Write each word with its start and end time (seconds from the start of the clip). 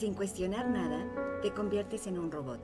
sin 0.00 0.14
cuestionar 0.14 0.66
nada, 0.66 1.04
te 1.42 1.52
conviertes 1.52 2.06
en 2.06 2.18
un 2.18 2.32
robot. 2.32 2.60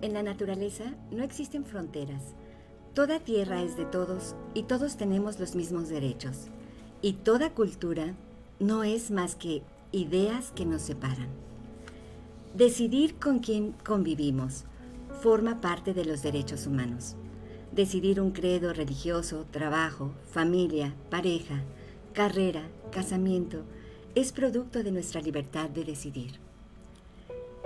En 0.00 0.14
la 0.14 0.22
naturaleza 0.22 0.94
no 1.10 1.22
existen 1.22 1.66
fronteras. 1.66 2.34
Toda 2.94 3.20
tierra 3.20 3.62
es 3.62 3.76
de 3.76 3.84
todos 3.84 4.34
y 4.54 4.62
todos 4.62 4.96
tenemos 4.96 5.38
los 5.38 5.54
mismos 5.54 5.90
derechos. 5.90 6.46
Y 7.02 7.12
toda 7.12 7.50
cultura 7.50 8.14
no 8.58 8.84
es 8.84 9.10
más 9.10 9.34
que 9.34 9.62
ideas 9.92 10.50
que 10.52 10.64
nos 10.64 10.80
separan. 10.80 11.28
Decidir 12.54 13.16
con 13.16 13.40
quién 13.40 13.72
convivimos 13.84 14.64
forma 15.20 15.60
parte 15.60 15.92
de 15.92 16.06
los 16.06 16.22
derechos 16.22 16.66
humanos. 16.66 17.16
Decidir 17.70 18.18
un 18.18 18.30
credo 18.30 18.72
religioso, 18.72 19.44
trabajo, 19.50 20.12
familia, 20.30 20.94
pareja, 21.10 21.62
carrera, 22.14 22.62
casamiento, 22.90 23.62
es 24.14 24.32
producto 24.32 24.82
de 24.82 24.90
nuestra 24.90 25.20
libertad 25.20 25.70
de 25.70 25.84
decidir. 25.84 26.32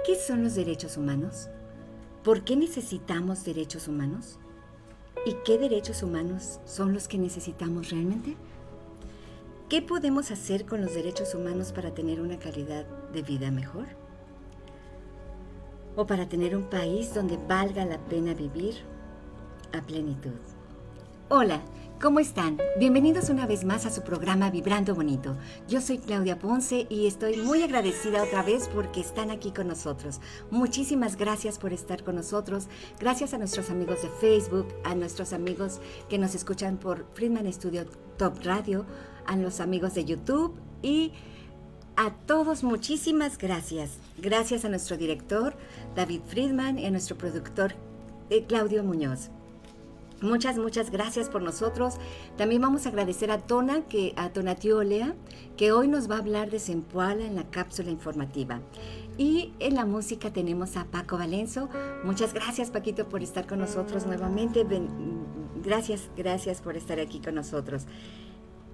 ¿Qué 0.07 0.15
son 0.17 0.43
los 0.43 0.55
derechos 0.55 0.99
humanos? 0.99 1.49
¿Por 2.23 2.45
qué 2.45 2.57
necesitamos 2.57 3.45
derechos 3.45 3.89
humanos? 3.89 4.39
¿Y 5.25 5.37
qué 5.45 5.57
derechos 5.57 6.03
humanos 6.03 6.61
son 6.67 6.93
los 6.93 7.09
que 7.09 7.17
necesitamos 7.17 7.91
realmente? 7.91 8.37
¿Qué 9.71 9.81
podemos 9.81 10.31
hacer 10.31 10.67
con 10.67 10.83
los 10.83 10.95
derechos 10.95 11.35
humanos 11.35 11.73
para 11.73 11.95
tener 11.95 12.21
una 12.21 12.39
calidad 12.39 12.85
de 13.13 13.23
vida 13.23 13.51
mejor? 13.51 13.87
¿O 15.97 16.07
para 16.07 16.29
tener 16.29 16.55
un 16.55 16.65
país 16.65 17.15
donde 17.15 17.39
valga 17.39 17.87
la 17.87 17.99
pena 17.99 18.35
vivir 18.35 18.75
a 19.73 19.81
plenitud? 19.81 20.33
Hola, 21.31 21.63
¿Cómo 22.01 22.21
están? 22.21 22.59
Bienvenidos 22.79 23.31
una 23.31 23.47
vez 23.47 23.65
más 23.65 23.87
a 23.87 23.91
su 23.91 24.03
programa 24.03 24.51
Vibrando 24.51 24.95
Bonito. 24.95 25.39
Yo 25.69 25.81
soy 25.81 25.99
Claudia 25.99 26.39
Ponce 26.39 26.87
y 26.91 27.07
estoy 27.07 27.39
muy 27.39 27.63
agradecida 27.63 28.23
otra 28.23 28.43
vez 28.43 28.69
porque 28.69 29.01
están 29.01 29.31
aquí 29.31 29.53
con 29.53 29.69
nosotros. 29.69 30.21
Muchísimas 30.51 31.17
gracias 31.17 31.59
por 31.59 31.73
estar 31.73 32.03
con 32.05 32.17
nosotros. 32.17 32.67
Gracias 33.01 33.33
a 33.33 33.39
nuestros 33.39 33.71
amigos 33.71 34.03
de 34.03 34.09
Facebook, 34.09 34.69
a 34.85 34.95
nuestros 34.95 35.33
amigos 35.33 35.81
que 36.11 36.19
nos 36.19 36.35
escuchan 36.35 36.77
por 36.77 37.07
Friedman 37.15 37.51
Studio 37.51 37.87
Top 38.19 38.39
Radio, 38.43 38.85
a 39.27 39.37
los 39.37 39.61
amigos 39.61 39.95
de 39.95 40.05
YouTube 40.05 40.55
y 40.83 41.13
a 41.97 42.13
todos 42.27 42.65
muchísimas 42.65 43.39
gracias. 43.39 43.93
Gracias 44.19 44.65
a 44.65 44.69
nuestro 44.69 44.99
director 44.99 45.57
David 45.95 46.21
Friedman 46.27 46.79
y 46.79 46.87
a 46.87 46.91
nuestro 46.91 47.17
productor 47.17 47.75
eh, 48.29 48.45
Claudio 48.47 48.83
Muñoz. 48.83 49.31
Muchas, 50.25 50.57
muchas 50.57 50.91
gracias 50.91 51.29
por 51.29 51.43
nosotros. 51.43 51.97
También 52.39 52.63
vamos 52.63 52.87
a 52.87 52.89
agradecer 52.89 53.31
a 53.31 53.39
Tona, 53.39 53.83
que, 53.83 54.15
a 54.17 54.31
Tonatio 54.31 54.79
Olea, 54.79 55.15
que 55.59 55.71
hoy 55.71 55.87
nos 55.87 56.11
va 56.11 56.17
a 56.17 56.19
hablar 56.21 56.51
de 56.51 56.59
Zempoala 56.59 57.27
en 57.27 57.35
la 57.35 57.45
cápsula 57.51 57.91
informativa. 57.91 58.61
Y 59.19 59.53
en 59.61 59.75
la 59.75 59.85
música 59.85 60.33
tenemos 60.33 60.79
a 60.79 60.87
Paco 60.87 61.19
Valenzo. 61.19 61.69
Muchas 62.05 62.33
gracias, 62.33 62.71
Paquito, 62.71 63.07
por 63.07 63.23
estar 63.23 63.47
con 63.47 63.59
nosotros 63.59 64.07
nuevamente. 64.07 64.67
gracias, 65.63 66.09
gracias 66.17 66.63
por 66.63 66.77
estar 66.79 66.99
aquí 66.99 67.21
con 67.21 67.35
nosotros. 67.35 67.85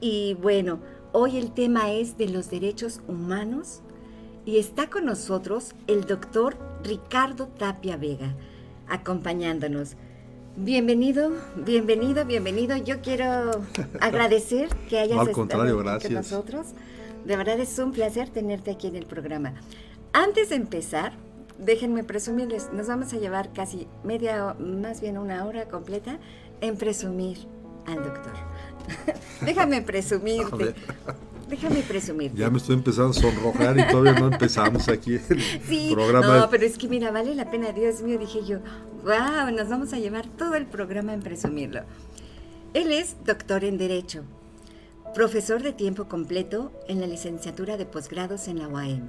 Y 0.01 0.35
bueno, 0.35 0.79
hoy 1.13 1.37
el 1.37 1.53
tema 1.53 1.91
es 1.91 2.17
de 2.17 2.29
los 2.29 2.49
derechos 2.49 3.01
humanos 3.09 3.83
y 4.47 4.59
está 4.59 4.89
con 4.89 5.05
nosotros 5.05 5.75
el 5.89 6.07
doctor 6.07 6.57
Ricardo 6.85 7.49
Tapia 7.49 7.97
Vega, 7.97 8.37
acompañándonos. 8.89 9.97
Bienvenido, 10.63 11.33
bienvenido, 11.57 12.27
bienvenido. 12.27 12.77
Yo 12.77 13.01
quiero 13.01 13.63
agradecer 14.01 14.69
que 14.91 14.99
hayas 14.99 15.17
no, 15.17 15.23
al 15.23 15.33
contrario, 15.33 15.79
gracias. 15.79 16.05
con 16.05 16.15
nosotros. 16.15 16.67
De 17.25 17.35
verdad 17.35 17.59
es 17.61 17.79
un 17.79 17.93
placer 17.93 18.29
tenerte 18.29 18.71
aquí 18.71 18.87
en 18.87 18.97
el 18.97 19.07
programa. 19.07 19.55
Antes 20.13 20.51
de 20.51 20.57
empezar, 20.57 21.15
déjenme 21.59 22.05
presumirles, 22.05 22.71
nos 22.75 22.89
vamos 22.89 23.11
a 23.15 23.17
llevar 23.17 23.55
casi 23.55 23.89
media, 24.05 24.55
más 24.59 25.01
bien 25.01 25.17
una 25.17 25.47
hora 25.47 25.65
completa 25.65 26.19
en 26.61 26.77
presumir 26.77 27.39
al 27.87 27.97
doctor. 27.97 28.35
Déjame 29.41 29.81
presumirte. 29.91 30.75
Déjame 31.51 31.83
presumir. 31.83 32.33
Ya 32.35 32.49
me 32.49 32.59
estoy 32.59 32.77
empezando 32.77 33.11
a 33.11 33.15
sonrojar 33.15 33.77
y 33.77 33.87
todavía 33.91 34.21
no 34.21 34.29
empezamos 34.33 34.89
aquí 34.89 35.15
el 35.29 35.43
sí, 35.69 35.91
programa. 35.93 36.39
No, 36.39 36.51
pero 36.51 36.65
es 36.65 36.79
que 36.79 36.89
mira, 36.89 37.11
vale 37.11 37.35
la 37.35 37.51
pena, 37.51 37.73
Dios 37.73 38.03
mío, 38.03 38.19
dije 38.19 38.45
yo, 38.47 38.61
wow, 39.03 39.51
nos 39.55 39.69
vamos 39.69 39.93
a 39.93 39.99
llevar 39.99 40.27
todo 40.27 40.55
el 40.55 40.67
programa 40.67 41.13
en 41.13 41.21
presumirlo. 41.21 41.81
Él 42.73 42.93
es 42.93 43.17
doctor 43.25 43.65
en 43.65 43.79
Derecho, 43.79 44.23
profesor 45.13 45.63
de 45.63 45.73
tiempo 45.73 46.05
completo 46.07 46.73
en 46.87 47.01
la 47.01 47.09
licenciatura 47.09 47.77
de 47.77 47.85
posgrados 47.85 48.47
en 48.47 48.61
la 48.61 48.69
UAM 48.69 49.09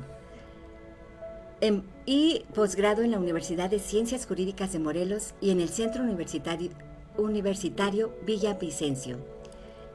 y 2.06 2.44
posgrado 2.56 3.04
en 3.04 3.12
la 3.12 3.20
Universidad 3.20 3.70
de 3.70 3.80
Ciencias 3.80 4.26
Jurídicas 4.26 4.74
de 4.74 4.80
Morelos 4.80 5.36
y 5.42 5.52
en 5.52 5.62
el 5.62 5.70
Centro 5.70 6.02
Universitario, 6.04 6.72
Universitario 7.18 8.14
Villa 8.26 8.56
Vicencio. 8.56 9.41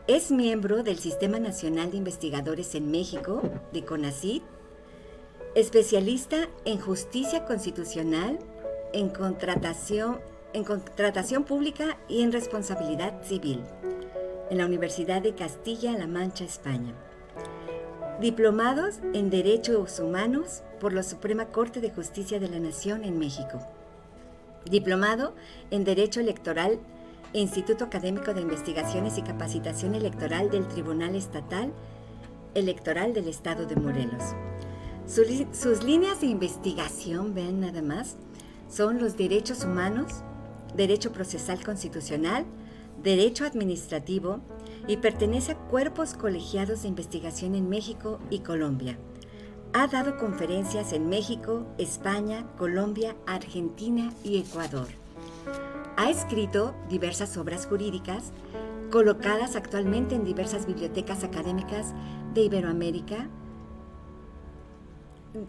Es 0.08 0.30
miembro 0.30 0.84
del 0.84 1.00
Sistema 1.00 1.40
Nacional 1.40 1.90
de 1.90 1.96
Investigadores 1.96 2.76
en 2.76 2.92
México, 2.92 3.42
de 3.72 3.84
CONACYT, 3.84 4.44
especialista 5.56 6.48
en 6.64 6.78
justicia 6.78 7.44
constitucional, 7.44 8.38
en 8.92 9.08
contratación, 9.08 10.20
en 10.52 10.62
contratación 10.62 11.42
pública 11.42 11.98
y 12.08 12.22
en 12.22 12.30
responsabilidad 12.30 13.20
civil, 13.24 13.64
en 14.48 14.58
la 14.58 14.66
Universidad 14.66 15.22
de 15.22 15.34
Castilla-La 15.34 16.06
Mancha, 16.06 16.44
España. 16.44 16.94
Diplomados 18.20 19.00
en 19.12 19.28
Derechos 19.28 19.98
Humanos 19.98 20.62
por 20.78 20.92
la 20.92 21.02
Suprema 21.02 21.46
Corte 21.46 21.80
de 21.80 21.90
Justicia 21.90 22.38
de 22.38 22.48
la 22.48 22.60
Nación 22.60 23.02
en 23.02 23.18
México. 23.18 23.58
Diplomado 24.70 25.34
en 25.72 25.82
Derecho 25.82 26.20
Electoral 26.20 26.78
Instituto 27.36 27.84
Académico 27.84 28.32
de 28.32 28.40
Investigaciones 28.40 29.18
y 29.18 29.22
Capacitación 29.22 29.94
Electoral 29.94 30.50
del 30.50 30.66
Tribunal 30.68 31.14
Estatal 31.14 31.70
Electoral 32.54 33.12
del 33.12 33.28
Estado 33.28 33.66
de 33.66 33.76
Morelos. 33.76 34.22
sus 35.06 35.84
líneas 35.84 36.22
de 36.22 36.28
investigación, 36.28 37.34
ven 37.34 37.60
nada 37.60 37.82
más, 37.82 38.16
son 38.70 38.98
los 38.98 39.18
derechos 39.18 39.64
humanos, 39.64 40.22
derecho 40.74 41.12
procesal 41.12 41.62
constitucional, 41.62 42.46
derecho 43.02 43.44
administrativo 43.44 44.40
y 44.88 44.96
pertenece 44.96 45.52
a 45.52 45.58
cuerpos 45.58 46.14
colegiados 46.14 46.82
de 46.82 46.88
investigación 46.88 47.54
en 47.54 47.68
México 47.68 48.18
y 48.30 48.38
Colombia. 48.38 48.96
Ha 49.74 49.88
dado 49.88 50.16
conferencias 50.16 50.94
en 50.94 51.10
México, 51.10 51.66
España, 51.76 52.46
Colombia, 52.56 53.14
Argentina 53.26 54.10
y 54.24 54.38
Ecuador. 54.38 54.88
Ha 55.96 56.10
escrito 56.10 56.74
diversas 56.88 57.36
obras 57.36 57.66
jurídicas 57.66 58.32
colocadas 58.90 59.56
actualmente 59.56 60.14
en 60.14 60.24
diversas 60.24 60.66
bibliotecas 60.66 61.24
académicas 61.24 61.94
de 62.34 62.42
Iberoamérica, 62.42 63.28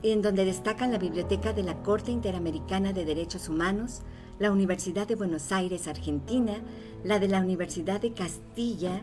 en 0.03 0.21
donde 0.21 0.45
destacan 0.45 0.91
la 0.91 0.97
Biblioteca 0.97 1.53
de 1.53 1.63
la 1.63 1.81
Corte 1.83 2.11
Interamericana 2.11 2.93
de 2.93 3.05
Derechos 3.05 3.49
Humanos, 3.49 4.01
la 4.39 4.51
Universidad 4.51 5.07
de 5.07 5.15
Buenos 5.15 5.51
Aires, 5.51 5.87
Argentina, 5.87 6.53
la 7.03 7.19
de 7.19 7.27
la 7.27 7.39
Universidad 7.39 8.01
de 8.01 8.13
Castilla, 8.13 9.01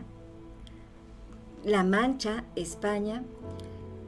La 1.63 1.83
Mancha, 1.83 2.43
España, 2.55 3.23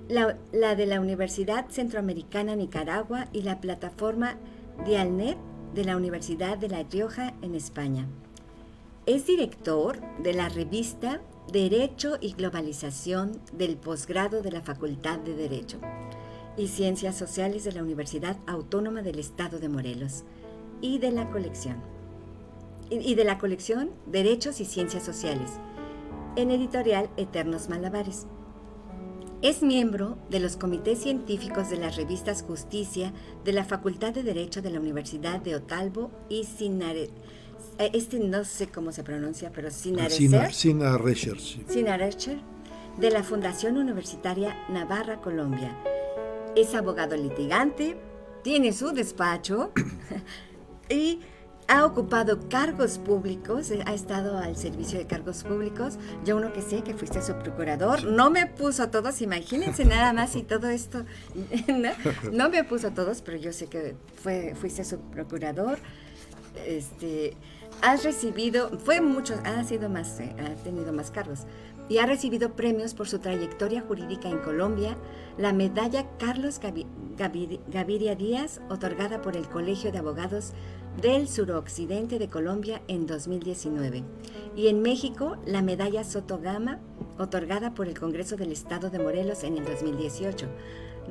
la, 0.07 0.75
de 0.75 0.85
la 0.85 1.01
Universidad 1.01 1.69
Centroamericana, 1.69 2.55
Nicaragua 2.55 3.27
y 3.33 3.41
la 3.41 3.59
plataforma 3.59 4.37
Dialnet 4.85 5.37
de 5.73 5.85
la 5.85 5.97
Universidad 5.97 6.57
de 6.57 6.69
La 6.69 6.83
Rioja 6.83 7.33
en 7.41 7.55
España. 7.55 8.07
Es 9.05 9.25
director 9.25 9.99
de 10.21 10.33
la 10.33 10.49
revista 10.49 11.21
Derecho 11.51 12.17
y 12.19 12.33
Globalización 12.33 13.39
del 13.53 13.77
posgrado 13.77 14.41
de 14.41 14.51
la 14.51 14.61
Facultad 14.61 15.19
de 15.19 15.33
Derecho 15.33 15.77
y 16.57 16.67
Ciencias 16.67 17.17
Sociales 17.17 17.63
de 17.63 17.71
la 17.71 17.83
Universidad 17.83 18.37
Autónoma 18.47 19.01
del 19.01 19.19
Estado 19.19 19.59
de 19.59 19.69
Morelos 19.69 20.23
y 20.81 20.99
de 20.99 21.11
la 21.11 21.29
colección 21.29 21.77
y 22.89 23.15
de 23.15 23.23
la 23.23 23.37
colección 23.37 23.91
Derechos 24.05 24.61
y 24.61 24.65
Ciencias 24.65 25.03
Sociales 25.03 25.51
en 26.35 26.51
editorial 26.51 27.09
Eternos 27.17 27.67
Malabares. 27.67 28.27
Es 29.43 29.61
miembro 29.61 30.17
de 30.31 30.39
los 30.39 30.57
comités 30.57 30.97
científicos 30.97 31.69
de 31.69 31.77
las 31.77 31.95
revistas 31.95 32.41
Justicia 32.41 33.13
de 33.45 33.53
la 33.53 33.63
Facultad 33.63 34.11
de 34.11 34.23
Derecho 34.23 34.63
de 34.63 34.71
la 34.71 34.79
Universidad 34.79 35.39
de 35.39 35.55
Otalvo 35.55 36.09
y 36.27 36.45
Sinaret. 36.45 37.11
Eh, 37.77 37.91
este 37.93 38.17
no 38.17 38.43
sé 38.43 38.65
cómo 38.67 38.91
se 38.91 39.03
pronuncia, 39.03 39.51
pero 39.53 39.69
Sinarecer. 39.69 40.17
Sinarecer. 41.67 42.39
De 42.99 43.11
la 43.11 43.21
Fundación 43.21 43.77
Universitaria 43.77 44.57
Navarra, 44.69 45.21
Colombia. 45.21 45.77
Es 46.55 46.73
abogado 46.73 47.15
litigante, 47.15 47.95
tiene 48.43 48.73
su 48.73 48.91
despacho 48.91 49.71
y 50.89 51.19
ha 51.67 51.85
ocupado 51.85 52.47
cargos 52.49 52.97
públicos, 52.97 53.71
eh, 53.71 53.83
ha 53.85 53.93
estado 53.93 54.37
al 54.37 54.55
servicio 54.55 54.97
de 54.97 55.05
cargos 55.05 55.43
públicos. 55.43 55.97
Yo 56.23 56.37
uno 56.37 56.53
que 56.53 56.61
sé 56.61 56.81
que 56.81 56.93
fuiste 56.93 57.21
su 57.21 57.33
procurador, 57.33 58.05
no 58.05 58.29
me 58.29 58.45
puso 58.45 58.83
a 58.83 58.91
todos, 58.91 59.21
imagínense 59.21 59.83
nada 59.85 60.13
más 60.13 60.35
y 60.35 60.43
todo 60.43 60.69
esto, 60.69 61.05
¿no? 62.31 62.49
me 62.49 62.63
puso 62.63 62.87
a 62.87 62.91
todos, 62.91 63.21
pero 63.21 63.37
yo 63.37 63.51
sé 63.51 63.67
que 63.67 63.95
fue, 64.21 64.55
fuiste 64.59 64.83
su 64.83 64.99
procurador. 64.99 65.77
Este, 66.65 67.35
has 67.81 68.03
recibido, 68.03 68.79
fue 68.79 69.01
mucho, 69.01 69.39
ha 69.43 69.63
sido 69.63 69.89
más, 69.89 70.19
eh, 70.19 70.33
ha 70.39 70.63
tenido 70.63 70.93
más 70.93 71.11
cargos 71.11 71.41
y 71.89 71.99
ha 71.99 72.05
recibido 72.05 72.53
premios 72.53 72.93
por 72.93 73.07
su 73.07 73.19
trayectoria 73.19 73.81
jurídica 73.81 74.29
en 74.29 74.39
Colombia, 74.39 74.97
la 75.37 75.53
medalla 75.53 76.05
Carlos 76.17 76.59
Gaviria 76.59 78.15
Díaz, 78.15 78.61
otorgada 78.69 79.21
por 79.21 79.37
el 79.37 79.47
Colegio 79.47 79.91
de 79.91 79.99
Abogados 79.99 80.53
del 81.01 81.27
Suroccidente 81.27 82.17
de 82.17 82.27
Colombia 82.27 82.81
en 82.87 83.05
2019, 83.05 84.03
y 84.55 84.67
en 84.67 84.81
México 84.81 85.37
la 85.45 85.61
medalla 85.61 86.03
Soto 86.03 86.39
Gama, 86.39 86.79
otorgada 87.19 87.73
por 87.75 87.87
el 87.87 87.99
Congreso 87.99 88.35
del 88.35 88.51
Estado 88.51 88.89
de 88.89 88.97
Morelos 88.97 89.43
en 89.43 89.57
el 89.57 89.65
2018, 89.65 90.47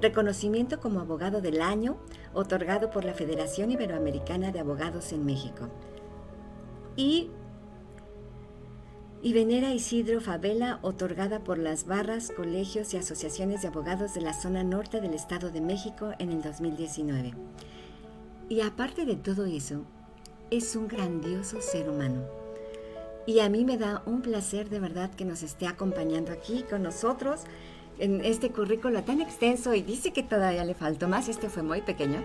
reconocimiento 0.03 0.81
como 0.81 1.01
abogado 1.01 1.41
del 1.41 1.63
año, 1.63 1.99
otorgado 2.35 2.91
por 2.91 3.05
la 3.05 3.15
Federación 3.15 3.71
Iberoamericana 3.71 4.51
de 4.51 4.59
Abogados 4.59 5.13
en 5.13 5.25
México, 5.25 5.69
y 6.97 7.31
y 9.23 9.33
venera 9.33 9.73
Isidro 9.73 10.21
Favela, 10.21 10.79
otorgada 10.83 11.41
por 11.43 11.59
las 11.59 11.87
barras, 11.87 12.31
colegios 12.37 12.95
y 12.95 12.99
asociaciones 12.99 13.63
de 13.63 13.69
abogados 13.69 14.15
de 14.15 14.21
la 14.21 14.33
zona 14.33 14.63
norte 14.63 15.01
del 15.01 15.15
Estado 15.15 15.51
de 15.51 15.61
México 15.61 16.13
en 16.19 16.31
el 16.31 16.43
2019. 16.43 17.33
Y 18.49 18.61
aparte 18.61 19.05
de 19.05 19.17
todo 19.17 19.45
eso, 19.45 19.83
es 20.51 20.77
un 20.77 20.87
grandioso 20.87 21.61
ser 21.61 21.91
humano. 21.91 22.23
Y 23.27 23.41
a 23.41 23.49
mí 23.49 23.65
me 23.65 23.77
da 23.77 24.03
un 24.07 24.23
placer 24.23 24.71
de 24.71 24.79
verdad 24.79 25.13
que 25.13 25.25
nos 25.25 25.43
esté 25.43 25.67
acompañando 25.67 26.31
aquí 26.31 26.65
con 26.69 26.85
nosotros 26.85 27.41
en 27.99 28.25
este 28.25 28.51
currículo 28.51 29.03
tan 29.03 29.21
extenso 29.21 29.75
y 29.75 29.83
dice 29.83 30.13
que 30.13 30.23
todavía 30.23 30.65
le 30.65 30.75
faltó 30.75 31.09
más, 31.09 31.29
este 31.29 31.49
fue 31.49 31.63
muy 31.63 31.83
pequeño. 31.83 32.23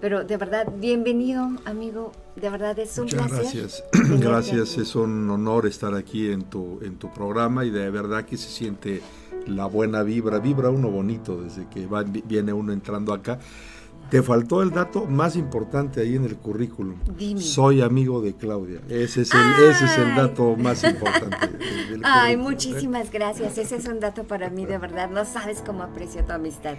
Pero 0.00 0.22
de 0.22 0.36
verdad, 0.36 0.70
bienvenido, 0.76 1.48
amigo. 1.64 2.12
De 2.36 2.50
verdad 2.50 2.78
es 2.78 2.98
un 2.98 3.04
Muchas 3.04 3.28
placer. 3.28 3.42
Gracias. 3.42 3.84
gracias, 4.20 4.76
es 4.76 4.94
un 4.96 5.30
honor 5.30 5.66
estar 5.66 5.94
aquí 5.94 6.30
en 6.30 6.42
tu, 6.42 6.78
en 6.82 6.96
tu 6.96 7.10
programa 7.10 7.64
y 7.64 7.70
de 7.70 7.88
verdad 7.90 8.26
que 8.26 8.36
se 8.36 8.50
siente 8.50 9.00
la 9.46 9.64
buena 9.64 10.02
vibra. 10.02 10.40
Vibra 10.40 10.68
uno 10.68 10.90
bonito 10.90 11.40
desde 11.40 11.66
que 11.68 11.86
va, 11.86 12.02
viene 12.02 12.52
uno 12.52 12.74
entrando 12.74 13.14
acá. 13.14 13.38
Te 14.10 14.22
faltó 14.22 14.62
el 14.62 14.70
dato 14.70 15.06
más 15.06 15.34
importante 15.36 16.00
ahí 16.00 16.14
en 16.16 16.24
el 16.24 16.36
currículum. 16.36 16.96
Soy 17.38 17.80
amigo 17.80 18.20
de 18.20 18.34
Claudia. 18.34 18.80
Ese 18.88 19.22
es 19.22 19.32
el, 19.34 19.64
ese 19.70 19.84
es 19.86 19.98
el 19.98 20.14
dato 20.14 20.56
más 20.56 20.84
importante. 20.84 21.48
Del, 21.90 22.00
Ay, 22.04 22.36
muchísimas 22.36 23.10
gracias. 23.10 23.58
Ese 23.58 23.76
es 23.76 23.86
un 23.86 24.00
dato 24.00 24.24
para 24.24 24.50
mí, 24.50 24.66
de 24.66 24.78
verdad. 24.78 25.10
No 25.10 25.24
sabes 25.24 25.62
cómo 25.64 25.82
aprecio 25.82 26.24
tu 26.24 26.32
amistad. 26.32 26.76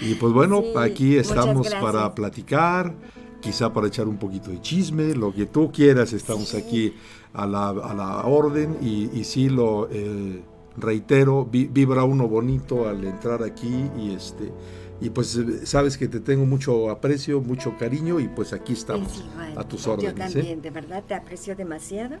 Y 0.00 0.14
pues 0.14 0.32
bueno, 0.32 0.62
aquí 0.76 1.16
estamos 1.16 1.68
para 1.74 2.14
platicar, 2.14 2.94
quizá 3.40 3.72
para 3.72 3.86
echar 3.86 4.08
un 4.08 4.18
poquito 4.18 4.50
de 4.50 4.60
chisme, 4.60 5.14
lo 5.14 5.32
que 5.32 5.46
tú 5.46 5.70
quieras, 5.72 6.12
estamos 6.12 6.54
aquí 6.54 6.94
a 7.32 7.46
la, 7.46 7.68
a 7.68 7.94
la, 7.94 8.22
orden 8.24 8.78
y, 8.80 9.10
y 9.18 9.24
sí 9.24 9.48
lo 9.48 9.88
eh, 9.90 10.42
reitero, 10.76 11.46
vibra 11.50 12.04
uno 12.04 12.28
bonito 12.28 12.88
al 12.88 13.04
entrar 13.04 13.42
aquí 13.42 13.86
y 13.98 14.12
este 14.14 14.52
y 15.00 15.10
pues 15.10 15.38
sabes 15.64 15.96
que 15.96 16.08
te 16.08 16.20
tengo 16.20 16.44
mucho 16.44 16.90
aprecio, 16.90 17.40
mucho 17.40 17.76
cariño 17.78 18.20
y 18.20 18.28
pues 18.28 18.52
aquí 18.52 18.74
estamos 18.74 19.24
a 19.56 19.64
tus 19.64 19.86
órdenes. 19.86 20.14
Yo 20.14 20.24
¿eh? 20.24 20.32
también, 20.34 20.62
de 20.62 20.70
verdad 20.70 21.04
te 21.06 21.14
aprecio 21.14 21.56
demasiado. 21.56 22.18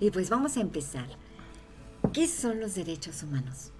Y 0.00 0.10
pues 0.10 0.30
vamos 0.30 0.56
a 0.56 0.60
empezar. 0.60 1.06
¿Qué 2.12 2.26
son 2.26 2.60
los 2.60 2.74
derechos 2.74 3.22
humanos? 3.22 3.72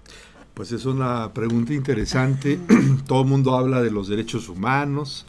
Pues 0.53 0.71
es 0.71 0.85
una 0.85 1.33
pregunta 1.33 1.73
interesante. 1.73 2.59
todo 3.07 3.21
el 3.21 3.27
mundo 3.27 3.55
habla 3.55 3.81
de 3.81 3.91
los 3.91 4.07
derechos 4.07 4.49
humanos. 4.49 5.25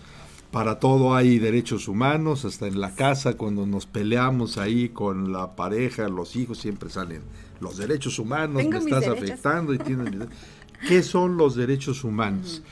Para 0.50 0.80
todo 0.80 1.14
hay 1.14 1.38
derechos 1.38 1.86
humanos, 1.86 2.44
hasta 2.44 2.66
en 2.66 2.80
la 2.80 2.96
casa 2.96 3.34
cuando 3.34 3.66
nos 3.66 3.86
peleamos 3.86 4.58
ahí 4.58 4.88
con 4.88 5.32
la 5.32 5.54
pareja, 5.54 6.08
los 6.08 6.34
hijos 6.34 6.58
siempre 6.58 6.90
salen 6.90 7.22
los 7.60 7.76
derechos 7.76 8.18
humanos, 8.18 8.64
me 8.66 8.78
estás 8.78 9.06
afectando 9.06 9.72
y 9.72 9.78
tienen 9.78 10.28
¿Qué 10.88 11.02
son 11.02 11.36
los 11.36 11.54
derechos 11.56 12.04
humanos? 12.04 12.62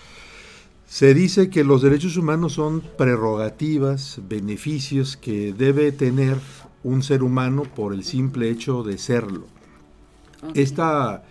Se 0.88 1.12
dice 1.12 1.50
que 1.50 1.64
los 1.64 1.82
derechos 1.82 2.17
humanos 2.17 2.55
son 2.55 2.81
prerrogativas, 2.81 4.20
beneficios 4.26 5.19
que 5.19 5.52
debe 5.52 5.93
tener 5.93 6.38
un 6.82 7.02
ser 7.02 7.23
humano 7.23 7.64
por 7.64 7.93
el 7.93 8.05
simple 8.05 8.49
hecho 8.49 8.82
de 8.82 8.96
serlo. 8.96 9.44
Esta 10.55 11.25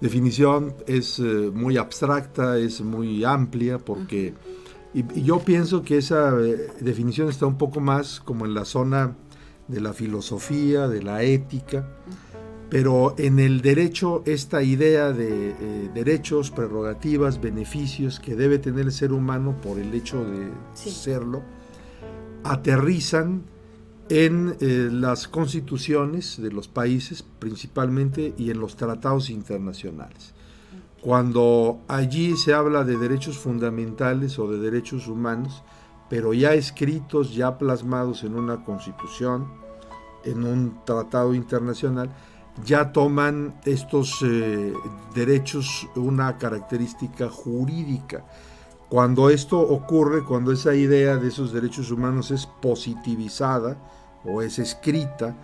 definición 0.00 0.74
es 0.88 1.20
eh, 1.20 1.22
muy 1.22 1.76
abstracta, 1.76 2.58
es 2.58 2.80
muy 2.80 3.22
amplia, 3.22 3.78
porque 3.78 4.34
y, 4.92 5.22
yo 5.22 5.38
pienso 5.38 5.82
que 5.82 5.98
esa 5.98 6.36
eh, 6.40 6.72
definición 6.80 7.28
está 7.28 7.46
un 7.46 7.56
poco 7.56 7.78
más 7.80 8.18
como 8.18 8.46
en 8.46 8.54
la 8.54 8.64
zona 8.64 9.14
de 9.68 9.80
la 9.80 9.92
filosofía, 9.92 10.88
de 10.88 11.04
la 11.04 11.22
ética. 11.22 11.86
Pero 12.74 13.14
en 13.18 13.38
el 13.38 13.60
derecho, 13.60 14.24
esta 14.26 14.60
idea 14.60 15.12
de 15.12 15.50
eh, 15.50 15.90
derechos, 15.94 16.50
prerrogativas, 16.50 17.40
beneficios 17.40 18.18
que 18.18 18.34
debe 18.34 18.58
tener 18.58 18.86
el 18.86 18.90
ser 18.90 19.12
humano 19.12 19.54
por 19.62 19.78
el 19.78 19.94
hecho 19.94 20.24
de 20.24 20.50
serlo, 20.74 21.44
aterrizan 22.42 23.44
en 24.08 24.56
eh, 24.58 24.88
las 24.90 25.28
constituciones 25.28 26.42
de 26.42 26.50
los 26.50 26.66
países 26.66 27.22
principalmente 27.22 28.34
y 28.36 28.50
en 28.50 28.58
los 28.58 28.74
tratados 28.74 29.30
internacionales. 29.30 30.34
Cuando 31.00 31.78
allí 31.86 32.36
se 32.36 32.54
habla 32.54 32.82
de 32.82 32.96
derechos 32.96 33.38
fundamentales 33.38 34.36
o 34.40 34.50
de 34.50 34.58
derechos 34.58 35.06
humanos, 35.06 35.62
pero 36.10 36.34
ya 36.34 36.54
escritos, 36.54 37.36
ya 37.36 37.56
plasmados 37.56 38.24
en 38.24 38.34
una 38.34 38.64
constitución, 38.64 39.46
en 40.24 40.42
un 40.42 40.84
tratado 40.84 41.34
internacional, 41.34 42.10
ya 42.62 42.92
toman 42.92 43.54
estos 43.64 44.22
eh, 44.22 44.72
derechos 45.14 45.88
una 45.96 46.38
característica 46.38 47.28
jurídica. 47.28 48.24
Cuando 48.88 49.30
esto 49.30 49.58
ocurre, 49.58 50.24
cuando 50.24 50.52
esa 50.52 50.74
idea 50.74 51.16
de 51.16 51.28
esos 51.28 51.52
derechos 51.52 51.90
humanos 51.90 52.30
es 52.30 52.46
positivizada 52.46 53.76
o 54.24 54.40
es 54.40 54.58
escrita 54.58 55.34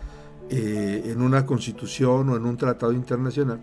eh, 0.49 1.02
en 1.07 1.21
una 1.21 1.45
constitución 1.47 2.29
o 2.29 2.37
en 2.37 2.45
un 2.45 2.57
tratado 2.57 2.93
internacional, 2.93 3.61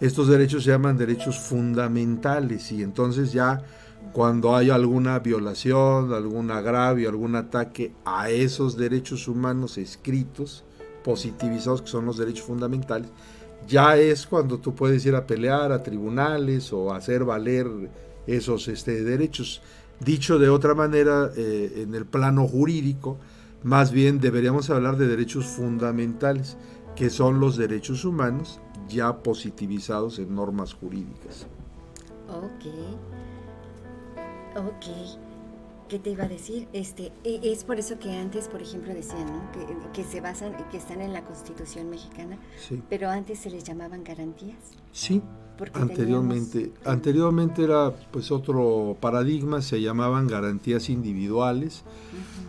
estos 0.00 0.28
derechos 0.28 0.64
se 0.64 0.70
llaman 0.70 0.96
derechos 0.96 1.38
fundamentales 1.38 2.70
y 2.70 2.82
entonces 2.82 3.32
ya 3.32 3.62
cuando 4.12 4.56
hay 4.56 4.70
alguna 4.70 5.18
violación, 5.18 6.12
algún 6.12 6.50
agravio, 6.50 7.08
algún 7.08 7.36
ataque 7.36 7.92
a 8.04 8.30
esos 8.30 8.76
derechos 8.76 9.28
humanos 9.28 9.76
escritos, 9.76 10.64
positivizados, 11.02 11.82
que 11.82 11.88
son 11.88 12.06
los 12.06 12.18
derechos 12.18 12.46
fundamentales, 12.46 13.08
ya 13.66 13.96
es 13.96 14.26
cuando 14.26 14.58
tú 14.58 14.74
puedes 14.74 15.04
ir 15.04 15.14
a 15.14 15.26
pelear 15.26 15.72
a 15.72 15.82
tribunales 15.82 16.72
o 16.72 16.92
hacer 16.94 17.24
valer 17.24 17.66
esos 18.26 18.68
este, 18.68 19.02
derechos. 19.02 19.62
Dicho 20.00 20.38
de 20.38 20.48
otra 20.48 20.74
manera, 20.74 21.30
eh, 21.36 21.82
en 21.82 21.94
el 21.94 22.06
plano 22.06 22.46
jurídico, 22.46 23.18
más 23.62 23.90
bien 23.90 24.20
deberíamos 24.20 24.70
hablar 24.70 24.96
de 24.96 25.08
derechos 25.08 25.46
fundamentales, 25.46 26.56
que 26.94 27.10
son 27.10 27.40
los 27.40 27.56
derechos 27.56 28.04
humanos 28.04 28.60
ya 28.88 29.22
positivizados 29.22 30.18
en 30.18 30.34
normas 30.34 30.74
jurídicas. 30.74 31.46
Ok. 32.28 32.66
Ok. 34.56 35.27
¿Qué 35.88 35.98
te 35.98 36.10
iba 36.10 36.24
a 36.24 36.28
decir? 36.28 36.68
Este, 36.74 37.12
e, 37.24 37.40
es 37.42 37.64
por 37.64 37.78
eso 37.78 37.98
que 37.98 38.12
antes, 38.12 38.48
por 38.48 38.60
ejemplo, 38.60 38.92
decían 38.92 39.26
que, 39.94 40.04
se 40.04 40.20
basan, 40.20 40.52
que 40.70 40.76
están 40.76 41.00
en 41.00 41.14
la 41.14 41.24
Constitución 41.24 41.88
mexicana, 41.88 42.36
pero 42.90 43.08
antes 43.08 43.38
se 43.38 43.50
les 43.50 43.64
llamaban 43.64 44.04
garantías. 44.04 44.58
Sí, 44.92 45.22
anteriormente, 45.72 46.72
anteriormente 46.84 47.64
era 47.64 47.90
pues 48.10 48.30
otro 48.30 48.98
paradigma, 49.00 49.62
se 49.62 49.80
llamaban 49.80 50.26
garantías 50.26 50.90
individuales. 50.90 51.84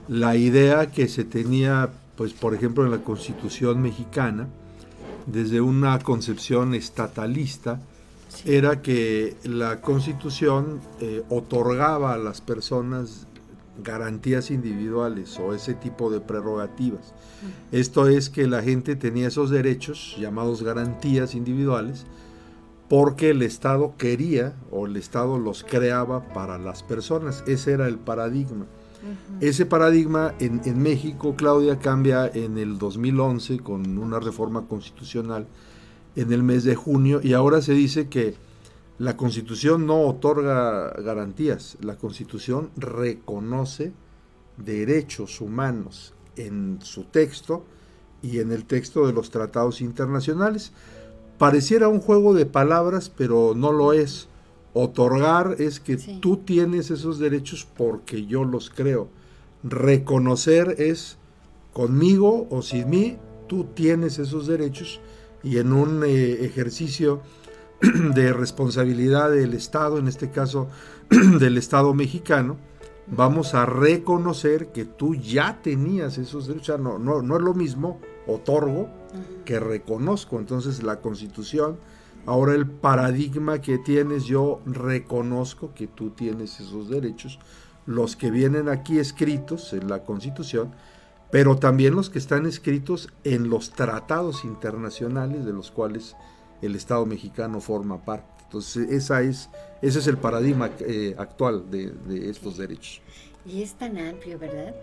La 0.10 0.36
idea 0.36 0.92
que 0.92 1.08
se 1.08 1.24
tenía, 1.24 1.90
pues 2.18 2.34
por 2.34 2.54
ejemplo, 2.54 2.84
en 2.84 2.92
la 2.92 3.04
Constitución 3.04 3.82
mexicana, 3.82 4.50
desde 5.28 5.62
una 5.62 5.98
concepción 6.00 6.74
estatalista, 6.74 7.80
era 8.46 8.82
que 8.82 9.36
la 9.44 9.82
constitución 9.82 10.82
eh, 11.00 11.24
otorgaba 11.30 12.14
a 12.14 12.18
las 12.18 12.42
personas 12.42 13.28
garantías 13.84 14.52
individuales 14.52 15.40
o 15.40 15.54
ese 15.54 15.74
tipo 15.74 16.10
de 16.12 16.20
prerrogativas. 16.20 17.14
Esto 17.72 18.08
es 18.08 18.30
que 18.30 18.48
la 18.48 18.62
gente 18.62 18.96
tenía 18.96 19.28
esos 19.28 19.50
derechos 19.50 20.16
llamados 20.20 20.64
garantías 20.64 21.36
individuales 21.36 22.06
porque 22.90 23.30
el 23.30 23.42
Estado 23.44 23.94
quería 23.98 24.56
o 24.72 24.88
el 24.88 24.98
Estado 24.98 25.38
los 25.38 25.64
creaba 25.64 26.34
para 26.34 26.58
las 26.58 26.84
personas. 26.84 27.44
Ese 27.48 27.74
era 27.74 27.88
el 27.88 27.98
paradigma. 27.98 28.66
Ese 29.40 29.66
paradigma 29.66 30.34
en, 30.40 30.62
en, 30.66 30.82
México, 30.82 31.36
Claudia, 31.38 31.80
cambia 31.80 32.28
en 32.28 32.58
el 32.58 32.78
2011 32.78 33.60
con 33.60 33.98
una 33.98 34.20
reforma 34.20 34.68
constitucional 34.68 35.48
en 36.18 36.34
el 36.34 36.44
mes 36.44 36.66
de 36.66 36.76
junio 36.76 37.22
y 37.24 37.34
ahora 37.34 37.62
se 37.62 37.74
dice 37.74 38.10
que 38.10 38.36
la 39.00 39.16
Constitución 39.16 39.86
no 39.86 40.02
otorga 40.02 40.90
garantías, 41.02 41.78
la 41.82 41.96
Constitución 41.96 42.70
reconoce 42.76 43.94
derechos 44.58 45.40
humanos 45.40 46.14
en 46.36 46.80
su 46.82 47.06
texto 47.06 47.64
y 48.22 48.40
en 48.40 48.52
el 48.52 48.66
texto 48.66 49.08
de 49.08 49.14
los 49.14 49.32
tratados 49.32 49.80
internacionales. 49.80 50.74
Pareciera 51.38 51.88
un 51.88 52.02
juego 52.02 52.34
de 52.34 52.46
palabras, 52.46 53.10
pero 53.10 53.54
no 53.56 53.72
lo 53.72 53.94
es. 53.94 54.28
Otorgar 54.74 55.56
es 55.60 55.80
que 55.80 55.96
tú 55.96 56.38
tienes 56.38 56.92
esos 56.92 57.20
derechos 57.20 57.66
porque 57.78 58.26
yo 58.26 58.44
los 58.44 58.70
creo. 58.70 59.08
Reconocer 59.64 60.76
es 60.78 61.18
conmigo 61.72 62.48
o 62.50 62.62
sin 62.62 62.90
mí, 62.90 63.18
tú 63.48 63.64
tienes 63.74 64.20
esos 64.20 64.46
derechos 64.46 65.00
y 65.42 65.58
en 65.58 65.72
un 65.72 66.04
eh, 66.04 66.46
ejercicio 66.46 67.22
de 68.14 68.34
responsabilidad 68.34 69.32
del 69.32 69.54
Estado, 69.54 69.98
en 69.98 70.08
este 70.08 70.32
caso 70.32 70.68
del 71.10 71.58
Estado 71.58 71.94
mexicano, 71.94 72.58
vamos 73.08 73.54
a 73.54 73.66
reconocer 73.66 74.72
que 74.72 74.86
tú 74.86 75.16
ya 75.16 75.62
tenías 75.62 76.18
esos 76.18 76.48
derechos. 76.48 76.80
no, 76.80 77.00
no, 77.00 77.22
no 77.22 77.36
es 77.38 77.42
lo 77.42 77.54
mismo 77.54 78.00
otorgo 78.28 78.90
que 79.46 79.60
reconozco. 79.60 80.40
Entonces 80.40 80.84
la 80.84 81.00
constitución, 81.00 81.78
ahora 82.26 82.54
el 82.54 82.68
paradigma 82.68 83.62
que 83.62 83.78
tienes, 83.78 84.26
yo 84.26 84.62
reconozco 84.66 85.74
que 85.74 85.88
tú 85.88 86.12
tienes 86.12 86.60
esos 86.60 86.90
derechos, 86.90 87.40
los 87.86 88.16
que 88.16 88.30
vienen 88.30 88.70
aquí 88.70 89.00
escritos 89.00 89.74
en 89.74 89.88
la 89.88 90.04
constitución, 90.04 90.72
pero 91.32 91.58
también 91.58 91.96
los 91.96 92.10
que 92.10 92.20
están 92.20 92.46
escritos 92.46 93.10
en 93.24 93.50
los 93.50 93.72
tratados 93.72 94.44
internacionales 94.44 95.46
de 95.46 95.54
los 95.54 95.72
cuales 95.72 96.16
el 96.62 96.76
Estado 96.76 97.06
mexicano 97.06 97.62
forma 97.62 98.04
parte. 98.04 98.40
Entonces, 98.44 98.90
esa 98.90 99.22
es, 99.22 99.50
ese 99.82 100.00
es 100.00 100.08
el 100.08 100.18
paradigma 100.18 100.72
eh, 100.80 101.14
actual 101.20 101.70
de, 101.70 101.94
estos 102.30 102.58
derechos. 102.58 103.02
Y 103.46 103.62
es 103.62 103.76
tan 103.76 103.98
amplio, 104.00 104.40
¿verdad? 104.40 104.76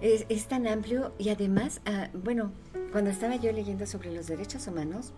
Es, 0.00 0.24
es 0.30 0.46
tan 0.48 0.66
amplio 0.66 1.12
y 1.18 1.28
además, 1.28 1.82
ah, 1.84 2.08
bueno, 2.14 2.52
cuando 2.92 3.10
estaba 3.10 3.36
yo 3.36 3.52
leyendo 3.52 3.86
sobre 3.86 4.14
los 4.14 4.26
derechos 4.26 4.66
humanos, 4.68 5.12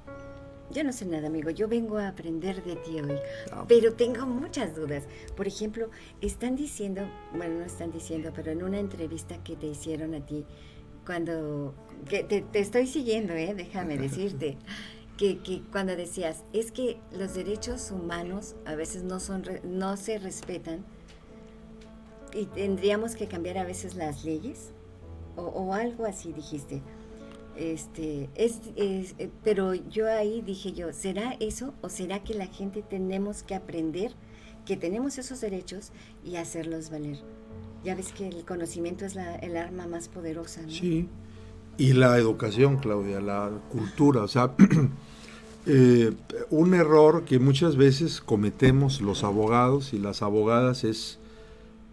yo 0.73 0.85
no 0.85 0.93
sé 0.93 1.05
nada, 1.05 1.29
amigo. 1.29 1.51
Yo 1.51 1.69
vengo 1.69 1.99
a 1.99 2.09
aprender 2.09 2.63
de 2.65 2.77
ti 2.77 3.01
hoy. 3.01 3.19
Ah. 3.53 3.65
Pero 3.69 3.95
tengo 3.95 4.27
muchas 4.27 4.75
dudas. 4.75 5.05
Por 5.37 5.47
ejemplo, 5.47 5.91
están 6.21 6.57
diciendo, 6.57 7.03
bueno, 7.33 7.61
no 7.61 7.65
están 7.65 7.93
diciendo, 7.93 8.33
pero 8.35 8.53
en 8.53 8.63
una 8.63 8.79
entrevista 8.79 9.43
que 9.43 9.57
te 9.57 9.67
hicieron 9.67 10.15
a 10.15 10.27
ti, 10.27 10.45
cuando. 11.07 11.75
Que 12.09 12.25
te, 12.25 12.43
te 12.43 12.59
estoy 12.61 12.87
siguiendo, 12.87 13.33
¿eh? 13.35 13.55
Déjame 13.55 13.97
decirte 13.99 14.59
que, 15.21 15.63
cuando 15.71 15.97
decías, 15.97 16.45
es 16.55 16.73
que 16.73 16.99
los 17.13 17.35
derechos 17.35 17.91
humanos 17.91 18.57
a 18.65 18.75
veces 18.75 19.03
no, 19.03 19.21
son, 19.21 19.45
no 19.65 19.99
se 19.99 20.19
respetan 20.19 20.85
y 22.33 22.47
tendríamos 22.47 23.17
que 23.17 23.27
cambiar 23.27 23.59
a 23.59 23.65
veces 23.65 23.97
las 23.97 24.25
leyes 24.25 24.71
o, 25.37 25.75
algo 25.75 26.07
así 26.07 26.33
dijiste. 26.33 26.83
Este, 27.57 28.31
es, 28.35 28.61
eh, 28.77 29.31
pero 29.45 29.75
yo 29.75 30.11
ahí 30.11 30.41
dije 30.41 30.73
yo, 30.73 30.93
¿será 30.93 31.37
eso 31.41 31.75
o 31.83 31.91
será 31.91 32.23
que 32.25 32.35
la 32.35 32.47
gente 32.47 32.83
tenemos 32.83 33.43
que 33.43 33.55
aprender 33.55 34.13
que 34.65 34.77
tenemos 34.77 35.19
esos 35.19 35.41
derechos 35.41 35.93
y 36.25 36.37
hacerlos 36.37 36.91
valer? 36.91 37.19
Ya 37.85 37.95
ves 37.95 38.13
que 38.13 38.29
el 38.29 38.45
conocimiento 38.45 39.05
es 39.05 39.15
la, 39.15 39.37
el 39.37 39.57
arma 39.57 39.87
más 39.87 40.09
poderosa. 40.09 40.63
¿no? 40.63 40.71
Sí, 40.71 41.09
y 41.77 41.95
la 41.95 42.19
educación, 42.19 42.77
Claudia, 42.77 43.21
la 43.21 43.51
cultura, 43.71 44.23
o 44.23 44.29
sea, 44.29 44.55
Eh, 45.67 46.15
un 46.49 46.73
error 46.73 47.25
que 47.25 47.39
muchas 47.39 47.77
veces 47.77 48.21
cometemos 48.21 49.03
los 49.03 49.25
abogados 49.25 49.93
y 49.93 49.99
las 49.99 50.23
abogadas 50.23 50.85
es 50.85 51.19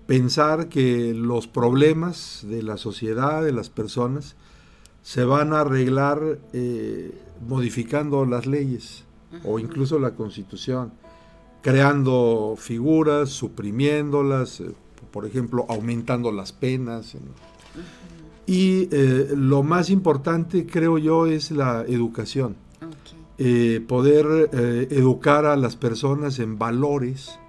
pensar 0.06 0.70
que 0.70 1.14
los 1.14 1.48
problemas 1.48 2.46
de 2.48 2.64
la 2.64 2.78
sociedad, 2.78 3.44
de 3.44 3.52
las 3.52 3.70
personas, 3.70 4.36
se 5.04 5.26
van 5.26 5.54
a 5.54 5.62
arreglar 5.62 6.40
eh, 6.54 7.14
modificando 7.46 8.26
las 8.26 8.46
leyes 8.46 9.04
o 9.44 9.60
incluso 9.60 10.00
la 10.00 10.12
constitución, 10.12 10.94
creando 11.62 12.56
figuras, 12.58 13.30
suprimiéndolas, 13.30 14.62
eh, 14.62 14.72
por 15.12 15.26
ejemplo, 15.26 15.66
aumentando 15.68 16.32
las 16.32 16.54
penas. 16.54 17.16
Y 18.46 18.88
lo 19.36 19.62
más 19.62 19.90
importante, 19.90 20.66
creo 20.66 20.98
yo, 20.98 21.26
es 21.26 21.52
la 21.52 21.84
educación 21.86 22.56
eh, 23.40 23.86
poder 23.88 24.50
eh, 24.52 24.88
educar 24.90 25.46
a 25.46 25.56
las 25.56 25.76
personas 25.76 26.40
en 26.40 26.58
valores. 26.58 27.40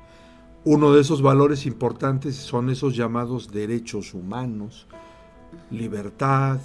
Uno 0.65 0.93
de 0.93 1.01
esos 1.01 1.23
valores 1.23 1.65
importantes 1.65 2.37
son 2.37 2.69
esos 2.69 2.95
llamados 2.95 3.51
derechos 3.51 4.13
humanos, 4.13 4.87
libertad, 5.71 6.59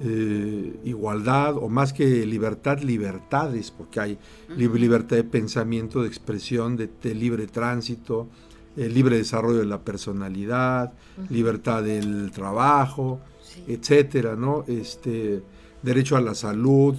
eh, 0.00 0.78
igualdad, 0.84 1.56
o 1.56 1.68
más 1.68 1.92
que 1.92 2.24
libertad, 2.26 2.78
libertades, 2.78 3.72
porque 3.72 3.98
hay 3.98 4.18
libertad 4.56 5.16
de 5.16 5.24
pensamiento, 5.24 6.02
de 6.02 6.08
expresión, 6.08 6.76
de, 6.76 7.14
libre 7.14 7.48
tránsito, 7.48 8.28
libre 8.76 9.16
desarrollo 9.16 9.58
de 9.58 9.66
la 9.66 9.80
personalidad, 9.80 10.92
libertad 11.28 11.82
del 11.82 12.30
trabajo, 12.30 13.18
etcétera, 13.66 14.36
¿no? 14.36 14.64
Este, 14.68 15.42
derecho 15.82 16.16
a 16.16 16.20
la 16.20 16.34
salud, 16.34 16.96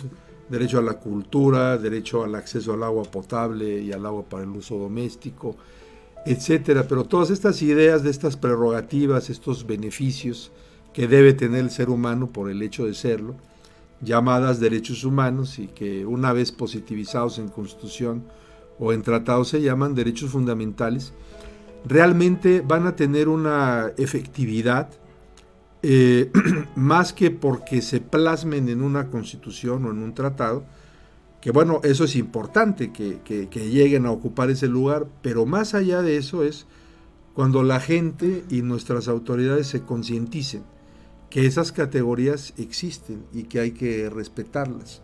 derecho 0.49 0.79
a 0.79 0.81
la 0.81 0.93
cultura, 0.93 1.77
derecho 1.77 2.23
al 2.23 2.35
acceso 2.35 2.73
al 2.73 2.83
agua 2.83 3.03
potable 3.03 3.81
y 3.81 3.91
al 3.91 4.05
agua 4.05 4.23
para 4.23 4.43
el 4.43 4.49
uso 4.49 4.77
doméstico, 4.77 5.55
etcétera. 6.25 6.87
Pero 6.87 7.05
todas 7.05 7.29
estas 7.29 7.61
ideas 7.61 8.03
de 8.03 8.11
estas 8.11 8.37
prerrogativas, 8.37 9.29
estos 9.29 9.65
beneficios 9.65 10.51
que 10.93 11.07
debe 11.07 11.33
tener 11.33 11.61
el 11.61 11.71
ser 11.71 11.89
humano 11.89 12.27
por 12.27 12.49
el 12.49 12.61
hecho 12.61 12.85
de 12.85 12.93
serlo, 12.93 13.35
llamadas 14.01 14.59
derechos 14.59 15.03
humanos 15.03 15.59
y 15.59 15.67
que 15.67 16.05
una 16.05 16.33
vez 16.33 16.51
positivizados 16.51 17.39
en 17.39 17.49
constitución 17.49 18.23
o 18.79 18.93
en 18.93 19.01
tratados 19.01 19.49
se 19.49 19.61
llaman 19.61 19.95
derechos 19.95 20.31
fundamentales, 20.31 21.13
realmente 21.85 22.61
van 22.65 22.87
a 22.87 22.95
tener 22.95 23.27
una 23.29 23.91
efectividad 23.97 24.89
eh, 25.87 26.31
más 26.75 27.13
que 27.13 27.29
porque 27.29 27.83
se 27.83 28.01
plasmen 28.01 28.69
en 28.69 28.81
una 28.81 29.11
constitución 29.11 29.85
o 29.85 29.91
en 29.91 29.99
un 29.99 30.15
tratado, 30.15 30.65
que 31.41 31.51
bueno, 31.51 31.79
eso 31.83 32.05
es 32.05 32.15
importante, 32.15 32.91
que, 32.91 33.47
lleguen 33.53 34.07
a 34.07 34.11
ocupar 34.11 34.49
ese 34.49 34.67
lugar, 34.67 35.05
pero 35.21 35.45
más 35.45 35.75
allá 35.75 36.01
de 36.01 36.17
eso 36.17 36.43
es 36.43 36.65
cuando 37.35 37.61
la 37.61 37.79
gente 37.79 38.43
y 38.49 38.63
nuestras 38.63 39.07
autoridades 39.07 39.67
se 39.67 39.81
concienticen 39.81 40.63
que 41.29 41.45
esas 41.45 41.71
categorías 41.71 42.55
existen 42.57 43.23
y 43.31 43.43
que 43.43 43.59
hay 43.59 43.71
que 43.71 44.09
respetarlas. 44.09 45.03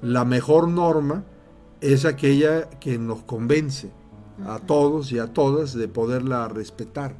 La 0.00 0.24
mejor 0.24 0.66
norma 0.66 1.24
es 1.80 2.04
aquella 2.04 2.68
que 2.80 2.98
nos 2.98 3.22
convence 3.22 3.92
a 4.44 4.58
todos 4.58 5.12
y 5.12 5.20
a 5.20 5.32
todas 5.32 5.72
de 5.72 5.86
poderla 5.86 6.48
respetar 6.48 7.14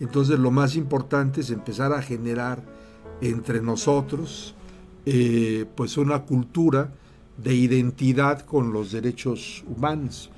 entonces 0.00 0.38
lo 0.38 0.50
más 0.50 0.76
importante 0.76 1.40
es 1.40 1.50
empezar 1.50 1.92
a 1.92 2.02
generar 2.02 2.62
entre 3.20 3.60
nosotros 3.60 4.54
eh, 5.06 5.66
pues 5.74 5.96
una 5.96 6.22
cultura 6.22 6.92
de 7.36 7.54
identidad 7.54 8.40
con 8.40 8.72
los 8.72 8.92
derechos 8.92 9.64
humanos. 9.66 10.30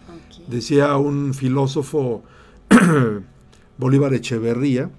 Decía 0.49 0.97
un 0.97 1.35
filósofo 1.35 2.23
Bolívar 3.79 4.15
Echeverría, 4.15 4.91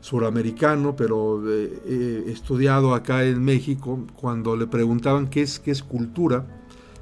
suramericano, 0.00 0.96
pero 0.96 1.42
eh, 1.50 1.82
eh, 1.84 2.24
estudiado 2.28 2.94
acá 2.94 3.24
en 3.24 3.42
México, 3.42 4.06
cuando 4.16 4.56
le 4.56 4.66
preguntaban 4.66 5.28
qué 5.28 5.42
es, 5.42 5.58
qué 5.58 5.70
es 5.70 5.82
cultura, 5.82 6.46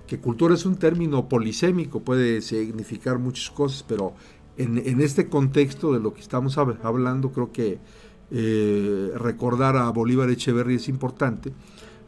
que 0.07 0.19
cultura 0.19 0.55
es 0.55 0.65
un 0.67 0.77
término 0.77 1.29
polisémico, 1.29 2.01
puede 2.01 2.41
significar 2.41 3.19
muchas 3.19 3.51
cosas, 3.51 3.85
pero 3.87 4.15
en, 4.57 5.01
este 5.01 5.29
contexto 5.29 5.93
de 5.93 6.01
lo 6.01 6.15
que 6.15 6.21
estamos 6.21 6.57
hablando, 6.59 7.33
creo 7.33 7.53
que 7.53 7.79
eh, 8.31 9.13
recordar 9.17 9.77
a 9.77 9.91
Bolívar 9.91 10.31
Echeverría 10.31 10.77
es 10.77 10.89
importante. 10.89 11.53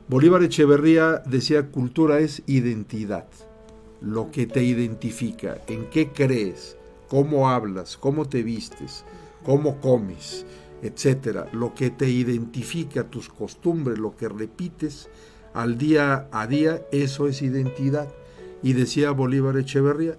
Bolívar 0.09 0.43
Echeverría 0.43 1.23
decía 1.27 1.71
cultura 1.71 2.19
es 2.21 2.43
identidad. 2.47 3.27
lo 4.01 4.31
que 4.31 4.47
te 4.47 4.63
identifica, 4.63 5.61
en 5.67 5.87
qué 5.91 6.11
crees, 6.13 6.77
cómo 7.09 7.51
hablas, 7.51 7.97
cómo 7.97 8.29
te 8.29 8.45
vistes, 8.45 9.05
cómo 9.45 9.81
comes, 9.81 10.47
etcétera, 10.83 11.49
lo 11.53 11.75
que 11.75 11.91
te 11.91 12.09
identifica, 12.09 13.11
tus 13.11 13.29
costumbres, 13.29 13.99
lo 13.99 14.17
que 14.17 14.29
repites 14.29 15.09
al 15.53 15.79
día 15.79 16.29
a 16.31 16.47
día, 16.47 16.83
eso 16.93 17.27
es 17.27 17.43
identidad. 17.43 18.09
Y 18.63 18.73
decía 18.73 19.11
Bolívar 19.11 19.57
Echeverría, 19.57 20.19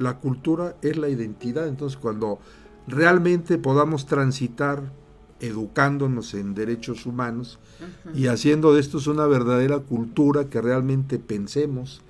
la 0.00 0.18
cultura 0.18 0.76
es 0.82 0.96
la 0.96 1.08
identidad. 1.08 1.68
Entonces, 1.68 1.98
cuando 1.98 2.40
realmente 2.88 3.58
podamos 3.58 4.06
transitar 4.06 4.92
educándonos 5.40 6.34
en 6.34 6.54
derechos 6.54 7.06
humanos 7.06 7.58
y 8.14 8.26
haciendo 8.26 8.74
de 8.74 8.80
estos 8.80 9.06
una 9.06 9.26
verdadera 9.26 9.78
cultura 9.78 10.50
que 10.50 10.60
realmente 10.60 11.18
pensemos, 11.18 12.02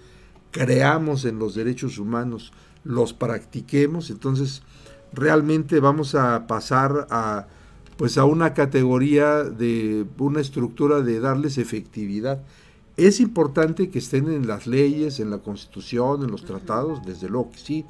creamos 0.50 1.24
en 1.24 1.38
los 1.38 1.54
derechos 1.54 1.98
humanos, 1.98 2.52
los 2.82 3.12
practiquemos, 3.12 4.10
entonces 4.10 4.62
realmente 5.12 5.80
vamos 5.80 6.14
a 6.14 6.46
pasar 6.46 7.06
a 7.10 7.46
pues 7.96 8.16
a 8.16 8.24
una 8.24 8.54
categoría 8.54 9.44
de 9.44 10.06
una 10.16 10.40
estructura 10.40 11.02
de 11.02 11.20
darles 11.20 11.58
efectividad. 11.58 12.42
Es 13.00 13.18
importante 13.18 13.88
que 13.88 13.98
estén 13.98 14.30
en 14.30 14.46
las 14.46 14.66
leyes, 14.66 15.20
en 15.20 15.30
la 15.30 15.38
constitución, 15.38 16.22
en 16.22 16.30
los 16.30 16.44
tratados, 16.44 17.02
desde 17.02 17.30
luego 17.30 17.50
que 17.50 17.58
sí. 17.58 17.86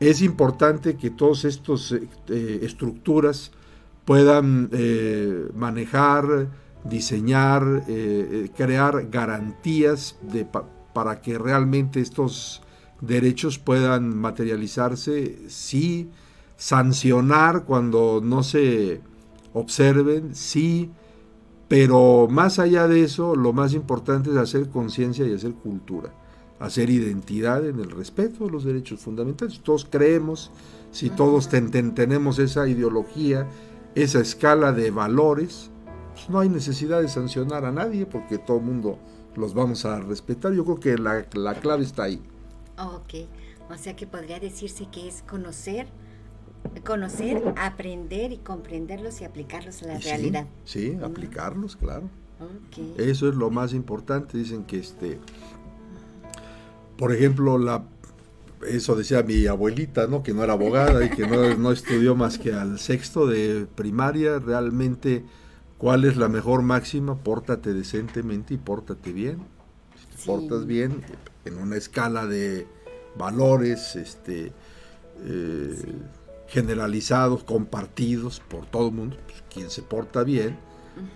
Es 0.00 0.20
importante 0.20 0.96
que 0.96 1.10
todas 1.10 1.44
estas 1.44 1.92
eh, 1.92 2.08
eh, 2.26 2.58
estructuras 2.64 3.52
puedan 4.04 4.68
eh, 4.72 5.48
manejar, 5.54 6.48
diseñar, 6.82 7.84
crear 8.56 9.08
garantías 9.10 10.16
de, 10.22 10.44
para 10.92 11.20
que 11.20 11.38
realmente 11.38 12.00
estos 12.00 12.62
derechos 13.00 13.60
puedan 13.60 14.16
materializarse, 14.16 15.38
sí, 15.46 16.10
sancionar 16.56 17.62
cuando 17.62 18.20
no 18.20 18.42
se 18.42 19.00
observen, 19.52 20.34
sí, 20.34 20.90
pero 21.72 22.28
más 22.28 22.58
allá 22.58 22.86
de 22.86 23.02
eso, 23.02 23.34
lo 23.34 23.54
más 23.54 23.72
importante 23.72 24.28
es 24.28 24.36
hacer 24.36 24.68
conciencia 24.68 25.26
y 25.26 25.32
hacer 25.32 25.54
cultura, 25.54 26.12
hacer 26.60 26.90
identidad 26.90 27.66
en 27.66 27.80
el 27.80 27.90
respeto 27.90 28.44
de 28.44 28.50
los 28.50 28.64
derechos 28.64 29.00
fundamentales. 29.00 29.60
Todos 29.60 29.86
creemos, 29.88 30.50
si 30.90 31.08
todos 31.08 31.48
tenemos 31.48 32.38
esa 32.38 32.68
ideología, 32.68 33.48
esa 33.94 34.20
escala 34.20 34.72
de 34.72 34.90
valores, 34.90 35.70
pues 36.12 36.28
no 36.28 36.40
hay 36.40 36.50
necesidad 36.50 37.00
de 37.00 37.08
sancionar 37.08 37.64
a 37.64 37.72
nadie 37.72 38.04
porque 38.04 38.36
todo 38.36 38.58
el 38.58 38.64
mundo 38.64 38.98
los 39.34 39.54
vamos 39.54 39.86
a 39.86 39.98
respetar. 39.98 40.52
Yo 40.52 40.66
creo 40.66 40.78
que 40.78 40.98
la, 40.98 41.24
la 41.32 41.54
clave 41.54 41.84
está 41.84 42.02
ahí. 42.02 42.20
Ok, 42.76 43.30
o 43.70 43.78
sea 43.78 43.96
que 43.96 44.06
podría 44.06 44.38
decirse 44.38 44.88
que 44.92 45.08
es 45.08 45.22
conocer, 45.22 45.86
conocer, 46.84 47.42
aprender 47.56 48.32
y 48.32 48.38
comprenderlos 48.38 49.20
y 49.20 49.24
aplicarlos 49.24 49.82
a 49.82 49.86
la 49.86 49.98
realidad. 49.98 50.46
Sí, 50.64 50.98
aplicarlos, 51.02 51.76
claro. 51.76 52.08
Okay. 52.68 52.94
Eso 52.98 53.28
es 53.28 53.34
lo 53.34 53.50
más 53.50 53.72
importante. 53.72 54.38
Dicen 54.38 54.64
que 54.64 54.78
este, 54.78 55.18
por 56.96 57.14
ejemplo, 57.14 57.58
la 57.58 57.84
eso 58.68 58.94
decía 58.94 59.24
mi 59.24 59.46
abuelita, 59.46 60.06
¿no? 60.06 60.22
Que 60.22 60.32
no 60.32 60.44
era 60.44 60.52
abogada 60.52 61.04
y 61.04 61.10
que 61.10 61.26
no, 61.26 61.56
no 61.56 61.72
estudió 61.72 62.14
más 62.14 62.38
que 62.38 62.52
al 62.52 62.78
sexto 62.78 63.26
de 63.26 63.66
primaria. 63.74 64.38
Realmente 64.38 65.24
¿Cuál 65.82 66.04
es 66.04 66.16
la 66.16 66.28
mejor 66.28 66.62
máxima? 66.62 67.16
Pórtate 67.16 67.74
decentemente 67.74 68.54
y 68.54 68.56
pórtate 68.56 69.12
bien. 69.12 69.38
Si 69.96 70.16
te 70.16 70.26
portas 70.26 70.64
bien, 70.64 71.02
en 71.44 71.58
una 71.58 71.74
escala 71.74 72.24
de 72.24 72.68
valores 73.18 73.96
este, 73.96 74.52
eh, 75.24 75.76
generalizados, 76.52 77.44
compartidos 77.44 78.40
por 78.40 78.66
todo 78.66 78.88
el 78.88 78.94
mundo, 78.94 79.16
pues, 79.26 79.42
quien 79.52 79.70
se 79.70 79.80
porta 79.80 80.22
bien, 80.22 80.58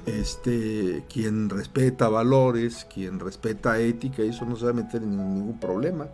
este, 0.06 1.04
quien 1.12 1.50
respeta 1.50 2.08
valores, 2.08 2.86
quien 2.92 3.20
respeta 3.20 3.78
ética, 3.78 4.22
eso 4.22 4.46
no 4.46 4.56
se 4.56 4.64
va 4.64 4.70
a 4.70 4.74
meter 4.74 5.02
en 5.02 5.14
ningún 5.14 5.60
problema 5.60 6.08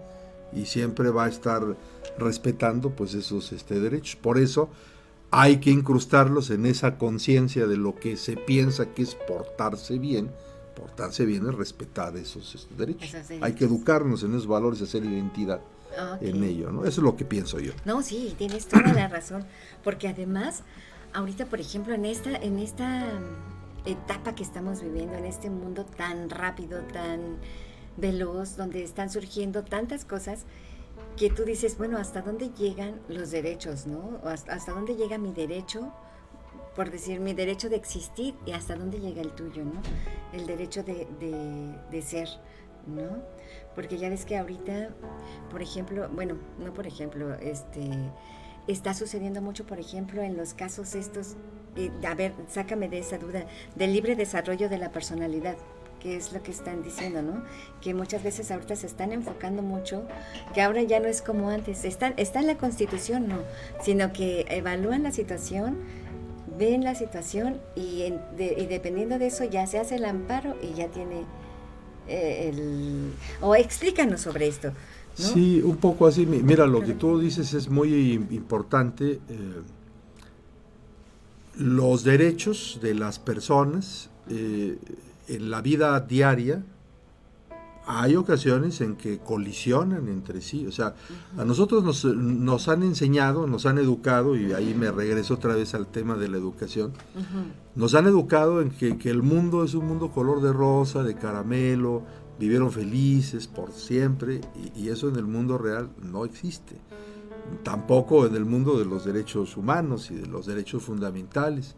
y 0.53 0.67
siempre 0.67 1.11
va 1.11 1.27
a 1.27 1.29
estar 1.29 1.63
respetando 2.19 2.91
pues 2.91 3.15
esos 3.15 3.53
este, 3.53 3.79
derechos. 3.79 4.17
Por 4.17 4.39
eso 4.39 4.71
hay 5.31 5.59
que 5.59 5.71
incrustarlos 5.71 6.51
en 6.51 6.67
esa 6.67 6.99
conciencia 6.99 7.69
de 7.69 7.77
lo 7.77 7.95
que 7.95 8.17
se 8.17 8.37
piensa 8.37 8.87
que 8.87 9.03
es 9.03 9.15
portarse 9.15 10.01
bien. 10.01 10.33
Portarse 10.75 11.25
bien 11.25 11.47
es 11.47 11.55
respetar 11.55 12.17
esos, 12.17 12.67
derechos. 12.77 13.15
Hay 13.41 13.53
que 13.53 13.67
educarnos 13.67 14.25
en 14.25 14.33
esos 14.33 14.49
valores, 14.49 14.83
hacer 14.83 15.05
identidad 15.05 15.61
en 16.21 16.43
ello, 16.45 16.71
¿no? 16.71 16.85
Eso 16.85 17.01
es 17.01 17.05
lo 17.05 17.17
que 17.17 17.25
pienso 17.25 17.61
yo. 17.61 17.73
No, 17.85 18.03
sí, 18.03 18.35
tienes 18.39 18.67
toda 18.67 18.93
la 18.93 19.09
razón, 19.09 19.45
porque 19.85 20.09
además, 20.09 20.63
ahorita, 21.13 21.47
por 21.47 21.61
ejemplo, 21.61 21.95
en 21.95 22.05
esta, 22.05 22.31
en 22.37 22.59
esta 22.59 23.09
etapa 23.85 24.35
que 24.35 24.43
estamos 24.43 24.83
viviendo, 24.83 25.15
en 25.15 25.25
este 25.25 25.51
mundo 25.51 25.85
tan 25.85 26.31
rápido, 26.31 26.81
tan 26.93 27.39
veloz, 27.97 28.57
donde 28.57 28.83
están 28.83 29.11
surgiendo 29.11 29.65
tantas 29.65 30.05
cosas, 30.05 30.45
que 31.17 31.31
tú 31.31 31.45
dices, 31.45 31.77
bueno, 31.77 31.99
¿hasta 31.99 32.23
dónde 32.23 32.51
llegan 32.51 33.01
los 33.09 33.31
derechos, 33.31 33.87
no? 33.87 34.21
¿Hasta, 34.25 34.73
dónde 34.73 34.97
llega 34.97 35.19
mi 35.19 35.33
derecho? 35.33 35.93
Por 36.75 36.91
decir, 36.91 37.21
mi 37.21 37.35
derecho 37.35 37.69
de 37.69 37.77
existir 37.77 38.35
y 38.47 38.53
hasta 38.53 38.77
dónde 38.77 38.99
llega 38.99 39.21
el 39.21 39.33
tuyo, 39.33 39.65
¿no? 39.65 39.83
El 40.33 40.47
derecho 40.47 40.83
de, 40.83 41.07
de, 41.91 42.03
ser, 42.03 42.29
¿no? 42.87 43.23
Porque 43.75 43.99
ya 43.99 44.09
ves 44.09 44.25
que 44.25 44.37
ahorita, 44.37 44.91
por 45.51 45.63
ejemplo, 45.63 46.09
bueno, 46.13 46.37
no 46.59 46.73
por 46.73 46.87
ejemplo, 46.87 47.35
este, 47.35 47.91
está 48.67 48.95
sucediendo 48.95 49.41
mucho, 49.43 49.65
por 49.65 49.79
ejemplo, 49.79 50.23
en 50.23 50.37
los 50.37 50.55
casos 50.55 50.95
estos, 50.95 51.37
eh, 51.77 51.91
a 52.07 52.15
ver, 52.15 52.33
sácame 52.49 52.89
de 52.89 52.99
esa 52.99 53.19
duda, 53.19 53.47
del 53.75 53.93
libre 53.93 54.17
desarrollo 54.17 54.69
de 54.69 54.79
la 54.79 54.91
personalidad 54.91 55.57
que 56.03 56.17
es 56.17 56.33
lo 56.33 56.43
que 56.43 56.51
están 56.51 56.83
diciendo, 56.83 57.23
¿no? 57.23 57.45
Que 57.81 57.95
muchas 57.95 58.25
veces 58.25 58.51
ahorita 58.51 58.75
se 58.75 58.89
están 58.89 59.13
enfocando 59.13 59.63
mucho, 59.63 60.03
que 60.53 60.61
ahora 60.61 60.83
ya 60.83 60.99
no 60.99 61.07
es 61.07 61.23
como 61.23 61.49
antes, 61.49 61.85
está, 61.85 62.09
está 62.17 62.41
en 62.41 62.49
la 62.49 62.57
constitución, 62.57 63.29
no, 63.29 63.39
sino 63.81 64.13
que 64.13 64.45
evalúan 64.49 65.05
la 65.05 65.13
situación, 65.13 65.79
ven 66.59 66.83
la 66.83 66.95
situación 66.95 67.61
y, 67.77 68.13
dependiendo 68.37 69.19
de 69.19 69.27
eso 69.27 69.45
ya 69.45 69.67
se 69.67 69.79
hace 69.79 69.95
el 69.95 70.05
amparo 70.05 70.57
y 70.61 70.75
ya 70.75 70.89
tiene 70.89 71.25
el... 72.09 73.12
o 73.41 73.55
explícanos 73.55 74.21
sobre 74.21 74.49
esto. 74.49 74.69
¿no? 74.69 74.75
Sí, 75.15 75.61
un 75.62 75.77
poco 75.77 76.07
así. 76.07 76.27
Mira, 76.27 76.67
lo 76.67 76.81
que 76.81 76.95
tú 76.95 77.19
dices 77.19 77.53
es 77.55 77.69
muy 77.69 78.15
importante. 78.31 79.21
Eh, 79.29 79.62
los 81.57 82.03
derechos 82.03 82.79
de 82.83 82.95
las 82.95 83.19
personas 83.19 84.09
eh, 84.31 84.79
en 85.29 85.51
la 85.51 85.61
vida 85.61 86.01
diaria 86.01 86.62
hay 88.01 88.17
ocasiones 88.17 88.81
en 88.81 88.97
que 88.97 89.19
colisionan 89.19 90.09
entre 90.09 90.41
sí. 90.41 90.67
O 90.67 90.73
sea, 90.73 90.95
a 91.37 91.45
nosotros 91.45 92.05
nos, 92.05 92.69
han 92.69 92.83
enseñado, 92.83 93.47
nos 93.47 93.67
han 93.67 93.79
educado, 93.79 94.37
y 94.37 94.53
ahí 94.53 94.75
me 94.75 94.91
regreso 94.91 95.35
otra 95.35 95.55
vez 95.55 95.75
al 95.75 95.87
tema 95.87 96.17
de 96.17 96.29
la 96.29 96.39
educación, 96.39 96.93
nos 97.75 97.95
han 97.95 98.07
educado 98.07 98.63
en 98.63 98.71
que, 98.71 99.11
el 99.11 99.23
mundo 99.23 99.65
es 99.65 99.75
un 99.75 99.87
mundo 99.87 100.11
color 100.11 100.41
de 100.41 100.53
rosa, 100.53 101.03
de 101.03 101.15
caramelo, 101.15 102.03
vivieron 102.39 102.73
felices 102.73 103.47
por 103.47 103.73
siempre, 103.73 104.41
y 104.75 104.89
eso 104.89 105.09
en 105.09 105.17
el 105.17 105.27
mundo 105.27 105.59
real 105.59 105.91
no 106.03 106.25
existe. 106.25 106.77
Tampoco 107.63 108.27
en 108.27 108.37
el 108.37 108.45
mundo 108.45 108.79
de 108.79 108.85
los 108.85 109.05
derechos 109.05 109.57
humanos 109.57 110.11
y 110.11 110.15
de 110.15 110.27
los 110.27 110.47
derechos 110.47 110.85
fundamentales 110.85 111.75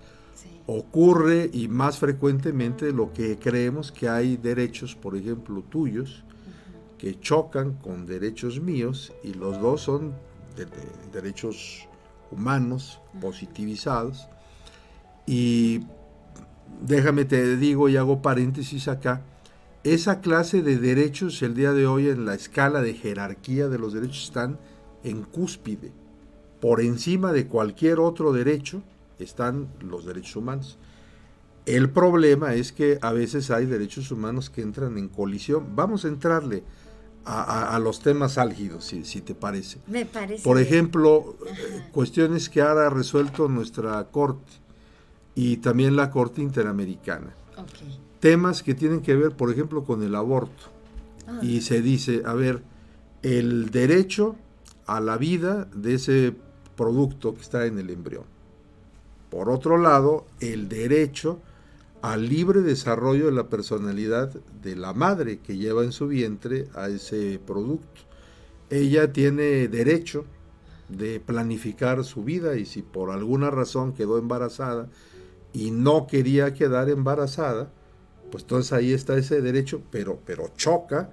ocurre 0.66 1.50
y 1.52 1.68
más 1.68 1.98
frecuentemente 1.98 2.92
lo 2.92 3.12
que 3.12 3.38
creemos 3.38 3.92
que 3.92 4.08
hay 4.08 4.36
derechos, 4.36 4.94
por 4.94 5.16
ejemplo, 5.16 5.62
tuyos, 5.62 6.24
que 6.98 7.20
chocan 7.20 7.74
con 7.74 8.06
derechos 8.06 8.60
míos 8.60 9.12
y 9.22 9.34
los 9.34 9.60
dos 9.60 9.82
son 9.82 10.14
derechos 11.12 11.86
humanos 12.30 13.00
positivizados. 13.20 14.28
Y 15.26 15.80
déjame 16.80 17.24
te 17.24 17.56
digo 17.56 17.88
y 17.88 17.96
hago 17.96 18.22
paréntesis 18.22 18.88
acá, 18.88 19.22
esa 19.82 20.20
clase 20.20 20.62
de 20.62 20.78
derechos 20.78 21.42
el 21.42 21.54
día 21.54 21.72
de 21.72 21.86
hoy 21.86 22.08
en 22.08 22.24
la 22.24 22.34
escala 22.34 22.80
de 22.80 22.94
jerarquía 22.94 23.68
de 23.68 23.78
los 23.78 23.92
derechos 23.92 24.24
están 24.24 24.58
en 25.02 25.24
cúspide, 25.24 25.92
por 26.60 26.80
encima 26.80 27.32
de 27.32 27.46
cualquier 27.46 28.00
otro 28.00 28.32
derecho 28.32 28.82
están 29.18 29.68
los 29.80 30.04
derechos 30.04 30.36
humanos. 30.36 30.78
El 31.66 31.90
problema 31.90 32.54
es 32.54 32.72
que 32.72 32.98
a 33.00 33.12
veces 33.12 33.50
hay 33.50 33.66
derechos 33.66 34.10
humanos 34.10 34.50
que 34.50 34.60
entran 34.60 34.98
en 34.98 35.08
colisión. 35.08 35.74
Vamos 35.74 36.04
a 36.04 36.08
entrarle 36.08 36.62
a, 37.24 37.78
los 37.78 38.00
temas 38.00 38.36
álgidos, 38.36 38.84
si, 38.84 39.20
te 39.22 39.34
parece. 39.34 39.78
Me 39.86 40.04
parece. 40.04 40.42
Por 40.44 40.60
ejemplo, 40.60 41.36
cuestiones 41.90 42.50
que 42.50 42.60
ha 42.60 42.90
resuelto 42.90 43.48
nuestra 43.48 44.04
Corte 44.10 44.52
y 45.34 45.56
también 45.58 45.96
la 45.96 46.10
Corte 46.10 46.42
Interamericana. 46.42 47.34
Temas 48.20 48.62
que 48.62 48.74
tienen 48.74 49.00
que 49.00 49.14
ver, 49.14 49.32
por 49.32 49.50
ejemplo, 49.50 49.84
con 49.84 50.02
el 50.02 50.14
aborto. 50.14 50.64
Ah. 51.26 51.38
Y 51.42 51.62
se 51.62 51.80
dice, 51.80 52.22
a 52.26 52.34
ver, 52.34 52.62
el 53.22 53.70
derecho 53.70 54.36
a 54.86 55.00
la 55.00 55.16
vida 55.16 55.66
de 55.74 55.94
ese 55.94 56.34
producto 56.76 57.34
que 57.34 57.40
está 57.40 57.64
en 57.64 57.78
el 57.78 57.88
embrión. 57.88 58.24
Por 59.34 59.50
otro 59.50 59.78
lado, 59.78 60.26
el 60.38 60.68
derecho 60.68 61.40
al 62.02 62.28
libre 62.28 62.60
desarrollo 62.60 63.26
de 63.26 63.32
la 63.32 63.48
personalidad 63.48 64.32
de 64.62 64.76
la 64.76 64.92
madre 64.92 65.40
que 65.40 65.56
lleva 65.56 65.82
en 65.82 65.90
su 65.90 66.06
vientre 66.06 66.68
a 66.72 66.88
ese 66.88 67.40
producto. 67.44 68.02
Ella 68.70 69.12
tiene 69.12 69.66
derecho 69.66 70.24
de 70.88 71.18
planificar 71.18 72.04
su 72.04 72.22
vida 72.22 72.54
y 72.54 72.64
si 72.64 72.82
por 72.82 73.10
alguna 73.10 73.50
razón 73.50 73.92
quedó 73.92 74.18
embarazada 74.18 74.88
y 75.52 75.72
no 75.72 76.06
quería 76.06 76.54
quedar 76.54 76.88
embarazada, 76.88 77.72
pues 78.30 78.44
entonces 78.44 78.72
ahí 78.72 78.92
está 78.92 79.16
ese 79.16 79.40
derecho, 79.40 79.82
pero, 79.90 80.20
pero 80.24 80.52
choca 80.56 81.10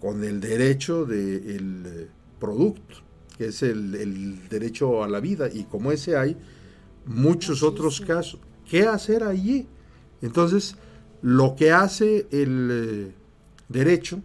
con 0.00 0.22
el 0.22 0.38
derecho 0.38 1.04
del 1.04 1.82
eh, 1.84 2.08
producto, 2.38 2.98
que 3.36 3.46
es 3.46 3.64
el, 3.64 3.96
el, 3.96 4.48
derecho 4.48 5.02
a 5.02 5.08
la 5.08 5.18
vida. 5.18 5.48
Y 5.52 5.64
como 5.64 5.90
ese 5.90 6.16
hay 6.16 6.36
muchos 7.06 7.62
otros 7.62 8.00
casos. 8.00 8.40
¿Qué 8.68 8.82
hacer 8.82 9.22
allí? 9.22 9.66
Entonces, 10.22 10.76
lo 11.22 11.56
que 11.56 11.72
hace 11.72 12.26
el 12.30 12.68
eh, 12.70 13.14
derecho, 13.68 14.20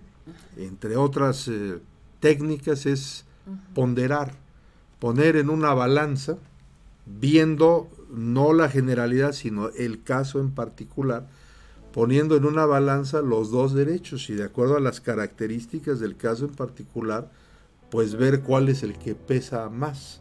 entre 0.58 0.98
otras 0.98 1.48
eh, 1.48 1.80
técnicas, 2.20 2.86
es 2.86 3.26
ponderar, 3.74 4.34
poner 5.00 5.36
en 5.36 5.50
una 5.50 5.74
balanza, 5.74 6.38
viendo 7.06 7.90
no 8.12 8.54
la 8.54 8.70
generalidad, 8.70 9.32
sino 9.32 9.70
el 9.70 10.04
caso 10.04 10.40
en 10.40 10.52
particular, 10.52 11.28
poniendo 11.94 12.36
en 12.36 12.46
una 12.46 12.66
balanza 12.66 13.22
los 13.22 13.52
dos 13.52 13.74
derechos 13.74 14.30
y 14.30 14.34
de 14.34 14.44
acuerdo 14.44 14.78
a 14.78 14.82
las 14.82 15.02
características 15.02 16.00
del 16.00 16.16
caso 16.16 16.46
en 16.46 16.54
particular, 16.54 17.32
pues 17.90 18.16
ver 18.16 18.42
cuál 18.42 18.70
es 18.70 18.84
el 18.84 18.98
que 18.98 19.16
pesa 19.16 19.70
más. 19.70 20.21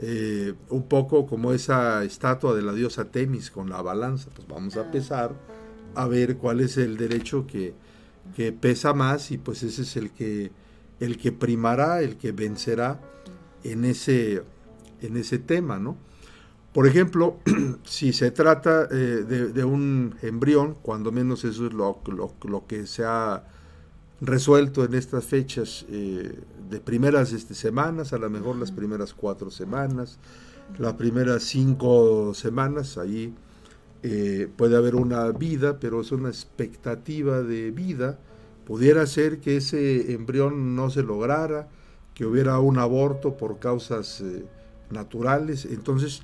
Eh, 0.00 0.54
un 0.70 0.88
poco 0.88 1.26
como 1.26 1.52
esa 1.52 2.02
estatua 2.02 2.54
de 2.54 2.62
la 2.62 2.72
diosa 2.72 3.04
Temis 3.04 3.50
con 3.50 3.70
la 3.70 3.82
balanza, 3.82 4.30
pues 4.34 4.48
vamos 4.48 4.76
a 4.76 4.82
ah. 4.82 4.90
pesar 4.90 5.34
a 5.94 6.06
ver 6.06 6.38
cuál 6.38 6.60
es 6.60 6.76
el 6.76 6.96
derecho 6.96 7.46
que, 7.46 7.74
pesa 8.60 8.94
más 8.94 9.30
y 9.30 9.38
pues 9.38 9.62
ese 9.62 9.82
es 9.82 9.96
el 9.96 10.10
que, 10.10 10.50
el 11.00 11.18
que 11.18 11.32
primará, 11.32 12.00
el 12.00 12.16
que 12.16 12.32
vencerá 12.32 13.00
en 13.62 13.84
ese, 13.84 14.42
en 15.02 15.16
ese 15.16 15.38
tema, 15.38 15.78
¿no? 15.78 15.96
Por 16.72 16.86
ejemplo, 16.86 17.36
si 17.84 18.12
se 18.12 18.30
trata 18.30 18.88
eh, 18.90 19.24
de, 19.54 19.64
un 19.64 20.16
embrión, 20.22 20.74
cuando 20.80 21.12
menos 21.12 21.44
eso 21.44 21.66
es 21.66 21.74
lo, 21.74 22.00
lo 22.06 22.66
que 22.66 22.86
se 22.86 23.04
ha 23.04 23.44
resuelto 24.22 24.84
en 24.84 24.94
estas 24.94 25.24
fechas 25.24 25.84
eh, 25.90 26.32
de 26.70 26.80
primeras 26.80 27.32
este, 27.32 27.54
semanas, 27.54 28.12
a 28.12 28.18
lo 28.18 28.30
mejor 28.30 28.56
las 28.56 28.70
primeras 28.70 29.12
cuatro 29.12 29.50
semanas, 29.50 30.18
las 30.78 30.94
primeras 30.94 31.42
cinco 31.42 32.32
semanas, 32.32 32.98
ahí 32.98 33.34
eh, 34.04 34.48
puede 34.56 34.76
haber 34.76 34.94
una 34.94 35.28
vida, 35.32 35.80
pero 35.80 36.00
es 36.00 36.12
una 36.12 36.28
expectativa 36.28 37.42
de 37.42 37.72
vida. 37.72 38.20
Pudiera 38.64 39.06
ser 39.06 39.40
que 39.40 39.56
ese 39.56 40.12
embrión 40.12 40.76
no 40.76 40.88
se 40.88 41.02
lograra, 41.02 41.68
que 42.14 42.24
hubiera 42.24 42.60
un 42.60 42.78
aborto 42.78 43.36
por 43.36 43.58
causas 43.58 44.20
eh, 44.20 44.44
naturales. 44.90 45.64
Entonces, 45.64 46.22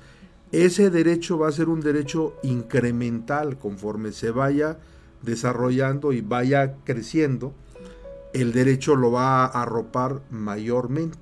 ese 0.53 0.89
derecho 0.89 1.37
va 1.37 1.49
a 1.49 1.51
ser 1.51 1.67
un 1.67 1.81
derecho 1.81 2.33
incremental 2.43 3.57
conforme 3.57 4.13
se 4.13 4.31
vaya 4.31 4.79
desarrollando 5.21 6.13
y 6.13 6.21
vaya 6.21 6.75
creciendo 6.85 7.53
el 8.33 8.51
derecho 8.51 8.95
lo 8.95 9.11
va 9.11 9.45
a 9.45 9.61
arropar 9.63 10.21
mayormente 10.29 11.17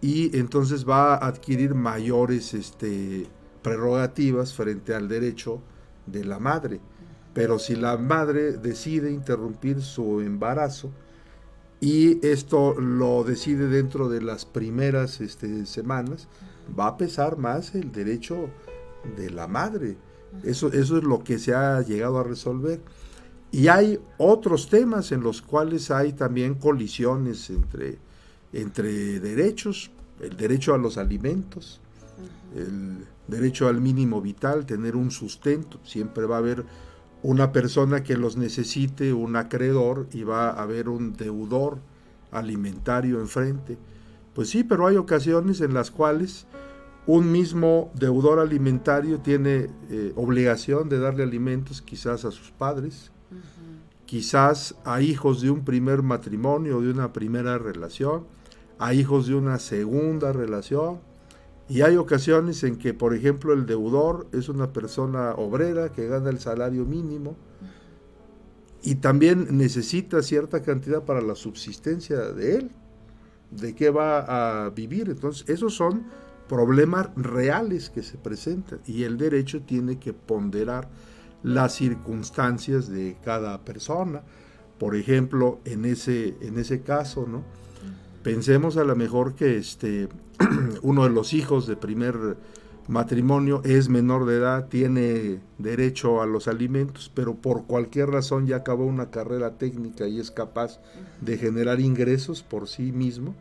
y 0.00 0.36
entonces 0.38 0.88
va 0.88 1.14
a 1.14 1.26
adquirir 1.26 1.74
mayores 1.74 2.54
este, 2.54 3.26
prerrogativas 3.62 4.54
frente 4.54 4.94
al 4.94 5.08
derecho 5.08 5.60
de 6.06 6.24
la 6.24 6.38
madre. 6.38 6.80
Pero 7.34 7.58
si 7.58 7.76
la 7.76 7.96
madre 7.96 8.52
decide 8.52 9.12
interrumpir 9.12 9.82
su 9.82 10.20
embarazo 10.20 10.90
y 11.80 12.24
esto 12.26 12.74
lo 12.78 13.24
decide 13.24 13.68
dentro 13.68 14.08
de 14.08 14.20
las 14.20 14.44
primeras 14.44 15.20
este, 15.20 15.64
semanas, 15.66 16.28
va 16.78 16.88
a 16.88 16.96
pesar 16.96 17.36
más 17.36 17.74
el 17.74 17.92
derecho 17.92 18.48
de 19.16 19.30
la 19.30 19.46
madre. 19.46 19.96
Eso, 20.42 20.68
eso 20.68 20.98
es 20.98 21.04
lo 21.04 21.22
que 21.22 21.38
se 21.38 21.54
ha 21.54 21.80
llegado 21.82 22.18
a 22.18 22.24
resolver. 22.24 22.80
Y 23.52 23.68
hay 23.68 23.98
otros 24.18 24.68
temas 24.68 25.10
en 25.12 25.22
los 25.22 25.42
cuales 25.42 25.90
hay 25.90 26.12
también 26.12 26.54
colisiones 26.54 27.50
entre, 27.50 27.98
entre 28.52 29.18
derechos, 29.18 29.90
el 30.20 30.36
derecho 30.36 30.74
a 30.74 30.78
los 30.78 30.98
alimentos, 30.98 31.80
el 32.54 33.04
derecho 33.26 33.68
al 33.68 33.80
mínimo 33.80 34.20
vital, 34.20 34.66
tener 34.66 34.94
un 34.94 35.10
sustento. 35.10 35.80
Siempre 35.84 36.26
va 36.26 36.36
a 36.36 36.38
haber 36.38 36.64
una 37.22 37.52
persona 37.52 38.02
que 38.02 38.16
los 38.16 38.36
necesite, 38.36 39.12
un 39.12 39.36
acreedor, 39.36 40.06
y 40.12 40.22
va 40.22 40.50
a 40.50 40.62
haber 40.62 40.88
un 40.88 41.14
deudor 41.14 41.78
alimentario 42.30 43.20
enfrente. 43.20 43.78
Pues 44.34 44.48
sí, 44.48 44.62
pero 44.62 44.86
hay 44.86 44.96
ocasiones 44.96 45.60
en 45.60 45.74
las 45.74 45.90
cuales 45.90 46.46
un 47.06 47.32
mismo 47.32 47.90
deudor 47.94 48.38
alimentario 48.38 49.18
tiene 49.18 49.68
eh, 49.90 50.12
obligación 50.14 50.88
de 50.88 51.00
darle 51.00 51.24
alimentos 51.24 51.82
quizás 51.82 52.24
a 52.24 52.30
sus 52.30 52.50
padres, 52.52 53.10
quizás 54.10 54.74
a 54.84 55.00
hijos 55.00 55.40
de 55.40 55.52
un 55.52 55.64
primer 55.64 56.02
matrimonio, 56.02 56.80
de 56.80 56.90
una 56.90 57.12
primera 57.12 57.58
relación, 57.58 58.26
a 58.80 58.92
hijos 58.92 59.28
de 59.28 59.36
una 59.36 59.60
segunda 59.60 60.32
relación. 60.32 60.98
Y 61.68 61.82
hay 61.82 61.96
ocasiones 61.96 62.64
en 62.64 62.74
que, 62.76 62.92
por 62.92 63.14
ejemplo, 63.14 63.52
el 63.52 63.66
deudor 63.66 64.26
es 64.32 64.48
una 64.48 64.72
persona 64.72 65.34
obrera 65.34 65.92
que 65.92 66.08
gana 66.08 66.28
el 66.28 66.40
salario 66.40 66.84
mínimo 66.86 67.36
y 68.82 68.96
también 68.96 69.56
necesita 69.56 70.22
cierta 70.22 70.60
cantidad 70.60 71.04
para 71.04 71.20
la 71.20 71.36
subsistencia 71.36 72.18
de 72.32 72.56
él, 72.56 72.70
de 73.52 73.76
qué 73.76 73.90
va 73.90 74.64
a 74.64 74.70
vivir. 74.70 75.08
Entonces, 75.08 75.48
esos 75.48 75.76
son 75.76 76.06
problemas 76.48 77.10
reales 77.14 77.90
que 77.90 78.02
se 78.02 78.18
presentan 78.18 78.80
y 78.88 79.04
el 79.04 79.16
derecho 79.16 79.62
tiene 79.62 80.00
que 80.00 80.12
ponderar 80.12 80.88
las 81.42 81.74
circunstancias 81.74 82.88
de 82.88 83.16
cada 83.24 83.64
persona. 83.64 84.22
Por 84.78 84.96
ejemplo, 84.96 85.60
en 85.64 85.84
ese, 85.84 86.36
en 86.40 86.58
ese 86.58 86.82
caso, 86.82 87.26
¿no? 87.26 87.42
Pensemos 88.22 88.76
a 88.76 88.84
lo 88.84 88.96
mejor 88.96 89.34
que 89.34 89.56
este, 89.56 90.08
uno 90.82 91.04
de 91.04 91.10
los 91.10 91.32
hijos 91.32 91.66
de 91.66 91.76
primer 91.76 92.36
matrimonio 92.90 93.62
es 93.64 93.88
menor 93.88 94.26
de 94.26 94.36
edad, 94.36 94.68
tiene 94.68 95.40
derecho 95.58 96.20
a 96.20 96.26
los 96.26 96.48
alimentos, 96.48 97.10
pero 97.14 97.36
por 97.36 97.64
cualquier 97.66 98.08
razón 98.10 98.46
ya 98.46 98.56
acabó 98.56 98.84
una 98.84 99.10
carrera 99.10 99.58
técnica 99.58 100.08
y 100.08 100.18
es 100.18 100.30
capaz 100.30 100.80
de 101.20 101.38
generar 101.38 101.80
ingresos 101.80 102.42
por 102.42 102.68
sí 102.68 102.90
mismo, 102.90 103.34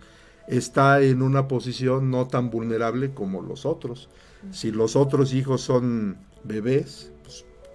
está 0.47 1.01
en 1.01 1.21
una 1.21 1.47
posición 1.47 2.11
no 2.11 2.27
tan 2.27 2.51
vulnerable 2.51 3.11
como 3.13 3.41
los 3.41 3.65
otros. 3.65 4.09
Si 4.51 4.71
los 4.71 4.95
otros 4.95 5.33
hijos 5.33 5.61
son 5.61 6.17
bebés, 6.43 7.11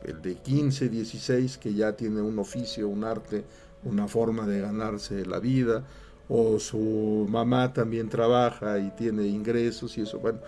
el 0.04 0.22
de 0.22 0.36
15, 0.36 0.88
16, 0.88 1.58
que 1.58 1.74
ya 1.74 1.96
tiene 1.96 2.20
un 2.20 2.38
oficio, 2.38 2.88
un 2.88 3.04
arte, 3.04 3.44
una 3.84 4.08
forma 4.08 4.46
de 4.46 4.60
ganarse 4.60 5.26
la 5.26 5.38
vida, 5.38 5.84
o 6.28 6.58
su 6.58 7.26
mamá 7.28 7.72
también 7.72 8.08
trabaja 8.08 8.78
y 8.78 8.90
tiene 8.92 9.26
ingresos 9.26 9.98
y 9.98 10.02
eso, 10.02 10.18
bueno, 10.18 10.38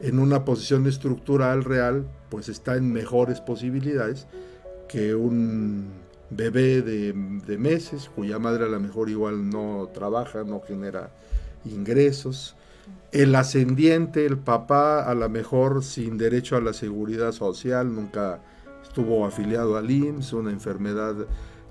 en 0.00 0.18
una 0.18 0.44
posición 0.44 0.86
estructural 0.86 1.64
real, 1.64 2.06
pues 2.28 2.48
está 2.48 2.76
en 2.76 2.92
mejores 2.92 3.40
posibilidades 3.40 4.26
que 4.88 5.14
un 5.14 5.90
bebé 6.30 6.82
de, 6.82 7.12
meses, 7.58 8.10
cuya 8.14 8.38
madre 8.38 8.64
a 8.64 8.68
lo 8.68 8.80
mejor 8.80 9.10
igual 9.10 9.48
no 9.48 9.88
trabaja, 9.94 10.44
no 10.44 10.60
genera 10.60 11.10
ingresos. 11.64 12.56
El 13.12 13.34
ascendiente, 13.34 14.26
el 14.26 14.38
papá, 14.38 15.08
a 15.08 15.14
lo 15.14 15.28
mejor 15.28 15.84
sin 15.84 16.18
derecho 16.18 16.56
a 16.56 16.60
la 16.60 16.72
seguridad 16.72 17.32
social, 17.32 17.94
nunca 17.94 18.40
estuvo 18.92 19.24
afiliado 19.24 19.78
al 19.78 19.90
IMSS, 19.90 20.34
una 20.34 20.50
enfermedad 20.50 21.26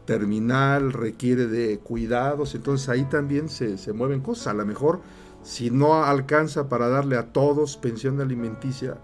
terminal, 0.05 0.91
requiere 0.91 1.45
de 1.45 1.77
cuidados, 1.77 2.55
entonces 2.55 2.89
ahí 2.89 3.03
también 3.03 3.47
se, 3.47 3.77
mueven 3.93 4.21
cosas. 4.21 4.47
A 4.47 4.53
lo 4.55 4.65
mejor 4.65 5.01
si 5.43 5.69
no 5.69 6.03
alcanza 6.03 6.67
para 6.67 6.89
darle 6.89 7.17
a 7.17 7.31
todos 7.31 7.77
pensión 7.77 8.19
alimenticia, 8.21 8.97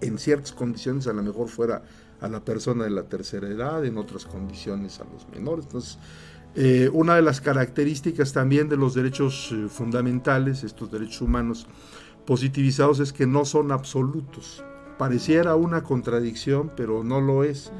en 0.00 0.18
ciertas 0.18 0.50
condiciones 0.50 1.06
a 1.06 1.12
lo 1.12 1.22
mejor 1.22 1.48
fuera 1.48 1.84
a 2.20 2.26
la 2.26 2.44
persona 2.44 2.82
de 2.82 2.90
la 2.90 3.04
tercera 3.04 3.46
edad, 3.46 3.84
en 3.84 3.98
otras 3.98 4.24
condiciones 4.24 4.98
a 4.98 5.04
los 5.04 5.28
menores. 5.28 5.66
Entonces, 5.66 5.98
eh, 6.56 6.90
una 6.92 7.14
de 7.14 7.22
las 7.22 7.40
características 7.40 8.32
también 8.32 8.68
de 8.68 8.76
los 8.76 8.94
derechos 8.94 9.52
eh, 9.52 9.68
fundamentales, 9.68 10.64
estos 10.64 10.90
derechos 10.90 11.22
humanos 11.22 11.68
positivizados, 12.26 12.98
es 12.98 13.12
que 13.12 13.28
no 13.28 13.44
son 13.44 13.70
absolutos 13.70 14.64
pareciera 14.98 15.56
una 15.56 15.82
contradicción, 15.82 16.70
pero 16.76 17.04
no 17.04 17.20
lo 17.20 17.44
es. 17.44 17.72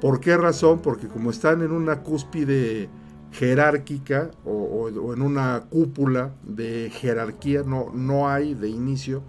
¿Por 0.00 0.20
qué 0.20 0.36
razón? 0.36 0.80
Porque 0.80 1.08
como 1.08 1.30
están 1.30 1.62
en 1.62 1.72
una 1.72 2.02
cúspide 2.02 2.88
jerárquica 3.32 4.30
o, 4.44 4.88
en 4.88 5.22
una 5.22 5.66
cúpula 5.68 6.34
de 6.42 6.90
jerarquía, 6.92 7.62
no, 7.62 7.90
no 7.92 8.28
hay 8.28 8.54
de 8.54 8.68
inicio 8.68 9.22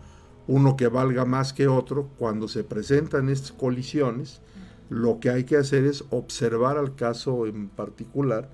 uno 0.47 0.75
que 0.75 0.88
valga 0.88 1.25
más 1.25 1.53
que 1.53 1.67
otro. 1.67 2.10
Cuando 2.17 2.47
se 2.47 2.63
presentan 2.63 3.29
estas 3.29 3.51
colisiones, 3.51 4.41
lo 4.89 5.19
que 5.19 5.29
hay 5.29 5.43
que 5.43 5.57
hacer 5.57 5.86
es 5.86 6.03
observar 6.10 6.77
al 6.77 6.95
caso 6.95 7.47
en 7.47 7.69
particular 7.69 8.49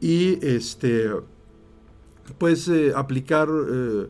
y 0.00 0.44
este, 0.46 1.10
pues 2.38 2.68
eh, 2.68 2.92
aplicar 2.94 3.48
eh, 3.50 4.08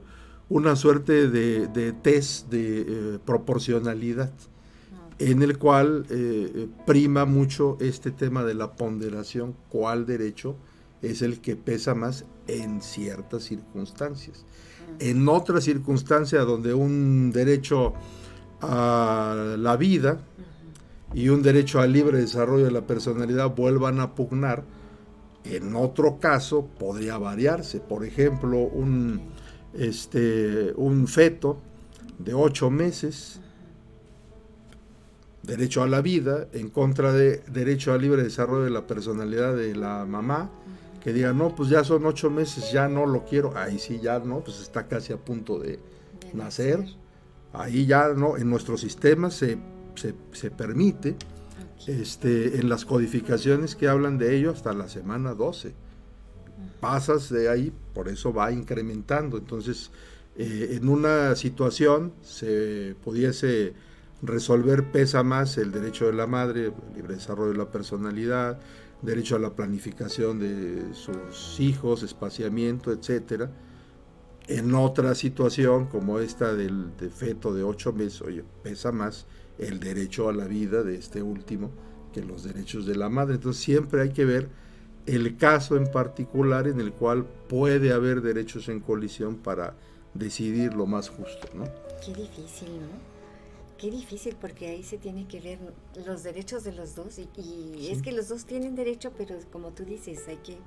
una 0.50 0.76
suerte 0.76 1.30
de, 1.30 1.92
test 2.02 2.50
de 2.50 2.80
eh, 2.82 3.18
proporcionalidad 3.24 4.30
en 5.18 5.42
el 5.42 5.58
cual 5.58 6.06
prima 6.86 7.26
mucho 7.26 7.76
este 7.78 8.10
tema 8.10 8.42
de 8.42 8.54
la 8.54 8.72
ponderación, 8.72 9.54
cuál 9.68 10.06
derecho 10.06 10.56
es 11.02 11.22
el 11.22 11.40
que 11.40 11.56
pesa 11.56 11.94
más 11.94 12.24
en 12.46 12.80
ciertas 12.80 13.44
circunstancias. 13.44 14.44
En 14.98 15.28
otras 15.28 15.64
circunstancias 15.64 16.46
donde 16.46 16.74
un 16.74 17.32
derecho 17.32 17.94
a 18.60 19.56
la 19.58 19.76
vida 19.76 20.20
y 21.14 21.28
un 21.28 21.42
derecho 21.42 21.80
al 21.80 21.92
libre 21.92 22.18
desarrollo 22.18 22.64
de 22.64 22.70
la 22.70 22.86
personalidad 22.86 23.54
vuelvan 23.54 24.00
a 24.00 24.14
pugnar, 24.14 24.64
en 25.44 25.74
otro 25.74 26.18
caso 26.20 26.66
podría 26.78 27.16
variarse. 27.18 27.80
Por 27.80 28.04
ejemplo, 28.04 28.58
un, 28.58 29.22
este, 29.74 30.72
un 30.76 31.06
feto 31.06 31.59
de 32.18 32.35
ocho 32.35 32.70
meses, 32.70 33.40
derecho 35.42 35.83
a 35.83 35.88
la 35.88 36.00
vida, 36.00 36.48
en 36.52 36.68
contra 36.68 37.12
de 37.12 37.42
derecho 37.50 37.92
al 37.92 38.02
libre 38.02 38.22
desarrollo 38.22 38.64
de 38.64 38.70
la 38.70 38.87
personalidad 38.87 39.56
de 39.56 39.74
la 39.74 40.04
mamá, 40.04 40.50
que 41.02 41.12
diga, 41.12 41.33
no, 41.33 41.54
pues 41.54 41.70
ya 41.70 41.83
son 41.83 42.04
ocho 42.04 42.30
meses, 42.30 42.70
ya 42.72 42.88
no 42.88 43.06
lo 43.06 43.24
quiero, 43.24 43.56
ahí 43.56 43.78
sí 43.78 44.00
ya 44.02 44.18
no, 44.18 44.40
pues 44.40 44.61
está 44.61 44.87
casi 44.87 45.12
a 45.12 45.16
punto 45.16 45.59
de, 45.59 45.78
nacer. 46.35 46.85
ahí 47.52 47.87
ya 47.87 48.09
no, 48.14 48.37
en 48.37 48.48
nuestro 48.48 48.76
sistema 48.76 49.30
se, 49.30 49.59
se, 49.94 50.50
permite, 50.50 51.16
este, 51.87 52.61
en 52.61 52.68
las 52.68 52.85
codificaciones 52.85 53.74
que 53.74 53.88
hablan 53.88 54.18
de 54.18 54.37
ello 54.37 54.50
hasta 54.50 54.72
la 54.72 54.88
semana 54.88 55.35
12. 55.35 55.72
Pasas 56.80 57.30
de 57.30 57.48
ahí, 57.48 57.72
por 57.94 58.08
eso 58.08 58.32
va 58.32 58.52
incrementando. 58.52 59.38
Entonces, 59.38 59.90
eh, 60.36 60.76
en 60.76 60.88
una 60.88 61.34
situación 61.36 62.12
se 62.22 62.94
pudiese 63.04 63.74
resolver, 64.22 64.90
pesa 64.90 65.22
más 65.22 65.58
el 65.58 65.72
derecho 65.72 66.06
de 66.06 66.12
la 66.12 66.26
madre, 66.26 66.66
el 66.66 66.72
libre 66.94 67.14
desarrollo 67.14 67.52
de 67.52 67.58
la 67.58 67.70
personalidad, 67.70 68.60
derecho 69.02 69.36
a 69.36 69.38
la 69.38 69.54
planificación 69.54 70.38
de 70.38 70.94
sus 70.94 71.58
hijos, 71.60 72.02
espaciamiento, 72.02 72.92
etcétera. 72.92 73.50
En 74.46 74.74
otra 74.74 75.14
situación 75.14 75.86
como 75.86 76.18
esta 76.18 76.54
del 76.54 76.90
feto 77.14 77.54
de 77.54 77.62
ocho 77.62 77.92
meses, 77.92 78.20
oye, 78.22 78.44
pesa 78.62 78.92
más 78.92 79.26
el 79.58 79.78
derecho 79.78 80.28
a 80.28 80.32
la 80.32 80.46
vida 80.46 80.82
de 80.82 80.96
este 80.96 81.22
último 81.22 81.70
que 82.12 82.22
los 82.22 82.42
derechos 82.44 82.86
de 82.86 82.96
la 82.96 83.08
madre. 83.08 83.34
Entonces 83.34 83.62
siempre 83.62 84.02
hay 84.02 84.10
que 84.10 84.24
ver 84.24 84.48
el 85.06 85.36
caso 85.36 85.76
en 85.76 85.86
particular 85.90 86.68
en 86.68 86.80
el 86.80 86.92
cual 86.92 87.26
puede 87.48 87.92
haber 87.92 88.22
derechos 88.22 88.68
en 88.68 88.80
colisión 88.80 89.36
para 89.36 89.74
decidir 90.14 90.74
lo 90.74 90.86
más 90.86 91.08
justo, 91.08 91.48
¿no? 91.54 91.64
Qué 92.04 92.12
difícil, 92.14 92.68
¿no? 92.68 93.10
Qué 93.78 93.90
difícil 93.90 94.36
porque 94.38 94.68
ahí 94.68 94.82
se 94.82 94.98
tiene 94.98 95.26
que 95.26 95.40
ver 95.40 95.58
los 96.06 96.22
derechos 96.22 96.64
de 96.64 96.72
los 96.72 96.94
dos 96.94 97.18
y, 97.18 97.88
es 97.90 98.02
que 98.02 98.12
los 98.12 98.28
dos 98.28 98.44
tienen 98.44 98.74
derecho, 98.74 99.10
pero 99.16 99.36
como 99.50 99.70
tú 99.70 99.84
dices, 99.84 100.20
hay 100.28 100.36
que... 100.36 100.58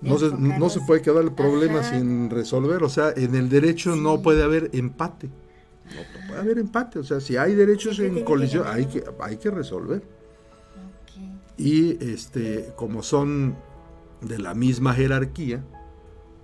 No 0.00 0.16
se, 0.16 0.30
no 0.30 0.70
se 0.70 0.80
puede 0.80 1.02
quedar 1.02 1.24
el 1.24 1.32
problema 1.32 1.82
sin 1.82 2.30
resolver, 2.30 2.84
o 2.84 2.88
sea, 2.88 3.12
en 3.16 3.34
el 3.34 3.48
derecho 3.48 3.96
no 3.96 4.22
puede 4.22 4.42
haber 4.42 4.70
empate, 4.74 5.26
no 5.26 6.28
puede 6.28 6.40
haber 6.40 6.58
empate, 6.58 7.00
o 7.00 7.04
sea, 7.04 7.20
si 7.20 7.36
hay 7.36 7.54
derechos 7.54 7.98
en 7.98 8.22
colisión 8.24 8.64
hay 8.66 8.86
que, 8.86 9.04
hay 9.20 9.38
que 9.38 9.50
resolver. 9.50 10.02
Y 11.56 12.02
este, 12.04 12.72
como 12.76 13.02
son 13.02 13.56
de 14.20 14.38
la 14.38 14.54
misma 14.54 14.94
jerarquía, 14.94 15.64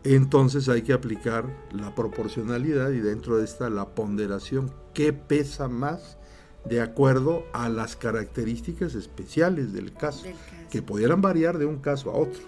entonces 0.05 0.69
hay 0.69 0.83
que 0.83 0.93
aplicar 0.93 1.45
la 1.73 1.95
proporcionalidad 1.95 2.91
y 2.91 3.01
dentro 3.01 3.39
de 3.39 3.45
esta 3.45 3.71
la 3.71 3.95
ponderación. 3.95 4.73
¿Qué 4.95 5.13
pesa 5.13 5.69
más 5.69 6.19
de 6.65 6.81
acuerdo 6.81 7.45
a 7.53 7.69
las 7.69 7.97
características 7.97 8.95
especiales 8.95 9.73
del 9.73 9.93
caso, 9.93 10.27
que 10.71 10.83
pudieran 10.83 11.21
variar 11.21 11.59
de 11.59 11.67
un 11.67 11.79
caso 11.79 12.11
a 12.11 12.15
otro, 12.15 12.43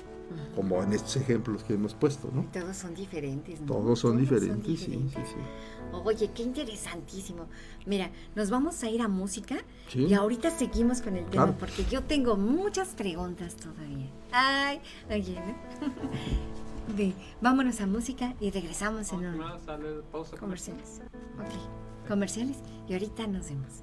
como 0.54 0.82
en 0.82 0.92
estos 0.92 1.16
ejemplos 1.16 1.64
que 1.64 1.74
hemos 1.74 1.94
puesto, 1.94 2.30
¿no? 2.32 2.46
Todos 2.52 2.76
son 2.76 2.94
diferentes, 2.94 3.60
¿no? 3.60 3.66
Todos 3.66 3.98
son 3.98 4.18
diferentes, 4.18 4.80
sí, 4.80 4.92
sí, 5.08 5.20
sí. 5.24 5.37
Oye, 5.92 6.30
qué 6.34 6.42
interesantísimo. 6.42 7.46
Mira, 7.87 8.10
nos 8.34 8.50
vamos 8.50 8.82
a 8.82 8.90
ir 8.90 9.02
a 9.02 9.08
música 9.08 9.56
y 9.94 10.12
ahorita 10.14 10.50
seguimos 10.50 11.00
con 11.00 11.16
el 11.16 11.26
tema 11.26 11.52
porque 11.52 11.84
yo 11.90 12.02
tengo 12.02 12.37
muchas 12.37 12.88
preguntas 12.88 13.56
todavía. 13.56 14.10
Ay, 14.32 14.80
oye, 15.10 15.34
¿no? 15.34 17.12
vámonos 17.40 17.80
a 17.80 17.87
música 17.87 18.34
y 18.40 18.50
regresamos 18.50 19.12
en 19.12 19.26
un... 19.26 19.42
Comerciales. 20.38 21.00
Ok, 21.38 22.08
comerciales 22.08 22.58
y 22.88 22.92
ahorita 22.92 23.26
nos 23.26 23.48
vemos. 23.48 23.82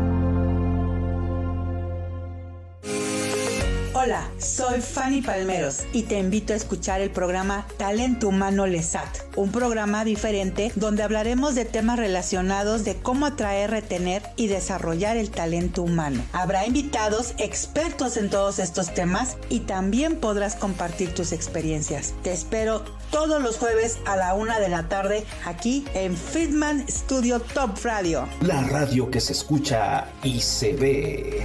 Hola, 4.03 4.27
soy 4.39 4.81
Fanny 4.81 5.21
Palmeros 5.21 5.83
y 5.93 6.01
te 6.03 6.17
invito 6.17 6.53
a 6.53 6.55
escuchar 6.55 7.01
el 7.01 7.11
programa 7.11 7.67
Talento 7.77 8.29
Humano 8.29 8.65
Lesat, 8.65 9.07
un 9.35 9.51
programa 9.51 10.03
diferente 10.03 10.71
donde 10.75 11.03
hablaremos 11.03 11.53
de 11.53 11.65
temas 11.65 11.99
relacionados 11.99 12.83
de 12.83 12.95
cómo 12.95 13.27
atraer, 13.27 13.69
retener 13.69 14.23
y 14.37 14.47
desarrollar 14.47 15.17
el 15.17 15.29
talento 15.29 15.83
humano. 15.83 16.23
Habrá 16.33 16.65
invitados 16.65 17.35
expertos 17.37 18.17
en 18.17 18.31
todos 18.31 18.57
estos 18.57 18.91
temas 18.91 19.37
y 19.49 19.59
también 19.59 20.15
podrás 20.15 20.55
compartir 20.55 21.13
tus 21.13 21.31
experiencias. 21.31 22.15
Te 22.23 22.31
espero 22.31 22.83
todos 23.11 23.39
los 23.39 23.59
jueves 23.59 23.99
a 24.07 24.15
la 24.15 24.33
una 24.33 24.59
de 24.59 24.69
la 24.69 24.89
tarde 24.89 25.25
aquí 25.45 25.85
en 25.93 26.17
Friedman 26.17 26.87
Studio 26.89 27.39
Top 27.39 27.77
Radio. 27.83 28.27
La 28.41 28.63
radio 28.63 29.11
que 29.11 29.21
se 29.21 29.33
escucha 29.33 30.07
y 30.23 30.41
se 30.41 30.73
ve. 30.73 31.43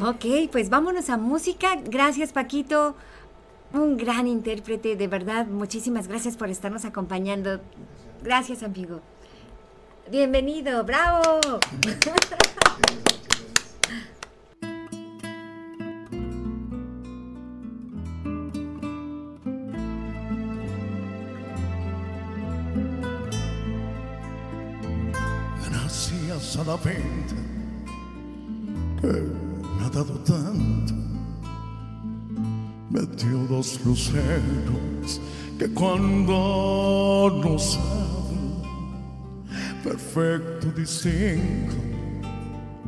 Ok, 0.00 0.50
pues 0.50 0.70
vámonos 0.70 1.08
a 1.08 1.16
música. 1.16 1.76
Gracias, 1.84 2.32
Paquito. 2.32 2.96
Un 3.72 3.96
gran 3.96 4.26
intérprete, 4.26 4.96
de 4.96 5.08
verdad. 5.08 5.46
Muchísimas 5.46 6.08
gracias 6.08 6.36
por 6.36 6.48
estarnos 6.50 6.84
acompañando. 6.84 7.60
Gracias, 8.22 8.62
amigo. 8.62 9.00
Bienvenido, 10.10 10.84
bravo. 10.84 11.40
Gracias 26.34 26.56
a 26.56 26.64
la 26.64 26.76
venta 26.76 27.34
me 29.94 29.94
dado 29.94 30.18
tanto. 30.20 30.94
Metió 32.90 33.38
dos 33.48 33.80
luceros 33.84 35.20
que 35.58 35.68
cuando 35.68 37.40
nos 37.44 37.76
hablan 37.76 38.62
perfecto 39.82 40.68
distingo 40.76 41.74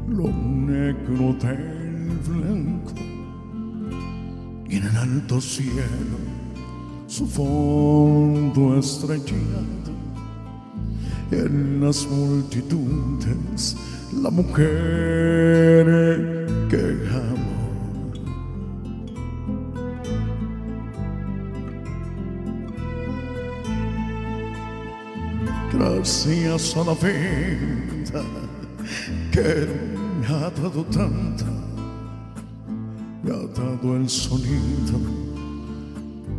lo 0.09 0.29
negro 0.29 1.35
del 1.35 2.19
blanco. 2.29 2.93
Y 4.69 4.77
en 4.77 4.87
el 4.87 4.97
alto 4.97 5.41
cielo 5.41 6.19
su 7.07 7.27
fondo 7.27 8.79
estrellado 8.79 9.87
en 11.31 11.81
las 11.81 12.07
multitudes 12.09 13.77
la 14.23 14.31
mujer 14.31 16.36
que 16.69 16.77
amo 17.11 17.67
gracias 25.73 26.77
a 26.77 26.85
la 26.85 26.95
vida 26.95 28.23
que 29.31 29.67
me 30.21 30.27
ha 30.27 30.51
dado 30.51 30.85
tanto, 30.85 31.45
me 33.23 33.31
ha 33.31 33.47
dado 33.55 33.97
el 33.97 34.09
sonido 34.09 34.99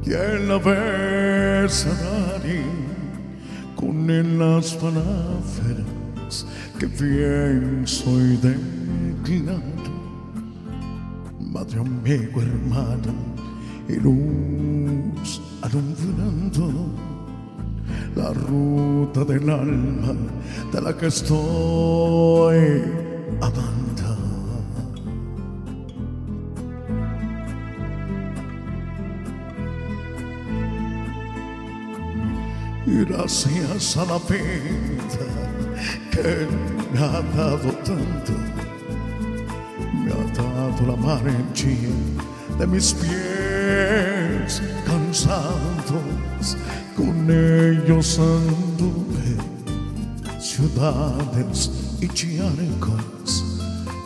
y 0.05 0.13
el 0.13 0.51
abecedario 0.51 1.67
con 3.75 4.09
en 4.09 4.39
las 4.39 4.73
palabras 4.73 6.45
que 6.79 6.87
pienso 6.87 8.09
y 8.19 8.37
declaro. 8.37 9.96
Madre, 11.67 11.80
amigo, 11.82 12.41
hermana 12.41 13.13
y 13.89 13.95
luz 13.95 15.41
alumbrando 15.62 16.71
la 18.15 18.32
ruta 18.32 19.25
del 19.25 19.49
alma 19.49 20.13
de 20.71 20.82
la 20.82 20.95
que 20.95 21.08
estoy 21.08 22.84
amando. 23.41 23.88
Gracias 32.86 33.97
a 33.97 34.06
la 34.06 34.17
vida 34.19 35.27
que 36.12 36.47
me 36.93 36.99
ha 36.99 37.21
dado 37.36 37.71
tanto, 37.84 38.34
dado 40.77 40.91
la 40.91 40.95
marcha 40.95 41.67
de 42.59 42.67
mis 42.67 42.93
pies 42.93 44.61
cansados 44.85 46.57
con 46.95 47.29
ellos 47.29 48.19
anduve 48.19 49.37
ciudades 50.39 51.71
y 52.01 52.07
charcos, 52.07 53.43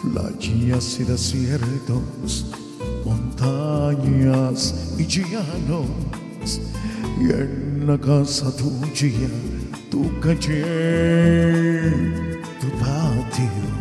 playas 0.02 1.00
y 1.00 1.04
desiertos, 1.04 2.46
montañas 3.06 4.94
y 4.98 5.06
llanos, 5.06 6.60
y 7.20 7.32
en 7.32 7.86
la 7.88 7.98
casa 7.98 8.52
tuya, 8.56 9.30
tu 9.90 10.20
calle, 10.20 11.92
tu 12.60 12.70
patio. 12.80 13.81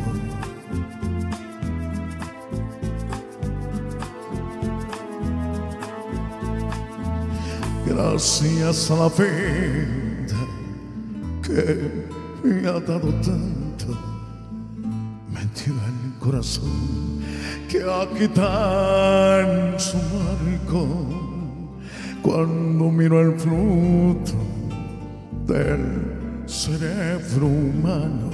Gracias 8.03 8.91
a 8.91 8.97
la 8.97 9.09
vida 9.11 10.41
que 11.43 12.07
me 12.43 12.67
ha 12.67 12.81
dado 12.81 13.13
tanto, 13.21 13.89
metió 15.31 15.75
en 15.75 16.07
el 16.07 16.19
corazón 16.19 17.21
que 17.69 17.83
aquí 17.83 18.25
en 18.25 19.79
su 19.79 19.99
marco. 20.17 20.87
Cuando 22.23 22.91
miro 22.91 23.21
el 23.21 23.39
fruto 23.39 24.33
del 25.47 26.47
cerebro 26.47 27.49
humano, 27.49 28.31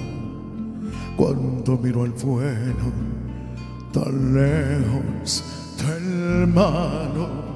cuando 1.17 1.77
miro 1.77 2.05
el 2.05 2.13
vuelo 2.13 2.93
tan 3.93 4.33
lejos 4.33 5.43
del 5.77 6.47
mano 6.47 7.56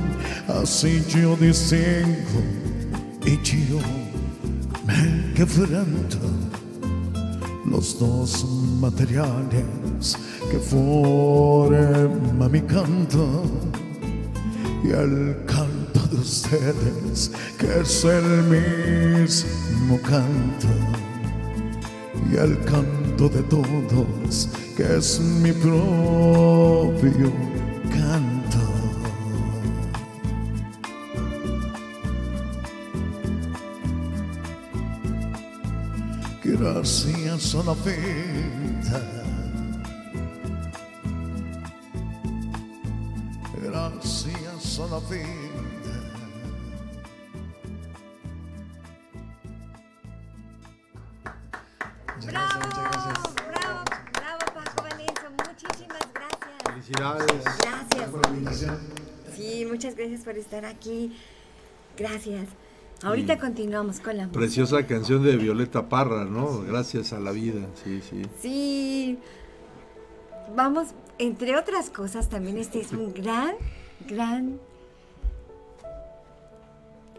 así 0.47 1.03
yo 1.07 1.35
distingo 1.35 2.41
y 3.25 3.37
yo 3.43 3.79
me 4.85 5.33
quebranto 5.33 6.17
los 7.65 7.97
dos 7.99 8.45
materiales 8.79 10.17
que 10.49 10.57
forman 10.57 12.51
mi 12.51 12.61
canto 12.61 13.43
y 14.83 14.89
el 14.89 15.37
canto 15.45 15.99
de 16.11 16.17
ustedes 16.17 17.31
que 17.57 17.81
es 17.81 18.03
el 18.03 18.43
mismo 18.43 19.99
canto 20.01 20.67
y 22.31 22.35
el 22.35 22.57
canto 22.65 23.29
de 23.29 23.43
todos 23.43 24.49
que 24.75 24.97
es 24.97 25.19
mi 25.19 25.51
propio 25.51 27.31
canto. 27.89 28.30
¡Bravo! 52.27 53.33
¡Bravo! 53.47 53.83
¡Bravo, 54.13 54.45
Paco 54.53 54.83
Valencia! 54.83 55.29
Muchísimas 55.31 56.07
gracias. 56.13 56.63
Felicidades. 56.63 57.43
Gracias. 58.43 58.77
Sí, 59.35 59.65
muchas 59.67 59.95
gracias 59.95 60.21
por 60.21 60.37
estar 60.37 60.65
aquí. 60.65 61.17
Gracias. 61.97 62.49
Ahorita 63.03 63.37
continuamos 63.39 63.99
con 63.99 64.15
la 64.17 64.23
música. 64.27 64.39
Preciosa 64.39 64.85
canción 64.85 65.23
de 65.23 65.35
Violeta 65.37 65.89
Parra, 65.89 66.25
¿no? 66.25 66.61
Gracias 66.61 67.13
a 67.13 67.19
la 67.19 67.31
vida, 67.31 67.65
sí, 67.83 68.01
sí. 68.07 68.21
Sí. 68.41 69.19
Vamos, 70.55 70.89
entre 71.17 71.57
otras 71.57 71.89
cosas, 71.89 72.29
también 72.29 72.57
este 72.57 72.81
es 72.81 72.91
un 72.91 73.13
gran, 73.13 73.55
gran. 74.07 74.59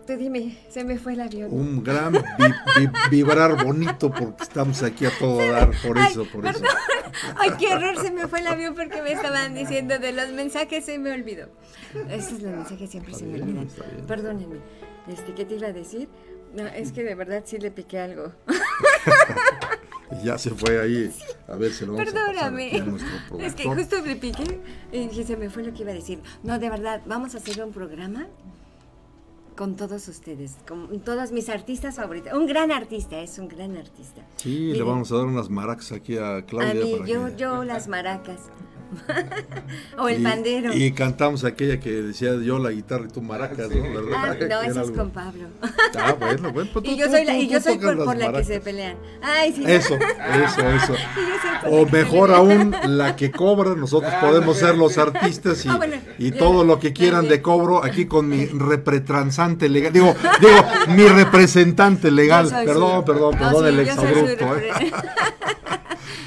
Tú 0.07 0.17
dime, 0.17 0.59
se 0.69 0.85
me 0.85 0.99
fue 0.99 1.13
el 1.15 1.21
avión. 1.21 1.49
Un 1.53 1.83
gran 1.85 2.13
vi- 2.13 2.21
vi- 2.77 2.91
vibrar 3.11 3.65
bonito 3.65 4.11
porque 4.11 4.43
estamos 4.43 4.83
aquí 4.83 5.07
a 5.07 5.11
todo 5.19 5.39
dar, 5.39 5.71
por 5.81 5.97
eso, 5.99 6.25
por 6.27 6.45
eso. 6.47 6.61
Ay, 7.37 7.51
qué 7.59 7.71
error, 7.73 7.97
se 8.01 8.11
me 8.11 8.27
fue 8.27 8.41
el 8.41 8.49
avión 8.49 8.75
porque 8.75 9.01
me 9.01 9.13
estaban 9.13 9.55
diciendo 9.55 9.99
de 10.01 10.13
los 10.13 10.31
mensajes, 10.33 10.85
se 10.85 10.99
me 10.99 11.13
olvidó. 11.13 11.49
Esos 12.11 12.43
los 12.43 12.51
mensajes 12.53 12.91
siempre 12.91 13.15
se 13.15 13.25
me 13.25 13.41
olvidan. 13.43 13.69
Perdónenme. 14.09 14.57
Este, 15.09 15.35
¿Qué 15.35 15.45
te 15.45 15.57
iba 15.57 15.69
a 15.69 15.73
decir? 15.73 16.09
No, 16.55 16.67
es 16.67 16.93
que 16.93 17.03
de 17.03 17.15
verdad 17.15 17.43
sí 17.45 17.59
le 17.59 17.71
piqué 17.71 17.99
algo. 18.01 18.33
Ya 20.23 20.37
se 20.37 20.51
fue 20.51 20.79
ahí. 20.79 21.11
A 21.49 21.57
ver, 21.57 21.73
se 21.73 21.87
lo 21.87 21.95
vamos 21.95 22.09
a 22.09 22.13
pasar 22.13 22.27
Perdóname. 22.35 22.71
a 22.79 22.85
nuestro 22.85 23.39
Es 23.41 23.55
que 23.55 23.65
justo 23.65 23.97
le 24.05 24.17
piqué 24.17 24.61
y 24.93 25.09
dije, 25.09 25.25
se 25.25 25.37
me 25.39 25.49
fue 25.49 25.63
lo 25.63 25.73
que 25.73 25.83
iba 25.83 25.91
a 25.91 25.95
decir. 25.95 26.21
No, 26.43 26.59
de 26.59 26.69
verdad, 26.69 27.01
vamos 27.07 27.35
a 27.35 27.39
hacer 27.39 27.63
un 27.65 27.73
programa 27.73 28.27
con 29.57 29.75
todos 29.77 30.07
ustedes, 30.09 30.57
con 30.69 31.01
todos 31.01 31.33
mis 31.33 31.49
artistas 31.49 31.97
favoritos. 31.97 32.35
Un 32.35 32.47
gran 32.47 32.71
artista, 32.71 33.21
es 33.21 33.39
un 33.39 33.49
gran 33.49 33.75
artista. 33.79 34.21
Sí, 34.37 34.75
le 34.75 34.83
vamos 34.83 35.11
a 35.13 35.17
dar 35.17 35.25
unas 35.27 35.49
maracas 35.49 35.93
aquí 35.93 36.19
a 36.19 36.37
A 36.37 36.43
Claudia. 36.47 36.75
mí, 36.75 36.95
para 36.99 37.07
yo, 37.09 37.27
que- 37.29 37.37
yo 37.37 37.65
las 37.65 37.89
maracas. 37.89 38.41
o 39.99 40.09
el 40.09 40.21
y, 40.21 40.23
pandero. 40.23 40.73
Y 40.75 40.93
cantamos 40.93 41.45
aquella 41.45 41.81
que 41.81 41.91
decía 41.91 42.35
yo 42.43 42.59
la 42.59 42.71
guitarra 42.71 43.07
y 43.09 43.13
tú 43.13 43.23
maracas, 43.23 43.71
¿no? 43.71 43.83
¿Verdad? 43.83 44.13
Ah, 44.17 44.27
no, 44.41 44.45
era 44.45 44.67
esa 44.67 44.83
es 44.83 44.91
con 44.91 45.11
Pablo. 45.11 45.49
Ah, 45.97 46.15
bueno, 46.19 46.53
bueno. 46.53 46.71
pues 46.73 46.85
y 46.89 46.97
yo 46.97 47.07
tú- 47.07 47.13
soy, 47.13 47.25
la, 47.25 47.37
y 47.39 47.49
yo 47.49 47.61
soy 47.61 47.79
por, 47.79 48.17
la 48.17 48.33
que 48.33 48.45
se 48.45 48.61
pelean. 48.61 48.97
Ay, 49.23 49.53
sí. 49.53 49.65
Eso, 49.67 49.95
eso, 49.97 50.69
eso. 50.71 50.95
Yo 51.65 51.71
O 51.71 51.87
mejor 51.87 52.33
aún, 52.33 52.75
la 52.87 53.17
que 53.17 53.31
cobra, 53.31 53.75
nosotros 53.75 54.13
podemos 54.21 54.57
ser 54.59 54.77
los 54.77 54.99
artistas 54.99 55.65
y, 55.65 55.69
Ah, 55.69 55.77
bueno, 55.77 55.97
y 56.19 56.31
ya, 56.33 56.39
todo 56.39 56.65
lo 56.65 56.79
que 56.79 56.93
quieran 56.93 57.29
de 57.29 57.41
cobro, 57.41 57.85
aquí 57.85 58.07
con 58.07 58.29
mi 58.29 58.47
repretransante 58.47 59.69
legal, 59.69 59.93
digo, 59.93 60.15
digo, 60.41 60.65
mi 60.95 61.07
representante 61.07 62.11
legal, 62.11 62.51
Yo 62.51 62.65
perdón, 62.65 63.01
su- 63.01 63.05
perdón, 63.13 63.39
perdón 63.39 63.63
sí, 63.63 63.69
el 63.69 63.75
yo 63.77 63.83
exabrupto, 63.83 64.57
¿eh? 64.57 64.71
repre- 64.73 64.93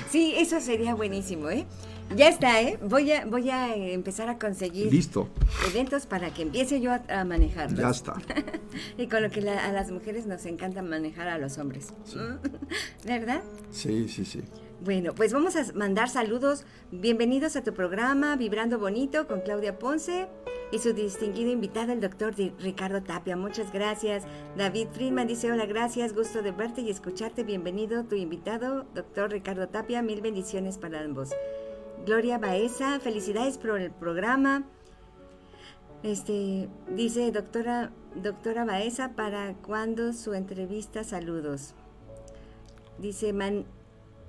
sí, 0.10 0.34
eso 0.38 0.60
sería 0.62 0.96
buenísimo, 0.96 1.50
¿eh? 1.50 1.66
Ya 2.16 2.30
está, 2.30 2.62
¿eh? 2.62 2.78
Voy 2.82 3.12
a, 3.12 3.26
voy 3.26 3.50
a 3.50 3.76
eh, 3.76 3.94
empezar 3.94 4.30
a 4.30 4.38
conseguir 4.38 4.92
Listo, 4.92 5.28
eventos 5.70 6.06
para 6.06 6.34
que 6.34 6.44
empiece 6.44 6.80
yo 6.80 6.92
a, 6.94 7.02
a 7.10 7.26
manejarlos. 7.26 7.80
ya 7.80 7.90
está. 7.90 8.14
y 8.98 9.08
con 9.08 9.22
lo 9.24 9.30
que 9.30 9.42
la- 9.42 9.66
a 9.66 9.72
las 9.74 9.92
mujeres 9.92 10.26
nos 10.26 10.46
encanta 10.46 10.82
manejar 10.82 11.28
a 11.28 11.38
los 11.38 11.58
hombres. 11.58 11.94
¿Verdad? 13.06 13.42
Sí, 13.72 14.08
sí, 14.08 14.24
sí. 14.24 14.42
Bueno, 14.82 15.14
pues 15.14 15.34
vamos 15.34 15.56
a 15.56 15.66
mandar 15.74 16.10
saludos. 16.10 16.64
Bienvenidos 16.92 17.56
a 17.56 17.64
tu 17.64 17.74
programa 17.74 18.36
Vibrando 18.38 18.78
Bonito 18.80 19.28
con 19.28 19.42
Claudia 19.42 19.78
Ponce 19.80 20.28
y 20.72 20.80
su 20.80 20.94
distinguido 20.94 21.52
invitado, 21.52 21.92
el 21.92 22.02
doctor 22.02 22.34
Ricardo 22.60 23.02
Tapia. 23.04 23.36
Muchas 23.36 23.74
gracias. 23.74 24.24
David 24.58 24.88
Friedman 24.94 25.28
dice, 25.28 25.52
hola, 25.52 25.66
gracias, 25.66 26.14
gusto 26.14 26.42
de 26.42 26.52
verte 26.52 26.82
y 26.82 26.90
escucharte. 26.92 27.44
Bienvenido 27.44 28.04
tu 28.06 28.16
invitado, 28.16 28.86
doctor 28.94 29.32
Ricardo 29.32 29.68
Tapia. 29.68 30.02
Mil 30.02 30.22
bendiciones 30.22 30.78
para 30.78 31.02
ambos. 31.02 31.32
Gloria 32.06 32.38
Baeza, 32.38 33.00
felicidades 33.00 33.58
por 33.58 33.80
el 33.82 33.92
programa. 33.92 34.64
Este, 36.04 36.70
dice 36.90 37.32
doctora, 37.32 37.92
doctora 38.16 38.64
Baeza, 38.66 39.14
¿para 39.16 39.54
cuándo 39.56 40.14
su 40.14 40.34
entrevista? 40.34 41.04
Saludos. 41.04 41.74
Dice 43.00 43.34
Man- 43.34 43.66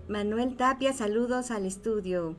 Manuel 0.09 0.57
Tapia, 0.57 0.93
saludos 0.93 1.51
al 1.51 1.67
estudio. 1.67 2.37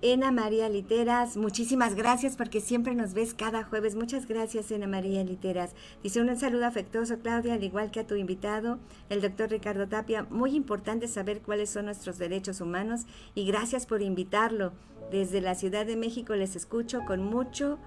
Ena 0.00 0.30
María 0.30 0.68
Literas, 0.68 1.36
muchísimas 1.36 1.96
gracias 1.96 2.36
porque 2.36 2.60
siempre 2.60 2.94
nos 2.94 3.14
ves 3.14 3.34
cada 3.34 3.64
jueves. 3.64 3.96
Muchas 3.96 4.28
gracias, 4.28 4.70
Ena 4.70 4.86
María 4.86 5.24
Literas. 5.24 5.74
Dice 6.04 6.20
un 6.20 6.36
saludo 6.36 6.66
afectuoso, 6.66 7.18
Claudia, 7.18 7.54
al 7.54 7.64
igual 7.64 7.90
que 7.90 7.98
a 7.98 8.06
tu 8.06 8.14
invitado, 8.14 8.78
el 9.08 9.20
doctor 9.20 9.50
Ricardo 9.50 9.88
Tapia. 9.88 10.24
Muy 10.30 10.54
importante 10.54 11.08
saber 11.08 11.42
cuáles 11.42 11.70
son 11.70 11.86
nuestros 11.86 12.16
derechos 12.16 12.60
humanos 12.60 13.06
y 13.34 13.44
gracias 13.44 13.86
por 13.86 14.00
invitarlo. 14.00 14.72
Desde 15.10 15.40
la 15.40 15.56
Ciudad 15.56 15.84
de 15.84 15.96
México 15.96 16.36
les 16.36 16.54
escucho 16.54 17.00
con 17.04 17.24
mucho, 17.24 17.80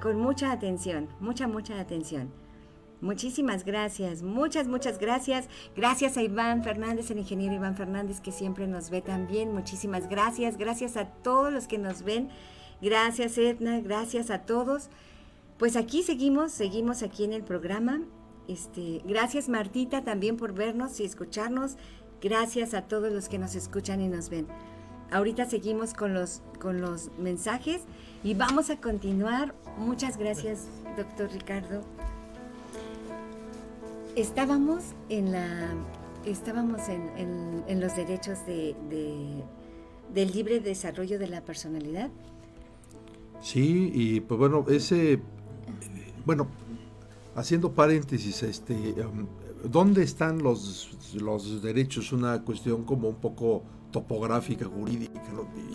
con 0.00 0.18
mucha 0.18 0.52
atención, 0.52 1.10
mucha, 1.20 1.46
mucha 1.46 1.78
atención. 1.80 2.43
Muchísimas 3.04 3.66
gracias, 3.66 4.22
muchas, 4.22 4.66
muchas 4.66 4.98
gracias. 4.98 5.50
Gracias 5.76 6.16
a 6.16 6.22
Iván 6.22 6.64
Fernández, 6.64 7.10
el 7.10 7.18
ingeniero 7.18 7.54
Iván 7.54 7.76
Fernández, 7.76 8.22
que 8.22 8.32
siempre 8.32 8.66
nos 8.66 8.88
ve 8.88 9.02
también. 9.02 9.52
Muchísimas 9.52 10.08
gracias. 10.08 10.56
Gracias 10.56 10.96
a 10.96 11.04
todos 11.04 11.52
los 11.52 11.66
que 11.66 11.76
nos 11.76 12.02
ven. 12.02 12.30
Gracias, 12.80 13.36
Edna. 13.36 13.78
Gracias 13.80 14.30
a 14.30 14.46
todos. 14.46 14.88
Pues 15.58 15.76
aquí 15.76 16.02
seguimos, 16.02 16.52
seguimos 16.52 17.02
aquí 17.02 17.24
en 17.24 17.34
el 17.34 17.42
programa. 17.42 18.00
Este, 18.48 19.02
gracias, 19.04 19.50
Martita, 19.50 20.02
también 20.02 20.38
por 20.38 20.54
vernos 20.54 20.98
y 20.98 21.04
escucharnos. 21.04 21.76
Gracias 22.22 22.72
a 22.72 22.88
todos 22.88 23.12
los 23.12 23.28
que 23.28 23.38
nos 23.38 23.54
escuchan 23.54 24.00
y 24.00 24.08
nos 24.08 24.30
ven. 24.30 24.46
Ahorita 25.10 25.44
seguimos 25.44 25.92
con 25.92 26.14
los, 26.14 26.40
con 26.58 26.80
los 26.80 27.10
mensajes 27.18 27.82
y 28.22 28.32
vamos 28.32 28.70
a 28.70 28.80
continuar. 28.80 29.54
Muchas 29.76 30.16
gracias, 30.16 30.68
doctor 30.96 31.30
Ricardo. 31.30 31.82
Estábamos 34.16 34.82
en 35.08 35.32
la 35.32 35.74
estábamos 36.24 36.88
en, 36.88 37.02
en- 37.18 37.64
en 37.68 37.80
los 37.80 37.94
derechos 37.96 38.46
de, 38.46 38.74
de- 38.88 39.42
del 40.14 40.32
libre 40.32 40.60
desarrollo 40.60 41.18
de 41.18 41.26
la 41.26 41.42
personalidad. 41.42 42.10
Sí, 43.42 43.90
y 43.92 44.20
pues 44.20 44.38
bueno, 44.38 44.64
ese, 44.68 45.20
bueno, 46.24 46.46
haciendo 47.34 47.72
paréntesis, 47.72 48.42
este, 48.42 48.72
em, 49.00 49.26
¿dónde 49.70 50.02
están 50.02 50.42
los, 50.42 51.12
los 51.20 51.60
derechos? 51.62 52.12
Una 52.12 52.40
cuestión 52.42 52.84
como 52.84 53.08
un 53.08 53.16
poco 53.16 53.64
topográfica, 53.90 54.64
jurídica, 54.64 55.20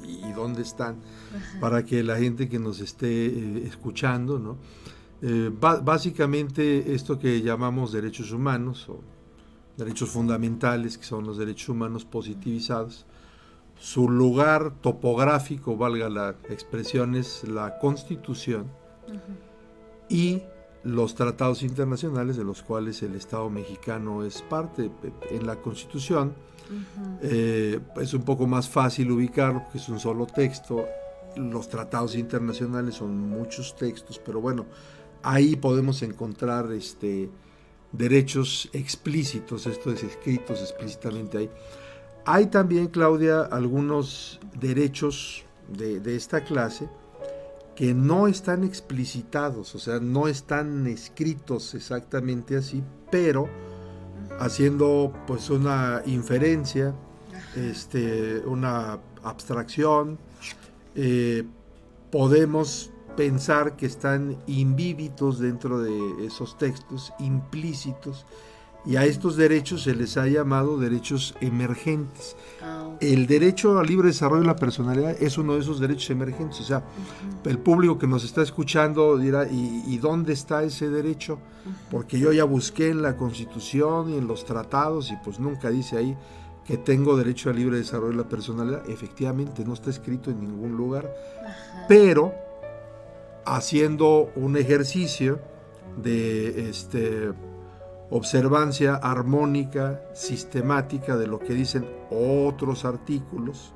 y 0.08 0.32
dónde 0.34 0.64
están, 0.64 0.96
para 1.62 1.86
que 1.86 2.02
la 2.04 2.18
gente 2.18 2.50
que 2.50 2.58
nos 2.60 2.80
esté 2.80 3.28
eh, 3.28 3.64
escuchando, 3.68 4.40
¿no? 4.40 4.58
Eh, 5.22 5.52
básicamente 5.60 6.94
esto 6.94 7.20
que 7.20 7.42
llamamos 7.42 7.92
derechos 7.92 8.32
humanos 8.32 8.88
o 8.90 9.02
derechos 9.78 10.10
fundamentales, 10.10 10.98
que 10.98 11.06
son 11.06 11.26
los 11.26 11.38
derechos 11.38 11.70
humanos 11.70 12.06
positivizados, 12.06 13.06
su 13.80 14.10
lugar 14.10 14.74
topográfico, 14.82 15.78
valga 15.78 16.10
la 16.10 16.36
expresión, 16.50 17.16
es 17.16 17.46
la 17.48 17.80
Constitución 17.80 18.68
y 20.10 20.42
los 20.84 21.16
tratados 21.16 21.64
internacionales 21.64 22.38
de 22.38 22.44
los 22.44 22.62
cuales 22.62 23.02
el 23.04 23.16
Estado 23.16 23.50
mexicano 23.50 24.24
es 24.24 24.42
parte. 24.42 24.92
En 25.30 25.46
la 25.46 25.58
Constitución 25.58 26.34
eh, 27.22 27.80
es 27.98 28.14
un 28.14 28.24
poco 28.24 28.48
más 28.48 28.68
fácil 28.68 29.12
ubicarlo 29.12 29.64
porque 29.64 29.78
es 29.78 29.90
un 29.90 30.00
solo 30.00 30.26
texto. 30.26 30.86
Los 31.36 31.70
tratados 31.70 32.16
internacionales 32.16 32.96
son 32.96 33.18
muchos 33.30 33.76
textos, 33.76 34.20
pero 34.24 34.42
bueno, 34.42 34.66
ahí 35.24 35.56
podemos 35.56 36.02
encontrar 36.02 36.72
este, 36.72 37.30
derechos 37.92 38.70
explícitos, 38.74 39.68
esto 39.68 39.92
es 39.92 40.04
escritos 40.04 40.62
explícitamente 40.62 41.38
ahí. 41.38 41.50
Hay 42.26 42.48
también, 42.48 42.88
Claudia, 42.88 43.42
algunos 43.42 44.40
derechos 44.60 45.44
de, 45.68 46.16
esta 46.16 46.44
clase 46.44 46.88
que 47.76 47.94
no 47.94 48.28
están 48.28 48.64
explicitados, 48.64 49.74
o 49.74 49.80
sea, 49.80 50.00
no 50.00 50.28
están 50.28 50.86
escritos 50.88 51.74
exactamente 51.74 52.58
así, 52.58 52.84
pero 53.10 53.50
haciendo 54.40 55.14
pues 55.26 55.50
una 55.50 56.02
inferencia, 56.06 56.94
este, 57.56 58.40
una 58.40 59.00
abstracción, 59.24 60.20
eh, 60.96 61.46
podemos 62.12 62.92
pensar 63.20 63.76
que 63.76 63.86
están 63.86 64.38
invívitos 64.48 65.40
dentro 65.40 65.82
de 65.82 66.26
esos 66.26 66.58
textos, 66.58 67.12
implícitos, 67.20 68.26
y 68.86 68.96
a 68.96 69.04
estos 69.04 69.36
derechos 69.36 69.84
se 69.84 69.94
les 69.94 70.16
ha 70.16 70.26
llamado 70.26 70.78
derechos 70.78 71.36
emergentes. 71.42 72.38
El 73.02 73.28
derecho 73.28 73.78
al 73.78 73.88
libre 73.88 74.08
desarrollo 74.08 74.44
de 74.44 74.48
la 74.48 74.56
personalidad 74.56 75.22
es 75.22 75.38
uno 75.38 75.56
de 75.56 75.60
esos 75.60 75.82
derechos 75.82 76.10
emergentes. 76.12 76.62
O 76.62 76.64
sea, 76.64 76.82
el 77.44 77.60
público 77.60 78.00
que 78.00 78.08
nos 78.08 78.24
está 78.24 78.42
escuchando 78.42 79.18
dirá, 79.18 79.46
¿y, 79.52 79.84
y 79.86 79.98
dónde 79.98 80.32
está 80.32 80.64
ese 80.64 80.90
derecho? 80.90 81.40
Porque 81.92 82.18
yo 82.20 82.32
ya 82.32 82.46
busqué 82.46 82.88
en 82.88 83.02
la 83.02 83.18
Constitución 83.18 84.12
y 84.12 84.18
en 84.18 84.28
los 84.28 84.46
tratados 84.46 85.12
y 85.12 85.18
pues 85.26 85.42
nunca 85.42 85.70
dice 85.70 85.98
ahí 85.98 86.16
que 86.66 86.78
tengo 86.78 87.18
derecho 87.18 87.50
al 87.50 87.58
libre 87.58 87.80
desarrollo 87.80 88.12
de 88.12 88.24
la 88.24 88.30
personalidad. 88.30 88.90
Efectivamente, 88.90 89.66
no 89.66 89.74
está 89.74 89.90
escrito 89.90 90.32
en 90.32 90.40
ningún 90.40 90.78
lugar. 90.78 91.14
Pero 91.90 92.48
haciendo 93.56 94.32
un 94.36 94.58
ejercicio 94.58 95.40
de 96.02 96.70
este, 96.70 97.32
observancia 98.10 98.96
armónica, 98.96 100.02
sistemática 100.14 101.18
de 101.18 101.28
lo 101.28 101.40
que 101.40 101.54
dicen 101.54 101.86
otros 102.12 102.86
artículos 102.86 103.74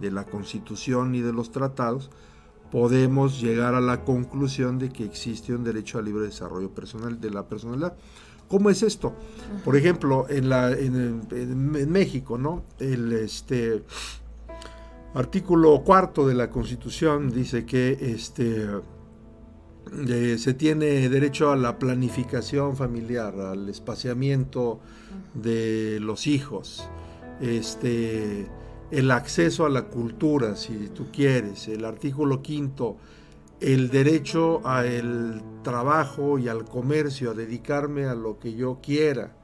de 0.00 0.10
la 0.10 0.24
Constitución 0.24 1.14
y 1.14 1.20
de 1.20 1.32
los 1.32 1.50
tratados, 1.50 2.10
podemos 2.70 3.40
llegar 3.40 3.74
a 3.74 3.80
la 3.80 4.04
conclusión 4.04 4.78
de 4.78 4.90
que 4.90 5.04
existe 5.04 5.54
un 5.54 5.64
derecho 5.64 5.98
al 5.98 6.04
libre 6.04 6.24
desarrollo 6.26 6.70
personal 6.70 7.20
de 7.20 7.30
la 7.30 7.46
personalidad. 7.48 7.96
¿Cómo 8.48 8.70
es 8.70 8.82
esto? 8.82 9.14
Por 9.64 9.76
ejemplo, 9.76 10.26
en, 10.28 10.48
la, 10.48 10.70
en, 10.72 11.22
en- 11.30 11.76
en 11.76 11.90
México, 11.90 12.38
¿no? 12.38 12.62
El 12.78 13.12
este, 13.12 13.82
artículo 15.14 15.82
cuarto 15.84 16.26
de 16.26 16.34
la 16.34 16.48
Constitución 16.50 17.30
dice 17.30 17.64
que 17.66 17.98
este, 18.00 18.66
eh, 20.08 20.36
se 20.38 20.54
tiene 20.54 21.08
derecho 21.08 21.50
a 21.50 21.56
la 21.56 21.78
planificación 21.78 22.76
familiar, 22.76 23.38
al 23.40 23.68
espaciamiento 23.68 24.80
de 25.34 25.98
los 26.00 26.26
hijos, 26.26 26.88
este, 27.40 28.46
el 28.90 29.10
acceso 29.10 29.66
a 29.66 29.68
la 29.68 29.86
cultura, 29.86 30.56
si 30.56 30.88
tú 30.88 31.06
quieres, 31.12 31.68
el 31.68 31.84
artículo 31.84 32.42
quinto, 32.42 32.96
el 33.60 33.90
derecho 33.90 34.66
al 34.66 35.42
trabajo 35.62 36.38
y 36.38 36.48
al 36.48 36.64
comercio, 36.64 37.32
a 37.32 37.34
dedicarme 37.34 38.06
a 38.06 38.14
lo 38.14 38.38
que 38.38 38.54
yo 38.54 38.78
quiera. 38.82 39.34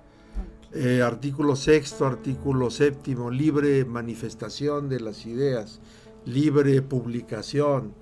Eh, 0.72 1.02
artículo 1.02 1.54
sexto, 1.54 2.06
artículo 2.06 2.70
séptimo, 2.70 3.30
libre 3.30 3.84
manifestación 3.84 4.88
de 4.88 5.00
las 5.00 5.24
ideas 5.24 5.80
libre 6.24 6.80
publicación, 6.82 7.94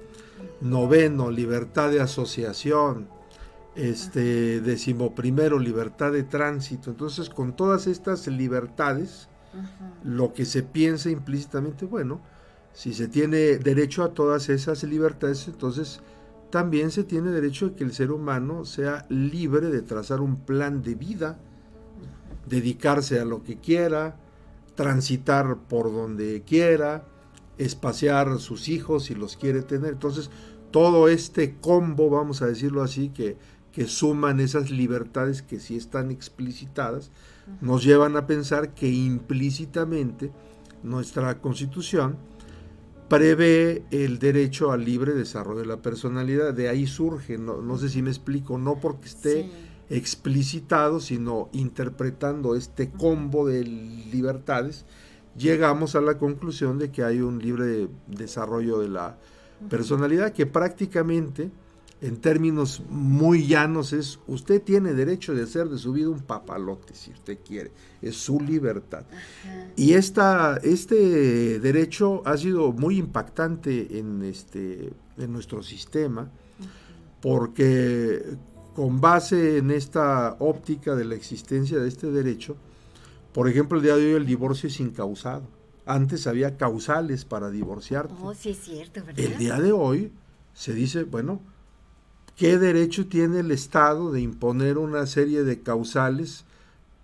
noveno, 0.60 1.30
libertad 1.30 1.90
de 1.90 2.00
asociación, 2.00 3.08
este, 3.74 4.60
decimoprimero, 4.60 5.58
libertad 5.58 6.12
de 6.12 6.22
tránsito. 6.22 6.90
Entonces, 6.90 7.30
con 7.30 7.56
todas 7.56 7.86
estas 7.86 8.26
libertades, 8.26 9.28
lo 10.02 10.32
que 10.32 10.44
se 10.44 10.62
piensa 10.62 11.10
implícitamente, 11.10 11.84
bueno, 11.84 12.20
si 12.72 12.94
se 12.94 13.08
tiene 13.08 13.58
derecho 13.58 14.02
a 14.02 14.14
todas 14.14 14.48
esas 14.48 14.82
libertades, 14.84 15.46
entonces 15.46 16.00
también 16.50 16.90
se 16.90 17.04
tiene 17.04 17.30
derecho 17.30 17.66
a 17.66 17.74
que 17.74 17.84
el 17.84 17.92
ser 17.92 18.12
humano 18.12 18.64
sea 18.64 19.06
libre 19.08 19.68
de 19.68 19.82
trazar 19.82 20.20
un 20.20 20.36
plan 20.36 20.82
de 20.82 20.94
vida, 20.94 21.38
dedicarse 22.46 23.20
a 23.20 23.24
lo 23.24 23.42
que 23.42 23.58
quiera, 23.58 24.16
transitar 24.74 25.56
por 25.68 25.92
donde 25.92 26.42
quiera, 26.46 27.04
espaciar 27.64 28.38
sus 28.38 28.68
hijos 28.68 29.04
si 29.04 29.14
los 29.14 29.36
quiere 29.36 29.62
tener. 29.62 29.92
Entonces, 29.92 30.30
todo 30.70 31.08
este 31.08 31.56
combo, 31.56 32.10
vamos 32.10 32.42
a 32.42 32.46
decirlo 32.46 32.82
así, 32.82 33.10
que, 33.10 33.36
que 33.72 33.86
suman 33.86 34.40
esas 34.40 34.70
libertades 34.70 35.42
que 35.42 35.60
sí 35.60 35.76
están 35.76 36.10
explicitadas, 36.10 37.10
nos 37.60 37.84
llevan 37.84 38.16
a 38.16 38.26
pensar 38.26 38.74
que 38.74 38.88
implícitamente 38.88 40.32
nuestra 40.82 41.40
constitución 41.40 42.16
prevé 43.08 43.84
el 43.90 44.18
derecho 44.18 44.72
al 44.72 44.86
libre 44.86 45.12
desarrollo 45.12 45.60
de 45.60 45.66
la 45.66 45.82
personalidad. 45.82 46.54
De 46.54 46.70
ahí 46.70 46.86
surge, 46.86 47.36
no, 47.36 47.76
sé 47.76 47.90
si 47.90 48.00
me 48.00 48.08
explico, 48.08 48.56
no 48.56 48.80
porque 48.80 49.08
esté 49.08 49.50
explicitado, 49.90 50.98
sino 50.98 51.50
interpretando 51.52 52.54
este 52.56 52.90
combo 52.90 53.46
de 53.46 53.64
libertades, 53.64 54.86
llegamos 55.36 55.94
a 55.94 56.00
la 56.00 56.18
conclusión 56.18 56.78
de 56.78 56.90
que 56.90 57.04
hay 57.04 57.20
un 57.20 57.38
libre 57.38 57.88
desarrollo 58.06 58.78
de 58.80 58.88
la 58.88 59.18
personalidad 59.68 60.32
que 60.32 60.46
prácticamente 60.46 61.50
en 62.02 62.16
términos 62.16 62.82
muy 62.88 63.46
llanos 63.46 63.92
es, 63.92 64.18
usted 64.26 64.60
tiene 64.60 64.92
derecho 64.92 65.34
de 65.34 65.44
hacer 65.44 65.68
de 65.68 65.78
su 65.78 65.92
vida 65.92 66.10
un 66.10 66.22
papalote, 66.22 66.94
si 66.94 67.12
usted 67.12 67.38
quiere, 67.46 67.70
es 68.02 68.16
su 68.16 68.40
libertad. 68.40 69.04
Y 69.76 69.92
esta, 69.92 70.56
este 70.64 71.60
derecho 71.60 72.22
ha 72.26 72.36
sido 72.36 72.72
muy 72.72 72.98
impactante 72.98 73.98
en, 74.00 74.22
este, 74.22 74.92
en 75.16 75.32
nuestro 75.32 75.62
sistema, 75.62 76.28
porque 77.20 78.36
con 78.74 79.00
base 79.00 79.58
en 79.58 79.70
esta 79.70 80.36
óptica 80.40 80.96
de 80.96 81.04
la 81.04 81.14
existencia 81.14 81.78
de 81.78 81.86
este 81.86 82.10
derecho, 82.10 82.56
por 83.32 83.48
ejemplo, 83.48 83.78
el 83.78 83.84
día 83.84 83.96
de 83.96 84.06
hoy 84.06 84.12
el 84.12 84.26
divorcio 84.26 84.68
es 84.68 84.80
incausado. 84.80 85.42
Antes 85.84 86.26
había 86.26 86.56
causales 86.56 87.24
para 87.24 87.50
divorciarte. 87.50 88.14
Oh, 88.22 88.34
sí 88.34 88.50
es 88.50 88.58
cierto, 88.58 89.04
¿verdad? 89.04 89.18
El 89.18 89.36
día 89.38 89.58
de 89.60 89.72
hoy 89.72 90.12
se 90.54 90.72
dice, 90.74 91.04
bueno, 91.04 91.40
¿Qué 92.36 92.58
derecho 92.58 93.06
tiene 93.06 93.40
el 93.40 93.50
Estado 93.50 94.10
de 94.10 94.22
imponer 94.22 94.78
una 94.78 95.06
serie 95.06 95.44
de 95.44 95.60
causales 95.60 96.44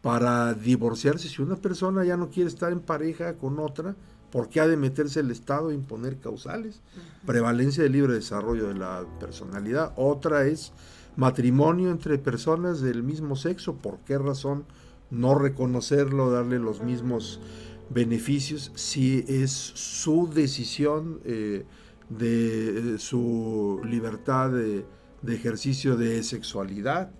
para 0.01 0.55
divorciarse? 0.55 1.29
Si 1.29 1.43
una 1.43 1.57
persona 1.57 2.03
ya 2.05 2.17
no 2.17 2.31
quiere 2.31 2.49
estar 2.49 2.73
en 2.73 2.81
pareja 2.81 3.35
con 3.35 3.59
otra, 3.59 3.95
¿por 4.33 4.49
qué 4.49 4.61
ha 4.61 4.67
de 4.67 4.79
meterse 4.79 5.21
el 5.21 5.31
Estado 5.31 5.69
a 5.69 5.75
imponer 5.75 6.17
causales? 6.19 6.81
Prevalencia 7.27 7.83
del 7.83 7.93
libre 7.93 8.15
desarrollo 8.15 8.69
de 8.69 8.75
la 8.75 9.05
personalidad. 9.21 9.93
Otra 9.97 10.47
es 10.47 10.73
matrimonio 11.17 11.91
entre 11.91 12.17
personas 12.19 12.81
del 12.81 13.03
mismo 13.03 13.37
sexo. 13.37 13.75
¿Por 13.75 13.99
qué 13.99 14.17
razón 14.17 14.65
no 15.11 15.35
reconocerlo, 15.35 16.31
darle 16.31 16.59
los 16.59 16.83
mismos 16.83 17.41
beneficios 17.91 18.73
si 18.75 19.25
es 19.29 19.51
su 19.51 20.29
decisión 20.29 21.21
eh, 21.25 21.65
de 22.09 22.95
eh, 22.95 22.99
su 22.99 23.81
libertad 23.85 24.51
de 24.51 24.85
de 25.23 25.35
ejercicio 25.35 25.97
de 25.97 26.23
sexualidad. 26.23 27.11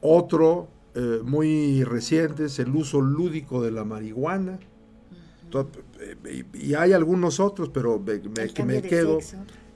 Otro 0.00 0.68
eh, 0.94 1.20
muy 1.24 1.84
reciente 1.84 2.44
es 2.46 2.58
el 2.58 2.74
uso 2.74 3.00
lúdico 3.00 3.62
de 3.62 3.70
la 3.70 3.84
marihuana. 3.84 4.58
Y 6.54 6.74
hay 6.74 6.92
algunos 6.92 7.40
otros, 7.40 7.70
pero 7.70 7.98
me, 7.98 8.20
que 8.52 8.64
me 8.64 8.82
quedo. 8.82 9.18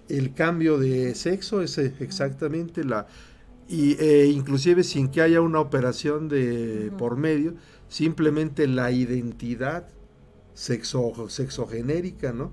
El 0.09 0.34
cambio 0.34 0.78
de 0.78 1.14
sexo 1.14 1.62
es 1.62 1.78
exactamente 1.78 2.84
la... 2.84 3.07
Y, 3.73 3.97
inclusive 4.33 4.83
sin 4.83 5.09
que 5.09 5.23
haya 5.23 5.41
una 5.41 5.61
operación 5.61 6.29
de 6.29 6.91
por 6.99 7.16
medio, 7.16 7.55
simplemente 7.89 8.66
la 8.66 8.91
identidad 8.91 9.87
sexo, 10.55 11.29
sexogenérica, 11.29 12.33
¿no? 12.33 12.51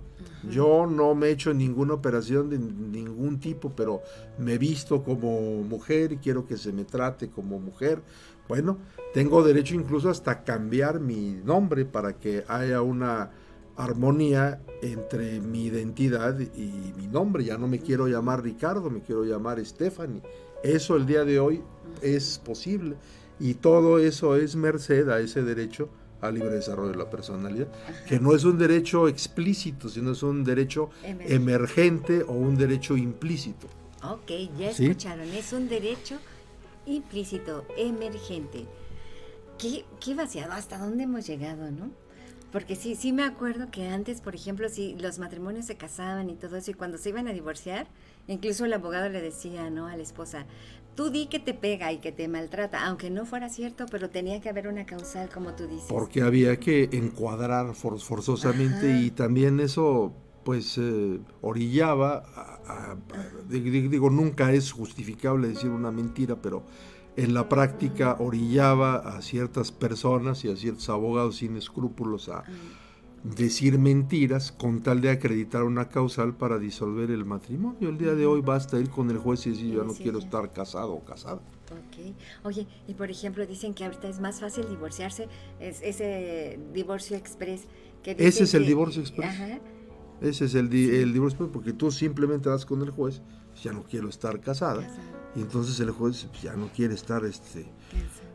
Yo 0.48 0.86
no 0.86 1.16
me 1.16 1.28
he 1.28 1.32
hecho 1.32 1.56
ninguna 1.56 1.96
operación 1.96 2.52
de 2.52 2.60
ningún 2.60 3.40
tipo, 3.40 3.72
pero 3.76 4.02
me 4.38 4.54
he 4.54 4.58
visto 4.60 5.04
como 5.04 5.64
mujer 5.64 6.12
y 6.12 6.18
quiero 6.18 6.46
que 6.46 6.56
se 6.56 6.72
me 6.72 6.86
trate 6.86 7.30
como 7.30 7.60
mujer. 7.60 8.04
Bueno, 8.48 8.78
tengo 9.16 9.44
derecho 9.44 9.74
incluso 9.74 10.12
hasta 10.12 10.44
cambiar 10.44 11.00
mi 11.00 11.32
nombre 11.44 11.86
para 11.86 12.14
que 12.14 12.44
haya 12.48 12.84
una 12.84 13.32
armonía 13.76 14.62
entre 14.82 15.40
mi 15.42 15.66
identidad 15.66 16.40
y 16.40 16.94
mi 16.96 17.08
nombre. 17.08 17.44
Ya 17.44 17.58
no 17.58 17.68
me 17.68 17.80
quiero 17.80 18.08
llamar 18.08 18.44
Ricardo, 18.44 18.92
me 18.92 19.02
quiero 19.02 19.26
llamar 19.26 19.64
Stephanie. 19.66 20.22
Eso 20.64 20.96
el 20.96 21.06
día 21.06 21.24
de 21.24 21.40
hoy 21.40 21.62
es 22.02 22.40
posible 22.44 22.96
y 23.40 23.56
todo 23.56 24.00
eso 24.00 24.36
es 24.36 24.56
merced 24.56 25.10
a 25.10 25.20
ese 25.20 25.44
derecho 25.44 25.90
al 26.22 26.34
libre 26.36 26.56
desarrollo 26.56 26.92
de 26.92 26.98
la 26.98 27.10
personalidad, 27.10 27.68
que 28.08 28.20
no 28.20 28.34
es 28.34 28.44
un 28.44 28.58
derecho 28.58 29.08
explícito, 29.08 29.88
sino 29.88 30.12
es 30.12 30.24
un 30.24 30.44
derecho 30.44 30.90
emergente, 31.04 32.24
o 32.24 32.34
un 32.34 32.58
derecho 32.58 32.98
implícito. 32.98 33.68
Ok, 34.04 34.32
ya 34.58 34.72
escucharon, 34.72 35.28
es 35.30 35.54
un 35.54 35.70
derecho 35.70 36.18
implícito, 36.88 37.66
emergente. 37.78 38.66
Qué, 39.60 39.86
qué 40.00 40.16
vaciado, 40.16 40.54
hasta 40.54 40.78
dónde 40.80 41.04
hemos 41.04 41.28
llegado, 41.28 41.70
¿no? 41.72 41.92
Porque 42.52 42.76
sí, 42.76 42.96
sí 42.96 43.12
me 43.12 43.24
acuerdo 43.24 43.70
que 43.70 43.88
antes, 43.88 44.22
por 44.22 44.34
ejemplo, 44.34 44.70
si 44.70 44.96
los 44.96 45.20
matrimonios 45.20 45.66
se 45.66 45.76
casaban 45.76 46.30
y 46.30 46.36
todo 46.36 46.56
eso, 46.56 46.72
y 46.72 46.76
cuando 46.76 46.98
se 46.98 47.10
iban 47.10 47.28
a 47.28 47.34
divorciar, 47.34 47.88
incluso 48.28 48.66
el 48.66 48.74
abogado 48.74 49.10
le 49.10 49.22
decía, 49.22 49.70
¿no? 49.70 49.88
A 49.88 49.96
la 49.96 50.04
esposa, 50.04 50.46
tú 50.96 51.10
di 51.10 51.28
que 51.28 51.40
te 51.40 51.54
pega 51.54 51.92
y 51.92 52.00
que 52.00 52.12
te 52.12 52.28
maltrata, 52.28 52.86
aunque 52.86 53.10
no 53.10 53.26
fuera 53.26 53.50
cierto, 53.50 53.86
pero 53.90 54.10
tenía 54.10 54.42
que 54.42 54.50
haber 54.50 54.68
una 54.68 54.86
causal, 54.86 55.30
como 55.30 55.54
tú 55.54 55.68
dices. 55.68 55.88
Porque 55.88 56.22
había 56.22 56.60
que 56.60 56.90
encuadrar 56.92 57.76
forzosamente 57.76 59.00
y 59.00 59.12
también 59.12 59.60
eso 59.60 60.14
pues 60.44 60.78
eh, 60.78 61.20
orillaba, 61.42 62.24
digo, 63.50 64.10
nunca 64.10 64.54
es 64.54 64.72
justificable 64.72 65.50
decir 65.50 65.70
una 65.70 65.92
mentira, 65.92 66.38
pero 66.42 66.64
en 67.18 67.34
la 67.34 67.50
práctica 67.50 68.16
orillaba 68.20 68.96
a 68.96 69.22
ciertas 69.22 69.74
personas 69.74 70.46
y 70.46 70.50
a 70.50 70.56
ciertos 70.56 70.88
abogados 70.88 71.38
sin 71.38 71.58
escrúpulos 71.58 72.30
a 72.30 72.46
decir 73.24 73.78
mentiras 73.78 74.52
con 74.52 74.82
tal 74.82 75.02
de 75.02 75.10
acreditar 75.10 75.64
una 75.64 75.90
causal 75.90 76.36
para 76.36 76.60
disolver 76.60 77.12
el 77.12 77.26
matrimonio. 77.26 77.90
El 77.90 77.98
día 77.98 78.14
de 78.14 78.26
hoy 78.26 78.42
basta 78.42 78.80
ir 78.80 78.90
con 78.90 79.10
el 79.10 79.18
juez 79.18 79.46
y 79.48 79.52
decir 79.52 79.74
yo 79.74 79.84
no 79.84 79.94
quiero 79.94 80.20
estar 80.20 80.52
casado 80.54 80.94
o 80.94 81.04
casada. 81.04 81.42
Ok. 81.72 82.16
Oye, 82.44 82.68
y 82.88 82.94
por 82.94 83.10
ejemplo 83.10 83.46
dicen 83.46 83.74
que 83.74 83.86
ahorita 83.86 84.08
es 84.08 84.20
más 84.20 84.40
fácil 84.40 84.68
divorciarse, 84.70 85.28
es 85.60 85.82
ese 85.82 86.60
divorcio 86.74 87.18
express. 87.18 87.66
Que 88.04 88.16
ese 88.18 88.44
es 88.44 88.54
el 88.54 88.66
divorcio 88.66 89.02
express. 89.02 89.36
Ese 90.22 90.46
es 90.46 90.56
el, 90.56 90.74
el 90.74 91.14
divorcio 91.14 91.36
express 91.36 91.50
porque 91.52 91.74
tú 91.74 91.92
simplemente 91.92 92.50
vas 92.50 92.66
con 92.66 92.82
el 92.82 92.92
juez, 92.92 93.22
ya 93.62 93.74
no 93.74 93.84
quiero 93.84 94.08
estar 94.10 94.40
casada, 94.40 94.88
y 95.36 95.42
entonces 95.42 95.80
el 95.80 95.92
juez 95.92 96.28
ya 96.42 96.56
no 96.56 96.70
quiere 96.70 96.94
estar 96.94 97.26
este, 97.26 97.66
casada, 97.92 98.27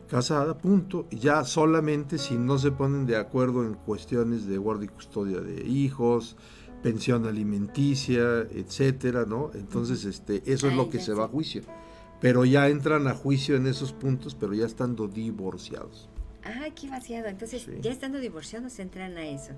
punto. 0.61 1.07
Ya 1.09 1.43
solamente 1.43 2.17
si 2.17 2.35
no 2.35 2.57
se 2.57 2.71
ponen 2.71 3.05
de 3.05 3.17
acuerdo 3.17 3.63
en 3.63 3.73
cuestiones 3.73 4.45
de 4.45 4.57
guardia 4.57 4.85
y 4.85 4.89
custodia 4.89 5.39
de 5.41 5.67
hijos, 5.67 6.35
pensión 6.81 7.25
alimenticia, 7.25 8.41
etcétera, 8.51 9.25
¿no? 9.25 9.51
Entonces, 9.53 10.05
este, 10.05 10.43
eso 10.45 10.67
es 10.67 10.75
lo 10.75 10.89
que 10.89 10.99
se 10.99 11.13
va 11.13 11.25
a 11.25 11.27
juicio. 11.27 11.63
Pero 12.21 12.45
ya 12.45 12.69
entran 12.69 13.07
a 13.07 13.15
juicio 13.15 13.55
en 13.55 13.67
esos 13.67 13.91
puntos, 13.91 14.35
pero 14.35 14.53
ya 14.53 14.65
estando 14.65 15.07
divorciados. 15.07 16.09
Ah, 16.45 16.67
qué 16.75 16.89
vaciado. 16.89 17.27
Entonces, 17.27 17.67
ya 17.81 17.91
estando 17.91 18.19
divorciados 18.19 18.77
entran 18.79 19.17
a 19.17 19.25
eso. 19.25 19.51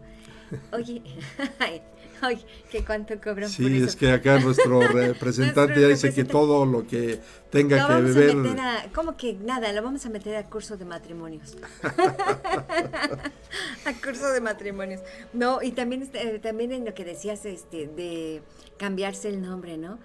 Oye, 0.71 1.01
Ay, 2.21 2.43
que 2.71 2.83
cuánto 2.83 3.19
cobran 3.19 3.49
sí, 3.49 3.63
por 3.63 3.71
eso. 3.71 3.85
es 3.85 3.95
que 3.95 4.11
acá 4.11 4.39
nuestro 4.39 4.79
representante 4.87 5.79
ya 5.81 5.87
dice 5.87 6.13
que 6.13 6.23
todo 6.23 6.65
lo 6.65 6.87
que 6.87 7.19
tenga 7.49 7.87
que 7.87 8.01
beber. 8.01 8.35
¿Cómo 8.93 9.17
que 9.17 9.33
nada? 9.33 9.71
Lo 9.73 9.83
vamos 9.83 10.05
a 10.05 10.09
meter 10.09 10.35
a 10.37 10.43
curso 10.49 10.77
de 10.77 10.85
matrimonios. 10.85 11.57
a 13.85 13.93
curso 14.03 14.31
de 14.31 14.41
matrimonios. 14.41 15.01
No, 15.33 15.61
y 15.61 15.71
también, 15.71 16.03
este, 16.03 16.39
también 16.39 16.71
en 16.71 16.85
lo 16.85 16.93
que 16.93 17.03
decías 17.05 17.45
este, 17.45 17.87
de 17.87 18.41
cambiarse 18.77 19.29
el 19.29 19.41
nombre, 19.41 19.77
¿no? 19.77 19.99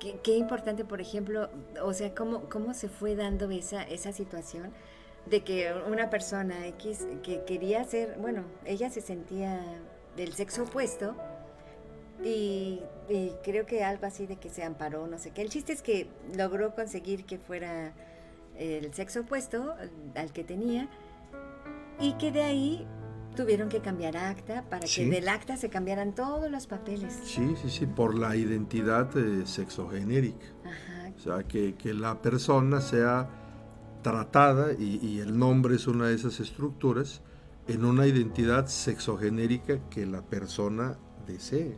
Qué, 0.00 0.18
qué, 0.22 0.36
importante, 0.36 0.84
por 0.84 1.00
ejemplo, 1.00 1.48
o 1.82 1.94
sea, 1.94 2.14
cómo, 2.14 2.48
cómo 2.50 2.74
se 2.74 2.88
fue 2.88 3.16
dando 3.16 3.50
esa, 3.50 3.82
esa 3.84 4.12
situación 4.12 4.70
de 5.26 5.42
que 5.42 5.72
una 5.90 6.10
persona 6.10 6.66
X 6.68 7.06
que 7.22 7.44
quería 7.44 7.82
ser, 7.84 8.16
bueno, 8.20 8.42
ella 8.64 8.90
se 8.90 9.00
sentía 9.00 9.60
del 10.16 10.32
sexo 10.34 10.64
opuesto, 10.64 11.16
y, 12.22 12.80
y 13.08 13.32
creo 13.42 13.66
que 13.66 13.82
algo 13.84 14.06
así 14.06 14.26
de 14.26 14.36
que 14.36 14.48
se 14.48 14.62
amparó, 14.62 15.06
no 15.06 15.18
sé 15.18 15.30
qué. 15.32 15.42
El 15.42 15.48
chiste 15.48 15.72
es 15.72 15.82
que 15.82 16.06
logró 16.36 16.74
conseguir 16.74 17.24
que 17.24 17.38
fuera 17.38 17.92
el 18.56 18.94
sexo 18.94 19.20
opuesto 19.20 19.74
al 20.14 20.32
que 20.32 20.44
tenía 20.44 20.88
y 21.98 22.12
que 22.14 22.30
de 22.30 22.42
ahí 22.42 22.86
tuvieron 23.34 23.68
que 23.68 23.80
cambiar 23.80 24.16
acta 24.16 24.62
para 24.70 24.86
Sí. 24.86 25.04
que 25.04 25.10
del 25.10 25.28
acta 25.28 25.56
se 25.56 25.68
cambiaran 25.68 26.14
todos 26.14 26.48
los 26.50 26.68
papeles. 26.68 27.18
Sí, 27.24 27.56
sí, 27.60 27.68
sí, 27.68 27.86
por 27.86 28.16
la 28.16 28.36
identidad 28.36 29.10
eh, 29.18 29.44
sexogenérica. 29.44 30.46
Ajá. 30.64 31.12
O 31.16 31.18
sea, 31.18 31.42
que, 31.42 31.74
que 31.74 31.92
la 31.94 32.22
persona 32.22 32.80
sea 32.80 33.28
tratada, 34.04 34.72
y, 34.74 35.00
y 35.04 35.18
el 35.18 35.36
nombre 35.36 35.74
es 35.74 35.88
una 35.88 36.06
de 36.06 36.14
esas 36.14 36.38
estructuras, 36.38 37.22
en 37.66 37.84
una 37.84 38.06
identidad 38.06 38.66
sexogenérica 38.68 39.80
que 39.90 40.06
la 40.06 40.22
persona 40.22 40.96
desee. 41.26 41.76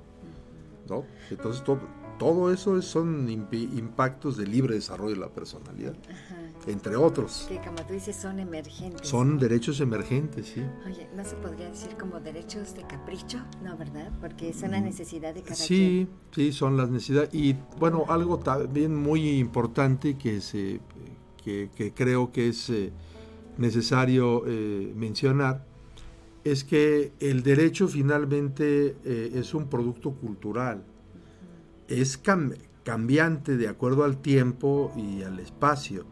¿no? 0.90 1.04
Entonces, 1.30 1.64
todo, 1.64 1.80
todo 2.18 2.52
eso 2.52 2.76
es- 2.78 2.84
son 2.84 3.28
impi- 3.28 3.76
impactos 3.78 4.36
de 4.36 4.46
libre 4.46 4.74
desarrollo 4.74 5.14
de 5.14 5.20
la 5.20 5.28
personalidad, 5.28 5.94
Ajá. 6.04 6.36
entre 6.68 6.94
otros. 6.96 7.46
Que 7.48 7.58
como 7.58 7.84
tú 7.86 7.92
dices, 7.94 8.14
son 8.16 8.38
emergentes. 8.38 9.08
Son 9.08 9.36
derechos 9.38 9.80
emergentes, 9.80 10.46
sí. 10.46 10.62
Oye, 10.86 11.08
¿no 11.16 11.24
se 11.24 11.34
podría 11.36 11.68
decir 11.68 11.96
como 11.98 12.20
derechos 12.20 12.74
de 12.74 12.82
capricho? 12.82 13.38
No, 13.64 13.76
¿verdad? 13.76 14.12
Porque 14.20 14.48
es 14.50 14.62
una 14.62 14.80
necesidad 14.80 15.34
de 15.34 15.42
cada 15.42 15.54
Mm. 15.54 15.56
Sí, 15.56 16.08
sí, 16.32 16.52
son 16.52 16.76
las 16.76 16.88
necesidades. 16.88 17.30
Y 17.34 17.56
bueno, 17.80 18.04
algo 18.08 18.38
también 18.38 18.94
muy 18.94 19.28
importante 19.40 20.16
que, 20.16 20.40
se, 20.40 20.80
que, 21.47 21.92
creo 21.94 22.32
que 22.32 22.49
es 22.49 22.68
eh, 22.70 22.92
necesario 23.57 24.42
eh, 24.47 24.92
mencionar 24.97 25.64
es 26.42 26.64
que 26.64 27.12
el 27.20 27.42
derecho 27.42 27.86
finalmente 27.88 28.97
eh, 29.05 29.30
es 29.34 29.55
un 29.55 29.68
producto 29.68 30.11
cultural. 30.12 30.82
Es 31.88 32.22
cam- 32.22 32.57
cambiante 32.82 33.57
de 33.57 33.68
acuerdo 33.68 34.05
al 34.05 34.20
tiempo 34.20 34.92
y 34.97 35.22
al 35.22 35.38
espacio. 35.38 36.05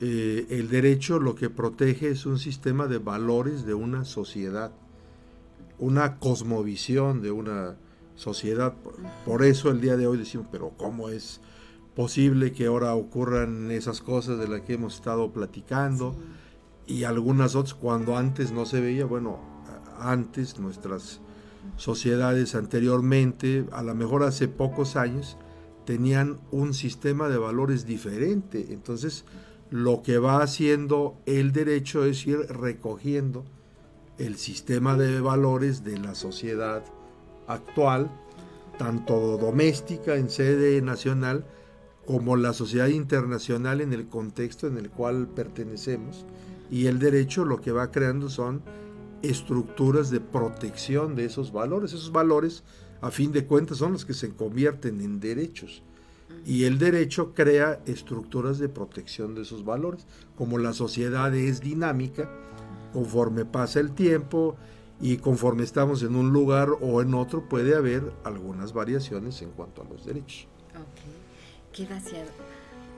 El 0.00 0.70
derecho 0.70 1.18
lo 1.18 1.34
que 1.34 1.50
protege 1.50 2.08
es 2.08 2.24
un 2.24 2.38
sistema 2.38 2.86
de 2.86 2.96
valores 2.96 3.66
de 3.66 3.74
una 3.74 4.06
sociedad, 4.06 4.72
una 5.78 6.18
cosmovisión 6.18 7.20
de 7.20 7.30
una 7.30 7.76
sociedad. 8.16 8.74
Por 9.26 9.44
eso 9.44 9.70
el 9.70 9.82
día 9.82 9.98
de 9.98 10.06
hoy 10.06 10.16
decimos, 10.16 10.46
pero 10.50 10.72
¿cómo 10.78 11.10
es 11.10 11.42
posible 12.00 12.52
que 12.52 12.64
ahora 12.64 12.94
ocurran 12.94 13.70
esas 13.70 14.00
cosas 14.00 14.38
de 14.38 14.48
las 14.48 14.62
que 14.62 14.72
hemos 14.72 14.94
estado 14.94 15.34
platicando? 15.34 16.16
Y 16.86 17.04
algunas 17.04 17.54
otras 17.54 17.74
cuando 17.74 18.16
antes 18.16 18.52
no 18.52 18.64
se 18.64 18.80
veía, 18.80 19.04
bueno, 19.04 19.38
antes 19.98 20.58
nuestras 20.58 21.20
sociedades 21.76 22.54
anteriormente, 22.54 23.66
a 23.70 23.82
lo 23.82 23.94
mejor 23.94 24.22
hace 24.22 24.48
pocos 24.48 24.96
años, 24.96 25.36
tenían 25.84 26.40
un 26.50 26.72
sistema 26.72 27.28
de 27.28 27.36
valores 27.36 27.84
diferente. 27.84 28.68
Entonces, 28.70 29.26
lo 29.68 30.00
que 30.02 30.16
va 30.16 30.42
haciendo 30.42 31.18
el 31.26 31.52
derecho 31.52 32.06
es 32.06 32.26
ir 32.26 32.38
recogiendo 32.48 33.44
el 34.16 34.38
sistema 34.38 34.96
de 34.96 35.20
valores 35.20 35.84
de 35.84 35.98
la 35.98 36.14
sociedad 36.14 36.82
actual, 37.46 38.10
tanto 38.78 39.36
doméstica 39.36 40.14
en 40.14 40.30
sede 40.30 40.80
nacional 40.80 41.44
como 42.10 42.34
la 42.34 42.52
sociedad 42.52 42.88
internacional 42.88 43.80
en 43.80 43.92
el 43.92 44.08
contexto 44.08 44.66
en 44.66 44.76
el 44.78 44.90
cual 44.90 45.28
pertenecemos. 45.28 46.26
Y 46.68 46.86
el 46.86 46.98
derecho 46.98 47.44
lo 47.44 47.60
que 47.60 47.70
va 47.70 47.92
creando 47.92 48.28
son 48.28 48.62
estructuras 49.22 50.10
de 50.10 50.18
protección 50.18 51.14
de 51.14 51.26
esos 51.26 51.52
valores. 51.52 51.92
Esos 51.92 52.10
valores, 52.10 52.64
a 53.00 53.12
fin 53.12 53.30
de 53.30 53.46
cuentas, 53.46 53.78
son 53.78 53.92
los 53.92 54.04
que 54.04 54.14
se 54.14 54.30
convierten 54.30 55.00
en 55.00 55.20
derechos. 55.20 55.84
Y 56.44 56.64
el 56.64 56.80
derecho 56.80 57.32
crea 57.32 57.80
estructuras 57.86 58.58
de 58.58 58.68
protección 58.68 59.36
de 59.36 59.42
esos 59.42 59.64
valores. 59.64 60.08
Como 60.34 60.58
la 60.58 60.72
sociedad 60.72 61.32
es 61.32 61.60
dinámica, 61.60 62.28
conforme 62.92 63.44
pasa 63.44 63.78
el 63.78 63.92
tiempo 63.92 64.56
y 65.00 65.18
conforme 65.18 65.62
estamos 65.62 66.02
en 66.02 66.16
un 66.16 66.32
lugar 66.32 66.70
o 66.80 67.02
en 67.02 67.14
otro, 67.14 67.48
puede 67.48 67.76
haber 67.76 68.12
algunas 68.24 68.72
variaciones 68.72 69.42
en 69.42 69.52
cuanto 69.52 69.82
a 69.82 69.84
los 69.84 70.04
derechos. 70.04 70.48
Ok. 70.70 71.19
Qué 71.72 71.86
vaciado. 71.86 72.30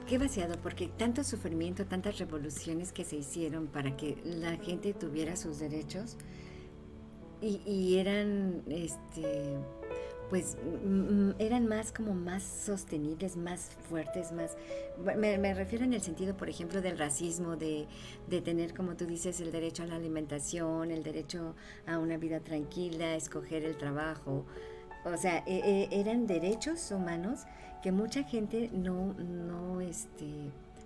Qué 0.07 0.17
vaciado, 0.17 0.57
porque 0.61 0.89
tanto 0.89 1.23
sufrimiento, 1.23 1.85
tantas 1.85 2.17
revoluciones 2.19 2.91
que 2.91 3.05
se 3.05 3.15
hicieron 3.15 3.67
para 3.67 3.95
que 3.95 4.17
la 4.25 4.57
gente 4.57 4.93
tuviera 4.93 5.35
sus 5.37 5.59
derechos 5.59 6.17
y, 7.41 7.97
eran, 7.97 8.63
este, 8.69 9.57
pues, 10.29 10.57
eran 11.39 11.67
más 11.67 11.91
como 11.91 12.13
más 12.13 12.41
sostenibles, 12.41 13.35
más 13.35 13.71
fuertes, 13.89 14.31
más... 14.31 14.55
Me, 15.17 15.37
me 15.37 15.53
refiero 15.53 15.83
en 15.83 15.93
el 15.93 16.01
sentido, 16.01 16.37
por 16.37 16.47
ejemplo, 16.47 16.81
del 16.81 16.97
racismo, 16.97 17.57
de, 17.57 17.87
de 18.29 18.41
tener, 18.41 18.73
como 18.73 18.95
tú 18.95 19.05
dices, 19.05 19.41
el 19.41 19.51
derecho 19.51 19.83
a 19.83 19.87
la 19.87 19.95
alimentación, 19.95 20.89
el 20.91 21.03
derecho 21.03 21.55
a 21.85 21.97
una 21.97 22.17
vida 22.17 22.39
tranquila, 22.39 23.15
escoger 23.15 23.65
el 23.65 23.75
trabajo. 23.77 24.45
O 25.03 25.17
sea, 25.17 25.43
e- 25.45 25.89
e- 25.91 25.99
eran 25.99 26.27
derechos 26.27 26.91
humanos 26.91 27.41
que 27.83 27.91
mucha 27.91 28.23
gente 28.23 28.69
no, 28.73 29.13
no, 29.13 29.81
este, 29.81 30.25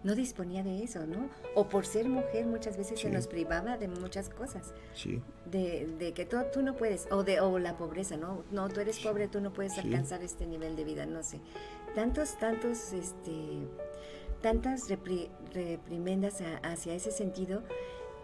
no 0.03 0.15
disponía 0.15 0.63
de 0.63 0.83
eso, 0.83 1.05
¿no? 1.05 1.29
O 1.55 1.69
por 1.69 1.85
ser 1.85 2.09
mujer 2.09 2.45
muchas 2.47 2.75
veces 2.75 2.99
se 2.99 3.07
Sí. 3.07 3.13
nos 3.13 3.27
privaba 3.27 3.77
de 3.77 3.87
muchas 3.87 4.29
cosas, 4.29 4.73
Sí, 4.93 5.21
de, 5.45 5.87
de 5.99 6.13
que 6.13 6.25
tú, 6.25 6.37
tú 6.51 6.61
no 6.63 6.75
puedes, 6.75 7.07
o 7.11 7.23
de 7.23 7.39
o 7.39 7.59
la 7.59 7.77
pobreza, 7.77 8.17
¿no? 8.17 8.43
No, 8.51 8.67
tú 8.69 8.79
eres 8.81 8.99
pobre, 8.99 9.27
tú 9.27 9.39
no 9.41 9.53
puedes 9.53 9.73
Sí. 9.73 9.81
alcanzar 9.81 10.23
este 10.23 10.45
nivel 10.47 10.75
de 10.75 10.83
vida, 10.83 11.05
no 11.05 11.21
sé. 11.23 11.39
Tantos, 11.95 12.37
tantos, 12.39 12.91
este, 12.93 13.67
tantas 14.41 14.89
repri- 14.89 15.29
reprimendas 15.53 16.41
a- 16.41 16.57
hacia 16.71 16.93
ese 16.93 17.11
sentido 17.11 17.63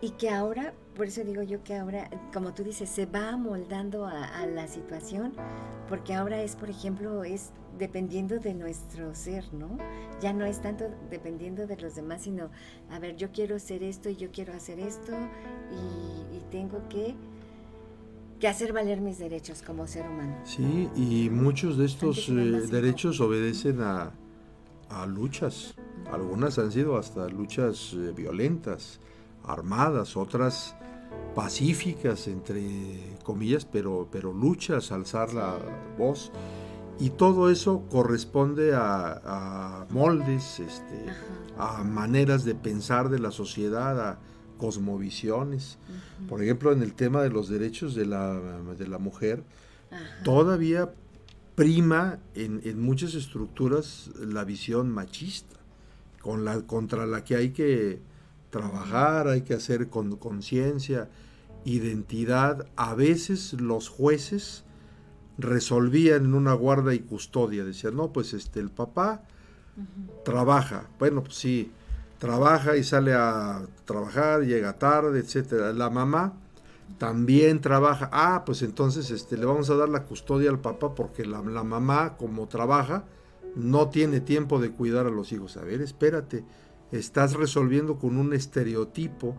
y 0.01 0.11
que 0.11 0.29
ahora, 0.29 0.73
por 0.95 1.07
eso 1.07 1.23
digo 1.23 1.41
yo 1.43 1.63
que 1.63 1.75
ahora, 1.75 2.09
como 2.33 2.53
tú 2.53 2.63
dices, 2.63 2.89
se 2.89 3.05
va 3.05 3.29
amoldando 3.29 4.05
a, 4.05 4.25
a 4.39 4.45
la 4.45 4.67
situación, 4.67 5.33
porque 5.89 6.13
ahora 6.13 6.41
es, 6.41 6.55
por 6.55 6.69
ejemplo, 6.69 7.23
es 7.23 7.51
dependiendo 7.77 8.39
de 8.39 8.53
nuestro 8.53 9.15
ser, 9.15 9.53
¿no? 9.53 9.77
Ya 10.21 10.33
no 10.33 10.45
es 10.45 10.61
tanto 10.61 10.85
dependiendo 11.09 11.67
de 11.67 11.77
los 11.77 11.95
demás, 11.95 12.23
sino, 12.23 12.49
a 12.89 12.99
ver, 12.99 13.15
yo 13.15 13.31
quiero 13.31 13.55
hacer 13.55 13.83
esto 13.83 14.09
y 14.09 14.15
yo 14.15 14.31
quiero 14.31 14.53
hacer 14.53 14.79
esto 14.79 15.11
y, 15.71 16.37
y 16.37 16.41
tengo 16.51 16.87
que, 16.89 17.15
que 18.39 18.47
hacer 18.47 18.73
valer 18.73 19.01
mis 19.01 19.17
derechos 19.17 19.61
como 19.61 19.87
ser 19.87 20.07
humano. 20.07 20.35
sí, 20.43 20.89
y 20.95 21.29
muchos 21.29 21.77
de 21.77 21.85
estos 21.85 22.29
eh, 22.29 22.33
derechos 22.69 23.19
obedecen 23.21 23.81
a, 23.81 24.11
a 24.89 25.05
luchas. 25.05 25.75
Algunas 26.11 26.59
han 26.59 26.71
sido 26.71 26.97
hasta 26.97 27.27
luchas 27.29 27.93
eh, 27.93 28.13
violentas, 28.15 28.99
armadas, 29.43 30.15
otras 30.15 30.75
pacíficas, 31.35 32.27
entre 32.27 33.17
comillas, 33.23 33.65
pero, 33.65 34.07
pero 34.11 34.31
luchas, 34.31 34.91
alzar 34.91 35.33
la 35.33 35.57
voz. 35.97 36.31
Y 37.03 37.09
todo 37.09 37.49
eso 37.49 37.83
corresponde 37.91 38.73
a, 38.73 39.19
a 39.25 39.87
moldes, 39.89 40.61
este, 40.61 41.05
a 41.57 41.83
maneras 41.83 42.45
de 42.45 42.55
pensar 42.55 43.09
de 43.09 43.19
la 43.19 43.31
sociedad, 43.31 43.99
a 43.99 44.19
cosmovisiones. 44.57 45.79
Por 46.29 46.41
ejemplo, 46.41 46.71
en 46.71 46.81
el 46.81 46.93
tema 46.93 47.21
de 47.21 47.29
los 47.29 47.49
derechos 47.49 47.93
de 47.93 48.05
la, 48.05 48.39
de 48.79 48.87
la 48.87 48.99
mujer, 48.99 49.43
todavía 50.23 50.93
prima 51.55 52.19
en, 52.35 52.61
en 52.63 52.81
muchas 52.81 53.15
estructuras 53.15 54.09
la 54.17 54.45
visión 54.45 54.89
machista, 54.89 55.57
con 56.21 56.45
la, 56.45 56.61
contra 56.61 57.05
la 57.05 57.25
que 57.25 57.35
hay 57.35 57.49
que 57.49 57.99
trabajar, 58.49 59.27
hay 59.27 59.41
que 59.41 59.55
hacer 59.55 59.89
con 59.89 60.15
conciencia, 60.15 61.09
identidad. 61.65 62.65
A 62.77 62.95
veces 62.95 63.51
los 63.59 63.89
jueces 63.89 64.63
resolvían 65.37 66.25
en 66.25 66.33
una 66.33 66.53
guarda 66.53 66.93
y 66.93 66.99
custodia, 66.99 67.63
decían, 67.63 67.95
no, 67.95 68.11
pues 68.11 68.33
este, 68.33 68.59
el 68.59 68.69
papá 68.69 69.23
trabaja, 70.23 70.87
bueno, 70.99 71.23
pues 71.23 71.35
sí, 71.35 71.71
trabaja 72.23 72.77
y 72.77 72.85
sale 72.85 73.13
a 73.13 73.63
trabajar, 73.83 74.43
llega 74.43 74.79
tarde, 74.79 75.19
etcétera. 75.19 75.73
La 75.73 75.89
mamá 75.89 76.31
también 76.97 77.59
trabaja. 77.59 78.09
Ah, 78.13 78.43
pues 78.45 78.61
entonces 78.61 79.11
este, 79.11 79.35
le 79.37 79.45
vamos 79.45 79.69
a 79.69 79.75
dar 79.75 79.89
la 79.89 80.03
custodia 80.03 80.49
al 80.49 80.61
papá 80.61 80.95
porque 80.95 81.25
la, 81.25 81.41
la 81.41 81.65
mamá, 81.65 82.15
como 82.15 82.47
trabaja, 82.47 83.03
no 83.57 83.89
tiene 83.89 84.21
tiempo 84.21 84.59
de 84.59 84.71
cuidar 84.71 85.05
a 85.05 85.09
los 85.09 85.33
hijos. 85.33 85.57
A 85.57 85.65
ver, 85.65 85.81
espérate, 85.81 86.45
estás 86.93 87.33
resolviendo 87.33 87.97
con 87.97 88.17
un 88.17 88.33
estereotipo, 88.33 89.35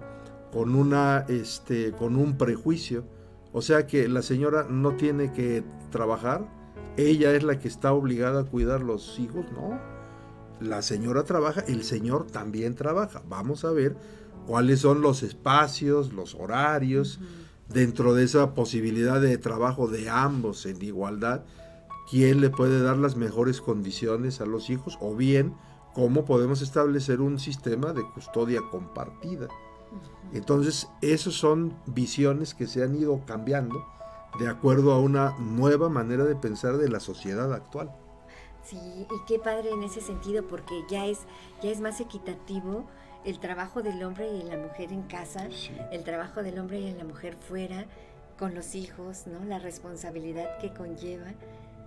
con 0.53 0.75
una, 0.75 1.25
este, 1.29 1.93
con 1.93 2.17
un 2.17 2.37
prejuicio. 2.37 3.05
O 3.55 3.63
sea 3.63 3.87
que 3.87 4.09
la 4.09 4.21
señora 4.21 4.67
no 4.69 4.97
tiene 4.97 5.33
que 5.33 5.63
trabajar, 5.91 6.45
ella 6.97 7.33
es 7.33 7.45
la 7.45 7.61
que 7.61 7.69
está 7.69 7.93
obligada 7.93 8.41
a 8.41 8.45
cuidar 8.45 8.81
los 8.81 9.17
hijos, 9.21 9.47
no. 9.53 9.81
La 10.61 10.83
señora 10.83 11.23
trabaja, 11.23 11.61
el 11.61 11.85
señor 11.85 12.27
también 12.27 12.75
trabaja. 12.75 13.23
Vamos 13.29 13.65
a 13.65 13.71
ver 13.71 13.97
cuáles 14.45 14.81
son 14.81 15.03
los 15.03 15.23
espacios, 15.23 16.13
los 16.13 16.35
horarios, 16.35 17.21
dentro 17.69 18.13
de 18.13 18.25
esa 18.25 18.55
posibilidad 18.55 19.21
de 19.21 19.39
trabajo 19.39 19.87
de 19.87 20.11
ambos 20.11 20.67
en 20.67 20.83
igualdad, 20.83 21.45
quién 22.11 22.41
le 22.41 22.51
puede 22.51 22.83
dar 22.83 22.97
las 22.97 23.15
mejores 23.15 23.61
condiciones 23.61 24.41
a 24.41 24.47
los 24.47 24.69
hijos 24.69 24.99
o 25.01 25.15
bien 25.15 25.55
cómo 25.95 26.25
podemos 26.25 26.61
establecer 26.61 27.21
un 27.21 27.39
sistema 27.39 27.93
de 27.93 28.03
custodia 28.03 28.61
compartida. 28.73 29.47
Entonces, 30.33 30.89
esas 31.01 31.35
son 31.35 31.77
visiones 31.87 32.55
que 32.55 32.67
se 32.67 32.83
han 32.83 32.95
ido 32.97 33.21
cambiando 33.27 33.85
de 34.39 34.49
acuerdo 34.49 34.93
a 34.93 35.01
una 35.01 35.37
nueva 35.39 35.89
manera 35.89 36.25
de 36.25 36.35
pensar 36.35 36.77
de 36.77 36.89
la 36.89 37.01
sociedad 37.01 37.53
actual. 37.53 37.93
Sí, 38.65 38.79
y 38.79 39.27
qué 39.27 39.39
padre 39.39 39.71
en 39.71 39.83
ese 39.83 40.01
sentido, 40.01 40.43
porque 40.43 40.85
ya 40.89 41.07
es, 41.07 41.21
ya 41.63 41.71
es 41.71 41.81
más 41.81 42.01
equitativo 42.01 42.87
el 43.25 43.39
trabajo 43.39 43.83
del 43.83 44.03
hombre 44.03 44.29
y 44.29 44.43
la 44.43 44.57
mujer 44.57 44.93
en 44.93 45.03
casa, 45.03 45.49
el 45.93 46.05
trabajo 46.05 46.43
del 46.43 46.59
hombre 46.59 46.81
y 46.81 46.93
la 46.93 47.05
mujer 47.05 47.37
fuera, 47.37 47.87
con 48.39 48.55
los 48.55 48.75
hijos, 48.75 49.27
¿no? 49.27 49.45
La 49.45 49.59
responsabilidad 49.59 50.59
que 50.59 50.73
conlleva, 50.73 51.33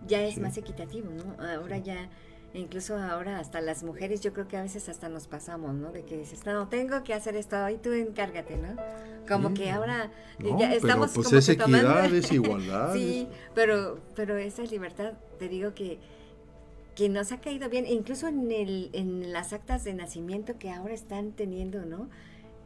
ya 0.08 0.22
es 0.22 0.40
más 0.40 0.58
equitativo, 0.58 1.10
¿no? 1.12 1.44
Ahora 1.44 1.78
ya 1.78 2.10
incluso 2.54 2.98
ahora 2.98 3.40
hasta 3.40 3.62
las 3.62 3.84
mujeres 3.84 4.22
yo 4.22 4.34
creo 4.34 4.48
que 4.48 4.58
a 4.58 4.62
veces 4.64 4.90
hasta 4.90 5.10
nos 5.10 5.28
pasamos, 5.28 5.74
¿no? 5.76 5.92
De 5.92 6.04
que 6.04 6.18
dices, 6.18 6.46
no, 6.46 6.68
tengo 6.70 7.04
que 7.04 7.14
hacer 7.14 7.36
esto, 7.36 7.58
ahí 7.58 7.78
tú 7.78 7.92
encárgate, 7.92 8.58
¿no? 8.58 8.76
Como 9.28 9.54
que 9.54 9.70
ahora 9.72 10.10
ya 10.40 10.74
estamos 10.74 11.12
pero 11.12 11.14
pues 11.16 11.28
como 11.28 11.38
es 11.40 11.46
que 11.46 11.52
equidad, 11.54 11.82
tomando- 11.82 12.16
es 12.16 12.32
igualdad. 12.32 12.94
sí, 12.94 13.28
pero, 13.54 14.00
pero 14.16 14.38
esa 14.38 14.64
libertad, 14.64 15.14
te 15.38 15.50
digo 15.50 15.74
que, 15.76 16.00
que 16.96 17.10
nos 17.10 17.32
ha 17.32 17.40
caído 17.42 17.70
bien, 17.70 17.86
incluso 17.86 18.28
en, 18.28 18.52
el, 18.52 18.90
en 18.94 19.32
las 19.34 19.54
actas 19.54 19.84
de 19.84 19.94
nacimiento 19.94 20.58
que 20.58 20.72
ahora 20.72 20.94
están 20.94 21.32
teniendo, 21.34 21.86
¿no? 21.86 22.10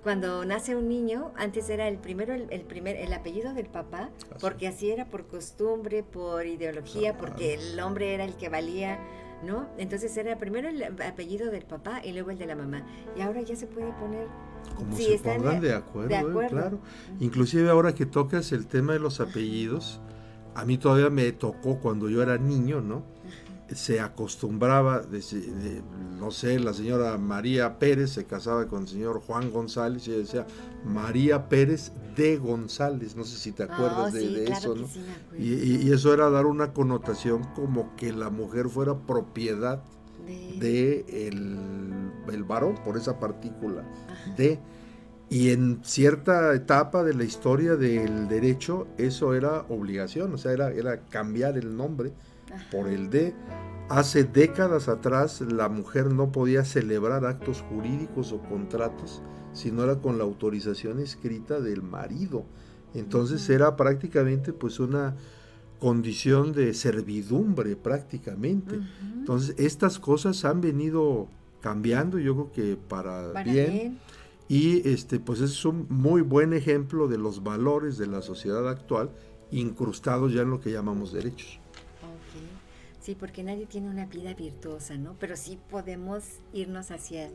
Cuando 0.03 0.45
nace 0.45 0.75
un 0.75 0.88
niño, 0.88 1.32
antes 1.36 1.69
era 1.69 1.88
el 1.88 1.97
primero 1.97 2.34
el, 2.34 2.47
el 2.49 2.61
primer 2.61 2.95
el 2.95 3.13
apellido 3.13 3.53
del 3.53 3.67
papá, 3.67 4.09
Así. 4.32 4.39
porque 4.39 4.67
así 4.67 4.89
era 4.89 5.05
por 5.05 5.27
costumbre, 5.27 6.01
por 6.01 6.45
ideología, 6.47 7.17
porque 7.17 7.53
el 7.55 7.79
hombre 7.79 8.13
era 8.15 8.23
el 8.23 8.34
que 8.36 8.49
valía, 8.49 8.99
¿no? 9.45 9.67
Entonces 9.77 10.15
era 10.17 10.37
primero 10.37 10.69
el 10.69 10.83
apellido 11.01 11.49
del 11.51 11.63
papá 11.65 12.01
y 12.03 12.11
luego 12.13 12.31
el 12.31 12.37
de 12.37 12.45
la 12.45 12.55
mamá. 12.55 12.85
Y 13.17 13.21
ahora 13.21 13.41
ya 13.41 13.55
se 13.55 13.67
puede 13.67 13.91
poner 13.93 14.27
Como 14.75 14.95
Sí, 14.95 15.03
se 15.05 15.13
están 15.15 15.37
pongan 15.37 15.59
de- 15.59 15.67
de 15.69 15.73
acuerdo, 15.73 16.09
de 16.09 16.45
¿eh? 16.45 16.47
claro. 16.49 16.79
Inclusive 17.19 17.69
ahora 17.69 17.93
que 17.95 18.05
tocas 18.05 18.51
el 18.51 18.67
tema 18.67 18.93
de 18.93 18.99
los 18.99 19.19
apellidos, 19.19 19.99
a 20.55 20.65
mí 20.65 20.77
todavía 20.77 21.09
me 21.09 21.31
tocó 21.31 21.79
cuando 21.79 22.09
yo 22.09 22.21
era 22.21 22.37
niño, 22.37 22.79
¿no? 22.81 23.03
Se 23.73 23.99
acostumbraba, 24.01 24.99
de- 24.99 25.81
no 26.19 26.29
sé, 26.29 26.59
la 26.59 26.73
señora 26.73 27.17
María 27.17 27.79
Pérez 27.79 28.11
se 28.11 28.25
casaba 28.25 28.67
con 28.67 28.83
el 28.83 28.87
señor 28.87 29.21
Juan 29.21 29.49
González 29.51 30.07
y 30.07 30.11
decía 30.11 30.45
María 30.86 31.47
Pérez 31.49 31.91
de 32.15 32.38
González, 32.38 33.15
no 33.15 33.23
sé 33.23 33.38
si 33.38 33.51
te 33.51 33.63
acuerdas 33.63 34.07
Ah, 34.07 34.11
de, 34.11 34.21
sí, 34.21 34.34
de 34.34 34.43
claro 34.45 34.59
eso, 34.59 34.75
¿no? 34.75 34.88
sí. 34.88 35.01
Y, 35.38 35.53
y- 35.53 35.82
y 35.88 35.91
eso 35.93 36.13
era 36.13 36.29
dar 36.29 36.45
una 36.45 36.73
connotación 36.73 37.43
como 37.55 37.95
que 37.95 38.11
la 38.11 38.29
mujer 38.29 38.67
fuera 38.69 38.95
propiedad 38.97 39.84
De- 40.25 41.05
de 41.07 41.27
el, 41.27 42.11
el 42.32 42.43
varón 42.43 42.75
por 42.84 42.97
esa 42.97 43.19
partícula 43.19 43.84
Ajá. 44.09 44.34
de 44.36 44.59
y 45.29 45.51
en 45.51 45.79
cierta 45.84 46.53
etapa 46.53 47.03
de 47.03 47.13
la 47.13 47.23
historia 47.23 47.75
del 47.77 48.27
derecho 48.27 48.88
eso 48.97 49.34
era 49.34 49.61
obligación, 49.69 50.34
o 50.34 50.38
sea, 50.38 50.51
era, 50.51 50.71
era 50.71 50.99
cambiar 51.07 51.57
el 51.57 51.75
nombre 51.77 52.11
Ajá. 52.53 52.65
por 52.71 52.88
el 52.89 53.09
de. 53.09 53.34
Hace 53.89 54.23
décadas 54.25 54.88
atrás 54.89 55.41
la 55.41 55.67
mujer 55.69 56.13
no 56.13 56.32
podía 56.32 56.63
celebrar 56.65 57.25
actos 57.25 57.61
jurídicos 57.69 58.32
o 58.34 58.39
contratos 58.41 59.21
si 59.53 59.71
no 59.71 59.83
era 59.83 59.97
con 59.99 60.17
la 60.17 60.23
autorización 60.23 60.99
escrita 60.99 61.59
del 61.59 61.81
marido. 61.81 62.45
Entonces 62.93 63.49
era 63.49 63.75
prácticamente 63.75 64.53
pues 64.53 64.79
una 64.79 65.15
condición 65.79 66.53
de 66.53 66.73
servidumbre 66.73 67.75
prácticamente. 67.75 68.79
Entonces, 69.15 69.55
estas 69.57 69.97
cosas 69.97 70.45
han 70.45 70.61
venido 70.61 71.27
cambiando, 71.59 72.19
yo 72.19 72.35
creo 72.35 72.51
que 72.51 72.75
para, 72.77 73.33
Para 73.33 73.51
bien. 73.51 73.71
bien. 73.71 73.99
Y 74.47 74.87
este, 74.87 75.19
pues 75.19 75.41
es 75.41 75.65
un 75.65 75.87
muy 75.89 76.21
buen 76.21 76.53
ejemplo 76.53 77.07
de 77.07 77.17
los 77.17 77.41
valores 77.43 77.97
de 77.97 78.05
la 78.05 78.21
sociedad 78.21 78.67
actual, 78.69 79.09
incrustados 79.49 80.33
ya 80.33 80.41
en 80.41 80.49
lo 80.51 80.59
que 80.59 80.71
llamamos 80.71 81.13
derechos. 81.13 81.59
Ok. 82.03 82.41
Sí, 82.99 83.15
porque 83.17 83.43
nadie 83.43 83.65
tiene 83.65 83.89
una 83.89 84.05
vida 84.05 84.33
virtuosa, 84.33 84.97
¿no? 84.97 85.15
Pero 85.19 85.35
sí 85.35 85.57
podemos 85.69 86.23
irnos 86.53 86.91
hacia 86.91 87.29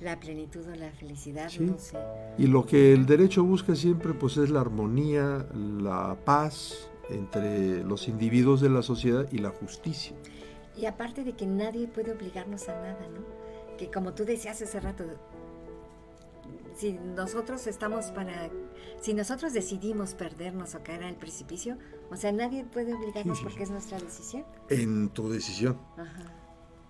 la 0.00 0.18
plenitud 0.20 0.66
o 0.68 0.74
la 0.74 0.90
felicidad, 0.92 1.48
Sí. 1.48 1.60
no 1.60 1.78
sé. 1.78 1.98
Y 2.38 2.46
lo 2.46 2.66
que 2.66 2.92
el 2.92 3.06
derecho 3.06 3.44
busca 3.44 3.74
siempre, 3.74 4.12
pues 4.14 4.36
es 4.36 4.50
la 4.50 4.60
armonía, 4.60 5.46
la 5.54 6.16
paz 6.24 6.88
entre 7.10 7.84
los 7.84 8.08
individuos 8.08 8.60
de 8.60 8.70
la 8.70 8.82
sociedad 8.82 9.26
y 9.30 9.38
la 9.38 9.50
justicia. 9.50 10.14
Y 10.76 10.86
aparte 10.86 11.22
de 11.22 11.34
que 11.34 11.46
nadie 11.46 11.86
puede 11.86 12.12
obligarnos 12.12 12.68
a 12.68 12.74
nada, 12.74 13.06
¿no? 13.14 13.76
Que 13.78 13.90
como 13.90 14.12
tú 14.14 14.24
decías 14.24 14.60
hace 14.60 14.80
rato, 14.80 15.04
si 16.74 16.92
nosotros 16.94 17.66
estamos 17.68 18.06
para, 18.06 18.50
si 19.00 19.14
nosotros 19.14 19.52
decidimos 19.52 20.14
perdernos 20.14 20.74
o 20.74 20.82
caer 20.82 21.04
al 21.04 21.14
precipicio, 21.14 21.78
o 22.10 22.16
sea, 22.16 22.32
nadie 22.32 22.64
puede 22.64 22.94
obligarnos 22.94 23.38
Sí, 23.38 23.44
sí, 23.44 23.48
porque 23.48 23.62
es 23.62 23.70
nuestra 23.70 23.98
decisión. 24.00 24.44
En 24.68 25.08
tu 25.10 25.30
decisión, 25.30 25.78
Ajá. 25.96 26.33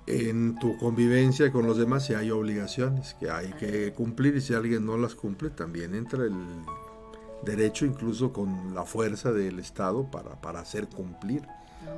En 0.07 0.59
tu 0.59 0.77
convivencia 0.77 1.51
con 1.51 1.67
los 1.67 1.79
demás, 1.79 2.07
si 2.07 2.15
hay 2.15 2.31
obligaciones 2.31 3.15
que 3.15 3.31
hay 3.31 3.53
que 3.53 3.93
cumplir 3.93 4.37
y 4.37 4.41
si 4.41 4.55
alguien 4.55 4.85
no 4.85 4.99
las 4.99 5.15
cumple, 5.15 5.51
también 5.51 5.95
entra 5.95 6.25
el 6.25 6.35
derecho 7.45 7.87
incluso 7.87 8.33
con 8.33 8.75
la 8.75 8.85
fuerza 8.85 9.33
del 9.33 9.59
Estado 9.59 10.11
para, 10.11 10.41
para 10.41 10.61
hacer 10.61 10.89
cumplir. 10.89 11.43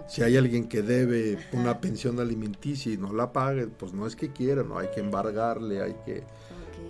Si 0.09 0.23
hay 0.23 0.37
alguien 0.37 0.69
que 0.69 0.83
debe 0.83 1.39
una 1.53 1.81
pensión 1.81 2.19
alimenticia 2.21 2.93
y 2.93 2.97
no 2.97 3.13
la 3.13 3.33
pague, 3.33 3.67
pues 3.67 3.93
no 3.93 4.07
es 4.07 4.17
que 4.17 4.33
quiera, 4.33 4.63
no 4.63 4.79
hay 4.79 4.89
que 4.89 5.01
embargarle, 5.01 5.83
hay 5.83 5.97
que... 6.05 6.25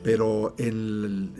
Pero 0.02 0.54
en, 0.58 1.34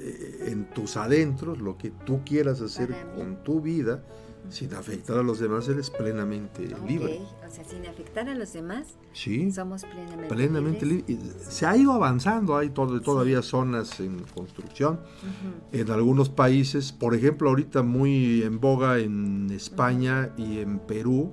en 0.46 0.70
tus 0.70 0.96
adentros, 0.96 1.58
lo 1.58 1.76
que 1.76 1.90
tú 2.04 2.20
quieras 2.24 2.60
hacer 2.60 2.94
con 3.14 3.42
tu 3.42 3.60
vida, 3.60 4.02
sin 4.48 4.72
afectar 4.74 5.18
a 5.18 5.22
los 5.22 5.38
demás, 5.40 5.68
eres 5.68 5.90
plenamente 5.90 6.68
libre. 6.86 7.20
O 7.46 7.50
sea, 7.50 7.64
sin 7.64 7.84
afectar 7.86 8.28
a 8.28 8.34
los 8.34 8.52
demás, 8.52 8.94
Sí, 9.12 9.50
somos 9.50 9.84
plenamente, 9.84 10.34
plenamente 10.34 10.86
libres. 10.86 11.08
libre. 11.08 11.34
Se 11.40 11.66
ha 11.66 11.76
ido 11.76 11.92
avanzando, 11.92 12.56
hay 12.56 12.70
todo- 12.70 13.00
todavía 13.00 13.42
zonas 13.42 13.98
en 14.00 14.20
construcción. 14.34 15.00
En 15.72 15.90
algunos 15.90 16.28
países, 16.28 16.92
por 16.92 17.14
ejemplo, 17.14 17.48
ahorita 17.48 17.82
muy 17.82 18.42
en 18.42 18.60
boga 18.60 18.98
en 18.98 19.50
España 19.50 20.30
y 20.36 20.58
en 20.58 20.78
Perú, 20.80 21.32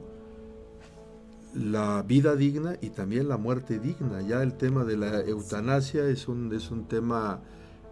la 1.54 2.02
vida 2.02 2.36
digna 2.36 2.78
y 2.82 2.90
también 2.90 3.28
la 3.28 3.38
muerte 3.38 3.78
digna. 3.80 4.22
Ya 4.22 4.42
el 4.42 4.54
tema 4.56 4.84
de 4.86 4.98
la 4.98 5.22
eutanasia 5.22 6.08
es 6.08 6.28
un, 6.28 6.52
es 6.54 6.72
un 6.72 6.88
tema 6.88 7.42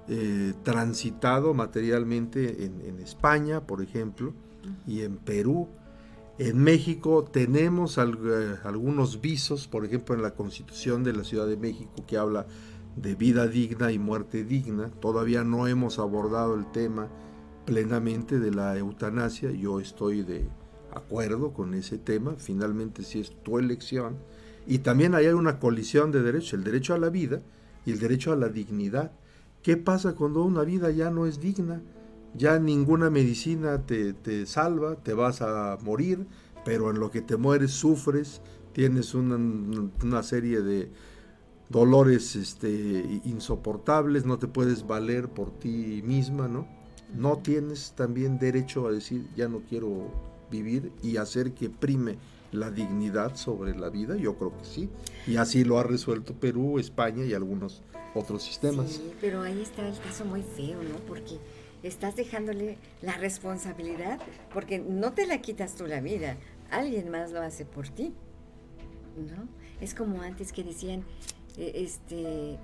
eh, 0.07 0.53
transitado 0.63 1.53
materialmente 1.53 2.65
en, 2.65 2.81
en 2.81 2.99
España, 2.99 3.61
por 3.67 3.83
ejemplo, 3.83 4.33
y 4.87 5.01
en 5.01 5.17
Perú. 5.17 5.67
En 6.37 6.57
México 6.57 7.23
tenemos 7.23 7.97
eh, 7.97 8.55
algunos 8.63 9.21
visos, 9.21 9.67
por 9.67 9.85
ejemplo, 9.85 10.15
en 10.15 10.21
la 10.21 10.33
Constitución 10.33 11.03
de 11.03 11.13
la 11.13 11.23
Ciudad 11.23 11.47
de 11.47 11.57
México 11.57 11.91
que 12.07 12.17
habla 12.17 12.47
de 12.95 13.15
vida 13.15 13.47
digna 13.47 13.91
y 13.91 13.99
muerte 13.99 14.43
digna. 14.43 14.89
Todavía 14.89 15.43
no 15.43 15.67
hemos 15.67 15.99
abordado 15.99 16.55
el 16.55 16.71
tema 16.71 17.09
plenamente 17.65 18.39
de 18.39 18.51
la 18.51 18.77
eutanasia. 18.77 19.51
Yo 19.51 19.79
estoy 19.79 20.23
de 20.23 20.47
acuerdo 20.93 21.53
con 21.53 21.73
ese 21.73 21.97
tema. 21.97 22.35
Finalmente, 22.37 23.03
si 23.03 23.19
es 23.19 23.31
tu 23.43 23.59
elección. 23.59 24.17
Y 24.67 24.79
también 24.79 25.15
hay 25.15 25.27
una 25.27 25.59
colisión 25.59 26.11
de 26.11 26.21
derechos, 26.21 26.53
el 26.53 26.63
derecho 26.63 26.93
a 26.93 26.97
la 26.97 27.09
vida 27.09 27.41
y 27.85 27.91
el 27.91 27.99
derecho 27.99 28.31
a 28.31 28.35
la 28.35 28.49
dignidad. 28.49 29.11
¿Qué 29.63 29.77
pasa 29.77 30.13
cuando 30.13 30.43
una 30.43 30.63
vida 30.63 30.91
ya 30.91 31.11
no 31.11 31.25
es 31.25 31.39
digna? 31.39 31.81
Ya 32.33 32.59
ninguna 32.59 33.09
medicina 33.09 33.85
te, 33.85 34.13
te 34.13 34.45
salva, 34.45 34.95
te 34.95 35.13
vas 35.13 35.41
a 35.41 35.77
morir, 35.81 36.27
pero 36.63 36.89
en 36.89 36.99
lo 36.99 37.11
que 37.11 37.21
te 37.21 37.37
mueres 37.37 37.71
sufres, 37.71 38.41
tienes 38.73 39.13
una, 39.13 39.35
una 40.03 40.23
serie 40.23 40.61
de 40.61 40.89
dolores 41.69 42.35
este, 42.35 43.21
insoportables, 43.25 44.25
no 44.25 44.37
te 44.37 44.47
puedes 44.47 44.85
valer 44.85 45.29
por 45.29 45.51
ti 45.51 46.01
misma, 46.05 46.47
¿no? 46.47 46.67
No 47.15 47.39
tienes 47.39 47.93
también 47.95 48.39
derecho 48.39 48.87
a 48.87 48.91
decir 48.91 49.27
ya 49.35 49.47
no 49.47 49.61
quiero 49.67 50.11
vivir 50.49 50.91
y 51.01 51.17
hacer 51.17 51.53
que 51.53 51.69
prime 51.69 52.17
la 52.51 52.69
dignidad 52.69 53.35
sobre 53.35 53.77
la 53.77 53.89
vida, 53.89 54.17
yo 54.17 54.35
creo 54.35 54.57
que 54.57 54.65
sí. 54.65 54.89
Y 55.25 55.37
así 55.37 55.63
lo 55.63 55.79
ha 55.79 55.83
resuelto 55.83 56.33
Perú, 56.33 56.79
España 56.79 57.23
y 57.23 57.33
algunos 57.33 57.81
otros 58.13 58.43
sistemas. 58.43 58.91
Sí, 58.91 59.11
pero 59.21 59.41
ahí 59.41 59.61
está 59.61 59.87
el 59.87 59.97
caso 59.99 60.25
muy 60.25 60.43
feo, 60.43 60.81
¿no? 60.83 60.97
Porque 61.07 61.39
estás 61.83 62.15
dejándole 62.15 62.77
la 63.01 63.13
responsabilidad, 63.13 64.19
porque 64.53 64.79
no 64.79 65.13
te 65.13 65.25
la 65.25 65.41
quitas 65.41 65.75
tú 65.75 65.87
la 65.87 66.01
vida, 66.01 66.37
alguien 66.69 67.09
más 67.09 67.31
lo 67.31 67.41
hace 67.41 67.65
por 67.65 67.89
ti, 67.89 68.13
¿no? 69.17 69.47
Es 69.79 69.93
como 69.93 70.21
antes 70.21 70.53
que 70.53 70.63
decían, 70.63 71.03
eh, 71.57 71.71
este, 71.75 72.57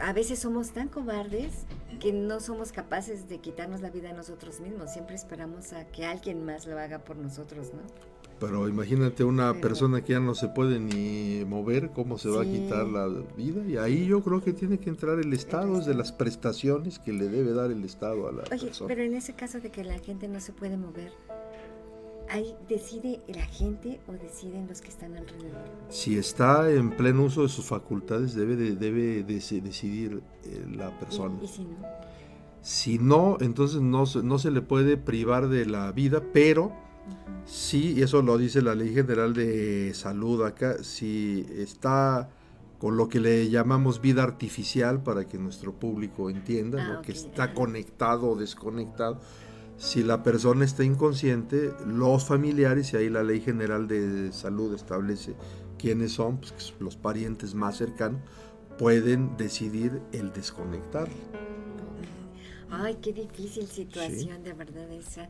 a 0.00 0.12
veces 0.12 0.38
somos 0.38 0.70
tan 0.70 0.88
cobardes 0.88 1.64
que 2.00 2.12
no 2.12 2.40
somos 2.40 2.72
capaces 2.72 3.28
de 3.28 3.38
quitarnos 3.38 3.80
la 3.80 3.90
vida 3.90 4.10
a 4.10 4.12
nosotros 4.12 4.60
mismos, 4.60 4.92
siempre 4.92 5.16
esperamos 5.16 5.72
a 5.72 5.86
que 5.86 6.04
alguien 6.04 6.44
más 6.44 6.66
lo 6.66 6.78
haga 6.78 6.98
por 7.00 7.16
nosotros, 7.16 7.72
¿no? 7.72 7.80
Pero 8.40 8.68
imagínate 8.68 9.24
una 9.24 9.50
Pero- 9.52 9.60
persona 9.62 10.04
que 10.04 10.12
ya 10.12 10.20
no 10.20 10.34
se 10.34 10.48
puede 10.48 10.78
ni 10.78 11.44
mover, 11.44 11.90
¿cómo 11.90 12.18
se 12.18 12.28
va 12.28 12.42
a 12.42 12.44
quitar 12.44 12.86
la 12.86 13.08
vida? 13.36 13.66
Y 13.66 13.76
ahí 13.76 14.06
yo 14.06 14.22
creo 14.22 14.40
que 14.42 14.52
tiene 14.52 14.78
que 14.78 14.90
entrar 14.90 15.18
el 15.18 15.32
Estado, 15.32 15.78
es 15.78 15.86
de 15.86 15.94
las 15.94 16.12
prestaciones 16.12 16.98
que 17.00 17.12
le 17.12 17.28
debe 17.28 17.52
dar 17.52 17.70
el 17.72 17.84
Estado 17.84 18.28
a 18.28 18.32
la 18.32 18.42
Oye, 18.52 18.66
persona. 18.66 18.86
pero 18.88 19.02
en 19.02 19.14
ese 19.14 19.34
caso 19.34 19.58
de 19.60 19.70
que 19.70 19.82
la 19.82 19.98
gente 19.98 20.28
no 20.28 20.38
se 20.40 20.52
puede 20.52 20.76
mover, 20.76 21.10
¿ahí 22.30 22.54
decide 22.68 23.20
la 23.26 23.44
gente 23.46 24.00
o 24.06 24.12
deciden 24.12 24.68
los 24.68 24.80
que 24.82 24.88
están 24.88 25.16
alrededor? 25.16 25.64
Si 25.88 26.16
está 26.16 26.70
en 26.70 26.90
pleno 26.90 27.24
uso 27.24 27.42
de 27.42 27.48
sus 27.48 27.64
facultades, 27.64 28.34
debe, 28.34 28.54
de- 28.54 28.76
debe 28.76 29.26
deci- 29.26 29.60
decidir 29.62 30.22
eh, 30.44 30.64
la 30.76 30.96
persona. 31.00 31.34
¿Y, 31.40 31.44
y 31.44 31.48
si 31.48 31.64
no? 31.64 31.76
Si 32.60 32.98
no, 32.98 33.36
entonces 33.40 33.80
no, 33.80 34.04
no 34.22 34.38
se 34.38 34.50
le 34.50 34.60
puede 34.62 34.96
privar 34.96 35.48
de 35.48 35.64
la 35.64 35.90
vida, 35.92 36.22
pero 36.32 36.72
sí, 37.44 37.94
y 37.96 38.02
eso 38.02 38.22
lo 38.22 38.38
dice 38.38 38.62
la 38.62 38.74
Ley 38.74 38.92
General 38.92 39.32
de 39.32 39.92
Salud 39.94 40.44
acá, 40.44 40.82
si 40.82 41.46
está 41.56 42.30
con 42.78 42.96
lo 42.96 43.08
que 43.08 43.18
le 43.20 43.50
llamamos 43.50 44.00
vida 44.00 44.22
artificial 44.22 45.02
para 45.02 45.26
que 45.26 45.36
nuestro 45.38 45.72
público 45.72 46.30
entienda, 46.30 46.78
Ah, 46.80 46.92
¿no? 46.94 47.02
que 47.02 47.12
está 47.12 47.52
conectado 47.54 48.30
o 48.30 48.36
desconectado. 48.36 49.20
Si 49.78 50.02
la 50.02 50.22
persona 50.22 50.64
está 50.64 50.84
inconsciente, 50.84 51.72
los 51.86 52.24
familiares, 52.24 52.92
y 52.92 52.96
ahí 52.96 53.08
la 53.08 53.22
Ley 53.22 53.40
General 53.40 53.86
de 53.88 54.32
Salud 54.32 54.74
establece 54.74 55.34
quiénes 55.78 56.12
son, 56.12 56.38
pues, 56.38 56.74
los 56.80 56.96
parientes 56.96 57.54
más 57.54 57.76
cercanos, 57.78 58.20
pueden 58.76 59.36
decidir 59.36 60.00
el 60.12 60.32
desconectar. 60.32 61.08
Ay, 62.70 62.98
qué 63.02 63.12
difícil 63.12 63.66
situación, 63.66 64.42
de 64.42 64.52
verdad 64.52 64.90
esa. 64.92 65.28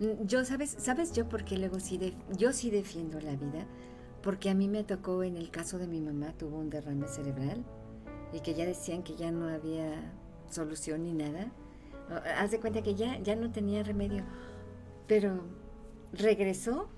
Mm, 0.00 0.26
Yo, 0.26 0.44
¿sabes? 0.44 0.74
¿Sabes 0.78 1.12
yo 1.12 1.28
por 1.28 1.44
qué 1.44 1.56
luego 1.58 1.78
sí, 1.80 1.98
def- 1.98 2.14
yo 2.36 2.52
sí 2.52 2.70
defiendo 2.70 3.20
la 3.20 3.32
vida? 3.36 3.66
Porque 4.22 4.50
a 4.50 4.54
mí 4.54 4.68
me 4.68 4.84
tocó 4.84 5.22
en 5.22 5.36
el 5.36 5.50
caso 5.50 5.78
de 5.78 5.86
mi 5.86 6.00
mamá, 6.00 6.32
tuvo 6.36 6.58
un 6.58 6.68
derrame 6.70 7.08
cerebral 7.08 7.64
y 8.32 8.40
que 8.40 8.54
ya 8.54 8.66
decían 8.66 9.02
que 9.02 9.16
ya 9.16 9.30
no 9.30 9.48
había 9.48 10.12
solución 10.50 11.04
ni 11.04 11.12
nada. 11.12 11.50
O- 12.10 12.38
Haz 12.38 12.50
de 12.50 12.60
cuenta 12.60 12.82
que 12.82 12.94
ya, 12.94 13.18
ya 13.20 13.36
no 13.36 13.50
tenía 13.50 13.82
remedio, 13.82 14.24
pero 15.06 15.42
regresó 16.12 16.88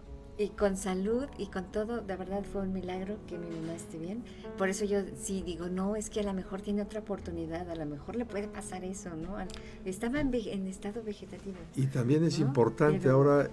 y 0.42 0.48
con 0.50 0.76
salud 0.76 1.24
y 1.38 1.46
con 1.46 1.64
todo, 1.72 2.00
de 2.00 2.16
verdad 2.16 2.42
fue 2.50 2.62
un 2.62 2.72
milagro 2.72 3.16
que 3.26 3.38
mi 3.38 3.46
mamá 3.56 3.74
esté 3.74 3.98
bien. 3.98 4.22
Por 4.58 4.68
eso 4.68 4.84
yo 4.84 4.98
sí 5.20 5.42
digo, 5.42 5.68
no, 5.68 5.96
es 5.96 6.10
que 6.10 6.20
a 6.20 6.22
lo 6.24 6.32
mejor 6.34 6.60
tiene 6.60 6.82
otra 6.82 7.00
oportunidad, 7.00 7.70
a 7.70 7.74
lo 7.76 7.86
mejor 7.86 8.16
le 8.16 8.24
puede 8.24 8.48
pasar 8.48 8.84
eso, 8.84 9.10
¿no? 9.16 9.36
Estaba 9.84 10.20
en, 10.20 10.32
en 10.34 10.66
estado 10.66 11.02
vegetativo. 11.02 11.56
Y 11.76 11.86
también 11.86 12.24
es 12.24 12.38
¿no? 12.38 12.46
importante 12.46 13.00
Pero- 13.04 13.14
ahora, 13.16 13.50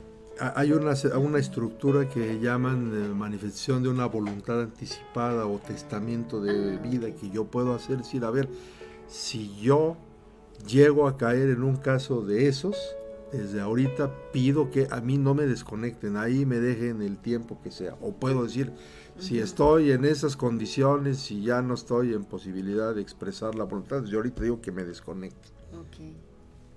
hay 0.56 0.72
una, 0.72 0.94
una 1.18 1.38
estructura 1.40 2.08
que 2.08 2.40
llaman 2.40 2.92
eh, 2.94 3.08
manifestación 3.14 3.84
de 3.84 3.90
una 3.90 4.06
voluntad 4.06 4.62
anticipada 4.62 5.46
o 5.46 5.58
testamento 5.60 6.42
de 6.42 6.76
Ah, 6.78 6.82
vida 6.82 7.12
que 7.12 7.30
yo 7.30 7.46
puedo 7.46 7.74
hacer, 7.76 7.98
decir, 7.98 8.24
a 8.24 8.32
ver, 8.32 8.48
si 9.08 9.54
yo 9.60 9.98
llego 10.68 11.08
a 11.08 11.18
caer 11.18 11.50
en 11.50 11.64
un 11.64 11.76
caso 11.78 12.22
de 12.22 12.48
esos, 12.48 12.78
desde 13.32 13.62
ahorita 13.62 14.12
pido 14.34 14.72
que 14.72 14.88
a 14.90 15.02
mí 15.02 15.18
no 15.18 15.34
me 15.34 15.46
desconecten, 15.46 16.18
ahí 16.18 16.46
me 16.46 16.60
dejen 16.60 17.02
el 17.02 17.18
tiempo 17.18 17.60
que 17.64 17.72
sea. 17.72 17.96
O 18.02 18.14
puedo 18.14 18.44
decir, 18.44 18.72
si 19.20 19.40
estoy 19.40 19.92
en 19.92 20.06
esas 20.06 20.36
condiciones, 20.36 21.18
si 21.20 21.42
ya 21.42 21.62
no 21.62 21.74
estoy 21.76 22.14
en 22.14 22.24
posibilidad 22.24 22.96
de 22.96 23.02
expresar 23.02 23.56
la 23.56 23.66
voluntad, 23.66 24.04
yo 24.06 24.18
ahorita 24.20 24.44
digo 24.44 24.62
que 24.62 24.72
me 24.72 24.84
desconecten. 24.84 25.52
Ok. 25.78 26.16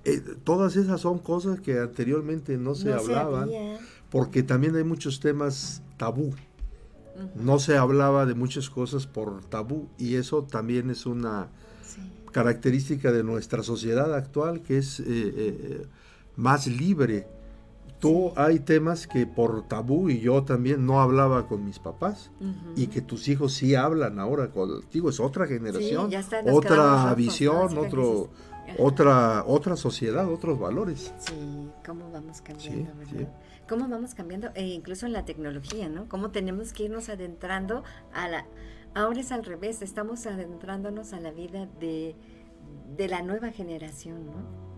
Eh, 0.05 0.20
todas 0.42 0.74
esas 0.76 1.00
son 1.00 1.18
cosas 1.20 1.61
que 1.61 1.78
anteriormente 1.78 2.59
no 2.59 2.74
se 2.74 2.92
hablaban, 2.92 3.44
había. 3.44 3.78
porque 4.11 4.42
también 4.42 4.74
hay 4.76 4.84
muchos 4.84 5.20
temas 5.20 5.82
tabú. 5.96 6.34
No 7.36 7.59
se 7.59 7.76
hablaba 7.76 8.26
de 8.26 8.34
muchas 8.34 8.68
cosas 8.70 9.07
por 9.07 9.44
tabú 9.44 9.88
y 9.98 10.16
eso 10.16 10.42
también 10.44 10.90
es 10.90 11.07
una 11.07 11.48
Sí. 11.84 12.00
característica 12.32 13.12
de 13.12 13.22
nuestra 13.22 13.62
sociedad 13.62 14.14
actual 14.14 14.62
que 14.62 14.78
es 14.78 14.98
eh, 15.00 15.05
eh, 15.07 15.86
más 16.37 16.66
libre. 16.66 17.26
Tú 17.99 18.33
hay 18.35 18.59
temas 18.59 19.07
que 19.07 19.26
por 19.26 19.68
tabú 19.68 20.11
y 20.11 20.18
yo 20.18 20.43
también 20.43 20.85
no 20.85 21.01
hablaba 21.01 21.47
con 21.47 21.64
mis 21.64 21.78
papás 21.78 22.33
y 22.74 22.89
que 22.89 23.01
tus 23.01 23.28
hijos 23.28 23.53
sí 23.53 23.76
hablan 23.76 24.18
ahora 24.18 24.51
contigo, 24.51 25.09
es 25.09 25.20
otra 25.20 25.47
generación, 25.47 26.12
está, 26.12 26.43
otra 26.53 27.14
visión, 27.14 27.78
otro, 27.78 28.30
otra, 28.78 29.45
otra 29.47 29.76
sociedad, 29.76 30.28
otros 30.28 30.59
valores. 30.59 31.14
Sí, 31.18 31.70
cómo 31.87 32.11
vamos 32.11 32.41
cambiando, 32.41 32.93
Sí, 33.05 33.14
¿verdad? 33.14 33.33
Cómo 33.68 33.89
vamos 33.89 34.14
cambiando, 34.14 34.51
e 34.55 34.66
incluso 34.66 35.07
en 35.07 35.12
la 35.12 35.24
tecnología, 35.24 35.89
¿no? 35.89 36.09
Cómo 36.09 36.30
tenemos 36.30 36.72
que 36.72 36.85
irnos 36.85 37.09
adentrando 37.09 37.85
a 38.12 38.28
la... 38.28 38.47
Ahora 38.95 39.20
es 39.20 39.30
al 39.30 39.45
revés, 39.45 39.80
estamos 39.80 40.26
adentrándonos 40.26 41.12
a 41.12 41.20
la 41.20 41.30
vida 41.30 41.68
de, 41.78 42.16
de 42.97 43.09
la 43.09 43.22
nueva 43.22 43.51
generación, 43.51 44.26
¿no? 44.26 44.72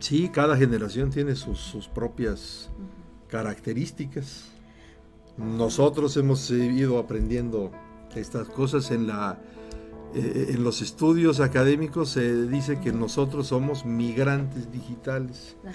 Sí, 0.00 0.28
cada 0.30 0.56
generación 0.56 1.10
tiene 1.10 1.34
sus, 1.36 1.58
sus 1.58 1.88
propias 1.88 2.70
características. 3.28 4.44
Nosotros 5.36 6.16
hemos 6.16 6.50
eh, 6.50 6.66
ido 6.66 6.98
aprendiendo 6.98 7.70
estas 8.14 8.48
cosas 8.48 8.90
en 8.90 9.06
la 9.06 9.40
eh, 10.14 10.48
en 10.50 10.62
los 10.62 10.82
estudios 10.82 11.40
académicos 11.40 12.10
se 12.10 12.46
dice 12.46 12.78
que 12.80 12.92
nosotros 12.92 13.46
somos 13.46 13.86
migrantes 13.86 14.70
digitales 14.70 15.56
Ajá. 15.66 15.74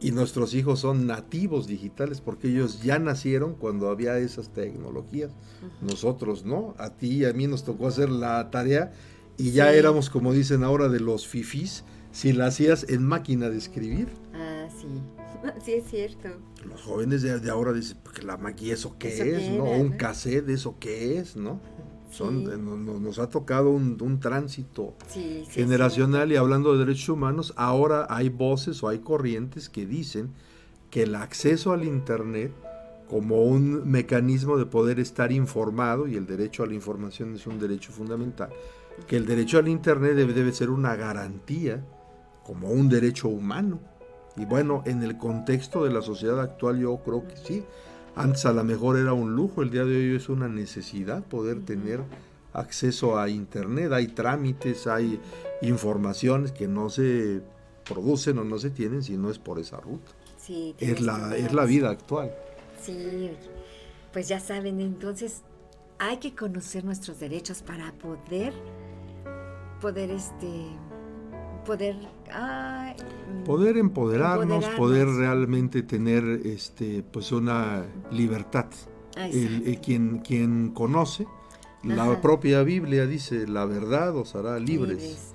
y 0.00 0.12
nuestros 0.12 0.54
hijos 0.54 0.78
son 0.78 1.08
nativos 1.08 1.66
digitales 1.66 2.20
porque 2.20 2.46
ellos 2.48 2.80
ya 2.82 3.00
nacieron 3.00 3.54
cuando 3.54 3.88
había 3.90 4.16
esas 4.18 4.50
tecnologías. 4.50 5.32
Nosotros 5.82 6.44
no, 6.44 6.76
a 6.78 6.90
ti 6.90 7.08
y 7.08 7.24
a 7.24 7.32
mí 7.32 7.48
nos 7.48 7.64
tocó 7.64 7.88
hacer 7.88 8.08
la 8.10 8.48
tarea 8.52 8.92
y 9.36 9.50
ya 9.50 9.72
Sí. 9.72 9.78
éramos 9.78 10.08
como 10.08 10.32
dicen 10.32 10.62
ahora 10.62 10.88
de 10.88 11.00
los 11.00 11.26
fifís 11.26 11.82
si 12.12 12.32
la 12.32 12.46
hacías 12.46 12.86
en 12.88 13.02
máquina 13.04 13.48
de 13.50 13.58
escribir. 13.58 14.08
Ah, 14.34 14.66
sí. 14.70 14.86
Sí, 15.64 15.74
es 15.74 15.84
cierto. 15.88 16.28
Los 16.68 16.82
jóvenes 16.82 17.22
de, 17.22 17.38
de 17.38 17.50
ahora 17.50 17.72
dicen, 17.72 17.98
porque 18.02 18.22
la 18.22 18.36
máquina, 18.36 18.74
¿eso 18.74 18.96
qué 18.98 19.08
¿Eso 19.14 19.22
es? 19.24 19.50
¿no? 19.52 19.66
era, 19.66 19.76
Un 19.76 19.90
cassette, 19.90 20.48
¿eso 20.48 20.76
qué 20.80 21.18
es? 21.18 21.36
¿no? 21.36 21.60
Son, 22.10 22.44
Sí. 22.44 22.50
nos 23.00 23.18
ha 23.20 23.28
tocado 23.28 23.70
un, 23.70 23.96
un 24.00 24.18
tránsito 24.18 24.94
Sí, 25.06 25.44
sí, 25.44 25.46
es 25.46 25.54
generacional 25.54 26.32
y 26.32 26.36
hablando 26.36 26.72
de 26.72 26.84
derechos 26.84 27.10
humanos, 27.10 27.52
ahora 27.56 28.06
hay 28.10 28.30
voces 28.30 28.82
o 28.82 28.88
hay 28.88 28.98
corrientes 28.98 29.68
que 29.68 29.86
dicen 29.86 30.30
que 30.90 31.04
el 31.04 31.14
acceso 31.14 31.72
al 31.72 31.84
Internet 31.84 32.50
como 33.08 33.42
un 33.44 33.88
mecanismo 33.90 34.56
de 34.58 34.66
poder 34.66 34.98
estar 35.00 35.32
informado, 35.32 36.08
y 36.08 36.16
el 36.16 36.26
derecho 36.26 36.62
a 36.62 36.66
la 36.66 36.74
información 36.74 37.34
es 37.34 37.46
un 37.46 37.58
derecho 37.58 37.92
fundamental, 37.92 38.50
que 39.06 39.16
el 39.16 39.24
derecho 39.26 39.58
al 39.58 39.68
Internet 39.68 40.14
debe, 40.14 40.32
debe 40.32 40.52
ser 40.52 40.68
una 40.70 40.96
garantía 40.96 41.84
como 42.48 42.68
un 42.68 42.88
derecho 42.88 43.28
humano. 43.28 43.78
Y 44.34 44.46
bueno, 44.46 44.82
en 44.86 45.02
el 45.02 45.18
contexto 45.18 45.84
de 45.84 45.92
la 45.92 46.00
sociedad 46.00 46.40
actual 46.40 46.80
yo 46.80 46.96
creo 47.04 47.28
que 47.28 47.36
sí. 47.36 47.62
Antes 48.16 48.46
a 48.46 48.54
lo 48.54 48.64
mejor 48.64 48.96
era 48.96 49.12
un 49.12 49.36
lujo, 49.36 49.60
el 49.60 49.70
día 49.70 49.84
de 49.84 49.94
hoy 49.94 50.16
es 50.16 50.30
una 50.30 50.48
necesidad 50.48 51.22
poder 51.22 51.60
tener 51.66 52.00
acceso 52.54 53.18
a 53.18 53.28
Internet. 53.28 53.92
Hay 53.92 54.08
trámites, 54.08 54.86
hay 54.86 55.20
informaciones 55.60 56.52
que 56.52 56.66
no 56.66 56.88
se 56.88 57.42
producen 57.84 58.38
o 58.38 58.44
no 58.44 58.58
se 58.58 58.70
tienen 58.70 59.02
si 59.02 59.18
no 59.18 59.30
es 59.30 59.38
por 59.38 59.58
esa 59.58 59.78
ruta. 59.78 60.10
Sí, 60.38 60.74
Es 60.78 61.02
la, 61.02 61.36
es 61.36 61.52
la 61.52 61.66
vida 61.66 61.90
actual. 61.90 62.34
Sí, 62.80 63.30
pues 64.10 64.26
ya 64.26 64.40
saben, 64.40 64.80
entonces 64.80 65.42
hay 65.98 66.16
que 66.16 66.34
conocer 66.34 66.82
nuestros 66.82 67.20
derechos 67.20 67.60
para 67.60 67.92
poder, 67.92 68.54
poder, 69.82 70.10
este, 70.10 70.48
poder, 71.68 71.96
ay, 72.32 72.96
mm, 72.96 73.44
Poder 73.44 73.76
empoderarnos, 73.76 74.42
Empoderarnos. 74.64 74.76
poder 74.76 75.06
realmente 75.08 75.82
tener 75.82 76.24
este, 76.46 77.02
pues 77.02 77.30
una 77.30 77.84
libertad. 78.10 78.66
El- 79.16 79.62
eh, 79.68 79.78
quien, 79.84 80.20
quien 80.20 80.70
conoce, 80.70 81.26
la 81.82 82.20
propia 82.22 82.62
Biblia 82.62 83.06
dice, 83.06 83.46
la 83.46 83.64
verdad 83.66 84.16
os 84.16 84.34
hará 84.34 84.58
libres. 84.58 85.34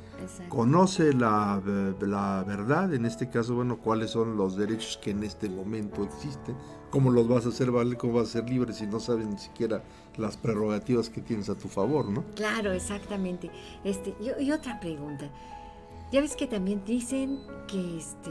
Conoce 0.49 1.13
la, 1.13 1.61
eh, 1.65 1.93
la 2.07 2.43
verdad, 2.47 2.93
en 2.93 3.05
este 3.05 3.29
caso, 3.29 3.55
bueno, 3.55 3.77
cuáles 3.77 4.11
son 4.11 4.37
los 4.37 4.55
derechos 4.55 4.97
que 5.03 5.11
en 5.11 5.23
este 5.23 5.49
momento 5.49 6.03
existen, 6.03 6.55
cómo 6.89 7.11
los 7.11 7.27
vas 7.27 7.45
a 7.45 7.49
hacer 7.49 7.71
valer, 7.71 7.97
cómo 7.97 8.13
vas 8.13 8.29
a 8.29 8.31
ser 8.39 8.49
libre 8.49 8.73
si 8.73 8.87
no 8.87 8.99
sabes 8.99 9.27
ni 9.27 9.37
siquiera 9.37 9.83
las 10.17 10.37
prerrogativas 10.37 11.09
que 11.09 11.21
tienes 11.21 11.49
a 11.49 11.55
tu 11.55 11.67
favor, 11.67 12.07
¿no? 12.09 12.23
Claro, 12.35 12.71
exactamente. 12.71 13.51
Este, 13.83 14.15
y, 14.21 14.43
y 14.43 14.51
otra 14.51 14.79
pregunta. 14.79 15.29
Ya 16.13 16.21
ves 16.21 16.35
que 16.35 16.45
también 16.45 16.85
dicen 16.85 17.39
que 17.67 17.97
este 17.97 18.29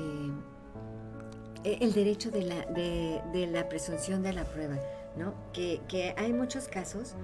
e- 1.65 1.79
el 1.81 1.93
derecho 1.93 2.31
de 2.31 2.43
la, 2.43 2.65
de, 2.67 3.21
de 3.33 3.47
la 3.49 3.69
presunción 3.69 4.23
de 4.23 4.33
la 4.33 4.45
prueba, 4.45 4.79
¿no? 5.17 5.35
Que, 5.53 5.81
que 5.89 6.15
hay 6.17 6.33
muchos 6.33 6.69
casos 6.69 7.15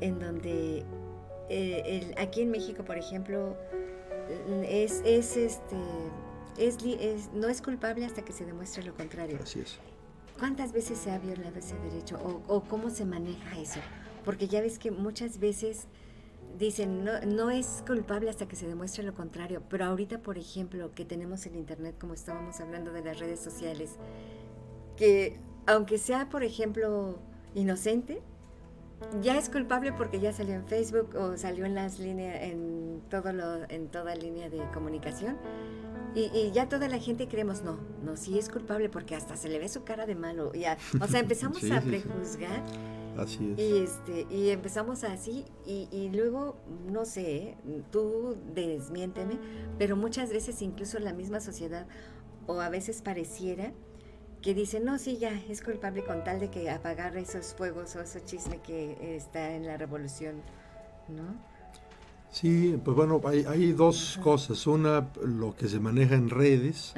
en 0.00 0.18
donde 0.18 0.84
eh, 1.48 1.82
el- 1.86 2.18
aquí 2.18 2.40
en 2.40 2.50
México, 2.50 2.84
por 2.84 2.98
ejemplo, 2.98 3.56
es, 4.68 5.02
es 5.04 5.36
este 5.36 5.76
es, 6.58 6.78
es- 6.84 7.30
no 7.32 7.48
es 7.48 7.62
culpable 7.62 8.04
hasta 8.04 8.22
que 8.22 8.32
se 8.32 8.44
demuestre 8.44 8.82
lo 8.82 8.94
contrario. 8.94 9.38
Así 9.40 9.60
es. 9.60 9.78
¿Cuántas 10.36 10.72
veces 10.72 10.98
se 10.98 11.12
ha 11.12 11.18
violado 11.18 11.56
ese 11.60 11.76
derecho 11.78 12.18
o, 12.18 12.42
o 12.52 12.62
cómo 12.64 12.90
se 12.90 13.04
maneja 13.04 13.56
eso? 13.60 13.78
Porque 14.24 14.48
ya 14.48 14.60
ves 14.62 14.80
que 14.80 14.90
muchas 14.90 15.38
veces 15.38 15.86
dicen, 16.58 17.04
no, 17.04 17.20
no 17.22 17.50
es 17.50 17.82
culpable 17.86 18.30
hasta 18.30 18.46
que 18.46 18.56
se 18.56 18.66
demuestre 18.66 19.02
lo 19.02 19.14
contrario, 19.14 19.62
pero 19.68 19.84
ahorita, 19.86 20.18
por 20.18 20.38
ejemplo, 20.38 20.94
que 20.94 21.04
tenemos 21.04 21.44
el 21.46 21.56
Internet, 21.56 21.96
como 21.98 22.14
estábamos 22.14 22.60
hablando 22.60 22.92
de 22.92 23.02
las 23.02 23.18
redes 23.18 23.40
sociales, 23.40 23.96
que 24.96 25.38
aunque 25.66 25.98
sea, 25.98 26.28
por 26.28 26.42
ejemplo, 26.42 27.18
inocente, 27.54 28.22
ya 29.20 29.36
es 29.36 29.48
culpable 29.48 29.92
porque 29.92 30.20
ya 30.20 30.32
salió 30.32 30.54
en 30.54 30.66
Facebook 30.66 31.14
o 31.16 31.36
salió 31.36 31.64
en 31.66 31.74
las 31.74 31.98
líneas, 31.98 32.42
en 32.42 33.02
todo 33.10 33.32
lo, 33.32 33.68
en 33.68 33.88
toda 33.88 34.14
línea 34.14 34.48
de 34.48 34.62
comunicación. 34.72 35.36
Y, 36.14 36.50
ya 36.52 36.68
toda 36.68 36.88
la 36.88 36.98
gente 36.98 37.26
creemos, 37.26 37.62
no, 37.62 37.78
no, 38.04 38.16
sí 38.16 38.38
es 38.38 38.50
culpable 38.50 38.90
porque 38.90 39.14
hasta 39.14 39.34
se 39.36 39.48
le 39.48 39.58
ve 39.58 39.68
su 39.68 39.82
cara 39.82 40.04
de 40.04 40.14
malo. 40.14 40.52
Ya, 40.52 40.76
o 41.00 41.06
sea, 41.06 41.20
empezamos 41.20 41.62
a 41.70 41.80
prejuzgar. 41.80 42.62
Así 43.16 43.52
es. 43.52 43.58
Y, 43.58 43.78
este, 43.78 44.26
y 44.30 44.50
empezamos 44.50 45.04
así 45.04 45.44
y, 45.66 45.88
y 45.92 46.08
luego, 46.10 46.56
no 46.90 47.04
sé, 47.04 47.56
tú 47.90 48.36
desmiénteme, 48.54 49.38
pero 49.78 49.96
muchas 49.96 50.30
veces 50.30 50.62
incluso 50.62 50.98
la 50.98 51.12
misma 51.12 51.40
sociedad 51.40 51.86
o 52.46 52.60
a 52.60 52.68
veces 52.68 53.02
pareciera 53.02 53.72
que 54.42 54.54
dice, 54.54 54.80
no, 54.80 54.98
sí, 54.98 55.18
ya, 55.18 55.40
es 55.48 55.62
culpable 55.62 56.04
con 56.04 56.24
tal 56.24 56.40
de 56.40 56.50
que 56.50 56.68
apagar 56.68 57.16
esos 57.16 57.54
fuegos 57.54 57.94
o 57.96 58.00
ese 58.00 58.24
chisme 58.24 58.60
que 58.60 59.16
está 59.16 59.54
en 59.54 59.66
la 59.66 59.76
revolución, 59.76 60.42
¿no? 61.08 61.52
Sí, 62.30 62.80
pues 62.82 62.96
bueno, 62.96 63.20
hay, 63.24 63.44
hay 63.46 63.72
dos 63.72 64.18
cosas. 64.22 64.66
Una, 64.66 65.10
lo 65.22 65.54
que 65.54 65.68
se 65.68 65.78
maneja 65.78 66.14
en 66.14 66.30
redes, 66.30 66.94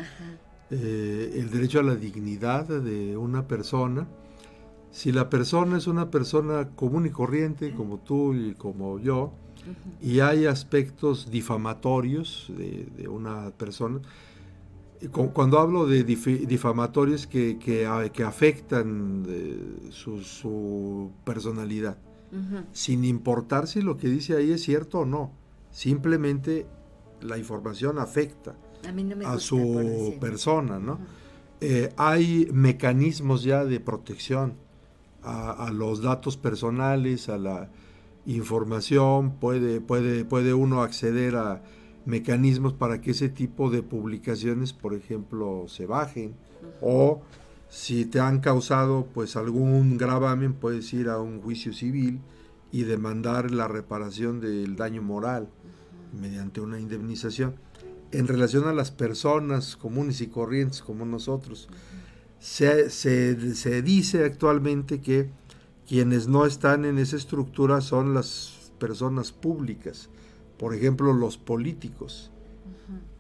eh, 0.71 1.33
el 1.35 1.51
derecho 1.51 1.81
a 1.81 1.83
la 1.83 1.97
dignidad 1.97 2.67
de 2.67 3.17
una 3.17 3.47
persona. 3.47 4.07
Si 4.95 5.11
la 5.11 5.29
persona 5.29 5.77
es 5.77 5.89
una 5.89 6.09
persona 6.09 6.69
común 6.77 7.05
y 7.05 7.11
corriente, 7.11 7.75
como 7.75 7.99
tú 7.99 8.33
y 8.33 8.55
como 8.55 9.01
yo, 9.01 9.33
y 10.01 10.21
hay 10.21 10.47
aspectos 10.47 11.33
difamatorios 11.33 12.53
de, 12.57 12.87
de 12.97 13.09
una 13.09 13.51
persona, 13.51 14.01
cuando 15.11 15.59
hablo 15.59 15.87
de 15.87 16.05
difamatorios 16.05 17.27
que, 17.27 17.59
que, 17.59 18.25
afectan 18.25 19.27
su, 19.91 21.11
personalidad, 21.25 21.99
sin 22.71 23.05
importar 23.05 23.67
si 23.67 23.83
lo 23.83 23.97
que 23.97 24.09
dice 24.09 24.37
ahí 24.37 24.53
es 24.53 24.63
cierto 24.63 25.01
o 25.01 25.05
no, 25.05 25.33
simplemente 25.73 26.69
la 27.21 27.37
información 27.37 27.99
afecta 27.99 28.55
a, 29.25 29.39
su 29.41 30.15
persona, 30.21 30.79
¿no? 30.79 31.01
Eh, 31.61 31.93
hay 31.97 32.49
mecanismos 32.53 33.43
ya 33.43 33.65
de 33.65 33.81
protección 33.81 34.63
a, 35.25 35.67
a, 35.67 35.73
los 35.73 36.03
datos 36.03 36.37
personales, 36.37 37.29
a 37.29 37.39
la 37.39 37.71
información, 38.27 39.33
puede, 39.33 39.81
puede, 39.81 40.25
puede 40.25 40.55
uno 40.55 40.83
acceder 40.83 41.37
a 41.37 41.63
mecanismos 42.07 42.73
para 42.73 43.01
que 43.01 43.13
ese 43.13 43.29
tipo 43.29 43.71
de 43.71 43.83
publicaciones, 43.83 44.73
por 44.73 44.95
ejemplo, 44.95 45.65
se 45.69 45.87
bajen. 45.87 46.35
O 46.81 47.23
si 47.69 48.05
te 48.05 48.21
han 48.21 48.41
causado 48.41 49.07
pues 49.13 49.37
algún 49.37 49.99
gravamen, 49.99 50.55
puedes 50.55 50.93
ir 50.93 51.09
a 51.09 51.19
un 51.19 51.41
juicio 51.41 51.73
civil 51.73 52.21
y 52.73 52.85
demandar 52.85 53.51
la 53.51 53.69
reparación 53.69 54.41
del 54.41 54.77
daño 54.77 55.03
moral 55.03 55.49
mediante 56.19 56.61
una 56.61 56.79
indemnización. 56.79 57.57
En 58.13 58.29
relación 58.29 58.69
a 58.69 58.73
las 58.73 58.91
personas 58.91 59.77
comunes 59.77 60.21
y 60.21 60.29
corrientes 60.29 60.83
como 60.83 61.05
nosotros, 61.05 61.69
se, 62.39 62.91
se 62.91 63.83
dice 63.83 64.25
actualmente 64.25 65.01
que 65.01 65.31
quienes 65.87 66.29
no 66.29 66.47
están 66.47 66.85
en 66.85 66.99
esa 66.99 67.17
estructura 67.17 67.81
son 67.81 68.15
las 68.15 68.73
personas 68.79 69.33
públicas 69.33 70.09
por 70.59 70.75
ejemplo, 70.75 71.13
los 71.13 71.37
políticos. 71.37 72.31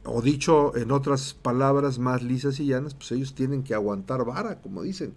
O 0.04 0.20
dicho 0.20 0.76
en 0.76 0.90
otras 0.90 1.34
palabras 1.34 1.98
más 1.98 2.22
lisas 2.22 2.60
y 2.60 2.66
llanas, 2.66 2.94
pues 2.94 3.12
ellos 3.12 3.34
tienen 3.34 3.62
que 3.62 3.74
aguantar 3.74 4.24
vara, 4.24 4.60
como 4.60 4.82
dicen. 4.82 5.14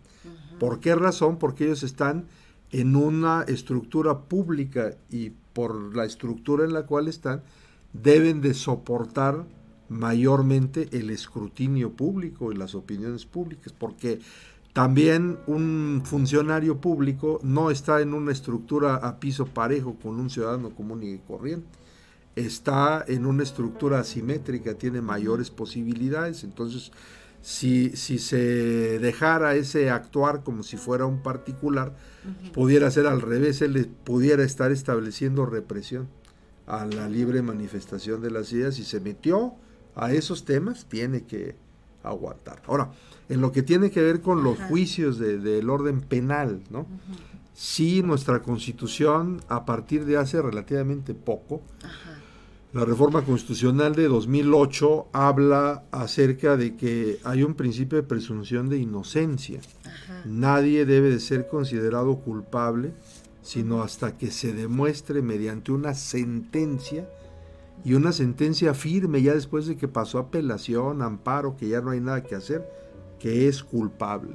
¿Por 0.60 0.80
qué 0.80 0.96
razón? 0.96 1.38
Porque 1.38 1.66
ellos 1.66 1.84
están 1.84 2.28
en 2.72 2.96
una 2.96 3.44
estructura 3.44 4.24
pública 4.24 4.98
y 5.10 5.32
por 5.54 5.96
la 5.96 6.06
estructura 6.06 6.66
en 6.66 6.74
la 6.74 6.86
cual 6.86 7.08
están, 7.08 7.44
deben 7.94 8.42
de 8.42 8.54
soportar 8.54 9.46
mayormente 9.90 10.90
el 10.92 11.10
escrutinio 11.10 11.94
público 11.94 12.52
y 12.52 12.56
las 12.56 12.76
opiniones 12.76 13.26
públicas, 13.26 13.74
porque 13.74 14.20
también 14.74 15.40
un 15.48 16.02
funcionario 16.06 16.80
público 16.80 17.40
no 17.44 17.72
está 17.72 18.02
en 18.02 18.14
una 18.14 18.32
estructura 18.32 18.96
a 18.96 19.20
piso 19.20 19.46
parejo 19.46 19.96
con 19.96 20.20
un 20.20 20.30
ciudadano 20.30 20.70
común 20.72 21.04
y 21.04 21.18
corriente 21.20 21.68
está 22.38 23.04
en 23.08 23.26
una 23.26 23.42
estructura 23.42 24.00
asimétrica, 24.00 24.76
tiene 24.76 25.02
mayores 25.02 25.50
posibilidades. 25.50 26.44
Entonces, 26.44 26.92
si, 27.42 27.90
si 27.96 28.20
se 28.20 29.00
dejara 29.00 29.56
ese 29.56 29.90
actuar 29.90 30.44
como 30.44 30.62
si 30.62 30.78
fuera 30.78 31.06
un 31.06 31.24
particular, 31.24 31.96
pudiera 32.54 32.92
ser 32.92 33.08
al 33.08 33.22
revés, 33.22 33.62
él 33.64 33.90
pudiera 34.04 34.44
estar 34.44 34.72
estableciendo 34.72 35.48
represión 35.48 36.08
a 36.68 36.86
la 36.86 37.10
libre 37.10 37.42
manifestación 37.42 38.22
de 38.22 38.30
las 38.30 38.52
ideas 38.54 38.78
y 38.78 38.84
se 38.84 39.00
metió 39.00 39.56
a 39.98 40.14
esos 40.14 40.46
temas, 40.46 40.86
tiene 40.86 41.24
que 41.24 41.56
aguantar. 42.04 42.62
Ahora, 42.68 42.92
en 43.28 43.42
lo 43.42 43.52
que 43.52 43.64
tiene 43.64 43.92
que 43.92 44.02
ver 44.02 44.22
con 44.22 44.44
los 44.44 44.58
juicios 44.58 45.18
del 45.20 45.70
orden 45.70 46.02
penal, 46.02 46.62
¿no? 46.70 46.86
Sí, 47.54 48.04
nuestra 48.04 48.42
constitución, 48.42 49.42
a 49.50 49.66
partir 49.66 50.06
de 50.06 50.18
hace 50.18 50.42
relativamente 50.42 51.14
poco, 51.14 51.62
la 52.74 52.86
reforma 52.86 53.24
constitucional 53.24 53.96
de 53.96 54.08
2008 54.08 55.08
habla 55.12 55.84
acerca 55.92 56.56
de 56.56 56.76
que 56.76 57.20
hay 57.24 57.42
un 57.42 57.56
principio 57.56 57.98
de 57.98 58.04
presunción 58.04 58.70
de 58.70 58.78
inocencia. 58.78 59.60
Nadie 60.26 60.86
debe 60.86 61.10
de 61.10 61.20
ser 61.20 61.48
considerado 61.48 62.18
culpable 62.18 62.94
sino 63.48 63.82
hasta 63.82 64.18
que 64.18 64.30
se 64.30 64.52
demuestre 64.52 65.22
mediante 65.22 65.72
una 65.72 65.94
sentencia 65.94 67.08
y 67.84 67.94
una 67.94 68.12
sentencia 68.12 68.74
firme 68.74 69.22
ya 69.22 69.34
después 69.34 69.68
de 69.68 69.78
que 69.78 69.88
pasó 69.88 70.20
apelación, 70.20 71.02
amparo, 71.02 71.56
que 71.58 71.68
ya 71.70 71.82
no 71.82 71.92
hay 71.92 72.02
nada 72.02 72.24
que 72.24 72.36
hacer, 72.36 72.68
que 73.20 73.48
es 73.48 73.64
culpable. 73.64 74.34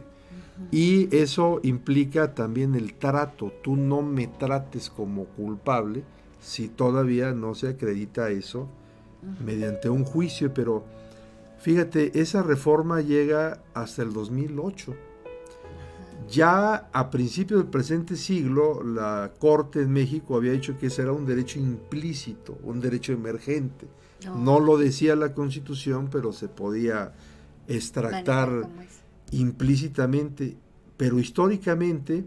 Y 0.70 1.14
eso 1.14 1.60
implica 1.62 2.34
también 2.34 2.74
el 2.74 2.94
trato. 2.94 3.52
Tú 3.62 3.76
no 3.76 4.02
me 4.02 4.26
trates 4.26 4.90
como 4.90 5.24
culpable, 5.24 6.04
si 6.40 6.68
todavía 6.68 7.32
no 7.32 7.54
se 7.54 7.68
acredita 7.68 8.30
eso 8.30 8.68
mediante 9.44 9.88
un 9.88 10.04
juicio, 10.04 10.52
pero 10.52 10.84
fíjate, 11.58 12.20
esa 12.20 12.42
reforma 12.42 13.00
llega 13.00 13.62
hasta 13.74 14.02
el 14.02 14.12
2008. 14.12 14.94
Ya 16.28 16.88
a 16.92 17.10
principios 17.10 17.60
del 17.60 17.70
presente 17.70 18.16
siglo, 18.16 18.82
la 18.82 19.32
Corte 19.38 19.82
en 19.82 19.92
México 19.92 20.36
había 20.36 20.52
dicho 20.52 20.76
que 20.78 20.86
ese 20.86 21.02
era 21.02 21.12
un 21.12 21.26
derecho 21.26 21.58
implícito, 21.58 22.58
un 22.62 22.80
derecho 22.80 23.12
emergente. 23.12 23.86
No 24.36 24.60
lo 24.60 24.78
decía 24.78 25.16
la 25.16 25.34
Constitución, 25.34 26.08
pero 26.10 26.32
se 26.32 26.48
podía 26.48 27.12
extractar 27.66 28.68
implícitamente. 29.32 30.56
Pero 30.96 31.18
históricamente, 31.18 32.24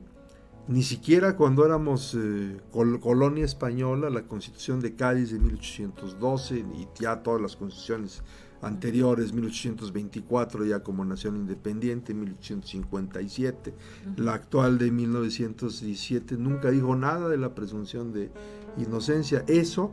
ni 0.68 0.84
siquiera 0.84 1.38
cuando 1.38 1.66
éramos 1.66 2.18
eh, 2.20 2.58
colonia 2.72 3.46
española, 3.46 4.10
la 4.10 4.24
constitución 4.24 4.82
de 4.82 4.96
Cádiz 4.96 5.32
de 5.32 5.40
1812 5.40 6.58
y 6.58 6.88
ya 7.00 7.24
todas 7.24 7.42
las 7.42 7.56
constituciones 7.56 8.24
anteriores, 8.62 9.34
1824 9.34 10.66
ya 10.66 10.82
como 10.82 11.06
nación 11.06 11.36
independiente, 11.36 12.14
1857, 12.14 13.74
la 14.18 14.34
actual 14.34 14.78
de 14.78 14.92
1917, 14.92 16.38
nunca 16.38 16.72
dijo 16.72 16.96
nada 16.96 17.30
de 17.30 17.38
la 17.38 17.54
presunción 17.54 18.14
de 18.14 18.32
inocencia. 18.78 19.44
Eso, 19.48 19.92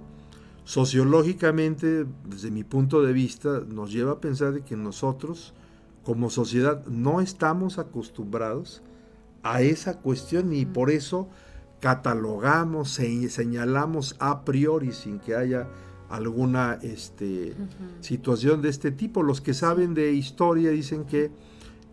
sociológicamente, 0.64 2.06
desde 2.24 2.50
mi 2.50 2.64
punto 2.64 3.02
de 3.02 3.12
vista, 3.12 3.62
nos 3.68 3.92
lleva 3.92 4.12
a 4.12 4.20
pensar 4.20 4.52
de 4.52 4.62
que 4.62 4.76
nosotros, 4.76 5.54
como 6.04 6.30
sociedad, 6.30 6.86
no 6.86 7.20
estamos 7.20 7.78
acostumbrados 7.78 8.82
a 9.42 9.62
esa 9.62 9.98
cuestión 9.98 10.52
y 10.52 10.66
por 10.66 10.90
eso 10.90 11.28
catalogamos, 11.80 12.90
señalamos 12.90 14.14
a 14.20 14.44
priori 14.44 14.92
sin 14.92 15.18
que 15.18 15.34
haya 15.34 15.66
alguna 16.12 16.78
este, 16.82 17.54
situación 18.00 18.62
de 18.62 18.68
este 18.68 18.90
tipo. 18.90 19.22
Los 19.22 19.40
que 19.40 19.54
saben 19.54 19.94
de 19.94 20.12
historia 20.12 20.70
dicen 20.70 21.04
que 21.04 21.30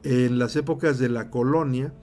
en 0.04 0.40
las 0.40 0.56
épocas 0.56 1.00
de 1.00 1.10
la 1.10 1.30
colonia 1.30 1.94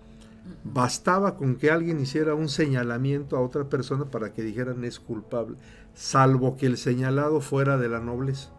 bastaba 0.64 1.36
con 1.36 1.56
que 1.56 1.70
alguien 1.70 2.00
hiciera 2.00 2.34
un 2.34 2.48
señalamiento 2.48 3.36
a 3.36 3.40
otra 3.40 3.68
persona 3.68 4.06
para 4.06 4.32
que 4.32 4.42
dijeran 4.42 4.84
es 4.84 4.98
culpable, 5.00 5.56
salvo 5.94 6.56
que 6.56 6.66
el 6.66 6.76
señalado 6.76 7.40
fuera 7.40 7.76
de 7.76 7.88
la 7.88 8.00
nobleza. 8.00 8.50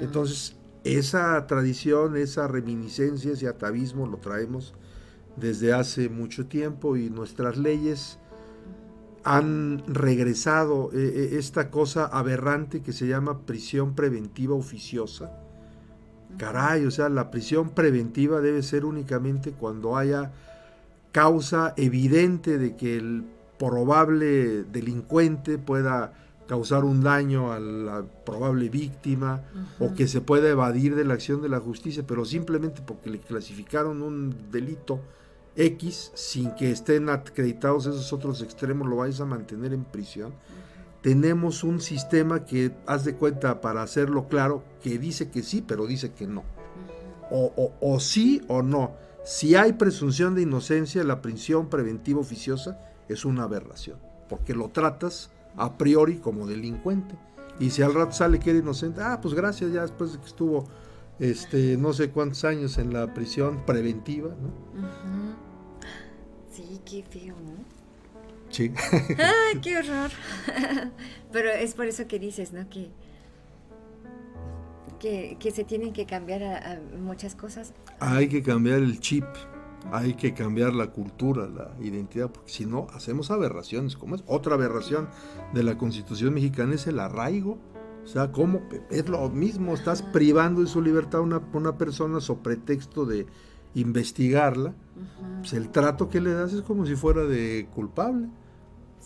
Entonces, 0.00 0.56
esa 0.84 1.46
tradición, 1.46 2.16
esa 2.16 2.48
reminiscencia, 2.48 3.32
ese 3.32 3.48
atavismo 3.48 4.06
lo 4.06 4.16
traemos 4.16 4.74
desde 5.36 5.72
hace 5.72 6.08
mucho 6.08 6.46
tiempo 6.46 6.96
y 6.96 7.10
nuestras 7.10 7.56
leyes 7.56 8.18
han 9.24 9.82
regresado 9.86 10.90
eh, 10.92 10.96
eh, 10.98 11.38
esta 11.38 11.70
cosa 11.70 12.06
aberrante 12.06 12.82
que 12.82 12.92
se 12.92 13.06
llama 13.06 13.40
prisión 13.40 13.94
preventiva 13.94 14.54
oficiosa. 14.54 15.30
Caray, 16.38 16.86
o 16.86 16.90
sea, 16.90 17.08
la 17.08 17.30
prisión 17.30 17.70
preventiva 17.70 18.40
debe 18.40 18.62
ser 18.62 18.84
únicamente 18.84 19.52
cuando 19.52 19.96
haya 19.96 20.32
causa 21.12 21.74
evidente 21.76 22.58
de 22.58 22.74
que 22.74 22.96
el 22.96 23.24
probable 23.58 24.64
delincuente 24.64 25.58
pueda 25.58 26.14
causar 26.48 26.84
un 26.84 27.02
daño 27.02 27.52
a 27.52 27.60
la 27.60 28.02
probable 28.24 28.68
víctima 28.68 29.42
o 29.78 29.94
que 29.94 30.08
se 30.08 30.20
pueda 30.20 30.48
evadir 30.48 30.96
de 30.96 31.04
la 31.04 31.14
acción 31.14 31.42
de 31.42 31.48
la 31.48 31.60
justicia, 31.60 32.02
pero 32.06 32.24
simplemente 32.24 32.82
porque 32.84 33.10
le 33.10 33.20
clasificaron 33.20 34.02
un 34.02 34.50
delito 34.50 35.00
X 35.56 36.12
sin 36.14 36.52
que 36.52 36.70
estén 36.70 37.08
acreditados 37.08 37.86
esos 37.86 38.12
otros 38.12 38.42
extremos, 38.42 38.88
lo 38.88 38.96
vais 38.96 39.20
a 39.20 39.24
mantener 39.24 39.72
en 39.72 39.84
prisión. 39.84 40.32
Tenemos 41.02 41.64
un 41.64 41.80
sistema 41.80 42.44
que, 42.44 42.72
haz 42.86 43.04
de 43.04 43.16
cuenta, 43.16 43.60
para 43.60 43.82
hacerlo 43.82 44.28
claro, 44.28 44.62
que 44.82 44.98
dice 44.98 45.30
que 45.30 45.42
sí, 45.42 45.62
pero 45.66 45.86
dice 45.86 46.12
que 46.12 46.26
no. 46.26 46.44
o, 47.30 47.72
o, 47.80 48.00
sí 48.00 48.42
o 48.48 48.62
no. 48.62 48.92
Si 49.24 49.54
hay 49.54 49.72
presunción 49.72 50.34
de 50.34 50.42
inocencia, 50.42 51.02
la 51.04 51.22
prisión 51.22 51.68
preventiva 51.68 52.20
oficiosa 52.20 52.78
es 53.08 53.24
una 53.24 53.44
aberración, 53.44 53.98
porque 54.28 54.54
lo 54.54 54.68
tratas 54.68 55.30
a 55.56 55.76
priori 55.76 56.16
como 56.16 56.46
delincuente. 56.46 57.16
Y 57.58 57.70
si 57.70 57.82
al 57.82 57.94
rato 57.94 58.12
sale 58.12 58.38
que 58.38 58.50
era 58.50 58.58
inocente, 58.58 59.00
ah, 59.02 59.18
pues 59.20 59.34
gracias, 59.34 59.72
ya 59.72 59.82
después 59.82 60.12
de 60.12 60.18
que 60.18 60.26
estuvo 60.26 60.66
este, 61.18 61.76
no 61.76 61.92
sé 61.92 62.10
cuántos 62.10 62.44
años 62.44 62.78
en 62.78 62.92
la 62.92 63.12
prisión 63.14 63.64
preventiva, 63.66 64.30
¿no? 64.30 64.52
Sí, 66.50 66.80
qué 66.84 67.02
feo, 67.02 67.34
¿no? 67.34 67.64
Sí. 68.50 68.70
¡Ay, 69.18 69.60
qué 69.62 69.78
horror! 69.78 70.10
Pero 71.32 71.50
es 71.50 71.74
por 71.74 71.86
eso 71.86 72.06
que 72.06 72.18
dices, 72.18 72.52
¿no? 72.52 72.68
Que, 72.68 72.90
que, 75.00 75.50
se 75.50 75.64
tienen 75.64 75.92
que 75.92 76.06
cambiar 76.06 76.80
muchas 77.00 77.34
cosas. 77.34 77.72
Hay 77.98 78.28
que 78.28 78.42
cambiar 78.42 78.78
el 78.78 79.00
chip, 79.00 79.24
hay 79.90 80.14
que 80.14 80.34
cambiar 80.34 80.74
la 80.74 80.88
cultura, 80.88 81.48
la 81.48 81.72
identidad, 81.80 82.30
porque 82.30 82.52
si 82.52 82.66
no, 82.66 82.86
hacemos 82.94 83.30
aberraciones. 83.30 83.96
como 83.96 84.14
es? 84.14 84.22
Otra 84.26 84.54
aberración 84.54 85.08
de 85.54 85.62
la 85.62 85.78
Constitución 85.78 86.34
mexicana 86.34 86.74
es 86.74 86.86
el 86.86 87.00
arraigo 87.00 87.58
o 88.04 88.06
sea, 88.06 88.32
¿cómo? 88.32 88.62
Es 88.90 89.08
lo 89.08 89.28
mismo, 89.30 89.74
estás 89.74 90.02
privando 90.02 90.60
de 90.60 90.66
su 90.66 90.82
libertad 90.82 91.20
a 91.20 91.22
una, 91.22 91.40
una 91.52 91.78
persona 91.78 92.20
sobre 92.20 92.42
pretexto 92.42 93.06
de 93.06 93.26
investigarla. 93.74 94.74
Pues 95.40 95.52
el 95.52 95.70
trato 95.70 96.08
que 96.08 96.20
le 96.20 96.32
das 96.32 96.52
es 96.52 96.62
como 96.62 96.84
si 96.86 96.96
fuera 96.96 97.24
de 97.24 97.68
culpable. 97.74 98.28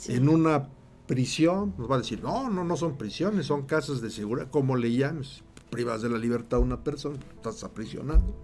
En 0.09 0.29
una 0.29 0.69
prisión, 1.07 1.75
nos 1.79 1.91
va 1.91 1.97
a 1.97 1.99
decir, 1.99 2.23
no, 2.23 2.51
no, 2.51 2.65
no 2.65 2.77
son 2.77 2.97
prisiones, 2.97 3.47
son 3.47 3.63
casas 3.63 4.01
de 4.01 4.11
seguridad, 4.11 4.51
como 4.51 4.77
le 4.77 4.93
llames, 4.93 5.43
privas 5.71 6.03
de 6.03 6.11
la 6.11 6.19
libertad 6.19 6.59
a 6.59 6.63
una 6.63 6.83
persona, 6.83 7.19
estás 7.35 7.65
aprisionando. 7.65 8.35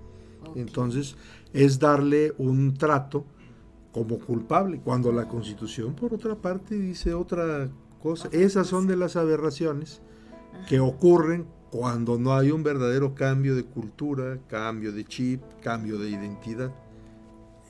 Entonces, 0.54 1.16
es 1.52 1.78
darle 1.78 2.34
un 2.38 2.74
trato 2.74 3.24
como 3.92 4.18
culpable, 4.18 4.80
cuando 4.82 5.12
la 5.12 5.28
Constitución, 5.28 5.94
por 5.94 6.14
otra 6.14 6.36
parte, 6.36 6.78
dice 6.78 7.14
otra 7.14 7.68
cosa. 8.02 8.28
Esas 8.32 8.66
son 8.66 8.86
de 8.86 8.96
las 8.96 9.16
aberraciones 9.16 10.00
que 10.68 10.80
ocurren 10.80 11.46
cuando 11.70 12.18
no 12.18 12.34
hay 12.34 12.50
un 12.50 12.62
verdadero 12.62 13.14
cambio 13.14 13.54
de 13.54 13.64
cultura, 13.64 14.38
cambio 14.48 14.92
de 14.92 15.04
chip, 15.04 15.42
cambio 15.62 15.98
de 15.98 16.10
identidad. 16.10 16.70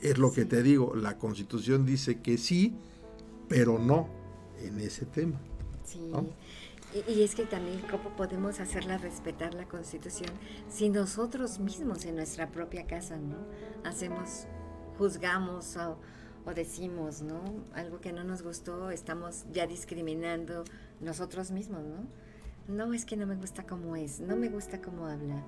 Es 0.01 0.19
lo 0.19 0.33
que 0.33 0.45
te 0.45 0.63
digo, 0.63 0.97
la 0.97 1.19
constitución 1.19 1.87
dice 1.87 2.21
que 2.21 2.37
sí, 2.37 2.75
pero 3.49 3.79
no 3.79 4.09
en 4.61 4.81
ese 4.81 5.07
tema. 5.07 5.39
Sí. 5.85 6.01
Y, 7.09 7.23
es 7.23 7.35
que 7.35 7.45
también, 7.45 7.81
¿cómo 7.91 8.15
podemos 8.17 8.61
hacerla 8.61 8.99
respetar 8.99 9.55
la 9.55 9.67
constitución 9.67 10.31
si 10.69 10.91
nosotros 10.91 11.59
mismos 11.59 12.05
en 12.05 12.17
nuestra 12.17 12.51
propia 12.51 12.87
casa, 12.87 13.17
¿no? 13.17 13.37
Hacemos, 13.85 14.47
juzgamos 14.99 15.77
o, 15.77 15.97
o 16.45 16.55
decimos, 16.55 17.23
¿no? 17.23 17.41
Algo 17.73 18.01
que 18.01 18.13
no 18.13 18.25
nos 18.25 18.43
gustó, 18.43 18.91
estamos 18.91 19.45
ya 19.53 19.67
discriminando 19.67 20.65
nosotros 21.01 21.51
mismos, 21.51 21.83
¿no? 21.85 22.07
No 22.69 22.93
es 22.93 23.05
que 23.05 23.17
no 23.17 23.27
me 23.27 23.37
gusta 23.37 23.65
cómo 23.67 23.97
es, 23.97 24.21
no 24.21 24.37
me 24.37 24.49
gusta 24.49 24.81
cómo 24.81 25.07
habla. 25.07 25.43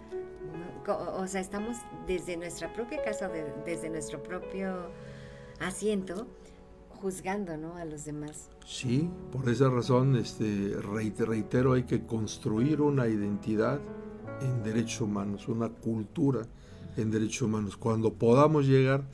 o 0.86 1.26
sea, 1.26 1.40
estamos 1.40 1.76
desde 2.06 2.36
nuestra 2.36 2.72
propia 2.72 3.02
casa, 3.02 3.30
desde 3.64 3.88
nuestro 3.90 4.22
propio 4.22 4.90
asiento, 5.60 6.26
juzgando 6.88 7.56
¿no? 7.56 7.76
a 7.76 7.84
los 7.84 8.04
demás. 8.04 8.50
Sí, 8.66 9.10
por 9.30 9.48
esa 9.48 9.68
razón, 9.68 10.16
este, 10.16 10.74
reitero, 10.80 11.74
hay 11.74 11.84
que 11.84 12.06
construir 12.06 12.80
una 12.80 13.06
identidad 13.08 13.80
en 14.40 14.62
derechos 14.62 15.02
humanos, 15.02 15.48
una 15.48 15.68
cultura 15.68 16.46
en 16.96 17.10
derechos 17.10 17.42
humanos. 17.42 17.76
Cuando 17.76 18.14
podamos 18.14 18.66
llegar 18.66 19.04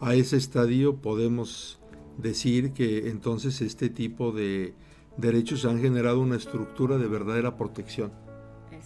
a 0.00 0.14
ese 0.14 0.36
estadio, 0.36 0.96
podemos 0.96 1.80
decir 2.16 2.72
que 2.72 3.08
entonces 3.08 3.60
este 3.60 3.88
tipo 3.88 4.32
de 4.32 4.74
derechos 5.16 5.64
han 5.64 5.80
generado 5.80 6.20
una 6.20 6.36
estructura 6.36 6.98
de 6.98 7.08
verdadera 7.08 7.56
protección 7.56 8.12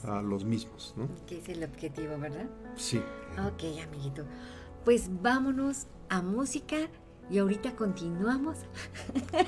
a 0.05 0.22
los 0.22 0.45
mismos. 0.45 0.95
¿no? 0.97 1.09
Que 1.27 1.39
es 1.39 1.49
el 1.49 1.64
objetivo, 1.64 2.18
¿verdad? 2.18 2.47
Sí. 2.77 2.99
Ok, 3.39 3.64
amiguito. 3.83 4.24
Pues 4.85 5.11
vámonos 5.22 5.87
a 6.09 6.22
música 6.22 6.77
y 7.31 7.39
ahorita 7.39 7.74
continuamos. 7.74 8.59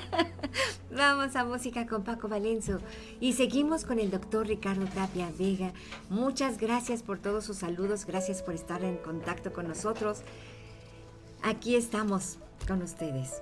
Vamos 0.95 1.35
a 1.35 1.45
música 1.45 1.85
con 1.87 2.03
Paco 2.03 2.27
Valenzo 2.27 2.79
y 3.19 3.33
seguimos 3.33 3.85
con 3.85 3.99
el 3.99 4.11
doctor 4.11 4.47
Ricardo 4.47 4.85
Tapia 4.85 5.31
Vega. 5.37 5.71
Muchas 6.09 6.57
gracias 6.57 7.03
por 7.03 7.19
todos 7.19 7.45
sus 7.45 7.57
saludos, 7.57 8.05
gracias 8.05 8.41
por 8.41 8.53
estar 8.53 8.83
en 8.83 8.97
contacto 8.97 9.53
con 9.53 9.67
nosotros. 9.67 10.21
Aquí 11.41 11.75
estamos 11.75 12.37
con 12.67 12.81
ustedes. 12.81 13.41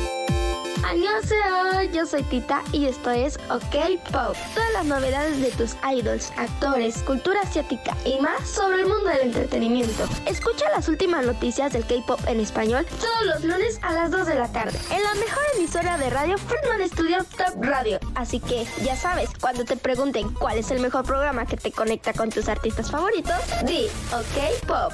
Annyeonghaseyo, 0.83 1.91
yo 1.93 2.05
soy 2.05 2.23
Tita 2.23 2.63
y 2.71 2.85
esto 2.85 3.11
es 3.11 3.37
OK 3.49 3.99
Pop. 4.11 4.35
Todas 4.53 4.73
las 4.73 4.85
novedades 4.85 5.41
de 5.41 5.51
tus 5.51 5.75
idols, 5.91 6.31
actores, 6.37 6.97
cultura 7.03 7.41
asiática 7.41 7.95
y 8.05 8.19
más 8.19 8.49
sobre 8.49 8.81
el 8.81 8.87
mundo 8.87 9.09
del 9.09 9.21
entretenimiento. 9.27 10.05
Escucha 10.25 10.69
las 10.69 10.87
últimas 10.87 11.25
noticias 11.25 11.73
del 11.73 11.85
K-Pop 11.85 12.19
en 12.27 12.39
español 12.39 12.85
todos 12.99 13.25
los 13.25 13.43
lunes 13.43 13.79
a 13.83 13.93
las 13.93 14.11
2 14.11 14.27
de 14.27 14.35
la 14.35 14.51
tarde 14.51 14.77
en 14.91 15.03
la 15.03 15.13
mejor 15.15 15.43
emisora 15.57 15.97
de 15.97 16.09
radio 16.09 16.37
Frontman 16.37 16.87
Studio 16.89 17.17
Top 17.37 17.63
Radio. 17.63 17.99
Así 18.15 18.39
que 18.39 18.65
ya 18.83 18.95
sabes, 18.95 19.29
cuando 19.39 19.65
te 19.65 19.77
pregunten 19.77 20.33
cuál 20.33 20.57
es 20.57 20.71
el 20.71 20.79
mejor 20.79 21.05
programa 21.05 21.45
que 21.45 21.57
te 21.57 21.71
conecta 21.71 22.13
con 22.13 22.29
tus 22.29 22.49
artistas 22.49 22.89
favoritos, 22.91 23.35
di 23.65 23.87
OK 24.13 24.67
Pop. 24.67 24.93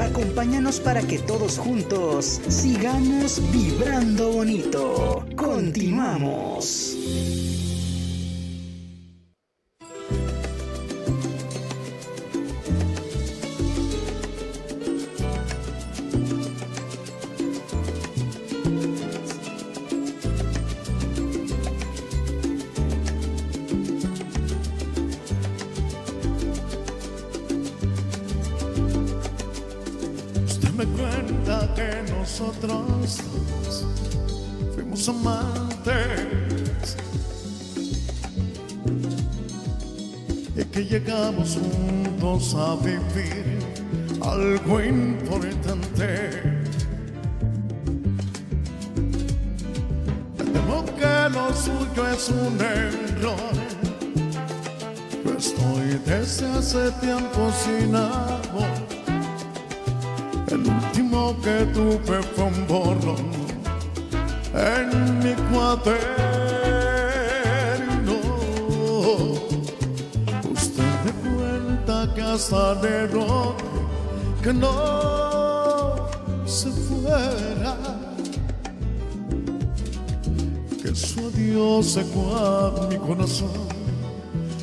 Acompáñanos 0.00 0.80
para 0.80 1.02
que 1.02 1.18
todos 1.18 1.58
juntos 1.58 2.40
sigamos 2.48 3.40
vibrando 3.52 4.32
bonito. 4.32 5.24
Continuamos. 5.36 6.96
Nosotros 32.28 33.18
dos 33.66 33.86
fuimos 34.74 35.08
amantes 35.08 36.96
y 40.56 40.64
que 40.64 40.84
llegamos 40.84 41.58
juntos 41.58 42.54
a 42.54 42.76
vivir 42.76 43.58
algo 44.20 44.80
importante. 44.80 46.42
Me 50.38 50.44
temo 50.44 50.84
que 50.84 51.30
lo 51.30 51.52
suyo 51.54 52.08
es 52.12 52.28
un 52.28 52.60
error. 52.60 53.54
Yo 55.24 55.32
estoy 55.36 56.00
desde 56.06 56.46
hace 56.46 56.92
tiempo 57.00 57.50
sin 57.64 57.96
amor. 57.96 58.37
Que 61.48 61.64
tuve 61.72 62.22
fue 62.34 62.44
un 62.44 62.66
en 64.54 65.18
mi 65.22 65.34
cuaderno. 65.50 65.88
Usted 70.52 70.92
me 71.04 71.12
cuenta 71.24 71.94
que 72.14 72.22
hasta 72.22 72.74
de 72.76 73.08
que 74.42 74.52
no 74.52 76.08
se 76.44 76.70
fuera, 76.70 77.76
que 80.82 80.94
su 80.94 81.20
adiós 81.28 81.86
secó 81.94 82.88
mi 82.90 82.96
corazón 82.96 83.68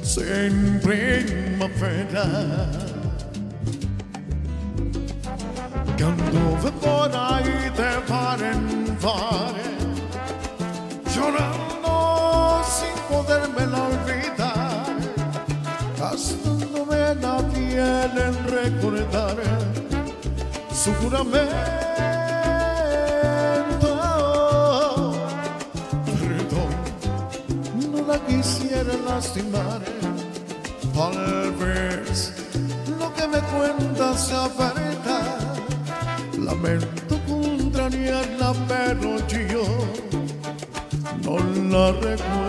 sin 0.03 0.79
primavera. 0.83 2.25
Por 6.85 7.09
ahí 7.13 7.71
de 7.79 7.91
par 8.07 8.41
en 8.41 8.63
par, 9.01 9.55
llorando 11.13 12.61
sin 12.75 12.95
poderme 13.09 13.63
olvidar, 13.87 14.95
gastándome 15.99 17.03
la 17.23 17.37
piel 17.53 18.13
en 18.27 18.35
recordar 18.57 19.37
su 20.81 20.93
juramento. 20.99 21.45
Perdón, 26.19 26.71
no 27.91 27.99
la 28.09 28.17
quisiera 28.27 28.93
lastimar, 29.07 29.81
tal 30.93 31.51
vez 31.61 32.33
lo 32.99 33.07
que 33.15 33.27
me 33.27 33.39
cuenta 33.53 34.17
sea. 34.17 34.84
Lamento 36.65 37.19
contrariarla, 37.27 38.53
pero 38.67 39.17
yo 39.29 39.63
no 41.23 41.37
la 41.69 41.91
recuerdo. 41.91 42.44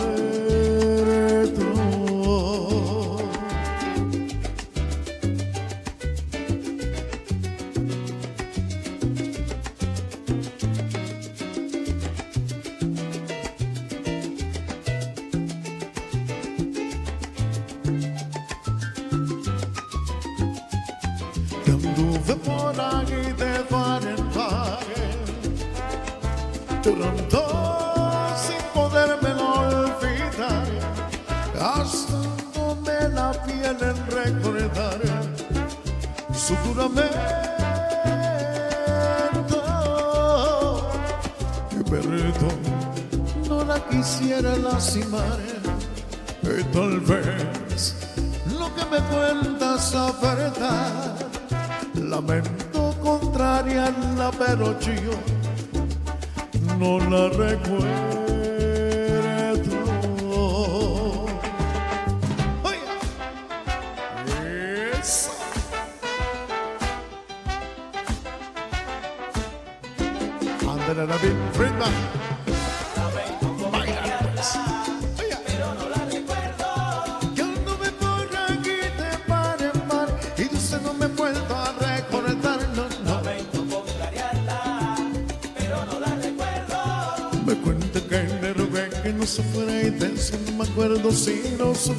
Si 91.87 91.93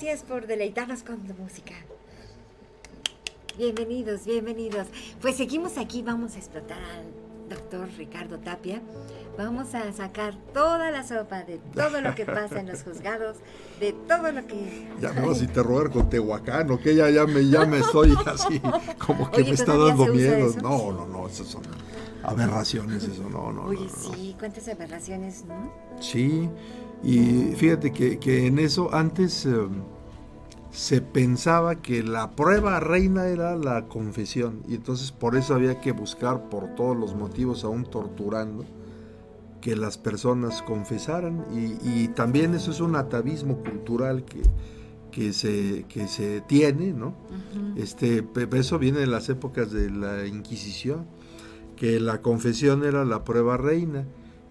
gracias 0.00 0.22
por 0.22 0.46
deleitarnos 0.46 1.02
con 1.02 1.18
tu 1.26 1.34
música. 1.34 1.74
Bienvenidos, 3.56 4.24
bienvenidos. 4.26 4.86
Pues 5.20 5.36
seguimos 5.36 5.76
aquí, 5.76 6.02
vamos 6.02 6.36
a 6.36 6.38
explotar 6.38 6.78
al 6.78 7.48
doctor 7.48 7.88
Ricardo 7.96 8.38
Tapia. 8.38 8.80
Vamos 9.36 9.74
a 9.74 9.92
sacar 9.92 10.36
toda 10.54 10.92
la 10.92 11.02
sopa 11.02 11.42
de 11.42 11.58
todo 11.74 12.00
lo 12.00 12.14
que 12.14 12.24
pasa 12.26 12.60
en 12.60 12.68
los 12.68 12.84
juzgados, 12.84 13.38
de 13.80 13.92
todo 13.92 14.30
lo 14.30 14.46
que... 14.46 14.88
Ya 15.00 15.12
me 15.12 15.22
vas 15.22 15.40
a 15.40 15.44
interrogar 15.44 15.90
con 15.90 16.08
Tehuacán, 16.08 16.70
¿o 16.70 16.78
qué? 16.78 16.94
Ya, 16.94 17.10
ya, 17.10 17.26
me, 17.26 17.48
ya 17.48 17.66
me 17.66 17.78
estoy 17.78 18.14
así, 18.24 18.60
como 19.04 19.28
que 19.32 19.40
Oye, 19.40 19.48
me 19.48 19.54
está 19.54 19.72
¿todavía 19.72 19.96
dando 19.96 20.14
miedo. 20.14 20.50
eso? 20.50 20.60
No, 20.60 20.92
no, 20.92 21.06
no, 21.06 21.26
esas 21.26 21.48
son 21.48 21.62
aberraciones, 22.22 23.02
eso, 23.02 23.28
no, 23.28 23.50
no. 23.50 23.64
Oye, 23.64 23.80
no, 23.80 24.08
no. 24.08 24.14
sí, 24.14 24.36
cuántas 24.38 24.68
aberraciones, 24.68 25.44
¿no? 25.44 25.72
Sí, 26.00 26.48
y 27.02 27.54
fíjate 27.56 27.92
que, 27.92 28.18
que 28.18 28.46
en 28.46 28.58
eso 28.58 28.94
antes 28.94 29.46
eh, 29.46 29.54
se 30.70 31.00
pensaba 31.00 31.76
que 31.76 32.02
la 32.02 32.32
prueba 32.32 32.80
reina 32.80 33.26
era 33.26 33.56
la 33.56 33.86
confesión, 33.88 34.62
y 34.68 34.74
entonces 34.74 35.12
por 35.12 35.36
eso 35.36 35.54
había 35.54 35.80
que 35.80 35.92
buscar 35.92 36.48
por 36.48 36.74
todos 36.74 36.96
los 36.96 37.14
motivos, 37.14 37.64
aún 37.64 37.84
torturando, 37.84 38.64
que 39.60 39.74
las 39.74 39.98
personas 39.98 40.62
confesaran, 40.62 41.44
y, 41.52 42.04
y 42.04 42.08
también 42.08 42.54
eso 42.54 42.70
es 42.70 42.80
un 42.80 42.94
atavismo 42.96 43.56
cultural 43.58 44.24
que, 44.24 44.42
que, 45.10 45.32
se, 45.32 45.84
que 45.88 46.06
se 46.06 46.42
tiene, 46.42 46.92
¿no? 46.92 47.14
Este, 47.76 48.22
pe- 48.22 48.48
eso 48.56 48.78
viene 48.78 49.00
de 49.00 49.06
las 49.06 49.28
épocas 49.28 49.72
de 49.72 49.90
la 49.90 50.26
Inquisición, 50.26 51.06
que 51.76 51.98
la 51.98 52.22
confesión 52.22 52.84
era 52.84 53.04
la 53.04 53.24
prueba 53.24 53.56
reina. 53.56 54.04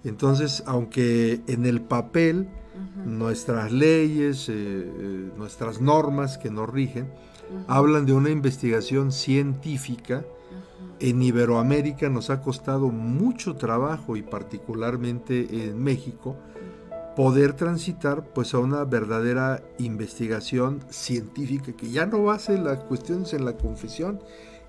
Entonces, 0.04 0.64
aunque 0.66 1.42
en 1.48 1.66
el 1.66 1.82
papel 1.82 2.48
nuestras 3.06 3.72
leyes, 3.72 4.50
eh, 4.50 4.54
eh, 4.56 5.32
nuestras 5.38 5.82
normas 5.82 6.38
que 6.38 6.50
nos 6.50 6.70
rigen, 6.70 7.12
hablan 7.68 8.06
de 8.06 8.14
una 8.14 8.30
investigación 8.30 9.12
científica. 9.12 10.26
En 11.00 11.22
Iberoamérica 11.22 12.10
nos 12.10 12.30
ha 12.30 12.42
costado 12.42 12.90
mucho 12.90 13.56
trabajo 13.56 14.18
y 14.18 14.24
particularmente 14.24 15.68
en 15.70 15.82
México 15.82 16.36
poder 17.16 17.54
transitar 17.54 18.26
pues 18.26 18.54
a 18.54 18.60
una 18.60 18.84
verdadera 18.84 19.64
investigación 19.80 20.82
científica 20.90 21.72
que 21.74 21.90
ya 21.90 22.06
no 22.06 22.24
base 22.24 22.58
las 22.58 22.80
cuestiones 22.80 23.34
en 23.34 23.46
la 23.46 23.54
confesión. 23.54 24.20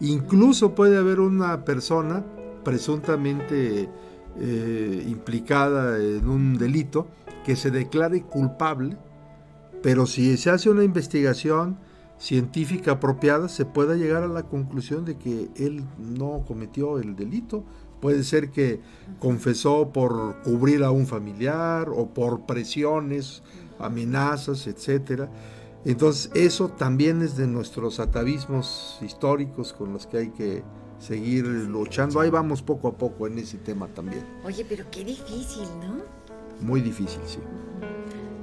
Incluso 0.00 0.74
puede 0.74 0.96
haber 0.96 1.20
una 1.20 1.64
persona 1.64 2.24
presuntamente 2.64 3.88
eh, 4.40 5.04
implicada 5.08 5.98
en 5.98 6.28
un 6.28 6.58
delito 6.58 7.08
que 7.44 7.56
se 7.56 7.70
declare 7.70 8.22
culpable, 8.22 8.96
pero 9.82 10.06
si 10.06 10.36
se 10.36 10.50
hace 10.50 10.70
una 10.70 10.84
investigación 10.84 11.78
científica 12.18 12.92
apropiada, 12.92 13.48
se 13.48 13.64
pueda 13.64 13.94
llegar 13.94 14.22
a 14.24 14.28
la 14.28 14.42
conclusión 14.42 15.04
de 15.04 15.16
que 15.16 15.48
él 15.56 15.84
no 15.98 16.44
cometió 16.46 16.98
el 16.98 17.14
delito, 17.14 17.64
Puede 18.00 18.22
ser 18.22 18.50
que 18.50 18.80
confesó 19.18 19.90
por 19.92 20.36
cubrir 20.42 20.84
a 20.84 20.90
un 20.90 21.06
familiar 21.06 21.88
o 21.88 22.08
por 22.08 22.46
presiones, 22.46 23.42
amenazas, 23.78 24.66
etc. 24.68 25.28
Entonces 25.84 26.30
eso 26.34 26.68
también 26.68 27.22
es 27.22 27.36
de 27.36 27.48
nuestros 27.48 27.98
atavismos 27.98 28.98
históricos 29.02 29.72
con 29.72 29.92
los 29.92 30.06
que 30.06 30.18
hay 30.18 30.28
que 30.30 30.62
seguir 30.98 31.44
luchando. 31.46 32.20
Ahí 32.20 32.30
vamos 32.30 32.62
poco 32.62 32.88
a 32.88 32.96
poco 32.96 33.26
en 33.26 33.38
ese 33.38 33.58
tema 33.58 33.88
también. 33.88 34.24
Oye, 34.44 34.64
pero 34.68 34.84
qué 34.90 35.04
difícil, 35.04 35.68
¿no? 35.80 36.02
Muy 36.60 36.80
difícil, 36.80 37.20
sí. 37.26 37.38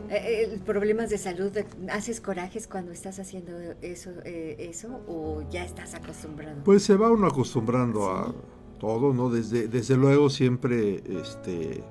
Eh, 0.09 0.43
eh 0.53 0.59
problemas 0.65 1.09
de 1.09 1.17
salud, 1.17 1.51
¿haces 1.91 2.21
corajes 2.21 2.67
cuando 2.67 2.91
estás 2.91 3.19
haciendo 3.19 3.51
eso, 3.81 4.11
eh, 4.23 4.55
eso 4.59 5.01
o 5.07 5.43
ya 5.49 5.65
estás 5.65 5.95
acostumbrado? 5.95 6.63
Pues 6.63 6.83
se 6.83 6.95
va 6.95 7.11
uno 7.11 7.27
acostumbrando 7.27 8.09
a 8.09 8.33
todo, 8.79 9.13
¿no? 9.13 9.29
Desde, 9.29 9.67
desde 9.67 9.97
luego 9.97 10.29
siempre, 10.29 11.01
este, 11.07 11.83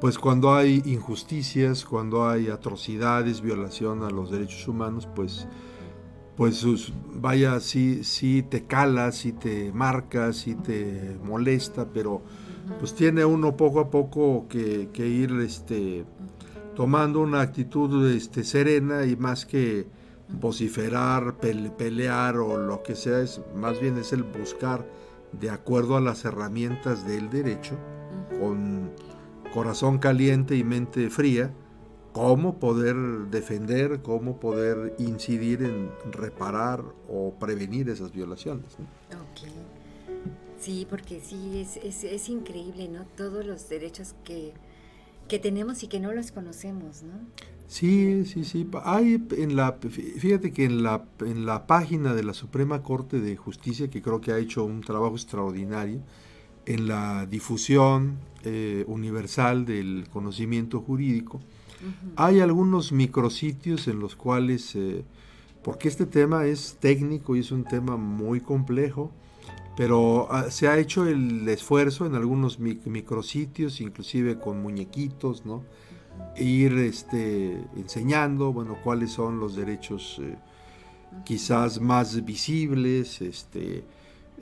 pues 0.00 0.18
cuando 0.18 0.54
hay 0.54 0.82
injusticias, 0.86 1.84
cuando 1.84 2.26
hay 2.28 2.48
atrocidades, 2.48 3.42
violación 3.42 4.02
a 4.02 4.10
los 4.10 4.30
derechos 4.30 4.66
humanos, 4.66 5.06
pues, 5.14 5.46
pues 6.40 6.64
vaya, 7.16 7.60
sí, 7.60 8.02
sí 8.02 8.42
te 8.42 8.64
cala, 8.64 9.12
sí 9.12 9.32
te 9.32 9.70
marca, 9.74 10.32
sí 10.32 10.54
te 10.54 11.18
molesta, 11.22 11.88
pero 11.92 12.22
pues 12.78 12.94
tiene 12.94 13.26
uno 13.26 13.58
poco 13.58 13.78
a 13.78 13.90
poco 13.90 14.46
que, 14.48 14.88
ir, 15.06 15.32
este, 15.42 16.06
tomando 16.74 17.20
una 17.20 17.42
actitud, 17.42 18.10
este, 18.10 18.42
serena 18.42 19.04
y 19.04 19.16
más 19.16 19.44
que 19.44 19.86
vociferar, 20.30 21.36
pelear 21.76 22.38
o 22.38 22.56
lo 22.56 22.82
que 22.82 22.96
sea, 22.96 23.20
es, 23.20 23.42
más 23.54 23.78
bien 23.78 23.98
es 23.98 24.14
el 24.14 24.22
buscar 24.22 24.88
de 25.38 25.50
acuerdo 25.50 25.98
a 25.98 26.00
las 26.00 26.24
herramientas 26.24 27.06
del 27.06 27.28
derecho, 27.28 27.76
con 28.40 28.92
corazón 29.52 29.98
caliente 29.98 30.56
y 30.56 30.64
mente 30.64 31.10
fría, 31.10 31.52
cómo 32.12 32.58
poder 32.58 32.96
defender, 33.30 34.02
cómo 34.02 34.38
poder 34.40 34.94
incidir 34.98 35.62
en 35.62 35.90
reparar 36.12 36.82
o 37.08 37.34
prevenir 37.38 37.88
esas 37.88 38.12
violaciones. 38.12 38.76
Sí, 40.58 40.86
porque 40.90 41.20
sí, 41.20 41.60
es, 41.60 42.04
es, 42.04 42.28
increíble, 42.28 42.88
¿no? 42.88 43.06
Todos 43.16 43.46
los 43.46 43.68
derechos 43.70 44.14
que, 44.24 44.52
que 45.26 45.38
tenemos 45.38 45.82
y 45.82 45.88
que 45.88 46.00
no 46.00 46.12
los 46.12 46.32
conocemos, 46.32 47.02
¿no? 47.02 47.14
Sí, 47.66 48.26
sí, 48.26 48.44
sí. 48.44 48.68
Hay 48.84 49.24
en 49.38 49.56
la, 49.56 49.78
fíjate 49.80 50.52
que 50.52 50.64
en 50.64 50.82
la, 50.82 51.04
en 51.20 51.46
la 51.46 51.66
página 51.66 52.14
de 52.14 52.24
la 52.24 52.34
Suprema 52.34 52.82
Corte 52.82 53.20
de 53.20 53.36
Justicia, 53.36 53.88
que 53.88 54.02
creo 54.02 54.20
que 54.20 54.32
ha 54.32 54.38
hecho 54.38 54.64
un 54.64 54.82
trabajo 54.82 55.14
extraordinario, 55.14 56.00
en 56.66 56.88
la 56.88 57.26
difusión 57.26 58.18
eh, 58.44 58.84
universal 58.86 59.64
del 59.64 60.08
conocimiento 60.12 60.80
jurídico, 60.80 61.40
hay 62.16 62.40
algunos 62.40 62.92
micrositios 62.92 63.88
en 63.88 64.00
los 64.00 64.16
cuales, 64.16 64.74
eh, 64.76 65.04
porque 65.62 65.88
este 65.88 66.06
tema 66.06 66.46
es 66.46 66.76
técnico 66.80 67.36
y 67.36 67.40
es 67.40 67.52
un 67.52 67.64
tema 67.64 67.96
muy 67.96 68.40
complejo, 68.40 69.10
pero 69.76 70.28
ah, 70.30 70.50
se 70.50 70.68
ha 70.68 70.78
hecho 70.78 71.06
el 71.06 71.48
esfuerzo 71.48 72.06
en 72.06 72.14
algunos 72.14 72.58
micrositios, 72.58 73.80
inclusive 73.80 74.38
con 74.38 74.62
muñequitos, 74.62 75.46
¿no? 75.46 75.62
ir 76.36 76.72
este, 76.78 77.64
enseñando, 77.76 78.52
bueno, 78.52 78.76
cuáles 78.82 79.12
son 79.12 79.40
los 79.40 79.56
derechos 79.56 80.18
eh, 80.20 80.36
quizás 81.24 81.80
más 81.80 82.24
visibles, 82.24 83.20
este, 83.20 83.84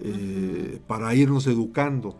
eh, 0.00 0.80
para 0.86 1.14
irnos 1.14 1.46
educando 1.46 2.16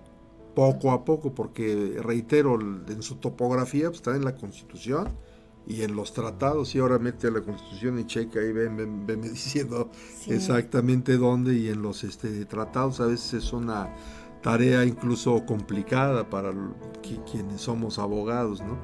poco 0.58 0.90
a 0.90 1.04
poco, 1.04 1.32
porque 1.32 2.00
reitero, 2.02 2.58
en 2.60 3.00
su 3.00 3.14
topografía 3.14 3.84
pues, 3.90 3.98
está 3.98 4.16
en 4.16 4.24
la 4.24 4.34
Constitución 4.34 5.06
y 5.68 5.82
en 5.82 5.94
los 5.94 6.12
tratados, 6.12 6.74
y 6.74 6.80
ahora 6.80 6.98
mete 6.98 7.28
a 7.28 7.30
la 7.30 7.42
Constitución 7.42 8.00
y 8.00 8.06
checa 8.06 8.42
y 8.42 8.50
ven, 8.50 9.06
ven, 9.06 9.22
diciendo 9.22 9.88
exactamente 10.26 11.16
dónde, 11.16 11.54
y 11.54 11.68
en 11.68 11.80
los 11.80 12.02
este, 12.02 12.44
tratados 12.44 12.98
a 12.98 13.06
veces 13.06 13.44
es 13.44 13.52
una 13.52 13.94
tarea 14.42 14.84
incluso 14.84 15.46
complicada 15.46 16.28
para 16.28 16.52
quienes 17.30 17.60
somos 17.60 18.00
abogados, 18.00 18.60
¿no? 18.60 18.78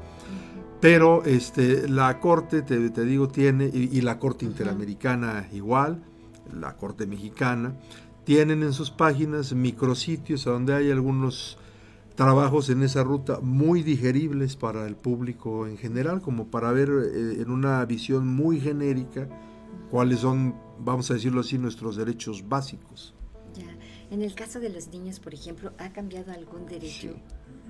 Pero 0.80 1.24
este, 1.24 1.88
la 1.88 2.20
Corte, 2.20 2.62
te, 2.62 3.04
digo, 3.04 3.26
tiene, 3.26 3.64
y, 3.66 4.00
la 4.00 4.20
Corte 4.20 4.44
Interamericana 4.44 5.48
igual, 5.52 6.04
la 6.52 6.76
Corte 6.76 7.08
Mexicana, 7.08 7.74
tienen 8.22 8.62
en 8.62 8.72
sus 8.72 8.92
páginas 8.92 9.54
micrositios 9.54 10.46
a 10.46 10.50
donde 10.50 10.72
hay 10.72 10.92
algunos 10.92 11.58
trabajos 12.14 12.70
en 12.70 12.82
esa 12.82 13.02
ruta 13.02 13.40
muy 13.40 13.82
digeribles 13.82 14.56
para 14.56 14.86
el 14.86 14.96
público 14.96 15.66
en 15.66 15.76
general, 15.76 16.20
como 16.20 16.46
para 16.50 16.72
ver 16.72 16.88
eh, 16.88 17.42
en 17.42 17.50
una 17.50 17.84
visión 17.84 18.28
muy 18.28 18.60
genérica 18.60 19.28
cuáles 19.90 20.20
son, 20.20 20.54
vamos 20.78 21.10
a 21.10 21.14
decirlo 21.14 21.40
así, 21.40 21.58
nuestros 21.58 21.96
derechos 21.96 22.48
básicos. 22.48 23.14
Ya. 23.54 23.76
En 24.10 24.22
el 24.22 24.34
caso 24.34 24.60
de 24.60 24.70
los 24.70 24.88
niños, 24.88 25.20
por 25.20 25.34
ejemplo, 25.34 25.72
¿ha 25.78 25.92
cambiado 25.92 26.32
algún 26.32 26.66
derecho? 26.66 27.14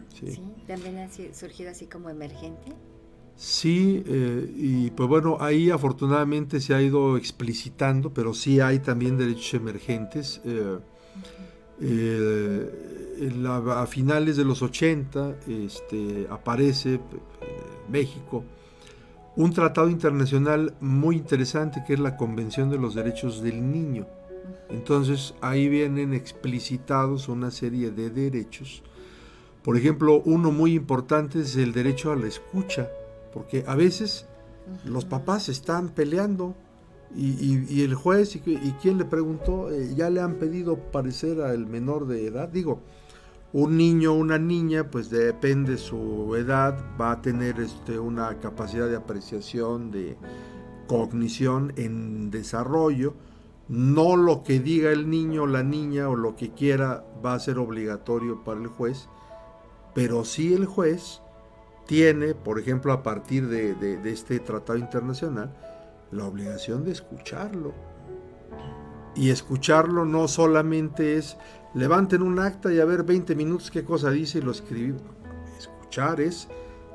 Sí. 0.08 0.32
¿Sí? 0.32 0.42
¿También 0.66 0.98
ha 0.98 1.08
surgido 1.10 1.70
así 1.70 1.86
como 1.86 2.10
emergente? 2.10 2.72
Sí, 3.36 4.02
eh, 4.06 4.52
y 4.56 4.90
pues 4.92 5.08
bueno, 5.08 5.38
ahí 5.40 5.70
afortunadamente 5.70 6.60
se 6.60 6.72
ha 6.72 6.80
ido 6.80 7.16
explicitando, 7.16 8.14
pero 8.14 8.32
sí 8.32 8.60
hay 8.60 8.78
también 8.78 9.18
derechos 9.18 9.54
emergentes. 9.54 10.40
Eh, 10.44 10.78
eh, 11.80 12.93
a 13.48 13.86
finales 13.86 14.36
de 14.36 14.44
los 14.44 14.62
80 14.62 15.36
este, 15.48 16.26
aparece 16.30 16.94
en 16.94 17.00
México 17.90 18.44
un 19.36 19.52
tratado 19.52 19.88
internacional 19.88 20.74
muy 20.80 21.16
interesante 21.16 21.82
que 21.86 21.94
es 21.94 22.00
la 22.00 22.16
Convención 22.16 22.70
de 22.70 22.78
los 22.78 22.94
Derechos 22.94 23.42
del 23.42 23.70
Niño. 23.70 24.06
Entonces 24.68 25.34
ahí 25.40 25.68
vienen 25.68 26.14
explicitados 26.14 27.28
una 27.28 27.50
serie 27.50 27.90
de 27.90 28.10
derechos. 28.10 28.82
Por 29.62 29.76
ejemplo, 29.76 30.22
uno 30.24 30.52
muy 30.52 30.74
importante 30.74 31.40
es 31.40 31.56
el 31.56 31.72
derecho 31.72 32.12
a 32.12 32.16
la 32.16 32.26
escucha 32.26 32.88
porque 33.32 33.64
a 33.66 33.74
veces 33.74 34.26
los 34.84 35.04
papás 35.04 35.48
están 35.48 35.88
peleando 35.88 36.54
y, 37.16 37.82
el 37.82 37.94
juez 37.94 38.34
y, 38.36 38.40
quien 38.40 38.98
le 38.98 39.04
preguntó, 39.04 39.70
eh, 39.70 39.94
ya 39.94 40.10
le 40.10 40.20
han 40.20 40.34
pedido 40.34 40.76
parecer 40.76 41.40
al 41.42 41.66
menor 41.66 42.08
de 42.08 42.26
edad. 42.26 42.48
Digo, 42.48 42.80
un 43.54 43.76
niño 43.76 44.12
o 44.12 44.16
una 44.16 44.36
niña, 44.36 44.90
pues 44.90 45.10
depende 45.10 45.78
su 45.78 46.34
edad, 46.34 46.76
va 47.00 47.12
a 47.12 47.22
tener 47.22 47.60
este, 47.60 48.00
una 48.00 48.40
capacidad 48.40 48.88
de 48.88 48.96
apreciación, 48.96 49.92
de 49.92 50.16
cognición 50.88 51.72
en 51.76 52.32
desarrollo. 52.32 53.14
No 53.68 54.16
lo 54.16 54.42
que 54.42 54.58
diga 54.58 54.90
el 54.90 55.08
niño 55.08 55.44
o 55.44 55.46
la 55.46 55.62
niña 55.62 56.08
o 56.08 56.16
lo 56.16 56.34
que 56.34 56.50
quiera 56.50 57.04
va 57.24 57.34
a 57.34 57.38
ser 57.38 57.58
obligatorio 57.58 58.42
para 58.42 58.60
el 58.60 58.66
juez, 58.66 59.08
pero 59.94 60.24
sí 60.24 60.52
el 60.52 60.66
juez 60.66 61.22
tiene, 61.86 62.34
por 62.34 62.58
ejemplo, 62.58 62.92
a 62.92 63.04
partir 63.04 63.46
de, 63.46 64.00
este 64.10 64.40
tratado 64.40 64.80
internacional, 64.80 65.54
la 66.10 66.24
obligación 66.24 66.84
de 66.84 66.90
escucharlo. 66.90 67.72
Y 69.14 69.30
escucharlo 69.30 70.04
no 70.04 70.26
solamente 70.26 71.16
es 71.16 71.36
levanten 71.74 72.22
un 72.22 72.38
acta 72.38 72.72
y 72.72 72.80
a 72.80 72.84
ver 72.84 73.02
20 73.02 73.34
minutos 73.34 73.70
qué 73.70 73.84
cosa 73.84 74.10
dice 74.10 74.38
y 74.38 74.42
lo 74.42 74.52
escribimos. 74.52 75.02
Escuchar 75.58 76.20
es 76.20 76.48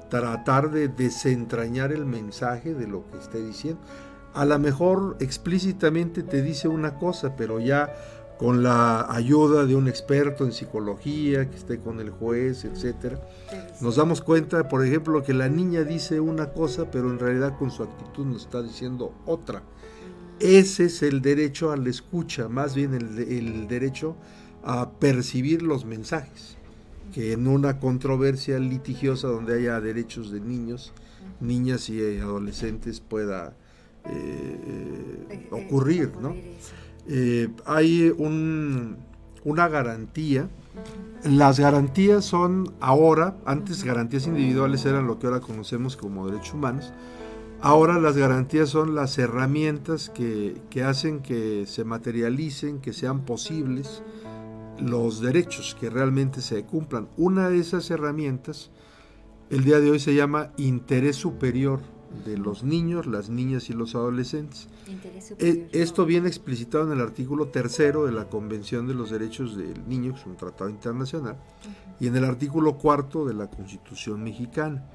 tratar 0.10 0.72
de 0.72 0.88
desentrañar 0.88 1.92
el 1.92 2.06
mensaje 2.06 2.74
de 2.74 2.88
lo 2.88 3.10
que 3.12 3.18
esté 3.18 3.44
diciendo. 3.44 3.82
A 4.34 4.46
lo 4.46 4.58
mejor 4.60 5.18
explícitamente 5.20 6.24
te 6.24 6.42
dice 6.42 6.68
una 6.68 6.96
cosa, 6.98 7.36
pero 7.36 7.60
ya 7.60 7.94
con 8.38 8.64
la 8.64 9.06
ayuda 9.12 9.66
de 9.66 9.76
un 9.76 9.90
experto 9.90 10.46
en 10.46 10.54
psicología 10.54 11.50
que 11.50 11.58
esté 11.58 11.80
con 11.80 12.00
el 12.00 12.10
juez, 12.10 12.64
etcétera, 12.64 13.20
nos 13.82 13.98
damos 13.98 14.22
cuenta, 14.22 14.70
por 14.70 14.86
ejemplo, 14.86 15.24
que 15.24 15.34
la 15.34 15.50
niña 15.50 15.84
dice 15.84 16.22
una 16.22 16.54
cosa, 16.54 16.90
pero 16.90 17.10
en 17.10 17.20
realidad 17.20 17.58
con 17.58 17.70
su 17.70 17.84
actitud 17.84 18.26
nos 18.26 18.44
está 18.44 18.62
diciendo 18.62 19.14
otra. 19.26 19.62
Ese 20.40 20.86
es 20.86 21.04
el 21.04 21.22
derecho 21.22 21.74
a 21.74 21.76
la 21.76 21.90
escucha, 21.90 22.48
más 22.48 22.76
bien 22.76 22.94
el, 22.94 23.20
el 23.20 23.68
derecho 23.68 24.16
a 24.64 24.92
percibir 24.92 25.62
los 25.62 25.86
mensajes, 25.86 26.58
que 27.14 27.34
en 27.34 27.48
una 27.48 27.80
controversia 27.80 28.60
litigiosa 28.60 29.28
donde 29.28 29.58
haya 29.58 29.80
derechos 29.80 30.32
de 30.32 30.42
niños, 30.42 30.94
niñas 31.40 31.90
y 31.90 32.18
adolescentes 32.20 33.00
pueda 33.00 33.56
eh, 34.06 35.28
eh, 35.30 35.48
ocurrir, 35.52 36.12
¿no? 36.22 36.36
Eh, 37.08 37.50
hay 37.66 38.14
una 39.44 39.68
garantía. 39.68 40.50
Las 41.24 41.60
garantías 41.60 42.24
son 42.24 42.74
ahora, 42.80 43.36
antes 43.46 43.84
garantías 43.84 44.28
individuales 44.28 44.86
eran 44.86 45.08
lo 45.08 45.20
que 45.20 45.28
ahora 45.28 45.42
conocemos 45.42 45.98
como 45.98 46.30
derechos 46.30 46.54
humanos. 46.54 46.94
Ahora 47.62 48.00
las 48.00 48.16
garantías 48.16 48.70
son 48.70 48.96
las 48.96 49.18
herramientas 49.18 50.10
que, 50.10 50.62
que 50.70 50.84
hacen 50.84 51.20
que 51.20 51.66
se 51.68 51.84
materialicen, 51.84 52.80
que 52.80 52.94
sean 52.94 53.26
posibles 53.26 54.02
los 54.82 55.22
derechos, 55.22 55.76
que 55.80 55.90
realmente 55.90 56.42
se 56.42 56.64
cumplan. 56.64 57.08
Una 57.18 57.50
de 57.50 57.60
esas 57.60 57.90
herramientas, 57.92 58.72
el 59.50 59.64
día 59.64 59.80
de 59.80 59.92
hoy 59.92 60.00
se 60.00 60.16
llama 60.16 60.52
interés 60.58 61.16
superior 61.16 61.80
de 62.26 62.38
los 62.38 62.64
niños, 62.64 63.06
las 63.06 63.30
niñas 63.30 63.70
y 63.70 63.74
los 63.74 63.96
adolescentes. 63.96 64.68
Eh, 65.38 65.70
esto 65.72 66.06
viene 66.06 66.28
explicitado 66.28 66.86
en 66.86 66.94
el 66.94 67.02
artículo 67.02 67.48
tercero 67.48 68.06
de 68.06 68.12
la 68.12 68.30
Convención 68.30 68.88
de 68.88 68.96
los 68.96 69.12
Derechos 69.12 69.56
del 69.56 69.88
Niño, 69.88 70.14
que 70.14 70.20
es 70.20 70.26
un 70.26 70.38
tratado 70.38 70.70
internacional, 70.70 71.38
y 72.00 72.08
en 72.08 72.16
el 72.16 72.26
artículo 72.26 72.78
cuarto 72.78 73.26
de 73.26 73.34
la 73.34 73.50
Constitución 73.50 74.24
mexicana. 74.24 74.86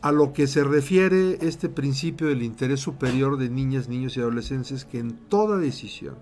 A 0.00 0.10
lo 0.10 0.32
que 0.32 0.48
se 0.48 0.64
refiere 0.64 1.38
este 1.42 1.68
principio 1.68 2.26
del 2.26 2.42
interés 2.42 2.80
superior 2.80 3.38
de 3.38 3.48
niñas, 3.48 3.88
niños 3.88 4.16
y 4.16 4.20
adolescentes 4.20 4.72
es 4.72 4.84
que 4.84 4.98
en 4.98 5.16
toda 5.28 5.58
decisión 5.58 6.16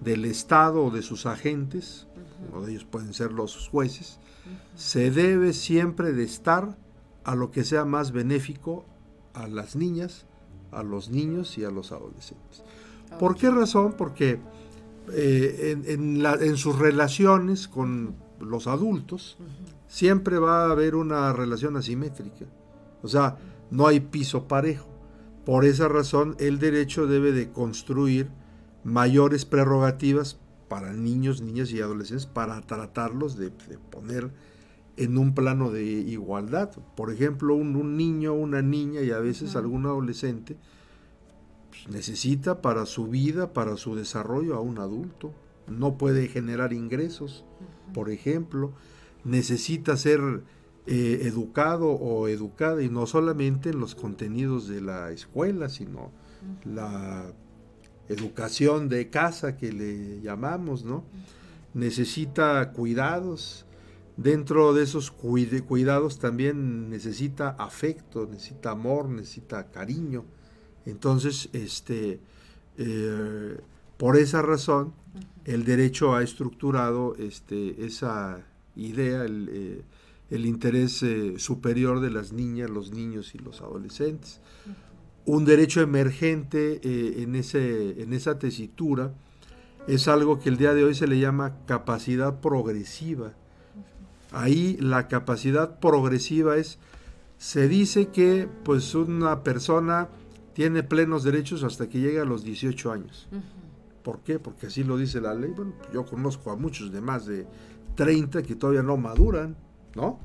del 0.00 0.24
Estado 0.24 0.84
o 0.84 0.90
de 0.90 1.02
sus 1.02 1.26
agentes, 1.26 2.06
uno 2.48 2.62
de 2.62 2.72
ellos 2.72 2.84
pueden 2.84 3.14
ser 3.14 3.32
los 3.32 3.68
jueces, 3.68 4.18
se 4.74 5.10
debe 5.10 5.52
siempre 5.52 6.12
de 6.12 6.24
estar 6.24 6.76
a 7.24 7.34
lo 7.34 7.50
que 7.50 7.64
sea 7.64 7.84
más 7.84 8.12
benéfico 8.12 8.84
a 9.34 9.46
las 9.46 9.76
niñas, 9.76 10.26
a 10.72 10.82
los 10.82 11.10
niños 11.10 11.58
y 11.58 11.64
a 11.64 11.70
los 11.70 11.92
adolescentes. 11.92 12.64
¿Por 13.18 13.36
qué 13.36 13.50
razón? 13.50 13.94
Porque 13.96 14.40
eh, 15.12 15.76
en, 15.86 16.56
sus 16.56 16.78
relaciones 16.78 17.68
con 17.68 18.14
los 18.38 18.66
adultos 18.66 19.36
siempre 19.88 20.38
va 20.38 20.66
a 20.66 20.70
haber 20.70 20.94
una 20.94 21.32
relación 21.32 21.76
asimétrica. 21.76 22.46
O 23.02 23.08
sea, 23.08 23.36
no 23.70 23.86
hay 23.86 24.00
piso 24.00 24.46
parejo. 24.46 24.88
Por 25.44 25.64
esa 25.64 25.88
razón, 25.88 26.36
el 26.38 26.58
derecho 26.58 27.06
debe 27.06 27.32
de 27.32 27.50
construir 27.50 28.30
mayores 28.84 29.44
prerrogativas 29.44 30.38
para 30.70 30.94
niños, 30.94 31.42
niñas 31.42 31.72
y 31.72 31.80
adolescentes 31.80 32.26
para 32.26 32.60
tratarlos 32.62 33.36
de, 33.36 33.50
de 33.50 33.76
poner 33.90 34.30
en 34.96 35.18
un 35.18 35.34
plano 35.34 35.72
de 35.72 35.82
igualdad. 35.82 36.70
Por 36.94 37.12
ejemplo, 37.12 37.56
un, 37.56 37.96
niño, 37.96 38.34
una 38.34 38.62
niña 38.62 39.00
y 39.00 39.10
a 39.10 39.18
veces 39.18 39.56
algún 39.56 39.86
adolescente 39.86 40.56
pues, 41.70 41.88
necesita 41.88 42.62
para 42.62 42.86
su 42.86 43.08
vida, 43.08 43.52
para 43.52 43.76
su 43.76 43.96
desarrollo 43.96 44.54
a 44.54 44.60
un 44.60 44.78
adulto. 44.78 45.32
No 45.66 45.98
puede 45.98 46.28
generar 46.28 46.72
ingresos, 46.72 47.44
por 47.92 48.10
ejemplo. 48.10 48.72
Necesita 49.24 49.96
ser 49.96 50.20
eh, 50.86 51.20
educado 51.22 51.88
o 51.88 52.28
educada 52.28 52.82
y 52.82 52.88
no 52.88 53.06
solamente 53.06 53.70
en 53.70 53.80
los 53.80 53.96
contenidos 53.96 54.68
de 54.68 54.82
la 54.82 55.10
escuela, 55.10 55.68
sino 55.68 56.12
la 56.64 57.32
educación 58.12 58.88
de 58.88 59.08
casa 59.08 59.56
que 59.56 59.72
le 59.72 60.20
llamamos, 60.20 60.84
¿no? 60.84 61.04
Necesita 61.74 62.72
cuidados, 62.72 63.64
Dentro 64.20 64.74
de 64.74 64.82
esos 64.82 65.10
cuidados 65.10 66.18
también 66.18 66.90
necesita 66.90 67.56
afecto, 67.58 68.28
necesita 68.30 68.72
amor, 68.72 69.08
necesita 69.08 69.70
cariño. 69.70 70.26
Entonces, 70.84 71.48
este, 71.54 72.20
eh, 72.76 73.58
por 73.96 74.18
esa 74.18 74.42
razón, 74.42 74.92
el 75.46 75.64
derecho 75.64 76.14
ha 76.14 76.22
estructurado 76.22 77.14
este, 77.16 77.86
esa 77.86 78.44
idea, 78.76 79.24
el, 79.24 79.48
eh, 80.30 80.38
interés 80.38 81.02
eh, 81.02 81.38
superior 81.38 82.00
de 82.00 82.10
las 82.10 82.30
niñas, 82.30 82.68
los 82.68 82.92
niños 82.92 83.34
y 83.34 83.38
los 83.38 83.62
adolescentes. 83.62 84.40
Un 85.30 85.44
derecho 85.44 85.80
emergente 85.80 86.80
en, 87.22 87.36
ese, 87.36 88.02
en 88.02 88.12
esa 88.12 88.38
tesitura 88.38 89.12
es 89.86 90.08
algo 90.08 90.40
que 90.40 90.48
el 90.48 90.56
día 90.56 90.74
de 90.74 90.82
hoy 90.82 90.94
se 90.94 91.06
le 91.06 91.20
llama 91.20 91.56
capacidad 91.66 92.40
progresiva 92.40 93.32
Ahí 94.32 94.76
la 94.80 95.08
capacidad 95.08 95.80
progresiva 95.80 96.56
es, 96.56 96.78
se 97.38 97.68
dice 97.68 98.08
que 98.08 98.48
pues 98.64 98.94
una 98.94 99.42
persona 99.42 100.08
tiene 100.52 100.82
plenos 100.82 101.24
derechos 101.24 101.64
hasta 101.64 101.88
que 101.88 102.00
llega 102.00 102.22
a 102.22 102.24
los 102.26 102.44
18 102.44 102.92
años. 102.92 103.28
¿Por 104.02 104.20
qué? 104.20 104.38
Porque 104.38 104.66
así 104.66 104.84
lo 104.84 104.96
dice 104.96 105.20
la 105.20 105.34
ley. 105.34 105.52
Bueno, 105.54 105.74
yo 105.92 106.04
conozco 106.04 106.50
a 106.50 106.56
muchos 106.56 106.92
de 106.92 107.00
más 107.00 107.26
de 107.26 107.46
30 107.96 108.42
que 108.42 108.54
todavía 108.54 108.82
no 108.82 108.96
maduran, 108.96 109.56
¿no? 109.94 110.20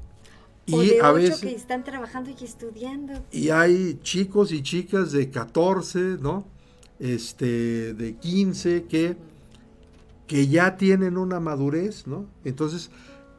Y 0.65 0.97
a 0.99 1.11
veces 1.11 1.41
que 1.41 1.53
están 1.53 1.83
trabajando 1.83 2.29
y 2.29 2.43
estudiando. 2.43 3.13
Y 3.31 3.49
hay 3.49 3.99
chicos 4.01 4.51
y 4.51 4.63
chicas 4.63 5.11
de 5.11 5.29
14, 5.29 6.17
¿no? 6.19 6.45
Este, 6.99 7.93
de 7.93 8.15
15 8.15 8.85
que, 8.85 9.17
que 10.27 10.47
ya 10.47 10.77
tienen 10.77 11.17
una 11.17 11.39
madurez, 11.39 12.07
¿no? 12.07 12.25
Entonces, 12.43 12.89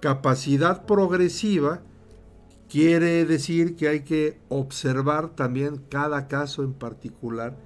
Capacidad 0.01 0.85
progresiva 0.85 1.81
quiere 2.69 3.24
decir 3.24 3.77
que 3.77 3.89
hay 3.89 4.01
que 4.01 4.39
observar 4.51 5.31
también 5.31 5.81
cada 5.89 6.28
caso 6.28 6.62
en 6.62 6.74
particular 6.74 7.57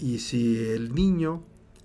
y 0.00 0.18
si 0.18 0.58
el 0.58 0.94
niño, 0.94 1.42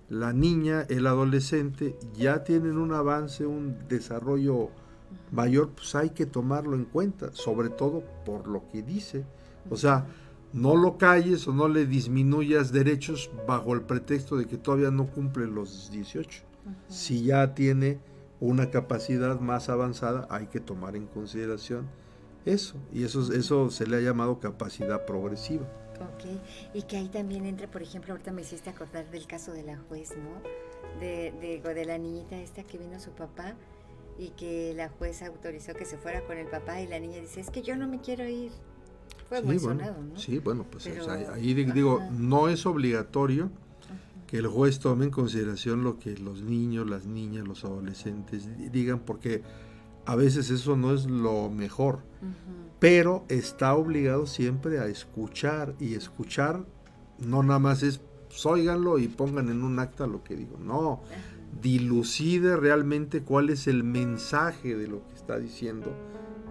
la 0.10 0.34
niña, 0.34 0.86
el 0.90 1.06
adolescente 1.08 1.95
ya 2.16 2.44
tienen 2.44 2.78
un 2.78 2.94
avance, 2.94 3.45
un 3.45 3.78
desarrollo 3.88 4.70
mayor, 5.31 5.69
pues 5.69 5.95
hay 5.95 6.11
que 6.11 6.26
tomarlo 6.26 6.76
en 6.76 6.85
cuenta, 6.85 7.31
sobre 7.34 7.69
todo 7.69 8.03
por 8.26 8.48
lo 8.48 8.68
que 8.72 8.81
dice. 8.81 9.26
O 9.69 9.77
sea, 9.77 10.06
no 10.53 10.76
lo 10.76 10.98
calles 10.98 11.48
o 11.48 11.53
no 11.53 11.68
le 11.68 11.85
disminuyas 11.85 12.72
derechos 12.72 13.31
bajo 13.48 13.73
el 13.73 13.81
pretexto 13.81 14.38
de 14.38 14.45
que 14.45 14.57
todavía 14.57 14.91
no 14.91 15.07
cumple 15.07 15.48
los 15.48 15.90
18. 15.91 16.44
Si 16.88 17.23
ya 17.23 17.53
tiene 17.53 17.99
una 18.40 18.69
capacidad 18.69 19.40
más 19.40 19.69
avanzada, 19.69 20.27
hay 20.30 20.48
que 20.48 20.60
tomar 20.60 20.95
en 20.95 21.07
consideración 21.07 21.88
eso. 22.45 22.76
Y 22.94 23.03
eso, 23.03 23.31
eso 23.34 23.69
se 23.69 23.88
le 23.88 23.98
ha 23.98 24.02
llamado 24.02 24.40
capacidad 24.40 25.06
progresiva. 25.06 25.65
Ok, 25.95 26.26
y 26.73 26.81
que 26.84 26.98
ahí 26.98 27.07
también 27.07 27.45
entra, 27.45 27.69
por 27.69 27.81
ejemplo, 27.81 28.14
ahorita 28.14 28.31
me 28.31 28.41
hiciste 28.41 28.69
acordar 28.69 29.10
del 29.11 29.26
caso 29.27 29.53
de 29.53 29.64
la 29.64 29.77
juez, 29.77 30.11
¿no? 30.18 30.99
De, 30.99 31.34
de, 31.40 31.73
de 31.73 31.85
la 31.85 31.98
niñita 31.98 32.35
esta 32.38 32.64
que 32.64 32.77
vino 32.77 32.99
su 32.99 33.11
papá 33.11 33.56
y 34.18 34.30
que 34.30 34.73
la 34.76 34.90
juez 34.90 35.22
autorizó 35.23 35.73
que 35.73 35.85
se 35.85 35.98
fuera 35.98 36.22
con 36.26 36.38
el 36.38 36.48
papá 36.48 36.81
y 36.81 36.88
la 36.88 36.99
niña 36.99 37.19
dice, 37.19 37.40
es 37.40 37.49
que 37.49 37.61
yo 37.61 37.76
no 37.76 37.88
me 37.88 38.02
quiero 38.02 38.27
ir. 38.27 38.52
Fue 39.27 39.41
muy 39.41 39.60
sonado, 39.60 40.02
¿no? 40.02 40.18
Sí, 40.18 40.40
bueno, 40.40 40.65
pues 40.69 40.88
ahí 40.88 41.53
digo, 41.53 42.02
no 42.11 42.49
es 42.49 42.65
obligatorio 42.65 43.49
que 44.27 44.38
el 44.38 44.48
juez 44.48 44.80
tome 44.80 45.06
en 45.06 45.11
consideración 45.11 45.84
lo 45.84 45.98
que 45.98 46.18
los 46.18 46.41
niños, 46.41 46.90
las 46.90 47.06
niñas, 47.06 47.48
los 47.48 47.64
adolescentes 47.64 48.49
digan, 48.72 48.99
porque 48.99 49.44
a 50.06 50.15
veces 50.15 50.49
eso 50.49 50.76
no 50.76 50.94
es 50.94 51.06
lo 51.06 51.49
mejor, 51.49 51.99
pero 52.80 53.26
está 53.30 53.76
obligado 53.76 54.26
siempre 54.26 54.80
a 54.80 54.88
escuchar 54.88 55.76
y 55.80 55.95
escuchar 55.95 56.65
no 57.19 57.44
nada 57.44 57.60
más 57.60 57.84
es 57.84 58.02
pues, 58.30 58.99
y 58.99 59.07
pongan 59.07 59.49
en 59.49 59.64
un 59.64 59.80
acta 59.80 60.07
lo 60.07 60.23
que 60.23 60.35
digo, 60.35 60.57
no, 60.57 61.02
dilucide 61.61 62.57
realmente 62.57 63.23
cuál 63.23 63.49
es 63.49 63.67
el 63.67 63.84
mensaje 63.84 64.75
de 64.75 64.88
lo 64.88 65.07
que 65.07 65.15
está 65.15 65.39
diciendo 65.39 65.93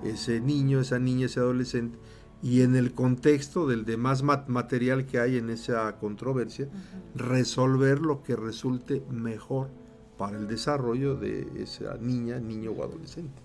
ese 0.05 0.41
niño, 0.41 0.81
esa 0.81 0.99
niña, 0.99 1.27
ese 1.27 1.41
adolescente 1.41 1.99
y 2.43 2.63
en 2.63 2.75
el 2.75 2.93
contexto 2.93 3.69
del 3.69 3.85
demás 3.85 4.23
material 4.25 5.07
que 5.07 5.21
hay 5.21 5.37
en 5.37 5.49
esa 5.49 5.97
controversia, 5.99 6.69
resolver 7.15 8.01
lo 8.01 8.25
que 8.25 8.35
resulte 8.35 9.03
mejor 9.11 9.71
para 10.19 10.39
el 10.39 10.49
desarrollo 10.49 11.17
de 11.17 11.47
esa 11.63 11.97
niña, 11.99 12.41
niño 12.41 12.73
o 12.73 12.83
adolescente. 12.83 13.41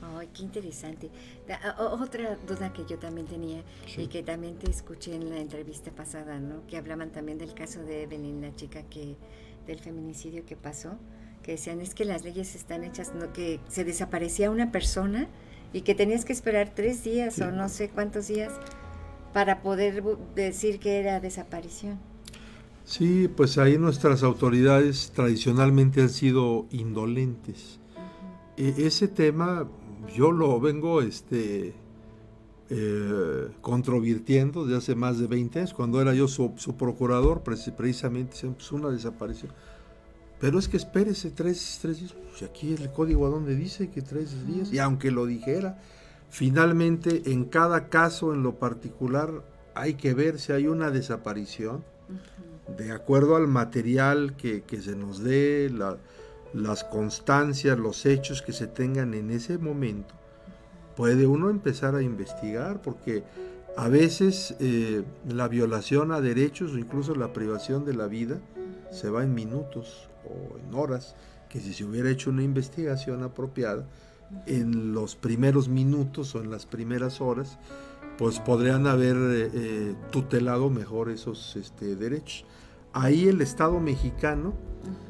Ay, 0.00 0.28
qué 0.32 0.44
interesante. 0.44 1.10
Otra 1.78 2.36
duda 2.46 2.72
que 2.72 2.84
yo 2.84 2.98
también 2.98 3.26
tenía 3.26 3.64
y 3.96 4.06
que 4.06 4.22
también 4.22 4.56
te 4.58 4.70
escuché 4.70 5.16
en 5.16 5.28
la 5.28 5.40
entrevista 5.40 5.90
pasada, 5.90 6.38
¿no? 6.38 6.64
Que 6.68 6.76
hablaban 6.76 7.10
también 7.10 7.38
del 7.38 7.54
caso 7.54 7.82
de 7.82 8.04
Evelyn, 8.04 8.40
la 8.40 8.54
chica 8.54 8.84
que 8.84 9.16
del 9.66 9.80
feminicidio 9.80 10.44
que 10.44 10.56
pasó, 10.56 10.96
que 11.42 11.52
decían 11.52 11.80
es 11.80 11.94
que 11.94 12.04
las 12.04 12.24
leyes 12.24 12.54
están 12.54 12.84
hechas, 12.84 13.12
no, 13.14 13.32
que 13.32 13.60
se 13.68 13.84
desaparecía 13.84 14.50
una 14.50 14.72
persona 14.72 15.28
y 15.72 15.82
que 15.82 15.94
tenías 15.94 16.24
que 16.24 16.32
esperar 16.32 16.72
tres 16.74 17.04
días 17.04 17.40
o 17.40 17.50
no 17.50 17.68
sé 17.68 17.88
cuántos 17.88 18.28
días 18.28 18.52
para 19.32 19.62
poder 19.62 20.02
decir 20.34 20.78
que 20.78 20.98
era 20.98 21.20
desaparición. 21.20 21.98
Sí, 22.84 23.28
pues 23.28 23.58
ahí 23.58 23.78
nuestras 23.78 24.22
autoridades 24.22 25.12
tradicionalmente 25.14 26.00
han 26.00 26.08
sido 26.08 26.66
indolentes. 26.70 27.80
E, 28.56 28.74
ese 28.78 29.08
tema 29.08 29.68
yo 30.14 30.30
lo 30.30 30.60
vengo 30.60 31.02
este, 31.02 31.74
eh, 32.68 33.48
controvirtiendo 33.60 34.64
desde 34.64 34.78
hace 34.78 34.94
más 34.94 35.18
de 35.18 35.26
20 35.26 35.60
años. 35.60 35.74
Cuando 35.74 36.00
era 36.00 36.14
yo 36.14 36.28
su, 36.28 36.54
procurador, 36.76 37.42
precisamente, 37.42 38.36
pues 38.48 38.72
una 38.72 38.90
desaparición. 38.90 39.52
Pero 40.40 40.58
es 40.58 40.68
que 40.68 40.76
espérese 40.76 41.30
tres, 41.30 41.78
tres 41.80 42.00
días. 42.00 42.12
Pues 42.12 42.42
aquí 42.42 42.74
el 42.74 42.90
código 42.92 43.26
a 43.26 43.30
donde 43.30 43.54
dice 43.54 43.90
que 43.90 44.02
tres 44.02 44.46
días. 44.46 44.72
Y 44.72 44.78
aunque 44.78 45.10
lo 45.10 45.26
dijera, 45.26 45.80
finalmente 46.28 47.22
en 47.26 47.44
cada 47.44 47.88
caso 47.88 48.34
en 48.34 48.42
lo 48.42 48.56
particular 48.56 49.42
hay 49.74 49.94
que 49.94 50.14
ver 50.14 50.38
si 50.38 50.52
hay 50.52 50.66
una 50.66 50.90
desaparición 50.90 51.84
de 52.76 52.92
acuerdo 52.92 53.36
al 53.36 53.46
material 53.46 54.36
que, 54.36 54.62
se 54.80 54.96
nos 54.96 55.22
dé, 55.22 55.70
las 56.52 56.84
constancias, 56.84 57.78
los 57.78 58.06
hechos 58.06 58.42
que 58.42 58.52
se 58.52 58.66
tengan 58.66 59.14
en 59.14 59.30
ese 59.30 59.58
momento, 59.58 60.14
puede 60.96 61.26
uno 61.26 61.50
empezar 61.50 61.94
a 61.94 62.02
investigar 62.02 62.80
porque 62.82 63.22
a 63.76 63.88
veces 63.88 64.56
eh, 64.58 65.04
la 65.28 65.48
violación 65.48 66.10
a 66.10 66.20
derechos 66.20 66.72
o 66.72 66.78
incluso 66.78 67.14
la 67.14 67.32
privación 67.32 67.84
de 67.84 67.94
la 67.94 68.06
vida 68.06 68.40
se 68.90 69.10
va 69.10 69.22
en 69.22 69.34
minutos 69.34 70.08
o 70.24 70.58
en 70.58 70.74
horas, 70.74 71.14
que 71.50 71.60
si 71.60 71.74
se 71.74 71.84
hubiera 71.84 72.10
hecho 72.10 72.30
una 72.30 72.42
investigación 72.42 73.22
apropiada, 73.22 73.86
en 74.46 74.92
los 74.92 75.14
primeros 75.14 75.68
minutos 75.68 76.34
o 76.34 76.42
en 76.42 76.50
las 76.50 76.66
primeras 76.66 77.20
horas, 77.20 77.58
pues 78.18 78.40
podrían 78.40 78.86
haber 78.86 79.16
eh, 79.16 79.50
eh, 79.52 79.94
tutelado 80.10 80.70
mejor 80.70 81.10
esos 81.10 81.54
este, 81.56 81.96
derechos. 81.96 82.44
Ahí 82.92 83.28
el 83.28 83.40
Estado 83.42 83.78
mexicano 83.78 84.54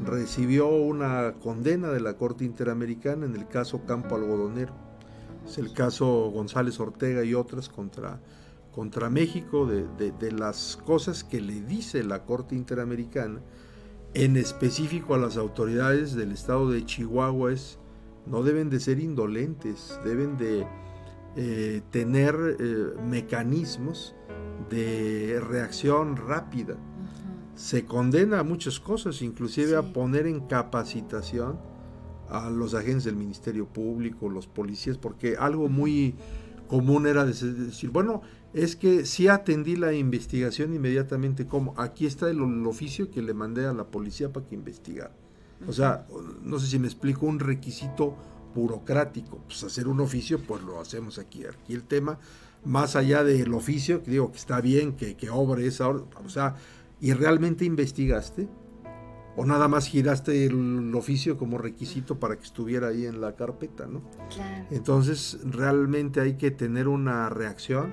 recibió 0.04 0.68
una 0.68 1.34
condena 1.40 1.88
de 1.88 2.00
la 2.00 2.14
Corte 2.14 2.44
Interamericana 2.44 3.26
en 3.26 3.36
el 3.36 3.46
caso 3.46 3.86
Campo 3.86 4.16
Algodonero. 4.16 4.85
Es 5.46 5.58
el 5.58 5.72
caso 5.72 6.30
González 6.30 6.80
Ortega 6.80 7.22
y 7.24 7.34
otras 7.34 7.68
contra, 7.68 8.20
contra 8.72 9.08
México 9.08 9.64
de, 9.64 9.86
de, 10.10 10.32
las 10.32 10.76
cosas 10.84 11.22
que 11.22 11.40
le 11.40 11.62
dice 11.62 12.02
la 12.02 12.24
Corte 12.24 12.56
Interamericana, 12.56 13.40
en 14.14 14.36
específico 14.36 15.14
a 15.14 15.18
las 15.18 15.36
autoridades 15.36 16.14
del 16.14 16.32
Estado 16.32 16.70
de 16.70 16.84
Chihuahua, 16.84 17.52
es 17.52 17.78
no 18.26 18.42
deben 18.42 18.70
de 18.70 18.80
ser 18.80 18.98
indolentes, 18.98 20.00
deben 20.04 20.36
de 20.36 20.66
eh, 21.36 21.82
tener 21.90 22.56
eh, 22.58 22.94
mecanismos 23.08 24.16
de 24.68 25.40
reacción 25.48 26.16
rápida. 26.16 26.76
Se 27.54 27.86
condena 27.86 28.40
a 28.40 28.42
muchas 28.42 28.80
cosas, 28.80 29.22
inclusive 29.22 29.76
a 29.76 29.82
poner 29.82 30.26
en 30.26 30.40
capacitación 30.40 31.58
a 32.30 32.50
los 32.50 32.74
agentes 32.74 33.04
del 33.04 33.16
Ministerio 33.16 33.66
Público, 33.66 34.28
los 34.28 34.46
policías, 34.46 34.98
porque 34.98 35.36
algo 35.36 35.68
muy 35.68 36.14
común 36.68 37.06
era 37.06 37.24
decir, 37.24 37.90
bueno, 37.90 38.22
es 38.52 38.76
que 38.76 39.04
si 39.04 39.28
atendí 39.28 39.76
la 39.76 39.92
investigación 39.92 40.74
inmediatamente, 40.74 41.46
como 41.46 41.74
aquí 41.76 42.06
está 42.06 42.30
el, 42.30 42.40
oficio 42.66 43.10
que 43.10 43.22
le 43.22 43.34
mandé 43.34 43.66
a 43.66 43.72
la 43.72 43.84
policía 43.84 44.32
para 44.32 44.46
que 44.46 44.54
investigara. 44.54 45.12
O 45.66 45.72
sea, 45.72 46.06
no 46.42 46.58
sé 46.58 46.66
si 46.66 46.78
me 46.78 46.86
explico, 46.86 47.26
un 47.26 47.38
requisito 47.38 48.16
burocrático, 48.54 49.38
pues 49.46 49.62
hacer 49.64 49.88
un 49.88 50.00
oficio, 50.00 50.40
pues 50.40 50.62
lo 50.62 50.80
hacemos 50.80 51.18
aquí. 51.18 51.44
Aquí 51.44 51.74
el 51.74 51.84
tema, 51.84 52.18
más 52.64 52.96
allá 52.96 53.24
del 53.24 53.54
oficio, 53.54 54.02
que 54.02 54.10
digo 54.10 54.30
que 54.30 54.38
está 54.38 54.60
bien 54.60 54.94
que, 54.94 55.16
que 55.16 55.30
obre 55.30 55.66
esa, 55.66 55.88
o 55.88 56.28
sea, 56.28 56.56
¿Y 57.00 57.12
realmente 57.12 57.64
investigaste? 57.64 58.48
¿O 59.36 59.44
nada 59.44 59.68
más 59.68 59.86
giraste 59.86 60.46
el 60.46 60.94
oficio 60.94 61.36
como 61.36 61.58
requisito 61.58 62.18
para 62.18 62.36
que 62.36 62.44
estuviera 62.44 62.88
ahí 62.88 63.04
en 63.04 63.20
la 63.20 63.36
carpeta, 63.36 63.86
¿no? 63.86 64.02
Entonces, 64.70 65.38
realmente 65.44 66.20
hay 66.20 66.34
que 66.34 66.50
tener 66.50 66.88
una 66.88 67.28
reacción. 67.28 67.92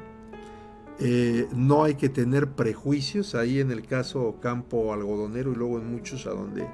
Eh, 1.00 1.48
no 1.54 1.84
hay 1.84 1.96
que 1.96 2.08
tener 2.08 2.52
prejuicios. 2.52 3.36
Ahí 3.36 3.60
en 3.60 3.72
el 3.72 3.86
caso 3.86 4.38
campo 4.42 4.94
algodonero 4.94 5.52
y 5.52 5.56
luego 5.56 5.80
en 5.80 5.92
muchos 5.92 6.28
a 6.28 6.30
donde 6.30 6.66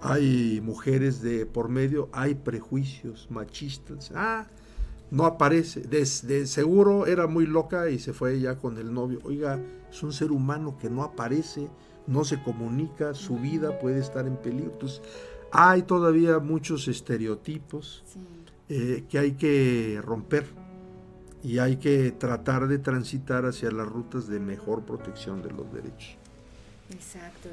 hay 0.00 0.60
mujeres 0.62 1.22
de 1.22 1.46
por 1.46 1.68
medio, 1.68 2.08
hay 2.12 2.34
prejuicios 2.34 3.28
machistas. 3.30 4.12
Ah, 4.14 4.46
no 5.10 5.24
aparece. 5.24 5.80
De, 5.80 6.06
seguro 6.06 7.06
era 7.06 7.26
muy 7.26 7.46
loca 7.46 7.90
y 7.90 7.98
se 7.98 8.12
fue 8.12 8.40
ya 8.40 8.56
con 8.56 8.78
el 8.78 8.92
novio. 8.92 9.20
Oiga, 9.24 9.60
es 9.90 10.02
un 10.02 10.12
ser 10.12 10.30
humano 10.30 10.76
que 10.78 10.90
no 10.90 11.02
aparece, 11.02 11.68
no 12.08 12.24
se 12.24 12.42
comunica, 12.42 13.14
su 13.14 13.36
vida 13.36 13.78
puede 13.78 14.00
estar 14.00 14.26
en 14.26 14.36
peligro. 14.36 14.72
Entonces, 14.72 15.02
hay 15.52 15.82
todavía 15.82 16.38
muchos 16.40 16.88
estereotipos 16.88 18.02
eh, 18.68 19.04
que 19.08 19.18
hay 19.18 19.32
que 19.32 20.00
romper 20.02 20.46
y 21.44 21.58
hay 21.58 21.76
que 21.76 22.10
tratar 22.10 22.66
de 22.66 22.78
transitar 22.78 23.46
hacia 23.46 23.70
las 23.70 23.86
rutas 23.86 24.26
de 24.26 24.40
mejor 24.40 24.82
protección 24.82 25.42
de 25.42 25.50
los 25.50 25.72
derechos. 25.72 26.16
Exacto 26.90 27.48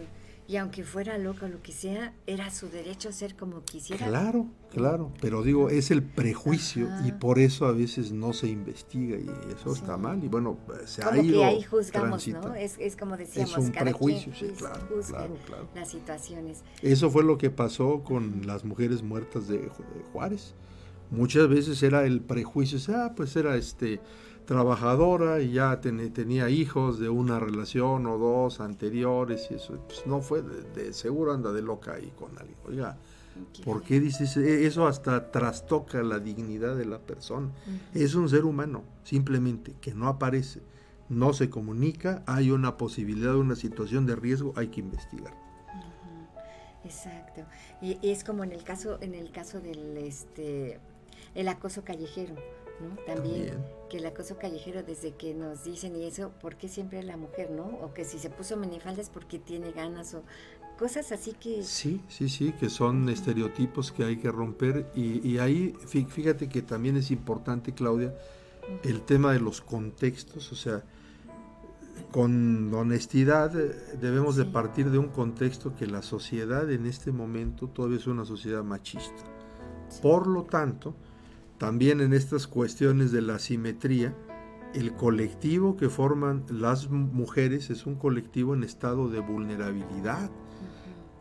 y 0.48 0.58
aunque 0.58 0.84
fuera 0.84 1.18
loca 1.18 1.48
o 1.48 1.50
lo 1.50 1.62
que 1.62 1.72
sea, 1.72 2.14
era 2.28 2.52
su 2.52 2.70
derecho 2.70 3.10
a 3.10 3.12
ser 3.12 3.36
como 3.36 3.64
quisiera. 3.64 4.08
Claro, 4.08 4.48
claro, 4.72 5.12
pero 5.20 5.42
digo, 5.42 5.70
es 5.70 5.90
el 5.90 6.04
prejuicio 6.04 6.88
y 7.06 7.12
por 7.12 7.40
eso 7.40 7.66
a 7.66 7.72
veces 7.72 8.12
no 8.12 8.32
se 8.34 8.48
investiga 8.48 9.18
y 9.18 9.30
eso 9.54 9.74
está 9.74 9.98
mal 9.98 10.24
y 10.24 10.28
bueno, 10.28 10.58
se 10.86 11.02
como 11.02 11.20
ha 11.20 11.24
ido 11.24 11.40
que 11.40 11.46
ahí 11.46 11.64
juzgamos, 11.64 12.28
¿no? 12.28 12.54
Es, 12.54 12.76
es, 12.80 12.96
como 12.96 13.18
decíamos, 13.18 13.52
es 13.52 13.58
un 13.58 13.72
prejuicio, 13.72 14.34
sí, 14.36 14.48
claro, 14.58 14.88
claro, 15.08 15.38
claro. 15.46 15.68
Las 15.74 15.90
situaciones. 15.90 16.64
Eso 16.82 17.10
fue 17.10 17.24
lo 17.24 17.38
que 17.38 17.50
pasó 17.50 18.04
con 18.04 18.46
las 18.46 18.64
mujeres 18.66 19.02
muertas 19.02 19.48
de, 19.48 19.70
Juárez. 20.14 20.54
Muchas 21.10 21.48
veces 21.48 21.82
era 21.82 22.06
el 22.06 22.22
prejuicio, 22.22 22.80
ah, 22.96 23.14
pues 23.16 23.36
era 23.36 23.56
este 23.56 24.00
trabajadora 24.46 25.42
y 25.42 25.52
ya 25.52 25.82
tenía 25.82 26.50
hijos 26.50 27.00
de 27.00 27.10
una 27.10 27.40
relación 27.40 28.06
o 28.06 28.18
dos 28.18 28.60
anteriores 28.60 29.48
y 29.52 29.56
eso, 29.56 29.78
pues 29.88 30.06
no 30.06 30.22
fue, 30.22 30.42
de, 30.42 30.94
seguro 30.94 31.34
anda 31.34 31.52
de 31.52 31.62
loca 31.62 31.94
ahí 31.94 32.12
con 32.18 32.38
alguien. 32.38 32.58
Oiga, 32.68 32.98
¿por 33.64 33.82
qué 33.84 34.00
dices 34.00 34.38
e, 34.38 34.66
eso? 34.66 34.88
Hasta 34.88 35.32
trastoca 35.32 36.02
la 36.04 36.20
dignidad 36.20 36.76
de 36.76 36.86
la 36.86 37.00
persona. 37.00 37.50
Es 37.94 38.16
un 38.16 38.30
ser 38.30 38.46
humano, 38.46 38.84
simplemente, 39.04 39.76
que 39.82 39.94
no 39.94 40.08
aparece, 40.08 40.62
no 41.10 41.34
se 41.34 41.50
comunica, 41.50 42.24
hay 42.26 42.52
una 42.52 42.78
posibilidad 42.78 43.32
de 43.32 43.40
una 43.40 43.56
situación 43.56 44.06
de 44.06 44.16
riesgo, 44.16 44.54
hay 44.56 44.68
que 44.68 44.80
investigar. 44.80 45.34
Exacto. 46.84 47.42
Y, 47.82 47.98
es 48.04 48.24
como 48.24 48.44
en 48.44 48.52
el 48.52 48.64
caso, 48.64 49.00
en 49.02 49.16
el 49.16 49.32
caso 49.32 49.60
del 49.60 49.98
este 49.98 50.80
el 51.34 51.48
acoso 51.50 51.84
callejero 51.84 52.36
también, 53.06 53.58
que 53.96 54.02
el 54.02 54.06
acoso 54.08 54.38
callejero, 54.38 54.84
desde 54.84 55.14
que 55.14 55.34
nos 55.34 55.64
dicen 55.64 55.96
y 55.96 56.04
eso, 56.04 56.32
¿por 56.42 56.58
qué 56.58 56.68
siempre 56.68 57.02
la 57.02 57.16
mujer, 57.16 57.50
no? 57.52 57.64
O 57.82 57.94
que 57.94 58.04
si 58.04 58.20
se 58.20 58.30
puso 58.30 58.58
minifalda 58.58 59.02
es 59.02 59.10
porque 59.10 59.40
tiene 59.40 59.72
ganas 59.72 60.14
o 60.14 60.24
cosas 60.78 61.14
así 61.14 61.32
que... 61.32 61.64
Sí, 61.64 62.02
sí, 62.10 62.28
sí, 62.28 62.52
que 62.60 62.70
son 62.70 63.08
estereotipos 63.08 63.94
que 63.94 64.04
hay 64.04 64.18
que 64.18 64.30
romper. 64.32 64.92
Y, 64.96 65.26
y, 65.26 65.38
ahí 65.38 65.74
fíjate 66.10 66.50
que 66.50 66.62
también 66.62 66.98
es 66.98 67.10
importante, 67.10 67.74
Claudia, 67.74 68.14
el 68.84 69.02
tema 69.04 69.32
de 69.32 69.40
los 69.40 69.62
contextos, 69.62 70.52
o 70.52 70.56
sea, 70.56 70.84
con 72.12 72.74
honestidad 72.74 73.58
eh, 73.58 73.98
debemos 74.02 74.36
de 74.36 74.44
partir 74.44 74.92
de 74.92 74.98
un 74.98 75.08
contexto 75.08 75.74
que 75.74 75.88
la 75.88 76.02
sociedad 76.02 76.70
en 76.70 76.86
este 76.86 77.14
momento 77.14 77.70
todavía 77.70 77.98
es 77.98 78.08
una 78.08 78.26
sociedad 78.26 78.62
machista. 78.62 79.24
Por 80.02 80.28
lo 80.28 80.44
tanto, 80.44 80.96
también 81.57 82.02
en 82.02 82.14
estas 82.14 82.48
cuestiones 82.48 83.11
de 83.11 83.22
la 83.22 83.40
simetría, 83.40 84.15
el 84.73 84.94
colectivo 84.94 85.77
que 85.77 85.90
forman 85.90 86.44
las 86.49 86.90
mujeres 86.90 87.69
es 87.69 87.86
un 87.86 87.95
colectivo 87.95 88.53
en 88.53 88.64
estado 88.64 89.10
de 89.10 89.22
vulnerabilidad. 89.22 90.30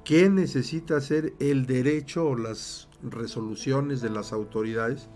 ¿Qué 0.04 0.28
necesita 0.28 0.96
hacer 0.96 1.34
el 1.38 1.66
derecho 1.66 2.28
o 2.28 2.36
las 2.36 2.88
resoluciones 3.02 4.00
de 4.00 4.10
las 4.10 4.32
autoridades? 4.32 5.08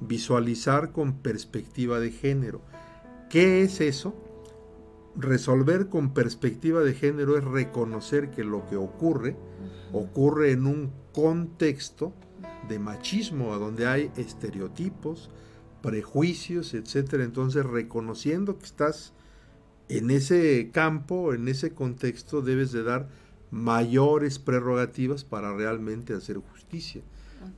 Visualizar 0.00 0.92
con 0.92 1.18
perspectiva 1.18 1.98
de 1.98 2.12
género. 2.12 2.62
¿Qué 3.28 3.62
es 3.62 3.80
eso? 3.80 4.14
Resolver 5.16 5.88
con 5.88 6.14
perspectiva 6.14 6.82
de 6.82 6.94
género 6.94 7.36
es 7.36 7.44
reconocer 7.44 8.30
que 8.30 8.44
lo 8.44 8.66
que 8.68 8.76
ocurre 8.76 9.36
ocurre 9.92 10.52
en 10.52 10.66
un 10.66 10.92
contexto 11.12 12.14
de 12.68 12.78
machismo, 12.78 13.52
a 13.52 13.58
donde 13.58 13.86
hay 13.86 14.10
estereotipos, 14.16 15.30
prejuicios, 15.82 16.74
etcétera. 16.74 17.24
Entonces, 17.24 17.64
reconociendo 17.64 18.58
que 18.58 18.66
estás 18.66 19.12
en 19.88 20.10
ese 20.10 20.70
campo, 20.72 21.34
en 21.34 21.48
ese 21.48 21.72
contexto, 21.72 22.40
debes 22.40 22.72
de 22.72 22.82
dar 22.82 23.08
mayores 23.50 24.38
prerrogativas 24.38 25.24
para 25.24 25.54
realmente 25.54 26.14
hacer 26.14 26.38
justicia. 26.38 27.02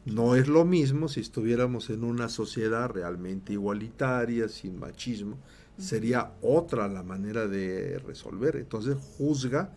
No 0.06 0.35
es 0.35 0.48
lo 0.48 0.64
mismo 0.64 1.09
si 1.09 1.20
estuviéramos 1.20 1.90
en 1.90 2.05
una 2.05 2.28
sociedad 2.28 2.90
realmente 2.90 3.52
igualitaria, 3.52 4.48
sin 4.48 4.78
machismo, 4.78 5.39
sería 5.78 6.32
otra 6.40 6.89
la 6.89 7.02
manera 7.02 7.47
de 7.47 7.98
resolver. 7.98 8.56
Entonces 8.56 8.97
juzga 9.16 9.72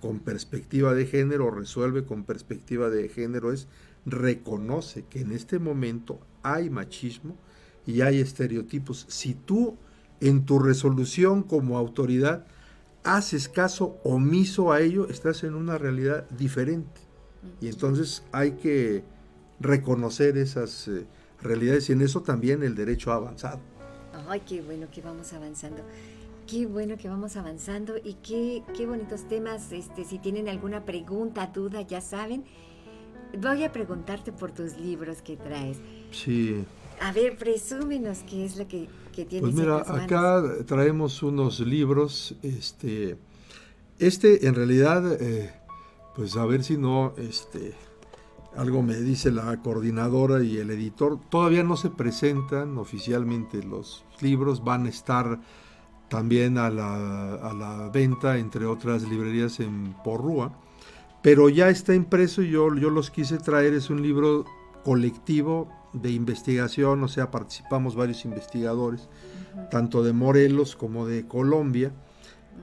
con 0.00 0.20
perspectiva 0.20 0.94
de 0.94 1.06
género, 1.06 1.50
resuelve 1.50 2.04
con 2.04 2.24
perspectiva 2.24 2.88
de 2.88 3.08
género, 3.08 3.52
es 3.52 3.68
reconoce 4.06 5.04
que 5.04 5.20
en 5.20 5.32
este 5.32 5.58
momento 5.58 6.20
hay 6.42 6.70
machismo 6.70 7.36
y 7.86 8.00
hay 8.02 8.20
estereotipos. 8.20 9.06
Si 9.08 9.34
tú 9.34 9.76
en 10.20 10.44
tu 10.44 10.58
resolución 10.58 11.42
como 11.42 11.78
autoridad 11.78 12.46
haces 13.04 13.48
caso 13.48 13.98
omiso 14.04 14.72
a 14.72 14.80
ello, 14.80 15.08
estás 15.08 15.44
en 15.44 15.54
una 15.54 15.78
realidad 15.78 16.28
diferente. 16.30 17.00
Y 17.60 17.68
entonces 17.68 18.24
hay 18.32 18.52
que 18.52 19.04
reconocer 19.60 20.36
esas 20.36 20.88
eh, 20.88 21.06
realidades 21.40 21.88
y 21.88 21.92
en 21.92 22.02
eso 22.02 22.22
también 22.22 22.62
el 22.62 22.74
derecho 22.74 23.12
ha 23.12 23.16
avanzado. 23.16 23.60
Ay, 24.28 24.40
qué 24.46 24.60
bueno 24.60 24.88
que 24.90 25.00
vamos 25.00 25.32
avanzando. 25.32 25.82
Qué 26.46 26.66
bueno 26.66 26.96
que 26.96 27.08
vamos 27.08 27.36
avanzando 27.36 27.96
y 27.98 28.14
qué, 28.14 28.62
qué 28.76 28.86
bonitos 28.86 29.28
temas. 29.28 29.70
Este, 29.72 30.04
si 30.04 30.18
tienen 30.18 30.48
alguna 30.48 30.84
pregunta, 30.84 31.46
duda, 31.46 31.82
ya 31.82 32.00
saben. 32.00 32.44
Voy 33.36 33.64
a 33.64 33.72
preguntarte 33.72 34.32
por 34.32 34.52
tus 34.52 34.76
libros 34.76 35.22
que 35.22 35.36
traes. 35.36 35.78
Sí. 36.10 36.64
A 37.00 37.12
ver, 37.12 37.36
presúmenos 37.36 38.20
qué 38.28 38.44
es 38.44 38.56
lo 38.56 38.66
que, 38.66 38.88
que 39.12 39.24
tienes. 39.24 39.50
Pues 39.50 39.54
mira, 39.54 39.78
acá 39.78 40.42
traemos 40.66 41.22
unos 41.22 41.60
libros. 41.60 42.34
Este, 42.42 43.16
este 43.98 44.46
en 44.46 44.54
realidad, 44.54 45.20
eh, 45.20 45.52
pues 46.16 46.36
a 46.36 46.44
ver 46.46 46.64
si 46.64 46.76
no, 46.76 47.14
este, 47.16 47.74
algo 48.56 48.82
me 48.82 48.96
dice 48.96 49.30
la 49.30 49.56
coordinadora 49.62 50.42
y 50.42 50.56
el 50.56 50.70
editor. 50.70 51.20
Todavía 51.30 51.62
no 51.62 51.76
se 51.76 51.90
presentan 51.90 52.78
oficialmente 52.78 53.62
los 53.62 54.04
libros, 54.20 54.64
van 54.64 54.86
a 54.86 54.88
estar 54.88 55.40
también 56.08 56.58
a 56.58 56.70
la, 56.70 57.34
a 57.34 57.52
la 57.52 57.90
venta, 57.90 58.38
entre 58.38 58.66
otras 58.66 59.02
librerías 59.02 59.60
en 59.60 59.94
Porrúa, 60.02 60.58
pero 61.22 61.48
ya 61.48 61.68
está 61.68 61.94
impreso 61.94 62.42
y 62.42 62.50
yo, 62.50 62.74
yo 62.76 62.90
los 62.90 63.10
quise 63.10 63.38
traer, 63.38 63.74
es 63.74 63.90
un 63.90 64.02
libro 64.02 64.44
colectivo 64.84 65.68
de 65.92 66.10
investigación, 66.10 67.02
o 67.02 67.08
sea, 67.08 67.30
participamos 67.30 67.96
varios 67.96 68.24
investigadores, 68.24 69.08
tanto 69.70 70.02
de 70.02 70.12
Morelos 70.12 70.76
como 70.76 71.06
de 71.06 71.26
Colombia. 71.26 71.92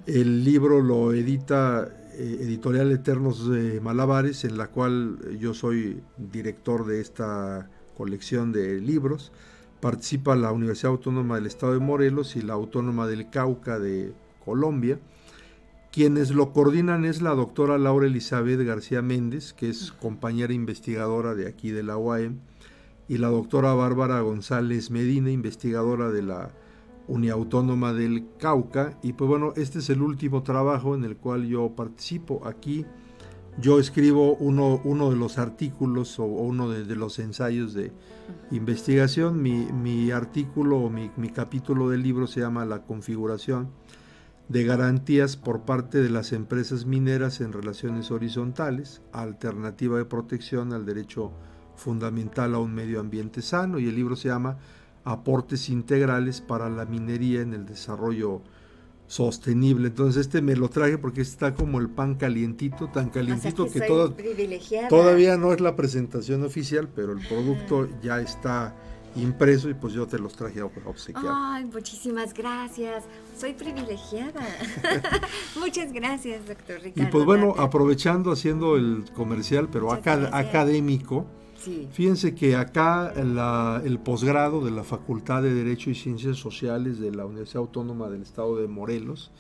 El 0.06 0.44
libro 0.44 0.82
lo 0.82 1.14
edita 1.14 1.90
eh, 2.14 2.38
Editorial 2.42 2.92
Eternos 2.92 3.50
de 3.50 3.82
Malabares, 3.82 4.46
en 4.46 4.58
la 4.58 4.68
cual 4.68 5.38
yo 5.38 5.54
soy 5.54 6.02
director 6.18 6.86
de 6.86 7.02
esta 7.02 7.70
colección 7.98 8.52
de 8.52 8.80
libros. 8.80 9.32
Participa 9.82 10.36
la 10.36 10.52
Universidad 10.52 10.92
Autónoma 10.92 11.36
del 11.36 11.48
Estado 11.48 11.74
de 11.74 11.80
Morelos 11.80 12.36
y 12.36 12.42
la 12.42 12.54
Autónoma 12.54 13.08
del 13.08 13.30
Cauca 13.30 13.80
de 13.80 14.14
Colombia. 14.44 15.00
Quienes 15.96 16.32
lo 16.32 16.52
coordinan 16.52 17.06
es 17.06 17.22
la 17.22 17.34
doctora 17.36 17.78
Laura 17.78 18.08
Elizabeth 18.08 18.60
García 18.60 19.02
Méndez, 19.02 19.54
que 19.54 19.70
es 19.70 19.94
compañera 19.94 20.52
investigadora 20.52 21.36
de 21.36 21.48
aquí 21.48 21.72
de 21.72 21.84
la 21.84 21.96
UAM, 21.96 22.42
y 23.08 23.18
la 23.18 23.30
doctora 23.30 23.74
Bárbara 23.76 24.20
González 24.20 24.92
Medina, 24.92 25.32
investigadora 25.32 26.12
de 26.12 26.22
la 26.22 26.52
Uniautónoma 27.08 27.94
del 27.94 28.26
Cauca. 28.38 29.00
Y 29.04 29.14
pues 29.14 29.30
bueno, 29.30 29.54
este 29.56 29.80
es 29.80 29.90
el 29.90 30.02
último 30.02 30.44
trabajo 30.44 30.96
en 30.96 31.06
el 31.06 31.16
cual 31.16 31.48
yo 31.48 31.78
participo. 31.78 32.46
Aquí 32.46 32.86
yo 33.58 33.80
escribo 33.80 34.36
uno, 34.36 34.82
uno 34.84 35.12
de 35.12 35.16
los 35.16 35.38
artículos 35.38 36.20
o, 36.20 36.26
uno 36.26 36.68
de, 36.68 36.94
los 36.98 37.20
ensayos 37.20 37.74
de 37.74 37.94
investigación. 38.52 39.42
Mi, 39.42 40.12
artículo 40.12 40.78
o 40.78 40.90
mi, 40.90 41.10
mi, 41.16 41.30
capítulo 41.30 41.88
del 41.88 42.04
libro 42.04 42.28
se 42.28 42.42
llama 42.42 42.66
La 42.66 42.82
configuración 42.82 43.70
de 44.48 44.64
garantías 44.64 45.38
por 45.38 45.62
parte 45.62 46.02
de 46.02 46.10
las 46.10 46.32
empresas 46.32 46.86
mineras 46.86 47.42
en 47.42 47.52
relaciones 47.52 48.12
horizontales, 48.12 49.02
alternativa 49.12 49.98
de 49.98 50.06
protección 50.06 50.74
al 50.74 50.86
derecho 50.86 51.32
fundamental 51.76 52.54
a 52.54 52.60
un 52.60 52.74
medio 52.74 53.00
ambiente 53.00 53.42
sano. 53.42 53.80
Y 53.80 53.88
el 53.88 53.96
libro 53.96 54.16
se 54.16 54.30
llama 54.30 54.58
aportes 55.04 55.70
integrales 55.70 56.42
para 56.42 56.70
la 56.70 56.86
minería 56.86 57.42
en 57.42 57.54
el 57.54 57.66
desarrollo 57.66 58.42
sostenible. 59.08 59.88
Entonces 59.88 60.22
este 60.22 60.42
me 60.42 60.56
lo 60.56 60.70
traje 60.70 60.98
porque 60.98 61.22
está 61.22 61.54
como 61.54 61.80
el 61.80 61.90
pan 61.90 62.16
calientito, 62.16 62.90
tan 62.90 63.10
calientito 63.10 63.68
que, 63.70 63.82
todavía 64.90 65.38
no 65.38 65.54
es 65.54 65.62
la 65.62 65.76
presentación 65.76 66.44
oficial, 66.44 66.90
pero 66.94 67.14
el 67.14 67.26
producto 67.28 67.88
ya 68.02 68.20
está 68.20 68.76
impreso 69.16 69.70
y 69.70 69.74
pues 69.74 69.94
yo 69.94 70.08
te 70.08 70.20
los 70.20 70.36
traje 70.36 70.60
a 70.60 70.66
obsequiar. 70.66 71.26
Ay, 71.28 71.66
muchísimas 71.66 72.34
gracias. 72.34 73.04
Soy 73.38 73.54
privilegiada. 73.54 74.46
Muchas 75.60 75.92
gracias, 75.92 76.48
doctor 76.48 76.82
Ricardo. 76.82 77.10
Y 77.10 77.12
pues 77.12 77.26
bueno, 77.26 77.56
aprovechando 77.58 78.32
haciendo 78.32 78.76
el 78.76 79.06
comercial, 79.14 79.70
pero 79.72 79.92
académico, 79.92 81.28
Fíjense 81.94 82.36
que 82.36 82.56
acá 82.56 83.12
el 83.16 84.00
posgrado 84.00 84.64
de 84.64 84.70
la 84.70 84.84
Facultad 84.84 85.42
de 85.42 85.52
Derecho 85.52 85.90
y 85.90 85.96
Ciencias 85.96 86.38
Sociales 86.38 87.00
de 87.00 87.12
la 87.12 87.26
Universidad 87.26 87.62
Autónoma 87.62 88.08
del 88.10 88.22
Estado 88.22 88.58
de 88.58 88.68
Morelos 88.68 89.32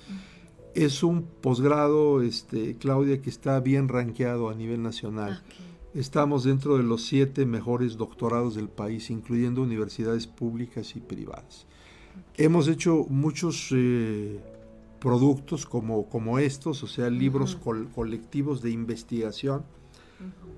es 0.73 1.03
un 1.03 1.23
posgrado, 1.23 2.21
este, 2.21 2.77
Claudia, 2.77 3.21
que 3.21 3.29
está 3.29 3.59
bien 3.61 3.87
rankeado 3.87 4.49
a 4.49 4.55
nivel 4.55 4.83
nacional. 4.83 5.41
Ah, 5.41 5.53
Estamos 5.95 6.43
dentro 6.43 6.75
de 6.75 6.83
los 6.83 7.05
siete 7.05 7.45
mejores 7.45 7.95
doctorados 7.95 8.55
del 8.55 8.67
país, 8.67 9.09
incluyendo 9.09 9.61
universidades 9.61 10.27
públicas 10.27 10.93
y 10.97 10.99
privadas. 10.99 11.65
Hemos 12.35 12.67
hecho 12.67 13.05
muchos 13.07 13.69
eh, 13.71 14.41
productos 14.99 15.65
como, 15.65 16.09
como 16.09 16.37
estos, 16.37 16.83
o 16.83 16.87
sea, 16.87 17.09
libros 17.09 17.57
colectivos 17.95 18.61
de 18.61 18.71
investigación 18.71 19.63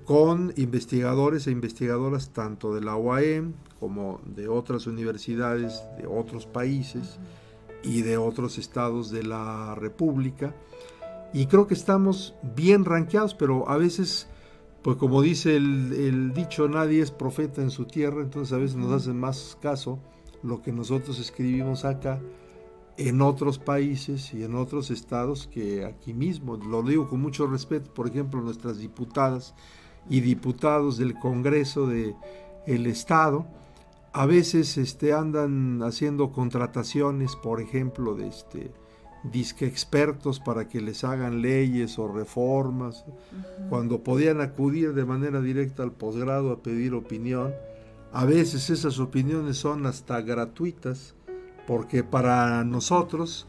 con 0.04 0.52
investigadores 0.56 1.46
e 1.46 1.52
investigadoras 1.52 2.30
tanto 2.30 2.74
de 2.74 2.80
la 2.80 2.96
UAM 2.96 3.54
como 3.78 4.20
de 4.24 4.48
otras 4.48 4.88
universidades 4.88 5.84
de 6.00 6.08
otros 6.08 6.46
países 6.46 7.20
y 7.84 8.02
de 8.02 8.16
otros 8.16 8.58
estados 8.58 9.12
de 9.12 9.22
la 9.22 9.76
República. 9.76 10.52
Y 11.32 11.46
creo 11.46 11.68
que 11.68 11.74
estamos 11.74 12.34
bien 12.56 12.84
rankeados, 12.84 13.34
pero 13.34 13.68
a 13.68 13.76
veces, 13.76 14.28
pues 14.88 14.96
como 14.96 15.20
dice 15.20 15.54
el, 15.54 15.92
el 15.92 16.32
dicho, 16.32 16.66
nadie 16.66 17.02
es 17.02 17.10
profeta 17.10 17.60
en 17.60 17.70
su 17.70 17.84
tierra, 17.84 18.22
entonces 18.22 18.54
a 18.54 18.56
veces 18.56 18.74
nos 18.74 18.90
hacen 18.90 19.20
más 19.20 19.58
caso 19.60 19.98
lo 20.42 20.62
que 20.62 20.72
nosotros 20.72 21.20
escribimos 21.20 21.84
acá 21.84 22.22
en 22.96 23.20
otros 23.20 23.58
países 23.58 24.32
y 24.32 24.44
en 24.44 24.54
otros 24.54 24.90
estados 24.90 25.46
que 25.46 25.84
aquí 25.84 26.14
mismo. 26.14 26.56
Lo 26.56 26.82
digo 26.82 27.06
con 27.06 27.20
mucho 27.20 27.46
respeto, 27.46 27.92
por 27.92 28.08
ejemplo, 28.08 28.40
nuestras 28.40 28.78
diputadas 28.78 29.54
y 30.08 30.20
diputados 30.20 30.96
del 30.96 31.18
Congreso 31.18 31.86
de 31.86 32.16
el 32.66 32.86
Estado 32.86 33.46
a 34.14 34.24
veces 34.24 34.78
este, 34.78 35.12
andan 35.12 35.82
haciendo 35.82 36.32
contrataciones, 36.32 37.36
por 37.36 37.60
ejemplo, 37.60 38.14
de 38.14 38.28
este 38.28 38.72
disque 39.24 39.66
expertos 39.66 40.40
para 40.40 40.68
que 40.68 40.80
les 40.80 41.04
hagan 41.04 41.42
leyes 41.42 41.98
o 41.98 42.08
reformas, 42.08 43.04
cuando 43.68 44.02
podían 44.02 44.40
acudir 44.40 44.94
de 44.94 45.04
manera 45.04 45.40
directa 45.40 45.82
al 45.82 45.92
posgrado 45.92 46.52
a 46.52 46.62
pedir 46.62 46.94
opinión. 46.94 47.52
A 48.12 48.24
veces 48.24 48.70
esas 48.70 48.98
opiniones 49.00 49.58
son 49.58 49.86
hasta 49.86 50.20
gratuitas, 50.22 51.14
porque 51.66 52.02
para 52.02 52.64
nosotros 52.64 53.46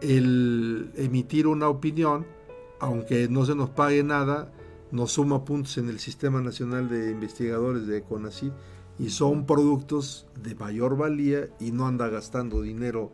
el 0.00 0.90
emitir 0.96 1.46
una 1.46 1.68
opinión, 1.68 2.26
aunque 2.80 3.28
no 3.28 3.44
se 3.44 3.54
nos 3.54 3.70
pague 3.70 4.02
nada, 4.02 4.52
nos 4.90 5.12
suma 5.12 5.44
puntos 5.44 5.78
en 5.78 5.88
el 5.88 6.00
Sistema 6.00 6.40
Nacional 6.40 6.88
de 6.88 7.10
Investigadores 7.10 7.86
de 7.86 8.02
CONACYT 8.02 8.52
y 8.98 9.10
son 9.10 9.46
productos 9.46 10.26
de 10.42 10.54
mayor 10.54 10.96
valía 10.96 11.48
y 11.60 11.70
no 11.70 11.86
anda 11.86 12.08
gastando 12.08 12.62
dinero 12.62 13.12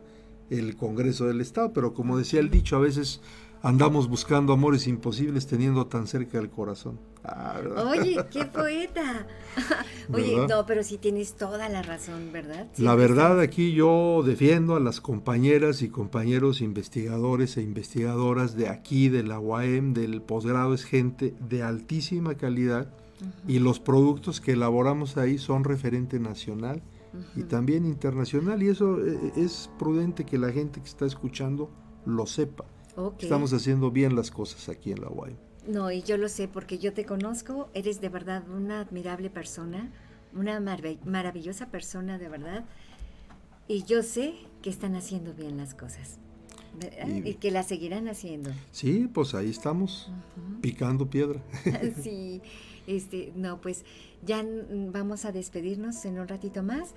el 0.49 0.75
Congreso 0.75 1.25
del 1.25 1.41
Estado, 1.41 1.73
pero 1.73 1.93
como 1.93 2.17
decía 2.17 2.39
el 2.39 2.49
dicho, 2.49 2.75
a 2.75 2.79
veces 2.79 3.21
andamos 3.61 4.07
buscando 4.07 4.53
amores 4.53 4.87
imposibles 4.87 5.47
teniendo 5.47 5.87
tan 5.87 6.07
cerca 6.07 6.39
el 6.39 6.49
corazón. 6.49 6.99
Ah, 7.23 7.59
Oye, 7.89 8.17
qué 8.31 8.45
poeta. 8.45 9.25
Oye, 10.13 10.47
no, 10.47 10.65
pero 10.65 10.83
sí 10.83 10.97
tienes 10.97 11.33
toda 11.33 11.67
la 11.69 11.81
razón, 11.81 12.31
¿verdad? 12.31 12.67
la 12.77 12.95
verdad, 12.95 13.39
aquí 13.39 13.73
yo 13.73 14.23
defiendo 14.25 14.75
a 14.75 14.79
las 14.79 15.01
compañeras 15.01 15.81
y 15.81 15.89
compañeros 15.89 16.61
investigadores 16.61 17.57
e 17.57 17.61
investigadoras 17.61 18.55
de 18.55 18.69
aquí, 18.69 19.09
de 19.09 19.23
la 19.23 19.39
UAM, 19.39 19.93
del 19.93 20.21
posgrado, 20.21 20.73
es 20.73 20.85
gente 20.85 21.33
de 21.49 21.63
altísima 21.63 22.35
calidad 22.35 22.87
y 23.47 23.59
los 23.59 23.79
productos 23.79 24.39
que 24.39 24.51
elaboramos 24.51 25.17
ahí 25.17 25.39
son 25.39 25.63
referente 25.63 26.19
nacional 26.19 26.83
y 27.35 27.43
también 27.43 27.85
internacional 27.85 28.61
y 28.61 28.69
eso 28.69 29.05
eh, 29.05 29.33
es 29.35 29.69
prudente 29.79 30.25
que 30.25 30.37
la 30.37 30.51
gente 30.51 30.81
que 30.81 30.87
está 30.87 31.05
escuchando 31.05 31.69
lo 32.05 32.25
sepa. 32.25 32.65
Estamos 33.19 33.53
haciendo 33.53 33.91
bien 33.91 34.15
las 34.15 34.31
cosas 34.31 34.69
aquí 34.69 34.91
en 34.91 35.01
la 35.01 35.09
UAM. 35.09 35.35
No, 35.67 35.91
y 35.91 36.01
yo 36.01 36.17
lo 36.17 36.29
sé 36.29 36.47
porque 36.47 36.79
yo 36.79 36.93
te 36.93 37.05
conozco, 37.05 37.69
eres 37.73 38.01
de 38.01 38.09
verdad 38.09 38.47
una 38.49 38.79
admirable 38.79 39.29
persona, 39.29 39.91
una 40.33 40.59
maravillosa 40.59 41.67
persona 41.67 42.17
de 42.17 42.29
verdad, 42.29 42.65
y 43.67 43.83
yo 43.83 44.01
sé 44.01 44.33
que 44.61 44.69
están 44.69 44.95
haciendo 44.95 45.33
bien 45.33 45.57
las 45.57 45.75
cosas. 45.75 46.19
Y, 47.25 47.33
que 47.35 47.49
las 47.49 47.67
seguirán 47.67 48.07
haciendo. 48.07 48.51
Sí, 48.71 49.09
pues 49.11 49.33
ahí 49.33 49.49
estamos, 49.49 50.11
picando 50.61 51.09
piedra. 51.09 51.41
sí, 52.01 52.41
este, 52.87 53.31
no, 53.35 53.61
pues 53.61 53.85
ya 54.23 54.43
vamos 54.69 55.25
a 55.25 55.31
despedirnos 55.31 56.03
en 56.05 56.19
un 56.19 56.27
ratito 56.27 56.63
más. 56.63 56.95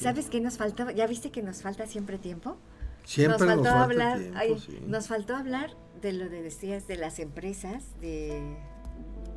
¿Sabes 0.00 0.28
qué 0.28 0.40
nos 0.40 0.56
faltaba? 0.56 0.92
¿Ya 0.92 1.06
viste 1.06 1.30
que 1.30 1.42
nos 1.42 1.62
falta 1.62 1.86
siempre 1.86 2.18
tiempo? 2.18 2.56
Siempre 3.04 3.46
nos, 3.46 3.54
faltó 3.54 3.70
hablar, 3.70 4.20
nos 4.86 5.06
faltó 5.06 5.36
hablar 5.36 5.70
de 6.02 6.12
lo 6.12 6.28
de 6.28 6.42
decías 6.42 6.88
de 6.88 6.96
las 6.96 7.20
empresas, 7.20 7.84
de, 8.00 8.56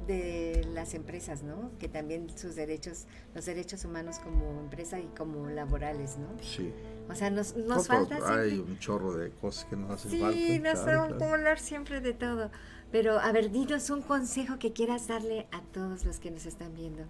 de 0.07 0.67
las 0.73 0.95
empresas, 0.95 1.43
¿no? 1.43 1.71
Que 1.77 1.87
también 1.87 2.35
sus 2.35 2.55
derechos, 2.55 3.05
los 3.35 3.45
derechos 3.45 3.85
humanos 3.85 4.17
como 4.19 4.59
empresa 4.59 4.99
y 4.99 5.05
como 5.15 5.47
laborales, 5.49 6.17
¿no? 6.17 6.27
Sí. 6.41 6.73
O 7.09 7.15
sea, 7.15 7.29
nos, 7.29 7.55
nos 7.55 7.87
falta. 7.87 8.17
Hay 8.39 8.57
un 8.57 8.79
chorro 8.79 9.13
de 9.13 9.29
cosas 9.29 9.65
que 9.65 9.75
nos 9.75 9.91
hacen 9.91 10.19
falta. 10.19 10.35
Sí, 10.35 10.59
nos 10.59 10.79
claro, 10.79 11.33
hablar 11.33 11.59
siempre 11.59 12.01
de 12.01 12.13
todo. 12.13 12.49
Pero, 12.91 13.19
a 13.19 13.31
ver, 13.31 13.51
dinos 13.51 13.89
un 13.89 14.01
consejo 14.01 14.57
que 14.57 14.73
quieras 14.73 15.07
darle 15.07 15.47
a 15.51 15.61
todos 15.61 16.05
los 16.05 16.19
que 16.19 16.31
nos 16.31 16.45
están 16.45 16.73
viendo. 16.75 17.03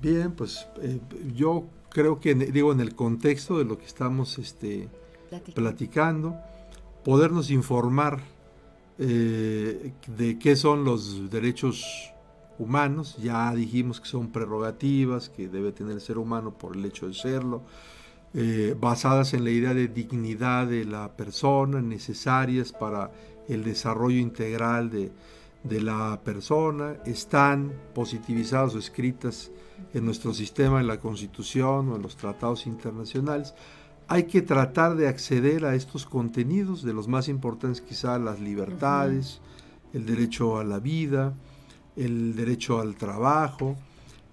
Bien, 0.00 0.32
pues 0.32 0.66
eh, 0.82 1.00
yo 1.34 1.64
creo 1.88 2.20
que, 2.20 2.34
digo, 2.34 2.72
en 2.72 2.80
el 2.80 2.94
contexto 2.94 3.58
de 3.58 3.64
lo 3.64 3.78
que 3.78 3.86
estamos 3.86 4.38
este, 4.38 4.88
platicando, 5.54 6.36
podernos 7.04 7.50
informar 7.50 8.20
eh, 8.98 9.92
de 10.06 10.38
qué 10.38 10.56
son 10.56 10.84
los 10.84 11.30
derechos 11.30 12.12
humanos, 12.58 13.16
ya 13.18 13.54
dijimos 13.54 14.00
que 14.00 14.08
son 14.08 14.28
prerrogativas 14.28 15.28
que 15.28 15.48
debe 15.48 15.72
tener 15.72 15.92
el 15.92 16.00
ser 16.00 16.18
humano 16.18 16.52
por 16.52 16.76
el 16.76 16.84
hecho 16.84 17.06
de 17.06 17.14
serlo, 17.14 17.62
eh, 18.34 18.76
basadas 18.78 19.32
en 19.34 19.44
la 19.44 19.50
idea 19.50 19.72
de 19.72 19.88
dignidad 19.88 20.66
de 20.66 20.84
la 20.84 21.16
persona, 21.16 21.80
necesarias 21.80 22.72
para 22.72 23.10
el 23.48 23.64
desarrollo 23.64 24.18
integral 24.18 24.90
de, 24.90 25.10
de 25.64 25.80
la 25.80 26.20
persona, 26.22 26.96
están 27.04 27.72
positivizadas 27.94 28.74
o 28.74 28.78
escritas 28.78 29.50
en 29.94 30.04
nuestro 30.04 30.34
sistema, 30.34 30.80
en 30.80 30.86
la 30.86 31.00
Constitución 31.00 31.90
o 31.90 31.96
en 31.96 32.02
los 32.02 32.16
tratados 32.16 32.66
internacionales. 32.66 33.54
Hay 34.06 34.24
que 34.24 34.42
tratar 34.42 34.96
de 34.96 35.08
acceder 35.08 35.64
a 35.64 35.74
estos 35.74 36.06
contenidos, 36.06 36.82
de 36.82 36.94
los 36.94 37.08
más 37.08 37.28
importantes 37.28 37.80
quizá 37.80 38.18
las 38.18 38.40
libertades, 38.40 39.40
el 39.92 40.06
derecho 40.06 40.58
a 40.58 40.64
la 40.64 40.78
vida, 40.78 41.34
el 41.96 42.34
derecho 42.34 42.80
al 42.80 42.96
trabajo, 42.96 43.76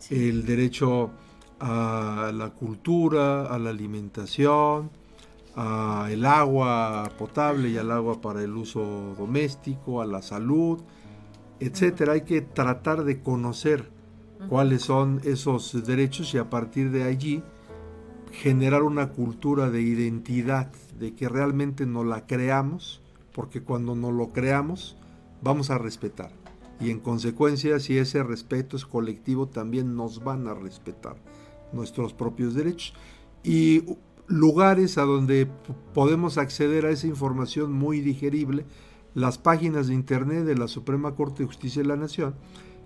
el 0.09 0.45
derecho 0.45 1.11
a 1.59 2.31
la 2.33 2.51
cultura, 2.51 3.45
a 3.47 3.57
la 3.59 3.69
alimentación, 3.69 4.91
al 5.55 6.25
agua 6.25 7.11
potable 7.17 7.69
y 7.69 7.77
al 7.77 7.91
agua 7.91 8.21
para 8.21 8.43
el 8.43 8.55
uso 8.55 9.15
doméstico, 9.17 10.01
a 10.01 10.05
la 10.05 10.21
salud, 10.21 10.81
etcétera. 11.59 12.13
Hay 12.13 12.21
que 12.21 12.41
tratar 12.41 13.03
de 13.03 13.21
conocer 13.21 13.89
cuáles 14.49 14.83
son 14.83 15.21
esos 15.23 15.85
derechos 15.85 16.33
y 16.33 16.37
a 16.37 16.49
partir 16.49 16.91
de 16.91 17.03
allí 17.03 17.41
generar 18.31 18.83
una 18.83 19.09
cultura 19.09 19.69
de 19.69 19.81
identidad, 19.81 20.71
de 20.99 21.15
que 21.15 21.29
realmente 21.29 21.85
no 21.85 22.03
la 22.03 22.25
creamos, 22.27 23.01
porque 23.33 23.61
cuando 23.61 23.95
no 23.95 24.11
lo 24.11 24.33
creamos 24.33 24.97
vamos 25.41 25.69
a 25.69 25.77
respetar. 25.77 26.31
Y 26.79 26.91
en 26.91 26.99
consecuencia, 26.99 27.79
si 27.79 27.97
ese 27.97 28.23
respeto 28.23 28.75
es 28.75 28.85
colectivo, 28.85 29.47
también 29.47 29.95
nos 29.95 30.23
van 30.23 30.47
a 30.47 30.53
respetar 30.53 31.15
nuestros 31.71 32.13
propios 32.13 32.53
derechos. 32.53 32.93
Y 33.43 33.83
lugares 34.27 34.97
a 34.97 35.03
donde 35.03 35.47
podemos 35.93 36.37
acceder 36.37 36.85
a 36.85 36.91
esa 36.91 37.07
información 37.07 37.71
muy 37.71 38.01
digerible, 38.01 38.65
las 39.13 39.37
páginas 39.37 39.87
de 39.87 39.93
internet 39.93 40.45
de 40.45 40.57
la 40.57 40.67
Suprema 40.67 41.15
Corte 41.15 41.43
de 41.43 41.47
Justicia 41.47 41.81
de 41.81 41.87
la 41.87 41.95
Nación 41.95 42.35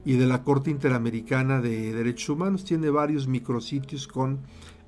y 0.05 0.13
de 0.13 0.27
la 0.27 0.43
Corte 0.43 0.69
Interamericana 0.69 1.61
de 1.61 1.93
Derechos 1.93 2.29
Humanos. 2.29 2.63
Tiene 2.63 2.89
varios 2.89 3.27
micrositios 3.27 4.07
con 4.07 4.41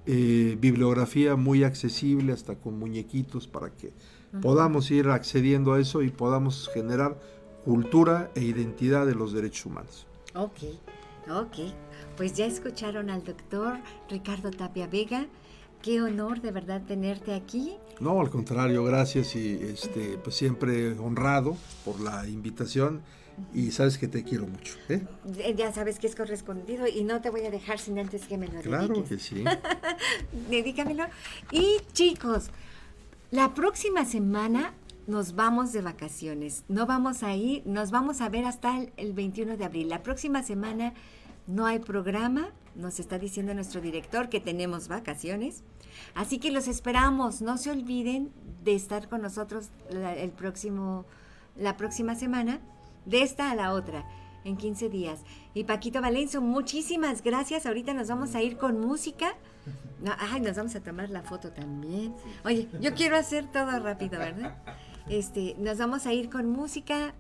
eh, 0.06 0.58
bibliografía 0.60 1.36
muy 1.36 1.64
accesible, 1.64 2.34
hasta 2.34 2.56
con 2.56 2.80
muñequitos 2.80 3.48
para 3.48 3.72
que 3.72 3.94
podamos 4.42 4.90
ir 4.92 5.10
accediendo 5.10 5.74
a 5.74 5.80
eso 5.80 6.02
y 6.02 6.10
podamos 6.10 6.70
generar 6.74 7.20
cultura 7.64 8.32
e 8.36 8.42
identidad 8.42 9.06
de 9.06 9.16
los 9.16 9.34
derechos 9.34 9.66
humanos. 9.66 10.08
Ok, 10.34 10.64
ok. 11.30 11.74
Pues 12.18 12.34
ya 12.34 12.46
escucharon 12.46 13.10
al 13.10 13.24
doctor 13.24 13.78
Ricardo 14.10 14.52
Tapia 14.52 14.88
Vega. 14.88 15.28
Qué 15.82 16.02
honor 16.02 16.42
de 16.42 16.52
verdad 16.52 16.82
tenerte 16.88 17.34
aquí. 17.34 17.74
No, 18.00 18.20
al 18.20 18.30
contrario, 18.30 18.84
gracias 18.84 19.36
y 19.36 19.54
este, 19.54 20.18
pues 20.24 20.36
siempre 20.36 20.92
honrado 20.94 21.58
por 21.84 22.00
la 22.00 22.28
invitación 22.28 23.02
y 23.54 23.72
sabes 23.72 23.98
que 23.98 24.08
te 24.08 24.24
quiero 24.24 24.48
mucho. 24.48 24.76
¿eh? 24.90 25.06
Ya 25.56 25.72
sabes 25.72 26.00
que 26.00 26.08
es 26.08 26.16
correspondido 26.16 26.88
y 26.88 27.04
no 27.04 27.22
te 27.22 27.30
voy 27.30 27.46
a 27.46 27.52
dejar 27.52 27.80
sin 27.80 27.98
antes 28.00 28.26
que 28.26 28.38
me 28.38 28.48
lo 28.48 28.62
Claro 28.62 29.04
que 29.04 29.18
sí. 29.18 29.44
Dedícamelo. 30.50 31.06
Y 31.52 31.78
chicos, 31.94 32.50
la 33.32 33.54
próxima 33.54 34.06
semana 34.06 34.74
nos 35.08 35.36
vamos 35.36 35.74
de 35.74 35.82
vacaciones. 35.82 36.64
No 36.68 36.86
vamos 36.86 37.24
a 37.24 37.36
ir, 37.36 37.64
nos 37.66 37.92
vamos 37.92 38.22
a 38.22 38.30
ver 38.30 38.46
hasta 38.46 38.78
el, 38.78 38.94
el 38.98 39.14
21 39.14 39.58
de 39.58 39.66
abril. 39.66 39.90
La 39.90 40.04
próxima 40.04 40.44
semana 40.44 40.94
no 41.48 41.66
hay 41.66 41.80
programa. 41.80 42.50
Nos 42.76 43.00
está 43.00 43.20
diciendo 43.20 43.54
nuestro 43.54 43.82
director 43.82 44.30
que 44.30 44.40
tenemos 44.40 44.88
vacaciones. 44.88 45.64
Así 46.16 46.40
que 46.40 46.52
los 46.52 46.68
esperamos. 46.68 47.42
No 47.42 47.58
se 47.58 47.72
olviden 47.72 48.32
de 48.64 48.76
estar 48.76 49.10
con 49.10 49.22
nosotros 49.22 49.70
el 49.90 50.32
próximo, 50.32 51.06
la 51.58 51.78
próxima 51.78 52.16
semana 52.16 52.60
de 53.06 53.24
esta 53.24 53.52
a 53.52 53.56
la 53.56 53.74
otra, 53.74 54.06
en 54.44 54.58
15 54.58 54.90
días. 54.90 55.20
Y 55.54 55.64
Paquito 55.66 56.02
Valenzo, 56.02 56.42
muchísimas 56.42 57.22
gracias. 57.24 57.66
Ahorita 57.66 57.94
nos 57.94 58.08
vamos 58.08 58.36
a 58.36 58.42
ir 58.42 58.58
con 58.58 58.80
música. 58.80 59.36
ay, 60.20 60.42
nos 60.42 60.56
vamos 60.58 60.76
a 60.76 60.82
tomar 60.82 61.10
la 61.10 61.22
foto 61.22 61.52
también. 61.52 62.14
Oye, 62.46 62.68
yo 62.80 62.94
quiero 62.94 63.16
hacer 63.16 63.52
todo 63.52 63.80
rápido, 63.80 64.20
¿verdad? 64.20 64.58
Este, 65.10 65.56
nos 65.58 65.78
vamos 65.78 66.06
a 66.06 66.14
ir 66.14 66.30
con 66.30 66.50
música. 66.50 67.14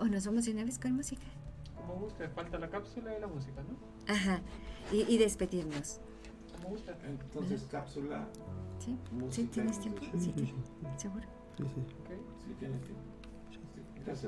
¿O 0.00 0.06
nos 0.06 0.24
vamos 0.24 0.48
a 0.48 0.50
una 0.50 0.64
vez 0.64 0.78
con 0.78 0.94
música? 0.94 1.22
Como 1.76 1.94
gusta, 1.96 2.28
falta 2.30 2.58
la 2.58 2.70
cápsula 2.70 3.16
y 3.16 3.20
la 3.20 3.26
música, 3.26 3.62
¿no? 3.62 3.89
Ajá, 4.10 4.40
y, 4.92 5.18
despedirnos. 5.18 6.00
Como 6.56 6.70
gusta. 6.70 6.98
Entonces, 7.04 7.64
cápsula. 7.70 8.26
¿Sí? 8.84 8.98
¿Sí? 9.30 9.44
¿Tienes 9.44 9.78
tiempo? 9.78 10.02
Sí, 10.18 10.32
sí, 10.36 10.54
¿Seguro? 10.96 11.26
Sí, 11.56 11.64
sí. 11.64 11.80
Okay. 12.02 12.18
Sí, 12.44 12.54
tienes 12.58 12.80
tiempo. 12.82 13.02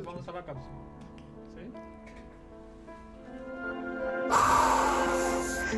Vamos 0.05 0.29
a 0.29 0.33
la 0.33 0.45
cápsula. 0.45 0.69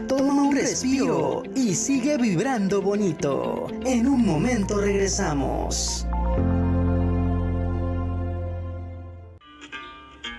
Toma 0.06 0.42
un 0.42 0.54
respiro 0.54 1.44
y 1.54 1.74
sigue 1.74 2.18
vibrando 2.18 2.82
bonito. 2.82 3.68
En 3.86 4.06
un 4.06 4.26
momento 4.26 4.80
regresamos. 4.80 6.06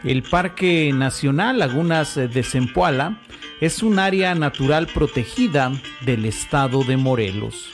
El 0.03 0.23
Parque 0.23 0.91
Nacional 0.93 1.59
Lagunas 1.59 2.15
de 2.15 2.43
Zempoala 2.43 3.19
es 3.61 3.81
un 3.81 3.99
área 3.99 4.35
natural 4.35 4.87
protegida 4.87 5.71
del 6.01 6.25
estado 6.25 6.83
de 6.83 6.97
Morelos. 6.97 7.71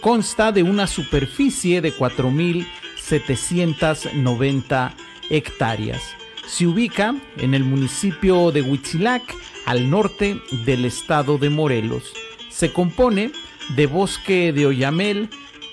Consta 0.00 0.52
de 0.52 0.62
una 0.62 0.86
superficie 0.86 1.80
de 1.80 1.94
4.000 1.94 2.66
790 3.04 4.94
hectáreas. 5.30 6.02
Se 6.46 6.66
ubica 6.66 7.14
en 7.36 7.54
el 7.54 7.64
municipio 7.64 8.50
de 8.50 8.62
Huitzilac, 8.62 9.22
al 9.66 9.88
norte 9.88 10.40
del 10.66 10.84
estado 10.84 11.38
de 11.38 11.48
Morelos. 11.50 12.12
Se 12.50 12.72
compone 12.72 13.32
de 13.76 13.86
bosque 13.86 14.52
de 14.52 14.66
oyamel, 14.66 15.30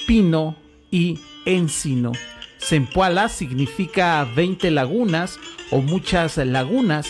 pino 0.08 0.56
y 0.90 1.20
encino. 1.46 2.14
Zempoala 2.64 3.30
significa 3.30 4.26
20 4.36 4.72
lagunas 4.72 5.40
o 5.72 5.82
muchas 5.82 6.38
lagunas 6.38 7.08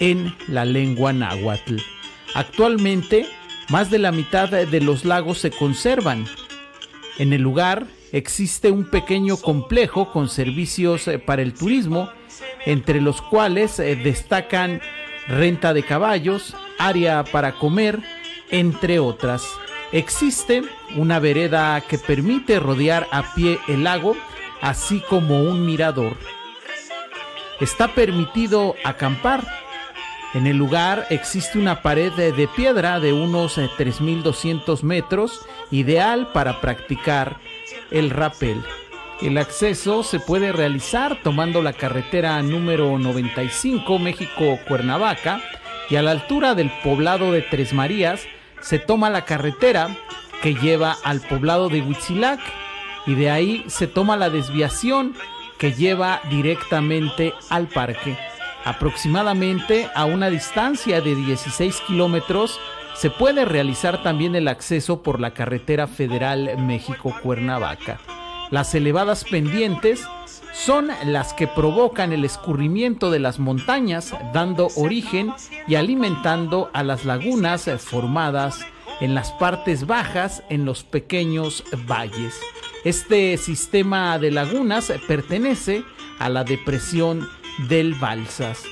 en 0.00 0.34
la 0.48 0.64
lengua 0.64 1.12
náhuatl. 1.12 1.76
Actualmente, 2.34 3.26
más 3.68 3.90
de 3.90 3.98
la 3.98 4.12
mitad 4.12 4.48
de 4.48 4.80
los 4.80 5.04
lagos 5.04 5.38
se 5.38 5.50
conservan. 5.50 6.26
En 7.18 7.32
el 7.32 7.42
lugar 7.42 7.86
existe 8.12 8.70
un 8.70 8.84
pequeño 8.84 9.36
complejo 9.36 10.10
con 10.12 10.28
servicios 10.28 11.08
eh, 11.08 11.18
para 11.18 11.42
el 11.42 11.54
turismo, 11.54 12.10
entre 12.64 13.00
los 13.00 13.20
cuales 13.20 13.78
eh, 13.78 13.96
destacan 13.96 14.80
renta 15.28 15.74
de 15.74 15.82
caballos, 15.82 16.56
área 16.78 17.24
para 17.24 17.52
comer, 17.52 18.00
entre 18.50 18.98
otras. 18.98 19.42
Existe 19.92 20.62
una 20.96 21.18
vereda 21.18 21.80
que 21.82 21.98
permite 21.98 22.58
rodear 22.60 23.06
a 23.12 23.34
pie 23.34 23.58
el 23.68 23.84
lago, 23.84 24.16
así 24.62 25.00
como 25.00 25.42
un 25.42 25.66
mirador. 25.66 26.16
está 27.60 27.88
permitido 27.88 28.74
acampar. 28.84 29.44
En 30.32 30.46
el 30.46 30.56
lugar 30.56 31.06
existe 31.10 31.58
una 31.58 31.82
pared 31.82 32.10
de 32.12 32.48
piedra 32.48 32.98
de 32.98 33.12
unos 33.12 33.58
3.200 33.58 34.80
eh, 34.80 34.86
metros, 34.86 35.40
ideal 35.70 36.32
para 36.32 36.62
practicar 36.62 37.36
el 37.90 38.08
rappel. 38.08 38.64
El 39.20 39.36
acceso 39.36 40.02
se 40.02 40.18
puede 40.18 40.50
realizar 40.50 41.18
tomando 41.22 41.62
la 41.62 41.74
carretera 41.74 42.40
número 42.42 42.98
95 42.98 43.98
México-Cuernavaca 43.98 45.40
y 45.90 45.96
a 45.96 46.02
la 46.02 46.12
altura 46.12 46.54
del 46.54 46.72
poblado 46.82 47.30
de 47.30 47.42
Tres 47.42 47.72
Marías 47.74 48.26
se 48.60 48.78
toma 48.78 49.10
la 49.10 49.24
carretera 49.24 49.88
que 50.42 50.54
lleva 50.54 50.96
al 51.04 51.20
poblado 51.20 51.68
de 51.68 51.82
Huitzilac 51.82 52.40
y 53.06 53.14
de 53.14 53.30
ahí 53.30 53.64
se 53.68 53.86
toma 53.86 54.16
la 54.16 54.30
desviación 54.30 55.14
que 55.58 55.72
lleva 55.72 56.20
directamente 56.30 57.34
al 57.48 57.68
parque. 57.68 58.16
Aproximadamente 58.64 59.88
a 59.94 60.04
una 60.04 60.30
distancia 60.30 61.00
de 61.00 61.14
16 61.14 61.80
kilómetros 61.86 62.60
se 62.94 63.10
puede 63.10 63.44
realizar 63.44 64.02
también 64.02 64.34
el 64.34 64.48
acceso 64.48 65.02
por 65.02 65.20
la 65.20 65.34
carretera 65.34 65.86
federal 65.86 66.56
México-Cuernavaca. 66.58 67.98
Las 68.50 68.74
elevadas 68.74 69.24
pendientes 69.24 70.06
son 70.52 70.88
las 71.06 71.32
que 71.32 71.48
provocan 71.48 72.12
el 72.12 72.24
escurrimiento 72.24 73.10
de 73.10 73.18
las 73.18 73.38
montañas, 73.38 74.14
dando 74.34 74.68
origen 74.76 75.32
y 75.66 75.76
alimentando 75.76 76.70
a 76.74 76.82
las 76.82 77.04
lagunas 77.04 77.70
formadas 77.78 78.60
en 79.02 79.16
las 79.16 79.32
partes 79.32 79.88
bajas 79.88 80.44
en 80.48 80.64
los 80.64 80.84
pequeños 80.84 81.64
valles. 81.88 82.38
Este 82.84 83.36
sistema 83.36 84.16
de 84.20 84.30
lagunas 84.30 84.92
pertenece 85.08 85.82
a 86.20 86.28
la 86.28 86.44
depresión 86.44 87.28
del 87.68 87.94
Balsas. 87.94 88.62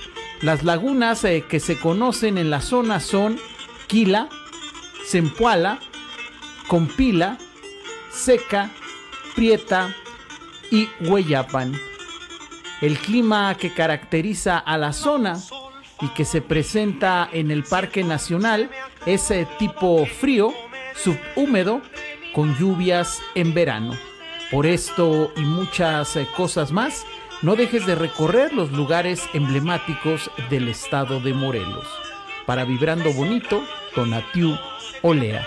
Las 0.40 0.62
lagunas 0.62 1.24
eh, 1.24 1.44
que 1.48 1.58
se 1.58 1.76
conocen 1.76 2.38
en 2.38 2.48
la 2.48 2.60
zona 2.60 3.00
son 3.00 3.40
Quila, 3.88 4.28
Zempoala, 5.04 5.80
Compila, 6.68 7.36
Seca, 8.12 8.70
Prieta 9.34 9.92
y 10.70 10.88
Hueyapan. 11.00 11.74
El 12.80 12.98
clima 12.98 13.56
que 13.56 13.74
caracteriza 13.74 14.58
a 14.58 14.78
la 14.78 14.92
zona 14.92 15.40
y 16.00 16.08
que 16.10 16.24
se 16.24 16.40
presenta 16.40 17.28
en 17.32 17.50
el 17.50 17.64
Parque 17.64 18.04
Nacional 18.04 18.70
es 19.06 19.32
tipo 19.58 20.04
frío, 20.06 20.52
subhúmedo, 20.94 21.80
con 22.34 22.56
lluvias 22.56 23.20
en 23.34 23.54
verano. 23.54 23.92
Por 24.50 24.66
esto 24.66 25.32
y 25.36 25.42
muchas 25.42 26.16
eh, 26.16 26.26
cosas 26.36 26.72
más, 26.72 27.06
no 27.42 27.56
dejes 27.56 27.86
de 27.86 27.94
recorrer 27.94 28.52
los 28.52 28.72
lugares 28.72 29.22
emblemáticos 29.32 30.30
del 30.50 30.68
estado 30.68 31.20
de 31.20 31.32
Morelos. 31.32 31.86
Para 32.46 32.64
Vibrando 32.64 33.12
Bonito, 33.12 33.62
Tonatiu 33.94 34.58
Olea. 35.02 35.46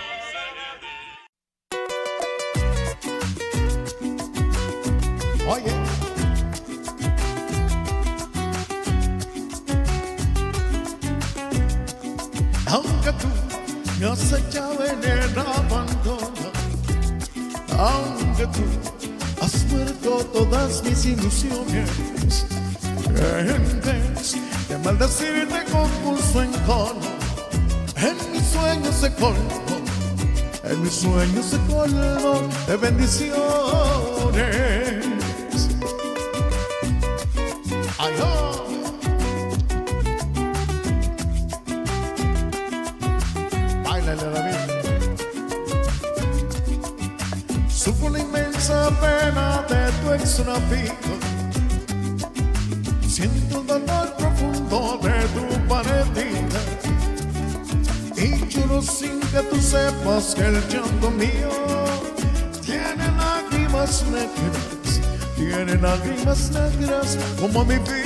Me 14.04 14.10
has 14.10 14.34
echado 14.34 14.86
en 14.86 15.02
el 15.02 15.40
abandono, 15.40 16.52
aunque 17.78 18.46
tú 18.48 18.64
has 19.42 19.64
muerto 19.72 20.26
todas 20.34 20.84
mis 20.84 21.06
ilusiones, 21.06 22.46
en 23.08 23.82
vez 23.82 24.36
de 24.68 24.78
maldecirte 24.80 25.64
con 25.72 25.90
pulso 26.04 26.44
en 26.44 26.52
cono, 26.66 27.00
en 27.96 28.18
mis 28.34 28.46
sueños 28.48 28.96
se 28.96 29.14
colmo, 29.14 29.62
en 30.66 30.82
mis 30.84 30.94
sueños 30.94 31.46
se 31.46 31.58
colmo 31.72 32.50
de 32.68 32.76
bendiciones. 32.78 33.44
David. 44.16 44.56
Sufro 47.70 48.10
la 48.10 48.20
inmensa 48.20 48.90
pena 49.02 49.64
de 49.68 49.92
tu 50.02 50.14
extravío. 50.14 51.14
Siento 53.08 53.62
el 53.62 53.68
dolor 53.68 54.16
profundo 54.18 55.00
de 55.02 55.18
tu 55.36 55.68
partida. 55.68 56.60
Y 58.16 58.48
lloro 58.48 58.82
sin 58.82 59.20
que 59.20 59.42
tú 59.50 59.60
sepas 59.60 60.36
que 60.36 60.46
el 60.46 60.68
llanto 60.70 61.12
mío 61.12 61.52
tiene 62.66 63.06
lágrimas 63.18 64.04
negras, 64.12 65.02
tiene 65.36 65.76
lágrimas 65.82 66.52
negras 66.52 67.18
como 67.40 67.66
mi 67.66 67.80
vida. 67.80 68.03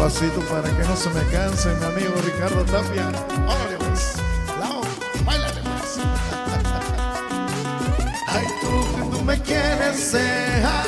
Y 0.00 0.02
despacito 0.02 0.40
para 0.48 0.64
que 0.74 0.82
no 0.82 0.96
se 0.96 1.10
me 1.10 1.22
canse 1.30 1.68
mi 1.74 1.84
amigo 1.84 2.14
Ricardo 2.24 2.64
Tapia. 2.64 3.08
Órale 3.46 3.76
pues, 3.76 4.14
lao, 4.58 4.80
bailale 5.26 5.60
pues. 5.60 5.98
Ay, 8.26 8.46
tú 8.62 8.70
que 8.96 9.02
tú 9.18 9.24
me 9.24 9.38
quieres 9.42 10.12
dejar 10.12 10.86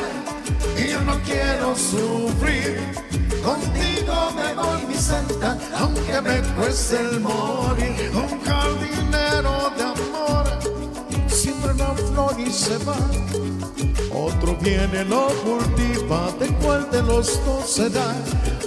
y 0.79 0.89
yo 0.93 1.03
no 1.03 1.21
quiero 1.25 1.77
sufrir. 1.77 2.81
Contigo 3.45 4.31
me 4.35 4.55
voy, 4.55 4.87
mi 4.89 4.95
santa, 4.95 5.59
aunque 5.77 6.19
me 6.23 6.41
cueste 6.55 6.99
el 6.99 7.21
morir. 7.21 8.11
Un 8.15 8.41
jardinero 8.43 9.73
de 9.77 9.83
amor 9.83 10.47
siembra 11.29 11.75
la 11.75 11.95
flor 11.95 12.41
y 12.41 12.51
se 12.51 12.79
va. 12.79 12.97
Otro 14.15 14.57
viene, 14.57 15.05
lo 15.05 15.29
cultiva, 15.43 16.31
¿de 16.39 16.49
cuál 16.63 16.91
de 16.91 17.03
los 17.03 17.45
dos 17.45 17.71
se 17.71 17.89
da? 17.89 18.15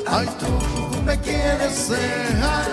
Ay, 0.07 0.27
tú 0.39 1.01
me 1.03 1.19
quieres 1.19 1.89
dejar 1.89 2.67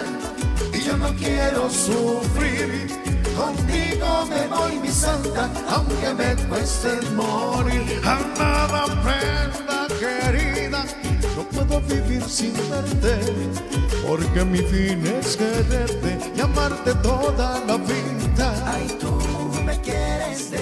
y 0.72 0.80
yo 0.80 0.96
no 0.96 1.12
quiero 1.14 1.68
sufrir. 1.68 2.88
Contigo 3.36 4.26
me 4.26 4.46
voy, 4.48 4.78
mi 4.78 4.88
santa, 4.88 5.50
aunque 5.68 6.14
me 6.14 6.34
cueste 6.48 7.00
morir. 7.14 8.00
A 8.04 8.18
nada 8.38 8.84
prenda 9.02 9.86
querida, 9.98 10.84
no 11.36 11.42
puedo 11.44 11.80
vivir 11.82 12.22
sin 12.22 12.54
verte, 12.70 13.18
porque 14.06 14.44
mi 14.44 14.58
fin 14.58 15.06
es 15.06 15.36
quererte 15.36 16.18
y 16.34 16.40
amarte 16.40 16.94
toda 17.02 17.60
la 17.66 17.76
vida. 17.76 18.54
Ay, 18.66 18.96
tú 18.98 19.18
me 19.64 19.78
quieres 19.80 20.50
dejar 20.50 20.61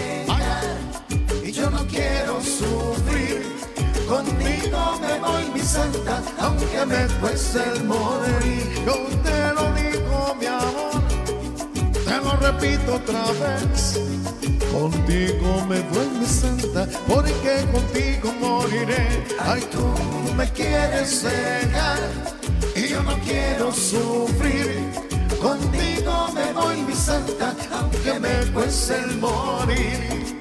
santa, 5.70 6.20
aunque 6.40 6.84
me 6.84 7.06
cueste 7.20 7.60
el 7.74 7.84
morir. 7.84 8.64
Yo 8.84 8.94
te 9.26 9.38
lo 9.56 9.64
digo, 9.80 10.34
mi 10.40 10.46
amor, 10.46 11.02
te 12.06 12.16
lo 12.24 12.32
repito 12.46 12.94
otra 12.94 13.24
vez. 13.42 14.00
Contigo 14.72 15.64
me 15.68 15.80
voy, 15.92 16.08
mi 16.18 16.26
santa, 16.26 16.86
porque 17.06 17.52
contigo 17.72 18.32
moriré. 18.40 19.04
Ay, 19.38 19.62
tú 19.70 19.84
me 20.36 20.46
quieres 20.50 21.22
dejar 21.22 21.98
y 22.74 22.88
yo 22.88 23.02
no 23.02 23.14
quiero 23.20 23.72
sufrir. 23.72 24.90
Contigo 25.40 26.14
me 26.34 26.52
voy, 26.52 26.82
mi 26.82 26.94
santa, 26.94 27.54
aunque 27.78 28.18
me 28.18 28.34
cueste 28.52 28.98
el 28.98 29.16
morir. 29.18 30.40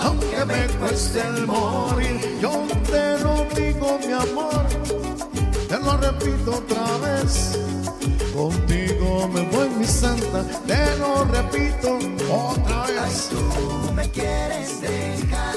Aunque 0.00 0.44
me 0.44 0.66
cueste 0.78 1.20
el 1.20 1.46
morir. 1.46 2.38
Yo 2.40 2.66
te 2.90 3.18
lo 3.18 3.46
digo, 3.54 3.98
mi 4.06 4.12
amor, 4.12 4.66
te 5.68 5.78
lo 5.78 5.96
repito 5.96 6.50
otra 6.56 6.98
vez. 6.98 7.58
Contigo 8.34 9.28
me 9.32 9.42
voy, 9.48 9.68
mi 9.70 9.86
santa, 9.86 10.44
te 10.66 10.96
lo 10.98 11.24
repito 11.24 11.98
otra 12.30 12.86
vez. 12.86 13.30
tú 13.30 13.92
me 13.92 14.08
quieres 14.10 14.80
dejar, 14.80 15.54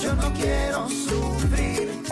yo 0.00 0.14
no 0.14 0.32
quiero 0.34 0.88
sufrir. 0.88 2.02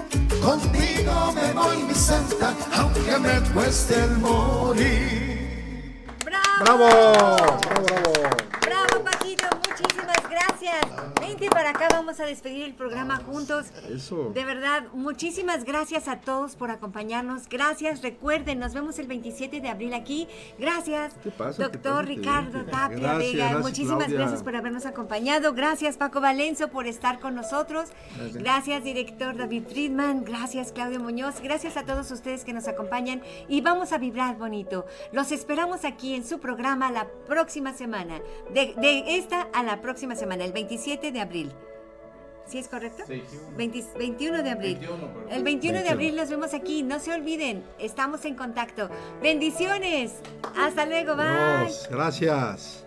Contigo 0.42 1.32
me 1.32 1.52
voy, 1.52 1.82
mi 1.84 1.94
santa, 1.94 2.54
aunque 2.74 3.18
me 3.18 3.40
cueste 3.52 3.94
el 4.02 4.18
morir. 4.18 6.04
¡Bravo! 6.24 6.58
¡Bravo! 6.60 6.86
¡Bravo, 7.36 8.47
gracias. 10.60 11.17
Para 11.36 11.70
acá, 11.70 11.88
vamos 11.90 12.20
a 12.20 12.24
despedir 12.24 12.64
el 12.64 12.74
programa 12.74 13.16
juntos. 13.18 13.66
Eso. 13.90 14.30
De 14.34 14.44
verdad, 14.44 14.84
muchísimas 14.92 15.64
gracias 15.64 16.08
a 16.08 16.20
todos 16.20 16.56
por 16.56 16.70
acompañarnos. 16.70 17.48
Gracias, 17.48 18.02
recuerden, 18.02 18.58
nos 18.58 18.72
vemos 18.74 18.98
el 18.98 19.06
27 19.06 19.60
de 19.60 19.68
abril 19.68 19.92
aquí. 19.94 20.26
Gracias, 20.58 21.14
¿Qué 21.22 21.30
pasa? 21.30 21.56
¿Qué 21.56 21.62
doctor 21.64 22.06
Ricardo. 22.06 22.64
Tapia 22.64 22.98
Gracias, 22.98 23.18
Vega. 23.18 23.44
gracias, 23.44 23.62
muchísimas 23.62 23.98
Claudia. 23.98 24.18
gracias 24.18 24.42
por 24.42 24.56
habernos 24.56 24.86
acompañado. 24.86 25.52
Gracias, 25.52 25.96
Paco 25.96 26.20
Valenzo, 26.20 26.68
por 26.68 26.86
estar 26.86 27.20
con 27.20 27.34
nosotros. 27.34 27.90
Gracias. 28.16 28.42
Gracias, 28.42 28.84
director 28.84 29.36
David 29.36 29.64
Friedman. 29.68 30.24
Gracias, 30.24 30.72
Claudio 30.72 31.00
Muñoz. 31.00 31.40
Gracias 31.42 31.76
a 31.76 31.84
todos 31.84 32.10
ustedes 32.10 32.44
que 32.44 32.52
nos 32.52 32.68
acompañan 32.68 33.22
y 33.48 33.60
vamos 33.60 33.92
a 33.92 33.98
vibrar 33.98 34.36
bonito. 34.38 34.86
Los 35.12 35.30
esperamos 35.32 35.84
aquí 35.84 36.14
en 36.14 36.26
su 36.26 36.40
programa 36.40 36.90
la 36.90 37.06
próxima 37.26 37.74
semana. 37.74 38.20
De, 38.52 38.74
de 38.78 39.16
esta 39.18 39.42
a 39.52 39.62
la 39.62 39.80
próxima 39.80 40.14
semana, 40.14 40.44
el 40.44 40.52
27 40.52 41.12
de 41.12 41.17
abril. 41.20 41.52
¿Sí 42.46 42.58
es 42.58 42.68
correcto? 42.68 43.04
20 43.56 43.84
21 43.98 44.42
de 44.42 44.50
abril. 44.50 44.78
El 45.30 45.42
21 45.42 45.82
de 45.82 45.88
abril 45.90 46.16
nos 46.16 46.30
vemos 46.30 46.54
aquí. 46.54 46.82
No 46.82 46.98
se 46.98 47.12
olviden, 47.12 47.62
estamos 47.78 48.24
en 48.24 48.34
contacto. 48.36 48.88
Bendiciones. 49.20 50.14
Hasta 50.56 50.86
luego. 50.86 51.14
Bye. 51.14 51.66
Dios, 51.66 51.88
gracias. 51.90 52.86